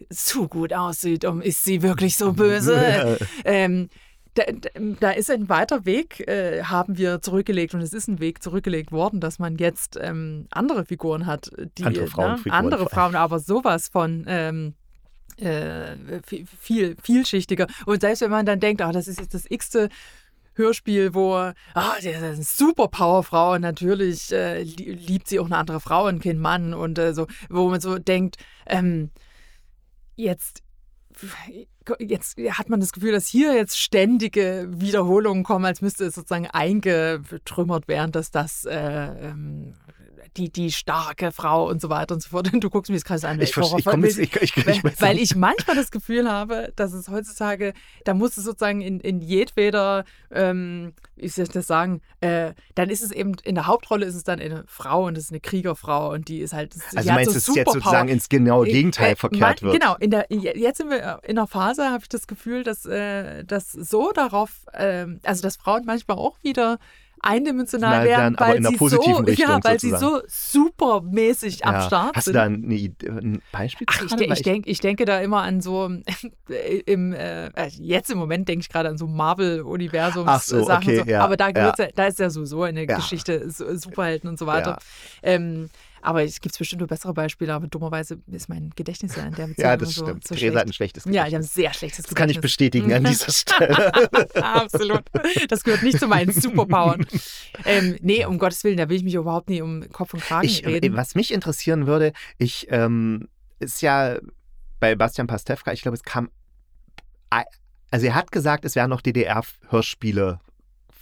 so 0.09 0.47
gut 0.47 0.73
aussieht 0.73 1.25
und 1.25 1.41
ist 1.41 1.63
sie 1.63 1.81
wirklich 1.81 2.15
so 2.17 2.33
böse? 2.33 3.17
ähm, 3.45 3.89
da, 4.37 4.43
da- 4.99 5.09
ist 5.11 5.29
ein 5.31 5.49
weiter 5.49 5.85
Weg, 5.85 6.27
äh, 6.27 6.63
haben 6.63 6.97
wir 6.97 7.21
zurückgelegt 7.21 7.73
und 7.73 7.81
es 7.81 7.93
ist 7.93 8.07
ein 8.07 8.19
Weg 8.19 8.41
zurückgelegt 8.43 8.91
worden, 8.91 9.19
dass 9.19 9.39
man 9.39 9.57
jetzt 9.57 9.97
ähm, 10.01 10.47
andere 10.51 10.85
Figuren 10.85 11.25
hat, 11.25 11.51
die 11.77 11.83
Andere 11.83 12.03
ne, 12.05 12.09
Frauenfiguren 12.09 12.53
andere 12.65 12.89
vor 12.89 12.97
allem. 12.97 13.11
Frauen, 13.11 13.15
aber 13.21 13.39
sowas 13.39 13.87
von 13.89 14.25
ähm, 14.27 14.73
äh, 15.37 15.95
vi- 16.27 16.45
viel, 16.59 16.95
vielschichtiger. 17.01 17.67
Und 17.85 18.01
selbst 18.01 18.21
wenn 18.21 18.31
man 18.31 18.45
dann 18.45 18.59
denkt, 18.59 18.81
ah, 18.81 18.91
das 18.91 19.07
ist 19.07 19.19
jetzt 19.19 19.33
das 19.33 19.45
x-te 19.49 19.89
Hörspiel, 20.55 21.13
wo, 21.13 21.33
ah, 21.35 21.53
das 21.73 22.05
ist 22.05 22.15
eine 22.15 22.35
super 22.43 22.87
Powerfrau 22.87 23.53
und 23.53 23.61
natürlich 23.61 24.31
äh, 24.31 24.63
li- 24.63 24.93
liebt 24.93 25.27
sie 25.27 25.39
auch 25.39 25.45
eine 25.45 25.57
andere 25.57 25.79
Frau 25.79 26.07
und 26.07 26.23
kein 26.23 26.39
Mann 26.39 26.73
und 26.73 26.97
äh, 26.97 27.13
so, 27.13 27.27
wo 27.49 27.69
man 27.69 27.79
so 27.79 27.99
denkt, 27.99 28.37
ähm, 28.65 29.11
jetzt 30.15 30.63
jetzt 31.99 32.37
hat 32.51 32.69
man 32.69 32.79
das 32.79 32.91
Gefühl, 32.91 33.11
dass 33.11 33.27
hier 33.27 33.55
jetzt 33.55 33.79
ständige 33.79 34.67
Wiederholungen 34.69 35.43
kommen, 35.43 35.65
als 35.65 35.81
müsste 35.81 36.05
es 36.05 36.15
sozusagen 36.15 36.47
eingetrümmert 36.47 37.87
werden, 37.87 38.11
dass 38.11 38.31
das 38.31 38.65
äh, 38.65 38.75
ähm, 38.75 39.75
die, 40.37 40.51
die 40.51 40.71
starke 40.71 41.31
Frau 41.31 41.67
und 41.67 41.81
so 41.81 41.89
weiter 41.89 42.15
und 42.15 42.21
so 42.21 42.29
fort. 42.29 42.53
Und 42.53 42.63
du 42.63 42.69
guckst 42.69 42.89
mir 42.89 42.95
jetzt 42.95 43.05
gerade 43.05 43.19
so 43.19 43.27
an. 43.27 43.41
Ich, 43.41 43.51
verstehe- 43.53 43.79
ich, 43.79 43.85
jetzt, 43.85 44.17
ich, 44.19 44.35
ich, 44.41 44.57
ich, 44.57 44.83
weil, 44.83 44.93
weil 44.99 45.19
ich 45.19 45.35
manchmal 45.35 45.75
das 45.75 45.91
Gefühl 45.91 46.31
habe, 46.31 46.71
dass 46.75 46.93
es 46.93 47.09
heutzutage, 47.09 47.73
da 48.05 48.13
muss 48.13 48.37
es 48.37 48.43
sozusagen 48.43 48.81
in, 48.81 48.99
in 48.99 49.21
jedweder, 49.21 50.05
ähm, 50.31 50.93
wie 51.15 51.27
soll 51.27 51.43
ich 51.45 51.49
das 51.51 51.67
sagen, 51.67 52.01
äh, 52.21 52.53
dann 52.75 52.89
ist 52.89 53.01
es 53.03 53.11
eben, 53.11 53.33
in 53.43 53.55
der 53.55 53.67
Hauptrolle 53.67 54.05
ist 54.05 54.15
es 54.15 54.23
dann 54.23 54.39
eine 54.39 54.63
Frau 54.67 55.05
und 55.05 55.17
es 55.17 55.25
ist 55.25 55.31
eine 55.31 55.39
Kriegerfrau 55.39 56.11
und 56.11 56.27
die 56.27 56.39
ist 56.39 56.53
halt, 56.53 56.75
also 56.95 57.11
meinst 57.11 57.31
so 57.31 57.31
du, 57.31 57.35
dass 57.39 57.47
es 57.49 57.55
jetzt 57.55 57.73
sozusagen 57.73 58.09
ins 58.09 58.29
genaue 58.29 58.67
Äh, 58.67 58.71
Gegenteil 58.71 59.13
äh, 59.13 59.15
verkehrt 59.15 59.61
man, 59.61 59.71
wird? 59.71 59.81
Genau, 59.81 59.95
in 59.95 60.11
der, 60.11 60.27
jetzt 60.29 60.77
sind 60.77 60.89
wir 60.89 61.19
in 61.23 61.37
einer 61.37 61.47
Phase, 61.47 61.85
habe 61.89 62.03
ich 62.03 62.09
das 62.09 62.27
Gefühl, 62.27 62.63
dass 62.63 62.85
äh, 62.85 63.43
das 63.45 63.71
so 63.71 64.11
darauf, 64.11 64.51
ähm, 64.73 65.19
also 65.23 65.41
dass 65.41 65.55
Frauen 65.57 65.83
manchmal 65.85 66.17
auch 66.17 66.37
wieder 66.43 66.77
eindimensional 67.21 67.99
Na, 67.99 68.03
werden, 68.05 68.35
aber 68.37 68.53
weil 68.53 68.63
sie 68.63 68.75
so, 68.77 68.85
Richtung 68.85 69.47
ja, 69.47 69.59
weil 69.63 69.79
sie 69.79 69.91
so 69.91 70.21
supermäßig 70.27 71.65
am 71.65 71.75
Ja. 71.75 71.81
Start 71.81 72.15
Hast 72.15 72.25
sind. 72.25 72.33
du 72.33 72.39
da 72.39 72.45
eine 72.45 72.73
Idee, 72.75 73.09
ein 73.09 73.41
Beispiel? 73.51 73.87
Ach, 73.89 74.01
ich, 74.03 74.11
Weil 74.11 74.31
ich, 74.33 74.41
denk, 74.41 74.67
ich 74.67 74.79
denke 74.79 75.05
da 75.05 75.19
immer 75.19 75.41
an 75.41 75.61
so, 75.61 75.89
im, 76.85 77.13
äh, 77.13 77.49
also 77.55 77.81
jetzt 77.81 78.09
im 78.09 78.17
Moment 78.17 78.47
denke 78.47 78.61
ich 78.61 78.69
gerade 78.69 78.89
an 78.89 78.97
so 78.97 79.07
Marvel-Universums 79.07 80.27
Ach 80.29 80.41
so, 80.41 80.63
Sachen. 80.63 80.83
okay, 80.89 81.03
so. 81.03 81.09
ja, 81.09 81.23
Aber 81.23 81.37
da, 81.37 81.49
ja. 81.49 81.73
da 81.95 82.05
ist 82.05 82.19
ja 82.19 82.29
sowieso 82.29 82.63
eine. 82.63 82.85
Geschichte, 82.87 83.49
Superhelden 83.49 84.29
und 84.29 84.39
so 84.39 84.45
weiter. 84.47 84.77
Ähm, 85.21 85.69
aber 86.07 86.23
es 86.23 86.39
gibt 86.39 86.57
bestimmt 86.57 86.79
nur 86.79 86.87
bessere 86.87 87.13
Beispiele, 87.13 87.53
aber 87.53 87.67
dummerweise 87.67 88.19
ist 88.27 88.47
mein 88.47 88.71
Gedächtnis 88.75 89.15
ja 89.17 89.25
in 89.25 89.35
der 89.35 89.47
Beziehung 89.47 89.69
ja, 89.69 89.75
das 89.77 89.89
so, 89.93 90.05
stimmt. 90.05 90.25
so 90.27 90.35
Theresa 90.35 90.59
hat 90.59 90.63
schlecht. 90.63 90.67
ein 90.69 90.73
schlechtes 90.73 91.05
Ja, 91.05 91.11
ich 91.11 91.17
habe 91.17 91.25
ein 91.25 91.29
Gedächtnis. 91.41 91.53
sehr 91.53 91.73
schlechtes 91.73 92.05
Das 92.05 92.15
kann 92.15 92.29
ich 92.29 92.37
Gedächtnis. 92.37 92.51
bestätigen 92.51 92.93
an 92.93 93.03
dieser 93.05 93.31
Stelle. 93.31 93.93
Absolut. 94.43 95.03
Das 95.49 95.63
gehört 95.63 95.83
nicht 95.83 95.99
zu 95.99 96.07
meinen 96.07 96.31
Superpowern. 96.31 97.05
Ähm, 97.65 97.97
nee, 98.01 98.25
um 98.25 98.37
Gottes 98.39 98.63
Willen, 98.63 98.77
da 98.77 98.87
will 98.89 98.95
ich 98.97 99.03
mich 99.03 99.15
überhaupt 99.15 99.49
nicht 99.49 99.61
um 99.61 99.87
Kopf 99.91 100.13
und 100.13 100.21
Kragen 100.23 100.45
Ich, 100.47 100.65
reden. 100.65 100.95
was 100.95 101.13
mich 101.15 101.33
interessieren 101.33 101.87
würde, 101.87 102.13
ich 102.37 102.67
ähm, 102.69 103.27
ist 103.59 103.81
ja 103.81 104.17
bei 104.79 104.95
Bastian 104.95 105.27
Pastewka, 105.27 105.73
ich 105.73 105.81
glaube, 105.81 105.95
es 105.97 106.03
kam, 106.03 106.29
also 107.91 108.05
er 108.05 108.15
hat 108.15 108.31
gesagt, 108.31 108.63
es 108.65 108.75
werden 108.75 108.89
noch 108.89 109.01
DDR-Hörspiele 109.01 110.39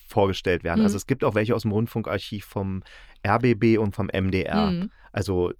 vorgestellt 0.07 0.63
werden. 0.63 0.79
Mhm. 0.79 0.85
Also 0.85 0.97
es 0.97 1.07
gibt 1.07 1.23
auch 1.23 1.35
welche 1.35 1.55
aus 1.55 1.63
dem 1.63 1.71
Rundfunkarchiv 1.71 2.45
vom 2.45 2.83
RBB 3.25 3.77
und 3.79 3.95
vom 3.95 4.07
MDR. 4.07 4.71
Mhm. 4.71 4.91
Also 5.11 5.51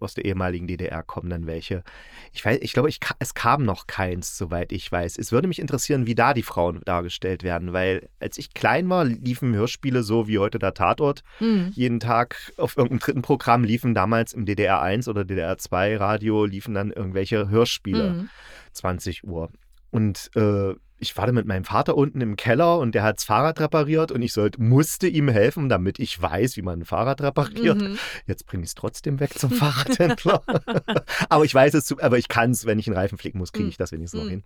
aus 0.00 0.14
der 0.14 0.24
ehemaligen 0.24 0.66
DDR 0.66 1.04
kommen 1.04 1.30
dann 1.30 1.46
welche. 1.46 1.84
Ich 2.32 2.44
weiß, 2.44 2.58
ich 2.60 2.72
glaube, 2.72 2.88
ich, 2.88 2.98
es 3.20 3.34
kam 3.34 3.62
noch 3.64 3.86
keins, 3.86 4.36
soweit 4.36 4.72
ich 4.72 4.90
weiß. 4.90 5.16
Es 5.16 5.30
würde 5.30 5.46
mich 5.46 5.60
interessieren, 5.60 6.06
wie 6.06 6.16
da 6.16 6.34
die 6.34 6.42
Frauen 6.42 6.80
dargestellt 6.84 7.44
werden, 7.44 7.72
weil 7.72 8.08
als 8.18 8.36
ich 8.36 8.52
klein 8.52 8.88
war, 8.88 9.04
liefen 9.04 9.54
Hörspiele 9.54 10.02
so 10.02 10.26
wie 10.26 10.40
heute 10.40 10.58
der 10.58 10.74
Tatort 10.74 11.22
Mhm. 11.38 11.70
jeden 11.76 12.00
Tag 12.00 12.52
auf 12.56 12.76
irgendeinem 12.76 12.98
dritten 12.98 13.22
Programm 13.22 13.62
liefen 13.62 13.94
damals 13.94 14.32
im 14.32 14.44
DDR 14.44 14.82
1 14.82 15.06
oder 15.06 15.24
DDR 15.24 15.56
2 15.56 15.96
Radio 15.98 16.46
liefen 16.46 16.74
dann 16.74 16.90
irgendwelche 16.90 17.48
Hörspiele, 17.48 18.10
Mhm. 18.10 18.28
20 18.72 19.22
Uhr. 19.22 19.50
Und 19.92 20.30
äh, 20.34 20.74
ich 20.98 21.16
war 21.16 21.26
da 21.26 21.32
mit 21.32 21.46
meinem 21.46 21.64
Vater 21.64 21.96
unten 21.96 22.20
im 22.20 22.36
Keller 22.36 22.78
und 22.78 22.94
der 22.94 23.02
hat 23.02 23.16
das 23.18 23.24
Fahrrad 23.24 23.60
repariert 23.60 24.10
und 24.12 24.22
ich 24.22 24.32
sollte, 24.32 24.60
musste 24.62 25.06
ihm 25.08 25.28
helfen, 25.28 25.68
damit 25.68 25.98
ich 25.98 26.20
weiß, 26.20 26.56
wie 26.56 26.62
man 26.62 26.80
ein 26.80 26.84
Fahrrad 26.84 27.20
repariert. 27.20 27.80
Mhm. 27.80 27.98
Jetzt 28.26 28.46
bringe 28.46 28.62
ich 28.64 28.70
es 28.70 28.74
trotzdem 28.74 29.20
weg 29.20 29.38
zum 29.38 29.50
Fahrradhändler. 29.52 30.42
aber 31.28 31.44
ich 31.44 31.54
weiß 31.54 31.74
es, 31.74 31.84
zu- 31.84 32.00
aber 32.00 32.18
ich 32.18 32.28
kann 32.28 32.52
es, 32.52 32.66
wenn 32.66 32.78
ich 32.78 32.86
einen 32.88 32.96
Reifen 32.96 33.18
flicken 33.18 33.38
muss, 33.38 33.52
kriege 33.52 33.68
ich 33.68 33.76
das 33.76 33.92
wenigstens 33.92 34.18
noch 34.20 34.26
Mhm. 34.26 34.30
hin. 34.30 34.44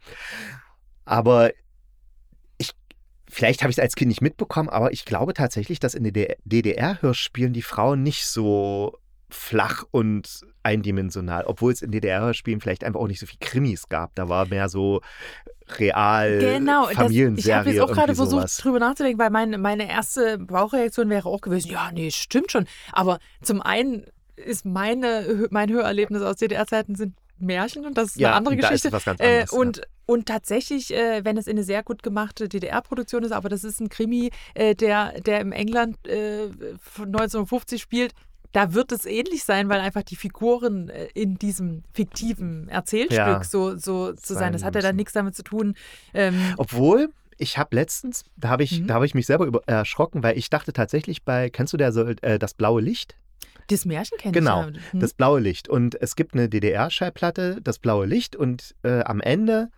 Aber 1.04 1.50
ich, 2.58 2.72
vielleicht 3.28 3.62
habe 3.62 3.70
ich 3.70 3.76
es 3.76 3.82
als 3.82 3.94
Kind 3.94 4.08
nicht 4.08 4.22
mitbekommen, 4.22 4.68
aber 4.68 4.92
ich 4.92 5.04
glaube 5.04 5.34
tatsächlich, 5.34 5.78
dass 5.78 5.94
in 5.94 6.04
den 6.04 6.26
DDR-Hörspielen 6.46 7.52
die 7.52 7.62
Frauen 7.62 8.02
nicht 8.02 8.26
so 8.26 8.98
flach 9.28 9.84
und 9.90 10.40
eindimensional, 10.62 11.44
obwohl 11.46 11.72
es 11.72 11.82
in 11.82 11.90
DDR-Hörspielen 11.90 12.60
vielleicht 12.60 12.84
einfach 12.84 13.00
auch 13.00 13.08
nicht 13.08 13.20
so 13.20 13.26
viel 13.26 13.38
Krimis 13.40 13.88
gab. 13.88 14.14
Da 14.14 14.28
war 14.28 14.46
mehr 14.46 14.68
so 14.68 15.00
real 15.78 16.38
Genau, 16.38 16.82
das, 16.84 16.92
ich 16.92 16.96
Familienserie 16.98 17.58
habe 17.58 17.70
jetzt 17.70 17.80
auch 17.80 17.92
gerade 17.92 18.14
versucht, 18.14 18.42
sowas. 18.42 18.56
drüber 18.58 18.78
nachzudenken, 18.78 19.18
weil 19.18 19.30
meine, 19.30 19.58
meine 19.58 19.88
erste 19.90 20.38
Bauchreaktion 20.38 21.10
wäre 21.10 21.28
auch 21.28 21.40
gewesen, 21.40 21.70
ja, 21.70 21.90
nee, 21.92 22.10
stimmt 22.10 22.52
schon. 22.52 22.66
Aber 22.92 23.18
zum 23.42 23.60
einen 23.62 24.04
ist 24.36 24.64
meine, 24.64 25.48
mein 25.50 25.70
Hörerlebnis 25.70 26.22
aus 26.22 26.36
DDR-Zeiten 26.36 26.94
sind 26.94 27.14
Märchen 27.38 27.84
und 27.84 27.98
das 27.98 28.10
ist 28.10 28.16
Ja, 28.16 28.28
eine 28.28 28.36
andere 28.36 28.54
und 28.54 28.60
Geschichte. 28.60 28.88
es 28.88 28.94
was 28.94 29.04
ganz 29.04 29.20
äh, 29.20 29.24
anderes, 29.24 29.52
ja. 29.52 29.58
und, 29.58 29.80
und 30.06 30.26
tatsächlich, 30.26 30.94
äh, 30.94 31.24
wenn 31.24 31.36
es 31.36 31.48
eine 31.48 31.64
sehr 31.64 31.82
gut 31.82 32.02
gemachte 32.02 32.48
DDR-Produktion 32.48 33.24
ist, 33.24 33.32
aber 33.32 33.48
das 33.48 33.64
ist 33.64 33.80
ein 33.80 33.88
Krimi, 33.88 34.30
äh, 34.54 34.74
der, 34.74 35.20
der 35.20 35.40
im 35.40 35.52
England 35.52 36.06
äh, 36.06 36.48
von 36.80 37.06
1950 37.06 37.82
spielt, 37.82 38.12
da 38.56 38.72
wird 38.72 38.90
es 38.90 39.04
ähnlich 39.04 39.44
sein, 39.44 39.68
weil 39.68 39.80
einfach 39.80 40.02
die 40.02 40.16
Figuren 40.16 40.88
äh, 40.88 41.08
in 41.12 41.36
diesem 41.36 41.82
fiktiven 41.92 42.68
Erzählstück 42.70 43.16
Ja, 43.18 43.44
so, 43.44 43.76
so 43.76 44.14
zu 44.14 44.32
sein. 44.32 44.44
sein 44.44 44.52
Das 44.54 44.64
hat 44.64 44.74
ja 44.74 44.80
dann 44.80 44.96
nichts 44.96 45.12
damit 45.12 45.34
zu 45.36 45.42
tun. 45.42 45.74
Ähm, 46.14 46.40
Obwohl, 46.56 47.10
ich 47.36 47.58
habe 47.58 47.76
letztens, 47.76 48.24
da 48.36 48.48
habe 48.48 48.62
ich, 48.64 48.80
Mhm. 48.80 48.86
da 48.86 48.94
habe 48.94 49.04
ich 49.04 49.14
mich 49.14 49.26
selber 49.26 49.44
über, 49.44 49.60
erschrocken, 49.66 50.22
weil 50.22 50.38
ich 50.38 50.48
dachte 50.48 50.72
tatsächlich 50.72 51.22
bei, 51.22 51.50
kennst 51.50 51.74
du 51.74 51.76
der, 51.76 51.94
äh, 52.22 52.38
das 52.38 52.54
blaue 52.54 52.80
Licht? 52.80 53.16
Das 53.68 53.84
Märchen 53.84 54.16
kenne 54.16 54.32
Genau, 54.32 54.68
ich 54.70 54.76
ja. 54.76 54.92
Hm. 54.92 55.00
Das 55.00 55.12
blaue 55.12 55.40
Licht. 55.40 55.68
Und 55.68 56.00
es 56.00 56.16
gibt 56.16 56.32
eine 56.32 56.48
DDR-Schallplatte, 56.48 57.58
das 57.62 57.78
blaue 57.78 58.06
Licht. 58.06 58.36
Und 58.36 58.74
äh, 58.84 59.00
am 59.02 59.20
Ende 59.20 59.68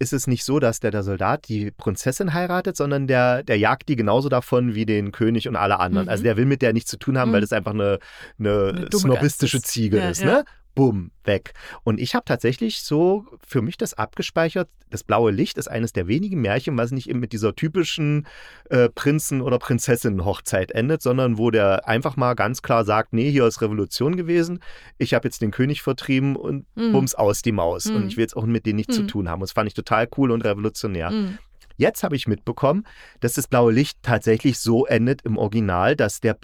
ist 0.00 0.12
es 0.12 0.26
nicht 0.26 0.44
so, 0.44 0.60
dass 0.60 0.78
der, 0.80 0.90
der 0.92 1.02
Soldat 1.02 1.48
die 1.48 1.70
Prinzessin 1.72 2.32
heiratet, 2.32 2.76
sondern 2.76 3.06
der, 3.06 3.42
der 3.42 3.58
jagt 3.58 3.88
die 3.88 3.96
genauso 3.96 4.28
davon 4.28 4.74
wie 4.74 4.86
den 4.86 5.10
König 5.12 5.48
und 5.48 5.56
alle 5.56 5.80
anderen. 5.80 6.04
Mhm. 6.06 6.10
Also 6.10 6.22
der 6.22 6.36
will 6.36 6.44
mit 6.46 6.62
der 6.62 6.72
nichts 6.72 6.90
zu 6.90 6.98
tun 6.98 7.18
haben, 7.18 7.30
Mhm. 7.30 7.34
weil 7.34 7.40
das 7.40 7.52
einfach 7.52 7.72
eine, 7.74 7.98
eine, 8.38 8.68
Eine 8.76 8.88
snobistische 8.92 9.60
Ziege 9.60 9.98
Ja, 9.98 10.10
ist. 10.10 10.20
ja. 10.20 10.26
Ne? 10.26 10.44
Bumm, 10.78 11.10
weg. 11.24 11.54
Und 11.82 11.98
ich 11.98 12.14
habe 12.14 12.24
tatsächlich 12.24 12.82
so 12.82 13.26
für 13.44 13.62
mich 13.62 13.76
das 13.76 13.94
abgespeichert. 13.94 14.68
Das 14.90 15.02
blaue 15.02 15.32
Licht 15.32 15.58
ist 15.58 15.66
eines 15.66 15.92
der 15.92 16.06
wenigen 16.06 16.40
Märchen, 16.40 16.78
was 16.78 16.92
nicht 16.92 17.10
eben 17.10 17.18
mit 17.18 17.32
dieser 17.32 17.56
typischen 17.56 18.28
äh, 18.70 18.88
Prinzen- 18.88 19.42
oder 19.42 19.58
Prinzessinnen-Hochzeit 19.58 20.70
endet, 20.70 21.02
sondern 21.02 21.36
wo 21.36 21.50
der 21.50 21.88
einfach 21.88 22.16
mal 22.16 22.34
ganz 22.34 22.62
klar 22.62 22.84
sagt, 22.84 23.12
nee, 23.12 23.28
hier 23.28 23.44
ist 23.44 23.60
Revolution 23.60 24.14
gewesen, 24.16 24.60
ich 24.98 25.14
habe 25.14 25.26
jetzt 25.26 25.42
den 25.42 25.50
König 25.50 25.82
vertrieben 25.82 26.36
und 26.36 26.64
Mhm. 26.76 26.92
bums 26.92 27.16
aus 27.16 27.42
die 27.42 27.50
Maus. 27.50 27.86
Mhm. 27.86 27.96
Und 27.96 28.06
ich 28.06 28.16
will 28.16 28.22
jetzt 28.22 28.36
auch 28.36 28.46
mit 28.46 28.64
denen 28.64 28.76
nichts 28.76 28.94
zu 28.94 29.02
Mhm. 29.02 29.08
tun 29.08 29.28
haben. 29.28 29.40
Und 29.40 29.48
das 29.48 29.52
fand 29.54 29.66
ich 29.66 29.74
total 29.74 30.08
cool 30.16 30.30
und 30.30 30.42
revolutionär. 30.44 31.10
Mhm. 31.10 31.38
Jetzt 31.76 32.04
habe 32.04 32.14
ich 32.14 32.28
mitbekommen, 32.28 32.86
dass 33.18 33.32
das 33.34 33.48
blaue 33.48 33.72
Licht 33.72 33.98
tatsächlich 34.02 34.60
so 34.60 34.86
endet 34.86 35.22
im 35.22 35.36
Original, 35.36 35.96
dass 35.96 36.20
der 36.20 36.38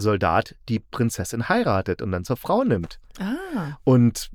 Soldat 0.00 0.56
die 0.68 0.80
Prinzessin 0.80 1.48
heiratet 1.48 2.02
und 2.02 2.10
dann 2.12 2.24
zur 2.24 2.36
Frau 2.36 2.64
nimmt. 2.64 2.98
Ah. 3.18 3.78
Und 3.84 4.30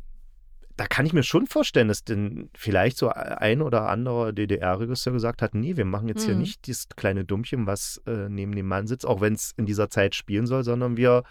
da 0.77 0.87
kann 0.87 1.05
ich 1.05 1.13
mir 1.13 1.23
schon 1.23 1.47
vorstellen, 1.47 1.87
dass 1.87 2.03
denn 2.03 2.49
vielleicht 2.53 2.97
so 2.97 3.09
ein 3.09 3.61
oder 3.61 3.87
anderer 3.87 4.33
DDR-Regisseur 4.33 5.13
gesagt 5.13 5.41
hat, 5.41 5.53
nee, 5.55 5.77
wir 5.77 5.85
machen 5.85 6.09
jetzt 6.09 6.25
hier 6.25 6.33
Mhm. 6.33 6.41
nicht 6.41 6.67
dieses 6.67 6.89
kleine 6.89 7.23
Dummchen, 7.23 7.65
was 7.65 8.01
äh, 8.05 8.27
neben 8.29 8.51
dem 8.53 8.67
Mann 8.67 8.85
sitzt, 8.85 9.05
auch 9.05 9.21
wenn 9.21 9.33
es 9.33 9.53
in 9.55 9.65
dieser 9.65 9.89
Zeit 9.89 10.15
spielen 10.15 10.47
soll, 10.47 10.63
sondern 10.65 10.97
wir 10.97 11.23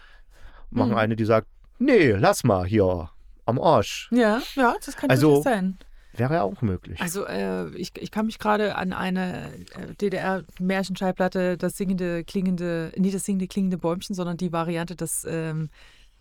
machen 0.71 0.91
Mhm. 0.91 0.97
eine, 0.97 1.15
die 1.15 1.25
sagt, 1.25 1.47
nee, 1.77 2.11
lass 2.11 2.43
mal 2.43 2.65
hier 2.65 3.11
am 3.45 3.59
Arsch. 3.59 4.09
Ja, 4.11 4.41
ja, 4.55 4.75
das 4.83 4.97
kann 4.97 5.11
Also, 5.11 5.43
sein. 5.43 5.77
Wäre 6.17 6.35
ja 6.35 6.43
auch 6.43 6.61
möglich. 6.61 6.99
Also 7.01 7.25
äh, 7.25 7.69
ich, 7.75 7.91
ich 7.97 8.11
kann 8.11 8.25
mich 8.25 8.39
gerade 8.39 8.75
an 8.75 8.93
eine 8.93 9.51
äh, 9.75 9.93
DDR-Märchenschallplatte, 9.99 11.57
das 11.57 11.77
singende, 11.77 12.23
klingende, 12.23 12.91
nicht 12.97 13.15
das 13.15 13.23
singende, 13.23 13.47
klingende 13.47 13.77
Bäumchen, 13.77 14.15
sondern 14.15 14.37
die 14.37 14.51
Variante, 14.51 14.95
das, 14.95 15.25
ähm, 15.27 15.69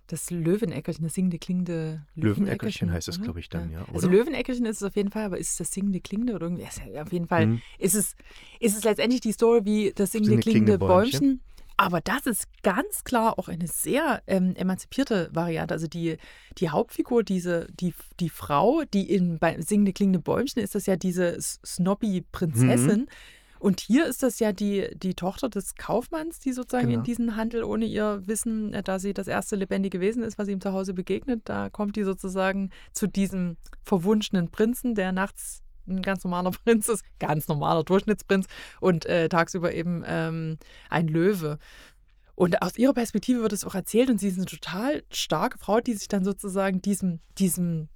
das 0.06 0.30
Löweneckerchen, 0.30 1.04
das 1.04 1.14
singende, 1.14 1.38
klingende 1.38 2.02
Löweneckerchen 2.14 2.92
heißt 2.92 3.08
es, 3.08 3.20
glaube 3.20 3.40
ich, 3.40 3.48
dann, 3.48 3.70
ja. 3.70 3.86
Also 3.92 4.08
Löweneckerchen 4.08 4.66
ist 4.66 4.76
es 4.76 4.82
auf 4.82 4.96
jeden 4.96 5.10
Fall, 5.10 5.24
aber 5.24 5.38
ist 5.38 5.50
es 5.50 5.56
das 5.56 5.72
singende, 5.72 6.00
klingende 6.00 6.34
oder 6.34 6.46
irgendwie? 6.46 6.66
Ja, 6.92 7.02
auf 7.02 7.12
jeden 7.12 7.26
Fall 7.26 7.46
mhm. 7.46 7.62
ist, 7.78 7.94
es, 7.94 8.14
ist 8.60 8.76
es 8.76 8.84
letztendlich 8.84 9.20
die 9.20 9.32
Story 9.32 9.64
wie 9.64 9.92
das 9.94 10.12
singende, 10.12 10.40
klingende, 10.40 10.76
klingende 10.76 10.78
Bäumchen. 10.78 11.20
Bäumchen 11.20 11.40
aber 11.76 12.00
das 12.00 12.26
ist 12.26 12.46
ganz 12.62 13.04
klar 13.04 13.38
auch 13.38 13.48
eine 13.48 13.66
sehr 13.66 14.22
ähm, 14.26 14.54
emanzipierte 14.54 15.30
Variante. 15.32 15.74
Also 15.74 15.86
die, 15.86 16.18
die 16.58 16.70
Hauptfigur, 16.70 17.24
diese, 17.24 17.66
die, 17.80 17.94
die 18.20 18.28
Frau, 18.28 18.82
die 18.84 19.10
in 19.10 19.38
bei 19.38 19.60
Singende 19.60 19.92
klingende 19.92 20.20
Bäumchen 20.20 20.62
ist 20.62 20.74
das 20.74 20.86
ja 20.86 20.96
diese 20.96 21.36
Snobby-Prinzessin. 21.40 23.00
Mhm. 23.00 23.08
Und 23.58 23.80
hier 23.80 24.06
ist 24.06 24.22
das 24.22 24.40
ja 24.40 24.52
die, 24.52 24.90
die 24.94 25.14
Tochter 25.14 25.48
des 25.48 25.74
Kaufmanns, 25.74 26.38
die 26.38 26.52
sozusagen 26.52 26.88
genau. 26.88 26.98
in 26.98 27.04
diesen 27.04 27.36
Handel 27.36 27.64
ohne 27.64 27.86
ihr 27.86 28.22
Wissen, 28.26 28.74
äh, 28.74 28.82
da 28.82 28.98
sie 28.98 29.14
das 29.14 29.26
erste 29.26 29.56
lebendige 29.56 30.00
Wesen 30.00 30.22
ist, 30.22 30.38
was 30.38 30.48
ihm 30.48 30.60
zu 30.60 30.72
Hause 30.72 30.92
begegnet, 30.92 31.42
da 31.46 31.70
kommt 31.70 31.96
die 31.96 32.04
sozusagen 32.04 32.70
zu 32.92 33.06
diesem 33.06 33.56
verwunschenen 33.82 34.50
Prinzen, 34.50 34.94
der 34.94 35.12
nachts 35.12 35.63
ein 35.86 36.02
ganz 36.02 36.24
normaler 36.24 36.50
Prinz 36.64 36.88
ist, 36.88 37.04
ganz 37.18 37.48
normaler 37.48 37.84
Durchschnittsprinz 37.84 38.46
und 38.80 39.06
äh, 39.06 39.28
tagsüber 39.28 39.72
eben 39.72 40.02
ähm, 40.06 40.58
ein 40.90 41.08
Löwe. 41.08 41.58
Und 42.36 42.62
aus 42.62 42.76
ihrer 42.76 42.94
Perspektive 42.94 43.42
wird 43.42 43.52
es 43.52 43.64
auch 43.64 43.74
erzählt 43.74 44.10
und 44.10 44.18
sie 44.18 44.28
ist 44.28 44.36
eine 44.36 44.46
total 44.46 45.04
starke 45.10 45.58
Frau, 45.58 45.80
die 45.80 45.94
sich 45.94 46.08
dann 46.08 46.24
sozusagen 46.24 46.82
diesem, 46.82 47.20
diesem 47.38 47.88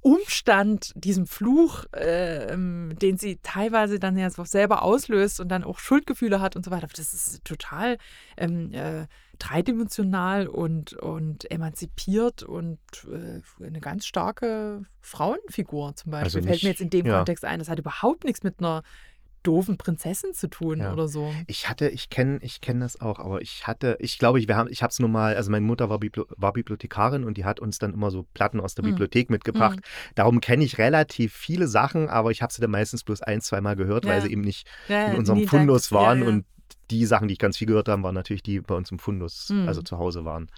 Umstand, 0.00 0.90
diesem 0.96 1.28
Fluch, 1.28 1.84
äh, 1.92 2.48
den 2.56 3.18
sie 3.18 3.38
teilweise 3.44 4.00
dann 4.00 4.18
ja 4.18 4.28
selber 4.30 4.82
auslöst 4.82 5.38
und 5.38 5.48
dann 5.48 5.62
auch 5.62 5.78
Schuldgefühle 5.78 6.40
hat 6.40 6.56
und 6.56 6.64
so 6.64 6.72
weiter. 6.72 6.88
Das 6.88 7.14
ist 7.14 7.44
total 7.44 7.98
ähm, 8.36 8.72
äh, 8.72 9.06
dreidimensional 9.42 10.46
und, 10.46 10.92
und 10.94 11.50
emanzipiert 11.50 12.42
und 12.42 12.78
äh, 13.10 13.64
eine 13.64 13.80
ganz 13.80 14.06
starke 14.06 14.84
Frauenfigur 15.00 15.96
zum 15.96 16.12
Beispiel. 16.12 16.24
Also 16.24 16.38
nicht, 16.38 16.48
Fällt 16.48 16.62
mir 16.62 16.68
jetzt 16.68 16.80
in 16.80 16.90
dem 16.90 17.06
ja. 17.06 17.16
Kontext 17.16 17.44
ein. 17.44 17.58
Das 17.58 17.68
hat 17.68 17.78
überhaupt 17.78 18.24
nichts 18.24 18.44
mit 18.44 18.60
einer 18.60 18.82
doofen 19.42 19.76
Prinzessin 19.76 20.34
zu 20.34 20.48
tun 20.48 20.78
ja. 20.78 20.92
oder 20.92 21.08
so. 21.08 21.34
Ich 21.48 21.68
hatte, 21.68 21.88
ich 21.88 22.10
kenne 22.10 22.38
ich 22.42 22.60
kenn 22.60 22.78
das 22.78 23.00
auch, 23.00 23.18
aber 23.18 23.42
ich 23.42 23.66
hatte, 23.66 23.96
ich 23.98 24.18
glaube, 24.18 24.38
ich, 24.38 24.48
ich 24.48 24.82
habe 24.82 24.90
es 24.90 25.00
nur 25.00 25.08
mal, 25.08 25.34
also 25.34 25.50
meine 25.50 25.66
Mutter 25.66 25.90
war, 25.90 25.98
Bibli 25.98 26.22
war, 26.36 26.52
Bibliothekarin 26.52 27.24
und 27.24 27.36
die 27.36 27.44
hat 27.44 27.58
uns 27.58 27.80
dann 27.80 27.92
immer 27.92 28.12
so 28.12 28.24
Platten 28.34 28.60
aus 28.60 28.76
der 28.76 28.84
mhm. 28.84 28.90
Bibliothek 28.90 29.30
mitgebracht. 29.30 29.78
Mhm. 29.78 30.14
Darum 30.14 30.40
kenne 30.40 30.62
ich 30.62 30.78
relativ 30.78 31.34
viele 31.34 31.66
Sachen, 31.66 32.08
aber 32.08 32.30
ich 32.30 32.40
habe 32.42 32.52
sie 32.52 32.60
dann 32.60 32.70
meistens 32.70 33.02
bloß 33.02 33.22
ein, 33.22 33.40
zwei 33.40 33.60
Mal 33.60 33.74
gehört, 33.74 34.04
ja. 34.04 34.12
weil 34.12 34.22
sie 34.22 34.30
eben 34.30 34.42
nicht 34.42 34.68
ja, 34.86 35.06
in 35.06 35.16
unserem 35.16 35.48
Fundus 35.48 35.90
waren 35.90 36.22
und 36.22 36.44
die 36.92 37.06
Sachen, 37.06 37.28
die 37.28 37.34
ich 37.34 37.38
ganz 37.38 37.56
viel 37.56 37.66
gehört 37.66 37.88
habe, 37.88 38.02
waren 38.02 38.14
natürlich 38.14 38.42
die 38.42 38.60
bei 38.60 38.74
uns 38.74 38.90
im 38.90 38.98
Fundus, 38.98 39.50
mhm. 39.50 39.68
also 39.68 39.82
zu 39.82 39.98
Hause 39.98 40.24
waren. 40.24 40.50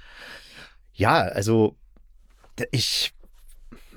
Ja, 0.92 1.14
also 1.14 1.76
ich 2.70 3.14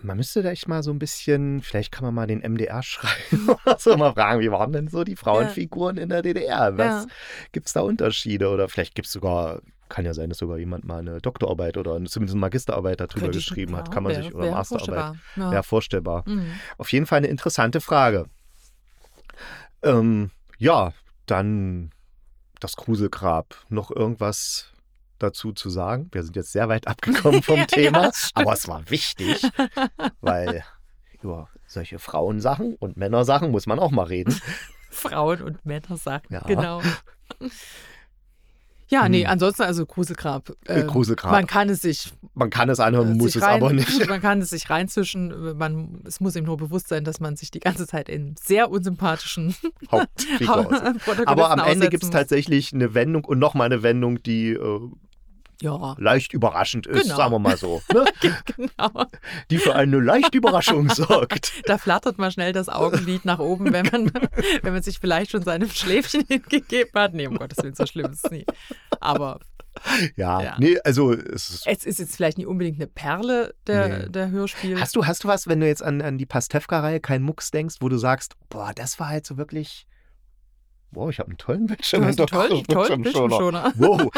man 0.04 0.18
müsste 0.18 0.44
da 0.44 0.50
echt 0.50 0.68
mal 0.68 0.84
so 0.84 0.92
ein 0.92 1.00
bisschen, 1.00 1.62
vielleicht 1.62 1.92
kann 1.92 2.06
man 2.06 2.14
mal 2.14 2.28
den 2.28 2.40
MDR 2.40 2.84
schreiben 2.84 3.50
oder 3.50 3.78
so 3.80 3.96
mal 3.98 4.14
fragen, 4.14 4.40
wie 4.42 4.52
waren 4.52 4.72
denn 4.72 4.88
so 4.88 5.04
die 5.04 5.16
Frauenfiguren 5.16 5.98
ja. 5.98 6.04
in 6.04 6.10
der 6.10 6.22
DDR? 6.22 6.78
Was 6.78 7.06
ja. 7.06 7.12
gibt 7.52 7.68
es 7.68 7.74
da 7.74 7.82
Unterschiede? 7.82 8.50
Oder 8.50 8.70
vielleicht 8.70 8.96
gibt 8.96 9.08
es 9.08 9.12
sogar, 9.14 9.62
kann 9.90 10.06
ja 10.06 10.14
sein, 10.14 10.30
dass 10.30 10.38
sogar 10.38 10.58
jemand 10.58 10.86
mal 10.86 11.00
eine 11.00 11.20
Doktorarbeit 11.20 11.78
oder 11.78 11.94
zumindest 12.06 12.36
eine 12.36 12.42
Magisterarbeit 12.42 13.00
darüber 13.00 13.30
geschrieben 13.30 13.76
hat. 13.76 13.92
Kann 13.92 14.04
man 14.04 14.14
wär, 14.14 14.24
sich, 14.24 14.36
oder 14.36 14.52
Masterarbeit. 14.52 14.88
Vorstellbar. 14.88 15.16
Ja. 15.36 15.52
Wäre 15.52 15.64
vorstellbar. 15.64 16.24
Mhm. 16.28 16.52
Auf 16.78 16.92
jeden 16.92 17.06
Fall 17.06 17.18
eine 17.18 17.28
interessante 17.28 17.82
Frage. 17.82 18.26
Ähm, 19.84 20.32
ja, 20.58 20.94
dann 21.26 21.92
das 22.60 22.76
Kruselgrab. 22.76 23.56
Noch 23.70 23.92
irgendwas 23.92 24.72
dazu 25.20 25.52
zu 25.52 25.70
sagen. 25.70 26.10
Wir 26.12 26.24
sind 26.24 26.36
jetzt 26.36 26.52
sehr 26.52 26.70
weit 26.70 26.88
abgekommen 26.88 27.42
vom 27.42 27.66
Thema, 27.68 28.06
ja, 28.06 28.12
aber 28.36 28.54
es 28.54 28.68
war 28.68 28.90
wichtig, 28.90 29.42
weil 30.22 30.64
über 31.22 31.50
solche 31.66 32.00
Frauensachen 32.00 32.76
und 32.76 32.98
Männersachen 32.98 33.52
muss 33.52 33.66
man 33.66 33.80
auch 33.80 33.92
mal 33.92 34.04
reden. 34.04 34.40
Frauen- 34.90 35.42
und 35.42 35.66
Männersachen, 35.66 36.28
ja. 36.30 36.42
genau. 36.42 36.82
Ja, 38.90 39.10
nee, 39.10 39.24
hm. 39.24 39.32
ansonsten 39.32 39.64
also 39.64 39.86
Gruselgrab. 39.86 40.54
Äh, 40.66 40.84
Gruselgrab. 40.84 41.32
Man 41.32 41.46
kann 41.46 41.70
es 41.70 41.82
sich. 41.82 42.14
Man 42.34 42.50
kann 42.50 42.70
es 42.70 42.80
anhören, 42.80 43.12
äh, 43.12 43.16
muss 43.16 43.36
es 43.36 43.42
rein, 43.42 43.62
aber 43.62 43.74
nicht. 43.74 44.08
Man 44.10 44.22
kann 44.22 44.42
es 44.42 44.50
sich 44.50 44.70
reinzwischen. 44.70 45.58
Man, 45.58 46.02
es 46.06 46.20
muss 46.20 46.36
ihm 46.36 46.46
nur 46.46 46.58
bewusst 46.58 46.88
sein, 46.88 47.04
dass 47.04 47.20
man 47.20 47.36
sich 47.36 47.52
die 47.52 47.60
ganze 47.60 47.88
Zeit 47.88 48.10
in 48.10 48.36
sehr 48.42 48.70
unsympathischen 48.70 49.56
Hauptfigur 49.92 50.96
Aber 51.26 51.52
am 51.52 51.60
Ende 51.60 51.90
gibt 51.90 52.04
es 52.04 52.10
tatsächlich 52.10 52.74
eine 52.74 52.94
Wendung 52.94 53.26
und 53.26 53.40
nochmal 53.40 53.66
eine 53.66 53.84
Wendung, 53.84 54.22
die 54.24 54.52
äh, 54.52 54.80
ja. 55.62 55.96
leicht 55.98 56.34
überraschend 56.34 56.88
ist, 56.88 57.04
genau. 57.04 57.16
sagen 57.16 57.34
wir 57.34 57.40
mal 57.40 57.58
so. 57.58 57.82
Ne? 57.94 58.06
genau. 58.56 59.06
Die 59.50 59.58
für 59.58 59.76
eine 59.76 60.00
leichte 60.00 60.38
Überraschung 60.38 60.90
sorgt. 60.94 61.52
Da 61.66 61.78
flattert 61.78 62.18
man 62.18 62.32
schnell 62.32 62.54
das 62.54 62.70
Augenlid 62.70 63.26
nach 63.26 63.40
oben, 63.40 63.72
wenn 63.74 63.86
man, 63.88 64.12
wenn 64.62 64.74
man 64.74 64.84
sich 64.84 65.00
vielleicht 65.00 65.32
schon 65.32 65.44
seinem 65.44 65.70
Schläfchen 65.70 66.26
hingegeben 66.28 66.92
hat. 66.96 67.14
Nee, 67.14 67.28
um 67.28 67.38
Gottes 67.38 67.64
Willen, 67.64 67.76
so 67.76 67.86
schlimm 67.86 68.12
ist 68.12 68.26
es 68.26 68.32
nie. 68.32 68.46
Aber 69.00 69.40
ja, 70.16 70.42
ja, 70.42 70.56
nee, 70.60 70.80
also 70.84 71.14
es 71.14 71.50
ist, 71.52 71.68
es 71.68 71.86
ist 71.86 72.00
jetzt 72.00 72.16
vielleicht 72.16 72.40
nicht 72.40 72.48
unbedingt 72.48 72.78
eine 72.78 72.88
Perle 72.88 73.54
der, 73.68 73.88
nee. 73.88 74.10
der 74.10 74.32
Hörspiel. 74.32 74.80
Hast 74.80 74.96
du, 74.96 75.06
hast 75.06 75.24
du 75.24 75.28
was, 75.28 75.48
wenn 75.48 75.60
du 75.60 75.68
jetzt 75.68 75.84
an, 75.84 76.02
an 76.02 76.18
die 76.18 76.26
Pastewka-Reihe 76.26 77.00
kein 77.00 77.22
Mucks 77.22 77.52
denkst, 77.52 77.76
wo 77.80 77.88
du 77.88 77.98
sagst, 77.98 78.34
boah, 78.50 78.72
das 78.74 79.00
war 79.00 79.10
halt 79.10 79.28
so 79.28 79.38
wirklich 79.38 79.88
Wow, 80.92 81.10
ich 81.10 81.20
habe 81.20 81.30
einen 81.30 81.38
tollen 81.38 81.68
Bildschirm. 81.68 82.02
Du 82.02 82.08
hast 82.08 82.20
einen 82.20 82.64
tollen, 82.66 83.02
Bildschirmschoner. 83.02 83.74
Wow. 83.76 84.10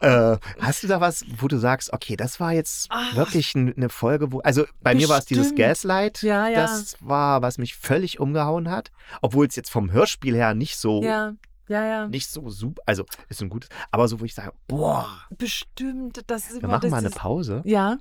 äh, 0.00 0.38
hast 0.60 0.82
du 0.82 0.86
da 0.86 1.00
was, 1.00 1.24
wo 1.38 1.46
du 1.46 1.58
sagst, 1.58 1.92
okay, 1.92 2.16
das 2.16 2.40
war 2.40 2.52
jetzt 2.52 2.86
Ach, 2.90 3.14
wirklich 3.14 3.54
eine 3.54 3.88
Folge, 3.88 4.32
wo, 4.32 4.40
also 4.40 4.64
bei 4.80 4.92
bestimmt. 4.92 5.02
mir 5.02 5.08
war 5.10 5.18
es 5.18 5.24
dieses 5.26 5.54
Gaslight, 5.54 6.22
ja, 6.22 6.48
ja. 6.48 6.62
das 6.62 6.96
war, 7.00 7.42
was 7.42 7.58
mich 7.58 7.74
völlig 7.76 8.18
umgehauen 8.18 8.70
hat, 8.70 8.90
obwohl 9.20 9.46
es 9.46 9.56
jetzt 9.56 9.70
vom 9.70 9.92
Hörspiel 9.92 10.34
her 10.34 10.54
nicht 10.54 10.76
so 10.76 11.02
ja. 11.02 11.34
Ja, 11.68 11.84
ja. 11.84 12.08
Nicht 12.08 12.30
so 12.30 12.48
super, 12.48 12.82
also 12.86 13.04
ist 13.28 13.42
ein 13.42 13.50
gutes, 13.50 13.68
aber 13.90 14.08
so, 14.08 14.20
wo 14.20 14.24
ich 14.24 14.34
sage, 14.34 14.52
boah. 14.66 15.06
Bestimmt, 15.36 16.24
das 16.26 16.46
ist 16.46 16.52
immer 16.52 16.62
Wir 16.62 16.68
machen 16.68 16.90
mal 16.90 16.96
eine 16.98 17.10
Pause. 17.10 17.60
Ja. 17.64 17.98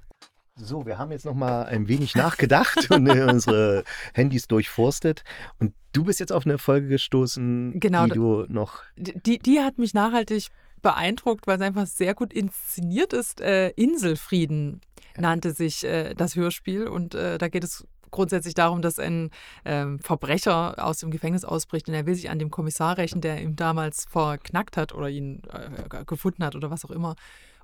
So, 0.60 0.86
wir 0.86 0.98
haben 0.98 1.12
jetzt 1.12 1.26
noch 1.26 1.36
mal 1.36 1.66
ein 1.66 1.88
wenig 1.88 2.16
nachgedacht 2.16 2.90
und 2.90 3.08
unsere 3.30 3.84
Handys 4.14 4.48
durchforstet. 4.48 5.24
Und 5.60 5.74
du 5.94 6.04
bist 6.04 6.20
jetzt 6.20 6.34
auf 6.34 6.46
eine 6.46 6.58
Folge 6.58 6.88
gestoßen, 6.88 7.80
genau, 7.80 8.06
die 8.06 8.14
du 8.14 8.46
noch. 8.50 8.82
Die, 8.96 9.38
die 9.38 9.60
hat 9.60 9.78
mich 9.78 9.94
nachhaltig 9.94 10.48
beeindruckt, 10.82 11.48
weil 11.48 11.58
es 11.58 11.62
einfach 11.62 11.86
sehr 11.86 12.16
gut 12.16 12.34
inszeniert 12.34 13.14
ist. 13.14 13.40
Äh, 13.42 13.70
Inselfrieden 13.70 14.82
nannte 15.16 15.52
sich 15.52 15.84
äh, 15.84 16.16
das 16.16 16.36
Hörspiel. 16.36 16.88
Und 16.88 17.14
äh, 17.14 17.38
da 17.38 17.50
geht 17.50 17.64
es 17.64 17.86
grundsätzlich 18.10 18.56
darum, 18.56 18.82
dass 18.82 19.00
ein 19.00 19.30
ähm, 19.66 20.00
Verbrecher 20.00 20.84
aus 20.84 21.00
dem 21.00 21.12
Gefängnis 21.12 21.46
ausbricht 21.46 21.88
und 21.88 21.94
er 21.94 22.06
will 22.06 22.16
sich 22.16 22.30
an 22.30 22.40
dem 22.40 22.50
Kommissar 22.50 22.98
rächen, 22.98 23.22
der 23.22 23.42
ihn 23.42 23.56
damals 23.56 24.06
verknackt 24.10 24.78
hat 24.78 24.94
oder 24.94 25.10
ihn 25.10 25.42
äh, 25.52 26.06
gefunden 26.06 26.44
hat 26.44 26.56
oder 26.56 26.72
was 26.72 26.86
auch 26.86 26.92
immer. 26.92 27.16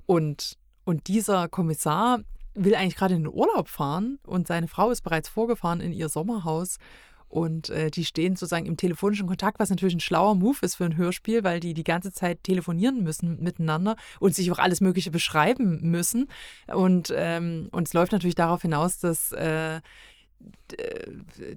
Und, 0.06 0.58
und 0.84 1.08
dieser 1.08 1.48
Kommissar 1.48 2.20
will 2.56 2.76
eigentlich 2.76 2.96
gerade 2.96 3.16
in 3.16 3.24
den 3.24 3.34
Urlaub 3.34 3.68
fahren 3.68 4.20
und 4.26 4.48
seine 4.48 4.68
Frau 4.68 4.92
ist 4.92 5.02
bereits 5.02 5.30
vorgefahren 5.30 5.82
in 5.82 5.94
ihr 5.94 6.10
Sommerhaus. 6.10 6.78
Und 7.34 7.72
äh, 7.72 7.90
die 7.90 8.06
stehen 8.06 8.36
sozusagen 8.36 8.68
im 8.68 8.78
telefonischen 8.78 9.26
Kontakt, 9.26 9.60
was 9.60 9.72
natürlich 9.72 9.96
ein 9.96 10.00
schlauer 10.00 10.36
Move 10.36 10.58
ist 10.62 10.76
für 10.76 10.86
ein 10.86 10.98
Hörspiel, 10.98 11.44
weil 11.44 11.60
die 11.60 11.74
die 11.74 11.84
ganze 11.84 12.12
Zeit 12.12 12.44
telefonieren 12.44 13.02
müssen 13.02 13.42
miteinander 13.42 13.96
und 14.20 14.36
sich 14.36 14.52
auch 14.52 14.60
alles 14.60 14.82
Mögliche 14.82 15.10
beschreiben 15.10 15.80
müssen. 15.82 16.30
Und, 16.68 17.12
ähm, 17.16 17.70
und 17.72 17.88
es 17.88 17.94
läuft 17.96 18.12
natürlich 18.12 18.36
darauf 18.36 18.62
hinaus, 18.62 19.00
dass 19.00 19.32
äh, 19.32 19.82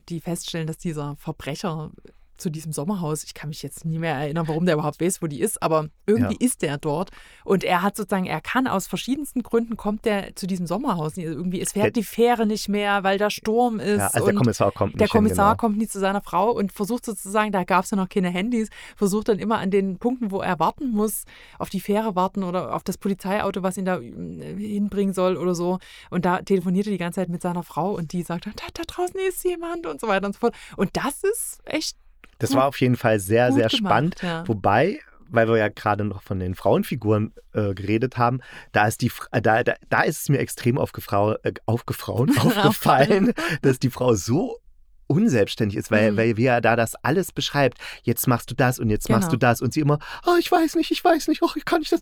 die 0.08 0.20
feststellen, 0.20 0.66
dass 0.66 0.78
dieser 0.78 1.16
Verbrecher 1.16 1.90
zu 2.36 2.50
diesem 2.50 2.72
Sommerhaus. 2.72 3.24
Ich 3.24 3.34
kann 3.34 3.48
mich 3.48 3.62
jetzt 3.62 3.84
nie 3.84 3.98
mehr 3.98 4.14
erinnern, 4.14 4.48
warum 4.48 4.66
der 4.66 4.74
überhaupt 4.74 5.00
weiß, 5.00 5.22
wo 5.22 5.26
die 5.26 5.40
ist, 5.40 5.62
aber 5.62 5.88
irgendwie 6.06 6.36
ja. 6.40 6.46
ist 6.46 6.62
der 6.62 6.78
dort. 6.78 7.10
Und 7.44 7.64
er 7.64 7.82
hat 7.82 7.96
sozusagen, 7.96 8.26
er 8.26 8.40
kann 8.40 8.66
aus 8.66 8.86
verschiedensten 8.86 9.42
Gründen 9.42 9.76
kommt 9.76 10.04
der 10.04 10.34
zu 10.36 10.46
diesem 10.46 10.66
Sommerhaus. 10.66 11.16
Irgendwie, 11.16 11.60
es 11.60 11.72
fährt 11.72 11.96
die 11.96 12.02
Fähre 12.02 12.46
nicht 12.46 12.68
mehr, 12.68 13.04
weil 13.04 13.18
da 13.18 13.30
Sturm 13.30 13.80
ist. 13.80 13.98
Ja, 13.98 14.06
also 14.08 14.26
der 14.26 14.34
Kommissar 14.34 14.72
kommt 14.72 14.94
nicht. 14.94 15.00
Der 15.00 15.08
Kommissar 15.08 15.50
hin, 15.50 15.56
genau. 15.56 15.60
kommt 15.60 15.78
nie 15.78 15.88
zu 15.88 15.98
seiner 15.98 16.20
Frau 16.20 16.50
und 16.50 16.72
versucht 16.72 17.04
sozusagen, 17.04 17.52
da 17.52 17.64
gab 17.64 17.84
es 17.84 17.90
ja 17.90 17.96
noch 17.96 18.08
keine 18.08 18.30
Handys, 18.30 18.68
versucht 18.96 19.28
dann 19.28 19.38
immer 19.38 19.58
an 19.58 19.70
den 19.70 19.98
Punkten, 19.98 20.30
wo 20.30 20.40
er 20.40 20.58
warten 20.58 20.90
muss, 20.90 21.24
auf 21.58 21.70
die 21.70 21.80
Fähre 21.80 22.14
warten 22.14 22.42
oder 22.42 22.74
auf 22.74 22.82
das 22.82 22.98
Polizeiauto, 22.98 23.62
was 23.62 23.76
ihn 23.76 23.84
da 23.84 23.98
äh, 23.98 24.56
hinbringen 24.56 25.14
soll 25.14 25.36
oder 25.36 25.54
so. 25.54 25.78
Und 26.10 26.24
da 26.24 26.42
telefoniert 26.42 26.86
er 26.86 26.92
die 26.92 26.98
ganze 26.98 27.20
Zeit 27.20 27.28
mit 27.28 27.42
seiner 27.42 27.62
Frau 27.62 27.92
und 27.94 28.12
die 28.12 28.22
sagt, 28.22 28.46
da, 28.46 28.50
da 28.74 28.82
draußen 28.86 29.18
ist 29.28 29.44
jemand 29.44 29.86
und 29.86 30.00
so 30.00 30.08
weiter 30.08 30.26
und 30.26 30.34
so 30.34 30.40
fort. 30.40 30.54
Und 30.76 30.90
das 30.96 31.22
ist 31.22 31.60
echt 31.64 31.96
das 32.38 32.54
war 32.54 32.66
auf 32.66 32.80
jeden 32.80 32.96
Fall 32.96 33.18
sehr, 33.20 33.52
sehr 33.52 33.68
gemacht, 33.68 33.76
spannend. 33.76 34.22
Ja. 34.22 34.46
Wobei, 34.46 35.00
weil 35.28 35.48
wir 35.48 35.56
ja 35.56 35.68
gerade 35.68 36.04
noch 36.04 36.22
von 36.22 36.38
den 36.38 36.54
Frauenfiguren 36.54 37.32
äh, 37.52 37.74
geredet 37.74 38.16
haben, 38.18 38.40
da 38.72 38.86
ist 38.86 39.02
die 39.02 39.10
äh, 39.32 39.42
da, 39.42 39.62
da, 39.62 39.74
da 39.88 40.02
ist 40.02 40.22
es 40.22 40.28
mir 40.28 40.38
extrem 40.38 40.78
aufgefrau, 40.78 41.32
äh, 41.42 41.54
aufgefrauen, 41.66 42.36
aufgefallen, 42.38 43.32
dass 43.62 43.78
die 43.78 43.90
Frau 43.90 44.14
so 44.14 44.60
unselbstständig 45.08 45.78
ist, 45.78 45.90
weil, 45.90 46.12
mhm. 46.12 46.16
weil 46.16 46.36
wie 46.36 46.46
er 46.46 46.60
da 46.60 46.76
das 46.76 46.94
alles 46.96 47.32
beschreibt. 47.32 47.78
Jetzt 48.02 48.26
machst 48.26 48.50
du 48.50 48.54
das 48.54 48.78
und 48.78 48.90
jetzt 48.90 49.06
genau. 49.06 49.18
machst 49.18 49.32
du 49.32 49.38
genau. 49.38 49.50
das 49.50 49.60
und 49.60 49.72
sie 49.72 49.80
immer, 49.80 49.98
oh, 50.26 50.34
ich 50.38 50.50
weiß 50.50 50.74
nicht, 50.74 50.90
ich 50.90 51.04
weiß 51.04 51.28
nicht, 51.28 51.42
oh, 51.42 51.50
ich 51.54 51.64
kann 51.64 51.80
nicht 51.80 51.92
das. 51.92 52.00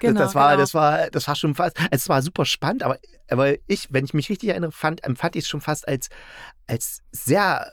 Genau, 0.00 0.18
das 0.18 0.34
war, 0.34 0.50
genau. 0.52 0.60
das 0.60 0.74
war, 0.74 1.10
das 1.10 1.28
war 1.28 1.36
schon 1.36 1.54
fast, 1.54 1.76
es 1.90 2.08
war 2.08 2.22
super 2.22 2.44
spannend, 2.44 2.82
aber, 2.82 2.98
aber 3.30 3.54
ich, 3.66 3.88
wenn 3.90 4.04
ich 4.04 4.14
mich 4.14 4.28
richtig 4.30 4.50
erinnere, 4.50 4.72
fand, 4.72 5.04
empfand 5.04 5.36
ich 5.36 5.44
es 5.44 5.48
schon 5.48 5.60
fast 5.60 5.86
als, 5.86 6.08
als 6.66 7.02
sehr 7.12 7.72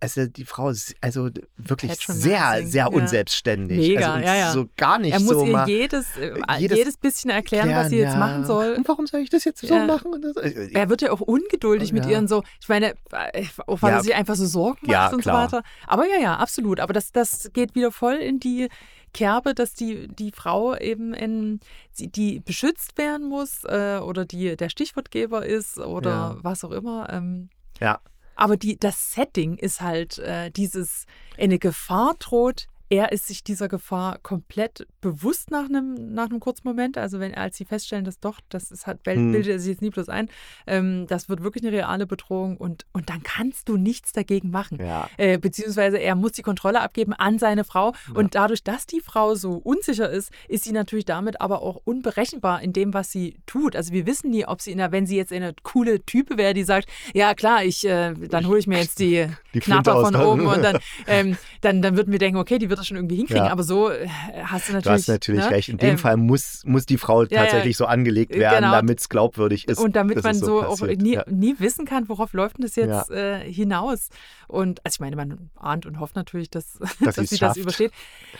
also 0.00 0.26
die 0.26 0.44
Frau 0.44 0.70
ist 0.70 0.94
also 1.00 1.28
wirklich 1.58 1.96
sehr, 2.06 2.66
sehr 2.66 2.92
unselbstständig. 2.92 3.78
Mega, 3.78 4.14
also 4.14 4.26
ja, 4.26 4.34
ja. 4.34 4.52
So 4.52 4.68
gar 4.76 4.98
nicht 4.98 5.12
er 5.12 5.20
muss 5.20 5.30
so 5.30 5.44
ihr 5.44 5.52
mal, 5.52 5.68
jedes, 5.68 6.16
äh, 6.16 6.34
jedes, 6.58 6.78
jedes 6.78 6.96
bisschen 6.96 7.30
erklären, 7.30 7.68
erklären, 7.68 7.84
was 7.84 7.90
sie 7.90 7.98
jetzt 7.98 8.14
ja. 8.14 8.18
machen 8.18 8.44
soll. 8.46 8.74
Und 8.74 8.88
warum 8.88 9.06
soll 9.06 9.20
ich 9.20 9.30
das 9.30 9.44
jetzt 9.44 9.60
so 9.60 9.74
machen? 9.74 10.34
Äh, 10.42 10.70
er 10.72 10.88
wird 10.88 11.02
ja 11.02 11.12
auch 11.12 11.20
ungeduldig 11.20 11.92
mit 11.92 12.06
ihr 12.06 12.18
und 12.18 12.28
so. 12.28 12.42
Ich 12.60 12.68
meine, 12.68 12.94
äh, 13.12 13.44
auch 13.66 13.82
weil 13.82 13.92
er 13.92 14.02
sich 14.02 14.14
einfach 14.14 14.36
so 14.36 14.46
Sorgen 14.46 14.86
macht 14.86 15.12
und 15.12 15.20
klar. 15.20 15.48
so 15.48 15.56
weiter. 15.56 15.66
Aber 15.86 16.06
ja, 16.06 16.20
ja, 16.20 16.36
absolut. 16.36 16.80
Aber 16.80 16.92
das, 16.92 17.12
das 17.12 17.50
geht 17.52 17.74
wieder 17.74 17.92
voll 17.92 18.16
in 18.16 18.40
die 18.40 18.68
Kerbe, 19.12 19.54
dass 19.54 19.74
die, 19.74 20.08
die 20.08 20.32
Frau 20.32 20.76
eben 20.76 21.14
in, 21.14 21.60
die 21.98 22.40
beschützt 22.40 22.96
werden 22.96 23.28
muss 23.28 23.64
äh, 23.64 23.98
oder 23.98 24.24
die 24.24 24.56
der 24.56 24.68
Stichwortgeber 24.68 25.44
ist 25.44 25.78
oder 25.78 26.38
was 26.42 26.64
auch 26.64 26.70
immer. 26.70 27.08
Ähm, 27.10 27.50
ja. 27.80 28.00
Aber 28.40 28.56
die, 28.56 28.78
das 28.78 29.12
Setting 29.12 29.58
ist 29.58 29.82
halt 29.82 30.18
äh, 30.18 30.50
dieses, 30.50 31.04
eine 31.36 31.58
Gefahr 31.58 32.14
droht, 32.18 32.68
er 32.90 33.12
ist 33.12 33.28
sich 33.28 33.44
dieser 33.44 33.68
Gefahr 33.68 34.18
komplett 34.18 34.86
bewusst 35.00 35.52
nach 35.52 35.66
einem, 35.66 36.12
nach 36.12 36.28
einem 36.28 36.40
kurzen 36.40 36.66
Moment. 36.66 36.98
Also 36.98 37.20
wenn 37.20 37.36
als 37.36 37.56
sie 37.56 37.64
feststellen, 37.64 38.04
dass 38.04 38.18
doch, 38.18 38.40
das 38.48 38.72
ist 38.72 38.88
halt, 38.88 38.98
hm. 39.06 39.30
bildet 39.30 39.52
er 39.52 39.58
sich 39.60 39.70
jetzt 39.70 39.80
nie 39.80 39.90
bloß 39.90 40.08
ein, 40.08 40.28
ähm, 40.66 41.06
das 41.06 41.28
wird 41.28 41.44
wirklich 41.44 41.64
eine 41.64 41.72
reale 41.76 42.08
Bedrohung 42.08 42.56
und, 42.56 42.86
und 42.92 43.08
dann 43.08 43.22
kannst 43.22 43.68
du 43.68 43.76
nichts 43.76 44.12
dagegen 44.12 44.50
machen. 44.50 44.78
Ja. 44.84 45.08
Äh, 45.18 45.38
beziehungsweise 45.38 45.98
er 45.98 46.16
muss 46.16 46.32
die 46.32 46.42
Kontrolle 46.42 46.80
abgeben 46.80 47.12
an 47.12 47.38
seine 47.38 47.62
Frau. 47.62 47.92
Ja. 48.08 48.14
Und 48.14 48.34
dadurch, 48.34 48.64
dass 48.64 48.86
die 48.86 49.00
Frau 49.00 49.36
so 49.36 49.52
unsicher 49.52 50.10
ist, 50.10 50.32
ist 50.48 50.64
sie 50.64 50.72
natürlich 50.72 51.04
damit 51.04 51.40
aber 51.40 51.62
auch 51.62 51.80
unberechenbar 51.84 52.60
in 52.60 52.72
dem, 52.72 52.92
was 52.92 53.12
sie 53.12 53.36
tut. 53.46 53.76
Also 53.76 53.92
wir 53.92 54.04
wissen 54.06 54.30
nie, 54.30 54.44
ob 54.46 54.60
sie 54.60 54.72
in 54.72 54.78
der, 54.78 54.90
wenn 54.90 55.06
sie 55.06 55.16
jetzt 55.16 55.32
eine 55.32 55.54
coole 55.62 56.04
Type 56.04 56.36
wäre, 56.38 56.54
die 56.54 56.64
sagt, 56.64 56.88
ja 57.14 57.34
klar, 57.34 57.62
ich, 57.64 57.86
äh, 57.86 58.14
dann 58.14 58.48
hole 58.48 58.58
ich 58.58 58.66
mir 58.66 58.78
jetzt 58.78 58.98
die, 58.98 59.28
die 59.54 59.60
Knapper 59.60 60.04
von 60.04 60.16
oben 60.16 60.46
und 60.48 60.64
dann, 60.64 60.78
ähm, 61.06 61.36
dann, 61.60 61.82
dann 61.82 61.96
würden 61.96 62.10
wir 62.10 62.18
denken, 62.18 62.38
okay, 62.38 62.58
die 62.58 62.68
wird 62.68 62.79
das 62.80 62.86
schon 62.86 62.96
irgendwie 62.96 63.16
hinkriegen. 63.16 63.44
Ja. 63.44 63.52
Aber 63.52 63.62
so 63.62 63.90
äh, 63.90 64.08
hast 64.44 64.68
du 64.68 64.72
natürlich. 64.72 64.84
Du 64.84 64.90
hast 64.90 65.08
natürlich 65.08 65.44
ne? 65.44 65.50
recht. 65.50 65.68
In 65.68 65.78
dem 65.78 65.90
ähm, 65.90 65.98
Fall 65.98 66.16
muss, 66.16 66.62
muss 66.64 66.86
die 66.86 66.98
Frau 66.98 67.24
tatsächlich 67.24 67.76
ja, 67.76 67.78
so 67.78 67.86
angelegt 67.86 68.34
werden, 68.34 68.64
genau. 68.64 68.72
damit 68.72 69.00
es 69.00 69.08
glaubwürdig 69.08 69.68
ist. 69.68 69.78
Und 69.78 69.96
damit 69.96 70.22
man 70.22 70.34
so, 70.34 70.62
auch 70.62 70.80
nie, 70.80 71.18
nie, 71.28 71.54
wissen 71.58 71.84
kann, 71.84 72.08
worauf 72.08 72.32
läuft 72.32 72.58
denn 72.58 72.64
das 72.64 72.76
jetzt 72.76 73.10
äh, 73.10 73.40
hinaus. 73.40 74.08
Und 74.48 74.84
also 74.84 74.96
ich 74.96 75.00
meine, 75.00 75.16
man 75.16 75.50
ahnt 75.56 75.86
und 75.86 76.00
hofft 76.00 76.16
natürlich, 76.16 76.50
dass, 76.50 76.78
dass, 77.00 77.16
dass 77.16 77.28
sie 77.28 77.36
schafft. 77.36 77.56
das 77.56 77.62
übersteht. 77.62 77.92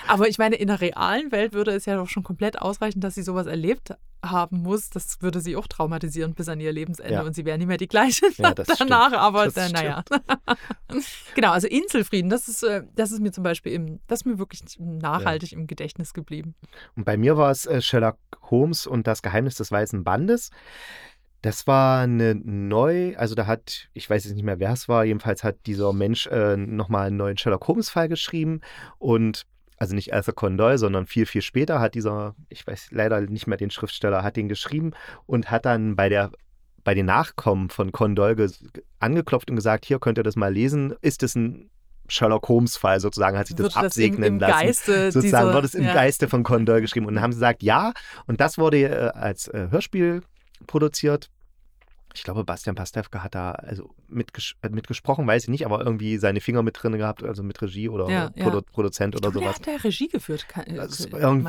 Aber 0.09 0.29
ich 0.29 0.39
meine, 0.39 0.57
in 0.57 0.69
der 0.69 0.81
realen 0.81 1.31
Welt 1.33 1.53
würde 1.53 1.73
es 1.73 1.87
ja 1.87 1.97
doch 1.97 2.09
schon 2.09 2.23
komplett 2.23 2.61
ausreichen, 2.61 3.01
dass 3.01 3.15
sie 3.15 3.23
sowas 3.23 3.47
erlebt 3.47 3.95
haben 4.23 4.63
muss, 4.63 4.91
das 4.91 5.23
würde 5.23 5.41
sie 5.41 5.57
auch 5.57 5.67
traumatisieren 5.67 6.35
bis 6.35 6.49
an 6.49 6.61
ihr 6.61 6.73
Lebensende 6.73 7.15
ja. 7.15 7.23
und 7.23 7.35
sie 7.35 7.45
wäre 7.45 7.59
nicht 7.59 7.67
mehr 7.67 7.77
die 7.77 7.89
gleiche 7.89 8.27
ja, 8.37 8.55
danach. 8.55 8.75
Stimmt. 8.75 8.93
Aber 8.93 9.45
das 9.47 9.57
äh, 9.57 9.73
naja. 9.73 10.05
genau, 11.35 11.53
also 11.53 11.67
Inselfrieden, 11.67 12.31
das 12.31 12.49
ist, 12.49 12.63
äh, 12.63 12.83
das 12.95 13.13
ist 13.13 13.21
mir 13.21 13.33
zum 13.33 13.45
Beispiel 13.45 13.73
im, 13.73 14.01
das 14.07 14.21
ist 14.21 14.27
mir 14.27 14.39
wirklich 14.39 14.63
nachhaltig 14.79 15.53
ja. 15.53 15.59
im 15.59 15.67
Gedächtnis 15.67 16.13
geblieben. 16.13 16.55
Und 16.97 17.05
bei 17.05 17.17
mir 17.17 17.37
war 17.37 17.51
es 17.51 17.67
äh, 17.67 17.81
Sherlock 17.81 18.19
Holmes 18.51 18.87
und 18.87 19.07
das 19.07 19.23
Geheimnis 19.23 19.57
des 19.57 19.71
Weißen 19.73 20.05
Bandes. 20.05 20.51
Das 21.43 21.67
war 21.67 22.03
eine 22.03 22.35
neu, 22.35 23.17
also 23.17 23.35
da 23.35 23.47
hat, 23.47 23.89
ich 23.95 24.11
weiß 24.11 24.25
jetzt 24.25 24.35
nicht 24.35 24.45
mehr, 24.45 24.59
wer 24.59 24.73
es 24.73 24.89
war, 24.89 25.05
jedenfalls 25.05 25.43
hat 25.43 25.57
dieser 25.65 25.95
Mensch 25.95 26.27
äh, 26.27 26.57
nochmal 26.57 27.07
einen 27.07 27.17
neuen 27.17 27.39
Sherlock 27.39 27.67
Holmes-Fall 27.67 28.09
geschrieben 28.09 28.61
und 28.99 29.47
also 29.81 29.95
nicht 29.95 30.13
Arthur 30.15 30.35
Conan 30.35 30.59
Doyle, 30.59 30.79
sondern 30.79 31.07
viel, 31.07 31.27
viel 31.27 31.43
später 31.43 31.81
hat 31.81 31.95
dieser, 31.95 32.37
ich 32.51 32.67
weiß 32.67 32.89
leider 32.93 33.21
nicht 33.23 33.47
mehr 33.47 33.57
den 33.57 33.71
Schriftsteller, 33.71 34.23
hat 34.23 34.37
den 34.37 34.49
geschrieben 34.49 34.93
und 35.27 35.51
hat 35.51 35.65
dann 35.65 35.97
bei 35.97 36.09
der 36.09 36.31
bei 36.85 36.95
den 36.95 37.07
Nachkommen 37.07 37.69
von 37.69 37.93
Conan 37.93 38.15
Doyle 38.15 38.51
angeklopft 39.01 39.51
und 39.51 39.57
gesagt, 39.57 39.85
hier 39.85 39.99
könnt 39.99 40.19
ihr 40.19 40.23
das 40.23 40.37
mal 40.37 40.53
lesen. 40.53 40.95
Ist 41.03 41.23
es 41.23 41.35
ein 41.35 41.69
Sherlock 42.09 42.49
Holmes-Fall 42.49 43.01
sozusagen, 43.01 43.39
hat 43.39 43.49
sich 43.49 43.57
das, 43.57 43.75
das 43.75 43.77
absegnen 43.77 44.23
im, 44.23 44.35
im 44.35 44.41
lassen. 44.41 44.61
Geiste 44.61 45.13
sozusagen 45.13 45.47
diese, 45.47 45.55
wurde 45.55 45.67
es 45.67 45.75
im 45.75 45.85
ja. 45.85 45.95
Geiste 45.95 46.29
von 46.29 46.43
Conan 46.43 46.67
Doyle 46.67 46.81
geschrieben. 46.81 47.07
Und 47.07 47.15
dann 47.15 47.23
haben 47.23 47.33
sie 47.33 47.37
gesagt, 47.37 47.63
ja. 47.63 47.93
Und 48.27 48.41
das 48.41 48.57
wurde 48.57 48.83
äh, 48.83 49.11
als 49.11 49.49
äh, 49.49 49.69
Hörspiel 49.71 50.23
produziert 50.67 51.31
ich 52.15 52.23
glaube, 52.23 52.45
Bastian 52.45 52.75
Pastewka 52.75 53.23
hat 53.23 53.35
da 53.35 53.53
also 53.53 53.95
mitges 54.09 54.55
äh, 54.63 54.69
mitgesprochen, 54.69 55.27
weiß 55.27 55.45
ich 55.45 55.49
nicht, 55.49 55.65
aber 55.65 55.81
irgendwie 55.81 56.19
seine 56.19 56.41
Finger 56.41 56.63
mit 56.63 56.81
drin 56.81 56.99
gehabt, 56.99 57.23
also 57.23 57.43
mit 57.43 57.61
Regie 57.63 57.89
oder 57.89 58.09
ja, 58.09 58.31
Produ 58.31 58.59
ja. 58.59 58.63
Produzent 58.63 59.15
ich 59.15 59.21
oder 59.21 59.31
glaube, 59.31 59.47
sowas. 59.47 59.61
Der 59.61 59.75
hat 59.75 59.83
der 59.83 59.85
Regie 59.85 60.09
geführt. 60.09 60.49
Kann, 60.49 60.79
also, 60.79 61.09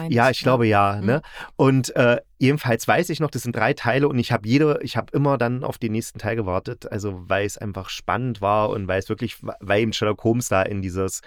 ja, 0.09 0.29
ich 0.29 0.39
glaube 0.41 0.67
ja. 0.67 0.97
Mhm. 0.99 1.05
Ne? 1.05 1.21
Und 1.55 1.95
äh, 1.95 2.21
jedenfalls 2.37 2.87
weiß 2.87 3.09
ich 3.09 3.19
noch, 3.19 3.31
das 3.31 3.43
sind 3.43 3.55
drei 3.55 3.73
Teile 3.73 4.07
und 4.07 4.19
ich 4.19 4.31
habe 4.31 4.47
jede, 4.47 4.79
ich 4.81 4.97
habe 4.97 5.07
immer 5.13 5.37
dann 5.37 5.63
auf 5.63 5.77
den 5.77 5.91
nächsten 5.91 6.19
Teil 6.19 6.35
gewartet, 6.35 6.91
also 6.91 7.23
weil 7.27 7.45
es 7.45 7.57
einfach 7.57 7.89
spannend 7.89 8.41
war 8.41 8.69
und 8.69 8.87
weil 8.87 8.99
es 8.99 9.09
wirklich, 9.09 9.37
weil 9.41 9.81
eben 9.81 9.93
Sherlock 9.93 10.23
Holmes 10.23 10.49
da 10.49 10.61
in 10.61 10.81
dieses 10.81 11.21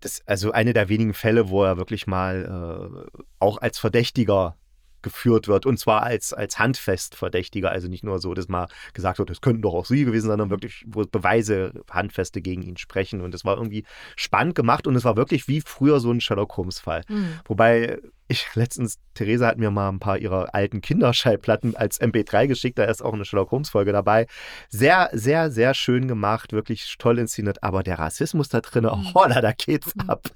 das, 0.00 0.22
also 0.26 0.52
eine 0.52 0.72
der 0.72 0.88
wenigen 0.88 1.14
Fälle, 1.14 1.48
wo 1.48 1.64
er 1.64 1.76
wirklich 1.76 2.06
mal 2.06 3.02
äh, 3.10 3.18
auch 3.40 3.58
als 3.58 3.78
Verdächtiger 3.78 4.56
geführt 5.02 5.48
wird. 5.48 5.66
Und 5.66 5.78
zwar 5.78 6.02
als, 6.02 6.32
als 6.32 6.58
handfest 6.58 7.14
Verdächtiger. 7.14 7.70
Also 7.70 7.88
nicht 7.88 8.04
nur 8.04 8.18
so, 8.18 8.34
dass 8.34 8.48
mal 8.48 8.68
gesagt 8.92 9.18
wird, 9.18 9.30
das 9.30 9.40
könnten 9.40 9.62
doch 9.62 9.74
auch 9.74 9.86
Sie 9.86 10.04
gewesen 10.04 10.26
sein, 10.26 10.38
sondern 10.38 10.50
wirklich, 10.50 10.84
wo 10.86 11.04
Beweise, 11.04 11.72
handfeste 11.90 12.40
gegen 12.40 12.62
ihn 12.62 12.76
sprechen. 12.76 13.20
Und 13.20 13.34
es 13.34 13.44
war 13.44 13.56
irgendwie 13.56 13.84
spannend 14.16 14.54
gemacht 14.54 14.86
und 14.86 14.96
es 14.96 15.04
war 15.04 15.16
wirklich 15.16 15.48
wie 15.48 15.60
früher 15.60 16.00
so 16.00 16.10
ein 16.10 16.20
Sherlock 16.20 16.56
Holmes-Fall. 16.56 17.02
Mhm. 17.08 17.40
Wobei 17.46 17.98
ich 18.28 18.54
letztens, 18.54 18.98
Theresa 19.14 19.46
hat 19.46 19.58
mir 19.58 19.70
mal 19.70 19.88
ein 19.88 19.98
paar 19.98 20.18
ihrer 20.18 20.54
alten 20.54 20.82
Kinderschallplatten 20.82 21.74
als 21.74 21.98
MP3 21.98 22.46
geschickt, 22.46 22.78
da 22.78 22.84
ist 22.84 23.02
auch 23.02 23.14
eine 23.14 23.24
Sherlock 23.24 23.50
Holmes-Folge 23.50 23.90
dabei. 23.90 24.26
Sehr, 24.68 25.08
sehr, 25.12 25.50
sehr 25.50 25.72
schön 25.72 26.06
gemacht, 26.06 26.52
wirklich 26.52 26.96
toll 26.98 27.18
inszeniert, 27.18 27.62
aber 27.62 27.82
der 27.82 27.98
Rassismus 27.98 28.50
da 28.50 28.60
drin, 28.60 28.84
oh, 28.84 28.98
holla, 29.14 29.40
da 29.40 29.52
geht's 29.52 29.94
mhm. 29.94 30.10
ab. 30.10 30.28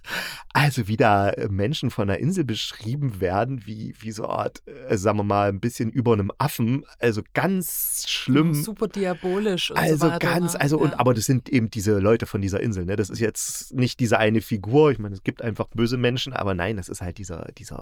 Also 0.55 0.88
wie 0.88 0.97
da 0.97 1.30
äh, 1.30 1.49
Menschen 1.49 1.90
von 1.90 2.09
der 2.09 2.18
Insel 2.18 2.45
beschrieben 2.45 3.20
werden, 3.20 3.66
wie, 3.66 3.95
wie 4.01 4.11
so 4.11 4.24
eine 4.24 4.32
Art, 4.32 4.62
äh, 4.88 4.97
sagen 4.97 5.18
wir 5.18 5.24
mal, 5.24 5.51
ein 5.51 5.61
bisschen 5.61 5.90
über 5.90 6.14
einem 6.14 6.32
Affen, 6.38 6.86
also 6.99 7.20
ganz 7.34 8.07
schlimm. 8.09 8.55
Super 8.55 8.88
diabolisch 8.88 9.70
und 9.70 9.76
Also 9.76 9.97
so 9.97 10.07
weiter, 10.07 10.18
ganz, 10.18 10.55
ne? 10.55 10.61
also, 10.62 10.78
ja. 10.78 10.84
und, 10.84 10.99
aber 10.99 11.12
das 11.12 11.26
sind 11.26 11.51
eben 11.51 11.70
diese 11.70 11.99
Leute 11.99 12.24
von 12.24 12.40
dieser 12.40 12.61
Insel, 12.61 12.86
ne? 12.86 12.97
Das 12.97 13.11
ist 13.11 13.18
jetzt 13.18 13.74
nicht 13.74 14.01
diese 14.01 14.18
eine 14.18 14.40
Figur, 14.40 14.90
ich 14.93 14.99
meine, 14.99 15.14
es 15.14 15.22
gibt 15.22 15.43
einfach 15.43 15.68
böse 15.74 15.99
Menschen, 15.99 16.32
aber 16.32 16.55
nein, 16.55 16.78
das 16.78 16.88
ist 16.88 17.03
halt 17.03 17.18
dieser, 17.18 17.49
dieser 17.59 17.82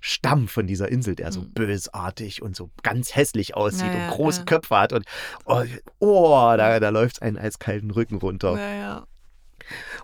Stamm 0.00 0.48
von 0.48 0.66
dieser 0.66 0.88
Insel, 0.88 1.14
der 1.14 1.32
so 1.32 1.40
mhm. 1.40 1.52
bösartig 1.52 2.42
und 2.42 2.56
so 2.56 2.70
ganz 2.82 3.14
hässlich 3.14 3.56
aussieht 3.56 3.86
naja, 3.86 4.08
und 4.08 4.14
große 4.16 4.40
ja. 4.40 4.44
Köpfe 4.44 4.76
hat 4.76 4.92
und 4.92 5.04
oh, 5.46 5.62
oh 5.98 6.54
da, 6.56 6.80
da 6.80 6.88
läuft 6.90 7.16
es 7.16 7.22
einen 7.22 7.38
eiskalten 7.38 7.90
Rücken 7.90 8.16
runter. 8.16 8.54
Naja. 8.54 9.06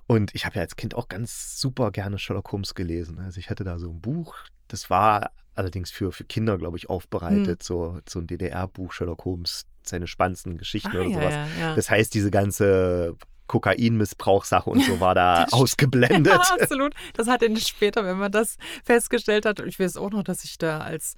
Und 0.06 0.34
ich 0.34 0.46
habe 0.46 0.56
ja 0.56 0.62
als 0.62 0.76
Kind 0.76 0.94
auch 0.94 1.08
ganz 1.08 1.60
super 1.60 1.90
gerne 1.90 2.18
Sherlock 2.18 2.50
Holmes 2.52 2.74
gelesen. 2.74 3.18
Also 3.18 3.38
ich 3.38 3.50
hatte 3.50 3.64
da 3.64 3.78
so 3.78 3.90
ein 3.90 4.00
Buch, 4.00 4.34
das 4.68 4.88
war 4.88 5.32
allerdings 5.54 5.90
für, 5.90 6.12
für 6.12 6.24
Kinder, 6.24 6.56
glaube 6.58 6.78
ich, 6.78 6.88
aufbereitet, 6.88 7.60
hm. 7.60 7.66
so, 7.66 8.00
so 8.08 8.20
ein 8.20 8.26
DDR-Buch, 8.26 8.92
Sherlock 8.92 9.24
Holmes, 9.24 9.66
seine 9.82 10.06
spannendsten 10.06 10.56
Geschichten 10.56 10.96
ah, 10.96 11.00
oder 11.00 11.10
sowas. 11.10 11.34
Ja, 11.34 11.46
ja. 11.60 11.74
Das 11.74 11.90
heißt, 11.90 12.14
diese 12.14 12.30
ganze 12.30 13.16
Kokainmissbrauchssache 13.50 14.70
und 14.70 14.84
so 14.84 15.00
war 15.00 15.16
da 15.16 15.44
ausgeblendet. 15.50 16.20
Ja, 16.30 16.54
absolut. 16.60 16.94
Das 17.14 17.26
hat 17.26 17.42
ihn 17.42 17.56
später, 17.56 18.04
wenn 18.04 18.16
man 18.16 18.30
das 18.30 18.58
festgestellt 18.84 19.44
hat. 19.44 19.58
Ich 19.60 19.80
weiß 19.80 19.96
auch 19.96 20.10
noch, 20.10 20.22
dass 20.22 20.44
ich 20.44 20.56
da 20.56 20.78
als 20.78 21.14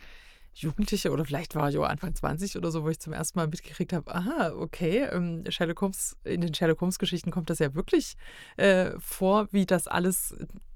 Jugendliche 0.54 1.10
oder 1.10 1.26
vielleicht 1.26 1.54
war 1.54 1.68
ich 1.68 1.76
auch 1.76 1.84
Anfang 1.84 2.14
20 2.14 2.56
oder 2.56 2.70
so, 2.70 2.84
wo 2.84 2.88
ich 2.88 2.98
zum 2.98 3.12
ersten 3.12 3.38
Mal 3.38 3.48
mitgekriegt 3.48 3.92
habe, 3.92 4.14
aha, 4.14 4.52
okay, 4.56 5.08
ähm, 5.12 5.44
Sherlock 5.48 5.82
Holmes, 5.82 6.16
in 6.24 6.40
den 6.40 6.54
Sherlock 6.54 6.80
Holmes 6.80 6.98
Geschichten 6.98 7.30
kommt 7.30 7.50
das 7.50 7.58
ja 7.58 7.74
wirklich 7.74 8.14
äh, 8.56 8.92
vor, 8.98 9.48
wie 9.50 9.66
das 9.66 9.86
alles 9.86 10.34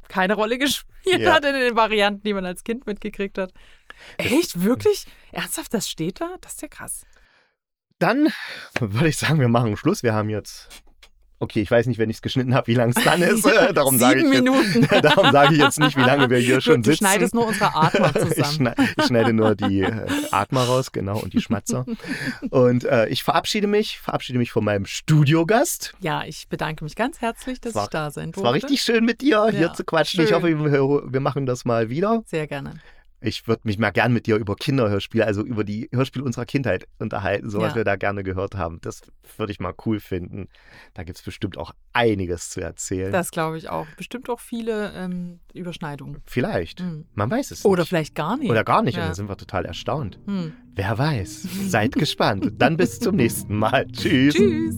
keine 0.09 0.35
Rolle 0.35 0.59
gespielt 0.59 1.21
ja. 1.21 1.35
hat 1.35 1.45
in 1.47 1.55
den 1.55 1.75
Varianten, 1.75 2.23
die 2.23 2.35
man 2.35 2.45
als 2.45 2.65
Kind 2.65 2.87
mitgekriegt 2.87 3.39
hat. 3.39 3.53
Echt? 4.19 4.63
Wirklich? 4.63 5.07
Ernsthaft, 5.33 5.73
das 5.73 5.89
steht 5.89 6.21
da? 6.21 6.37
Das 6.43 6.55
ist 6.55 6.63
ja 6.63 6.69
krass. 6.69 7.07
Dann 7.99 8.29
würde 8.79 9.09
ich 9.09 9.17
sagen, 9.17 9.41
wir 9.41 9.49
machen 9.49 9.77
Schluss. 9.79 10.03
Wir 10.03 10.13
haben 10.13 10.29
jetzt 10.29 10.69
Okay, 11.39 11.61
ich 11.61 11.71
weiß 11.71 11.87
nicht, 11.87 11.99
wenn 11.99 12.09
ich 12.09 12.17
es 12.17 12.23
geschnitten 12.23 12.55
habe, 12.55 12.67
wie 12.69 12.75
lang 12.75 12.91
es 12.91 13.05
dann 13.05 13.21
ist. 13.23 13.47
Äh, 13.57 13.73
darum 13.73 13.99
sage 13.99 14.21
ich. 14.21 14.33
Jetzt, 14.33 14.93
darum 15.05 15.31
sage 15.33 15.55
ich 15.55 15.61
jetzt 15.61 15.79
nicht, 15.79 15.97
wie 15.97 16.03
lange 16.03 16.29
wir 16.31 16.39
hier 16.39 16.61
schon 16.61 16.83
du, 16.83 16.91
sitzen. 16.91 17.05
Du 17.05 17.09
schneidest 17.09 17.35
nur 17.35 17.47
unsere 17.47 17.75
Atmer 17.75 18.13
zusammen. 18.15 18.33
ich, 18.37 18.47
schneide, 18.47 18.83
ich 18.99 19.05
schneide 19.05 19.33
nur 19.33 19.55
die 19.55 19.81
äh, 19.83 20.07
Atmer 20.31 20.65
raus, 20.65 20.93
genau, 20.93 21.19
und 21.19 21.33
die 21.33 21.41
Schmatzer. 21.41 21.87
Und 22.51 22.85
äh, 22.85 23.07
ich 23.09 23.23
verabschiede 23.23 23.67
mich, 23.67 23.99
verabschiede 23.99 24.39
mich 24.39 24.51
von 24.51 24.65
meinem 24.65 24.85
Studiogast. 24.85 25.95
Ja, 26.01 26.25
ich 26.25 26.49
bedanke 26.49 26.85
mich 26.85 26.97
ganz 26.97 27.21
herzlich, 27.21 27.61
dass 27.61 27.75
war, 27.75 27.85
ich 27.85 27.91
da 27.91 28.11
sein 28.11 28.33
durfte. 28.33 28.41
Es 28.41 28.45
war 28.45 28.53
richtig 28.55 28.83
schön 28.83 29.05
mit 29.05 29.21
dir 29.21 29.47
hier 29.51 29.61
Ja, 29.61 29.73
zu 29.73 29.85
quatschen. 29.85 30.19
schön. 30.19 30.27
Ich 30.27 30.33
hoffe, 30.35 30.49
wir, 30.49 31.13
wir 31.13 31.21
machen 31.21 31.47
das 31.47 31.65
mal 31.65 31.89
wieder. 31.89 32.23
Sehr 32.27 32.47
gerne. 32.47 32.75
Ich 33.21 33.49
würde 33.49 33.63
mich 33.65 33.79
mal 33.79 33.91
gern 33.91 34.13
mit 34.13 34.27
dir 34.27 34.37
über 34.37 34.55
Kinderhörspiele, 34.57 35.25
also 35.25 35.43
über 35.43 35.65
die 35.65 35.89
Hörspiele 35.93 36.25
unserer 36.25 36.45
Kindheit 36.45 36.87
unterhalten, 36.99 37.49
so 37.49 37.59
was 37.61 37.71
Ja. 37.73 37.77
wir 37.77 37.85
da 37.85 37.97
gerne 37.97 38.23
gehört 38.23 38.55
haben. 38.57 38.79
Das 38.83 39.01
würde 39.39 39.53
ich 39.53 39.59
mal 39.61 39.73
cool 39.87 40.01
finden. 40.01 40.49
Da 40.95 41.03
gibt 41.03 41.19
es 41.19 41.25
bestimmt 41.25 41.57
auch 41.57 41.73
einiges 41.95 42.51
zu 42.51 42.61
erzählen. 42.61 43.11
Das 43.13 43.31
glaube 43.31 43.57
ich 43.59 43.69
auch. 43.71 43.87
Bestimmt 43.97 44.29
auch 44.29 44.41
viele 44.41 44.93
ähm, 44.95 45.41
Überschneidungen. 45.55 46.23
vielleicht. 46.27 46.81
Hm. 46.81 47.07
Man 47.15 47.31
weiß 47.31 47.51
es 47.53 47.65
Oder 47.65 47.83
nicht. 47.83 47.89
vielleicht 47.89 48.15
gar 48.15 48.37
nicht. 48.37 48.51
Oder 48.51 48.65
gar 48.65 48.83
nicht. 48.83 48.95
Und 48.97 49.01
Ja. 49.01 49.07
dann 49.07 49.15
sind 49.15 49.29
wir 49.29 49.37
total 49.37 49.65
erstaunt. 49.65 50.19
Hm. 50.27 50.53
Wer 50.75 50.99
weiß. 50.99 51.49
Seid 51.71 51.95
gespannt. 51.95 52.53
Dann 52.59 52.77
bis 52.77 53.01
zum 53.01 53.17
nächsten 53.17 53.57
Mal. 53.57 53.87
Tschüss. 53.93 54.35
Tschüss. 54.35 54.77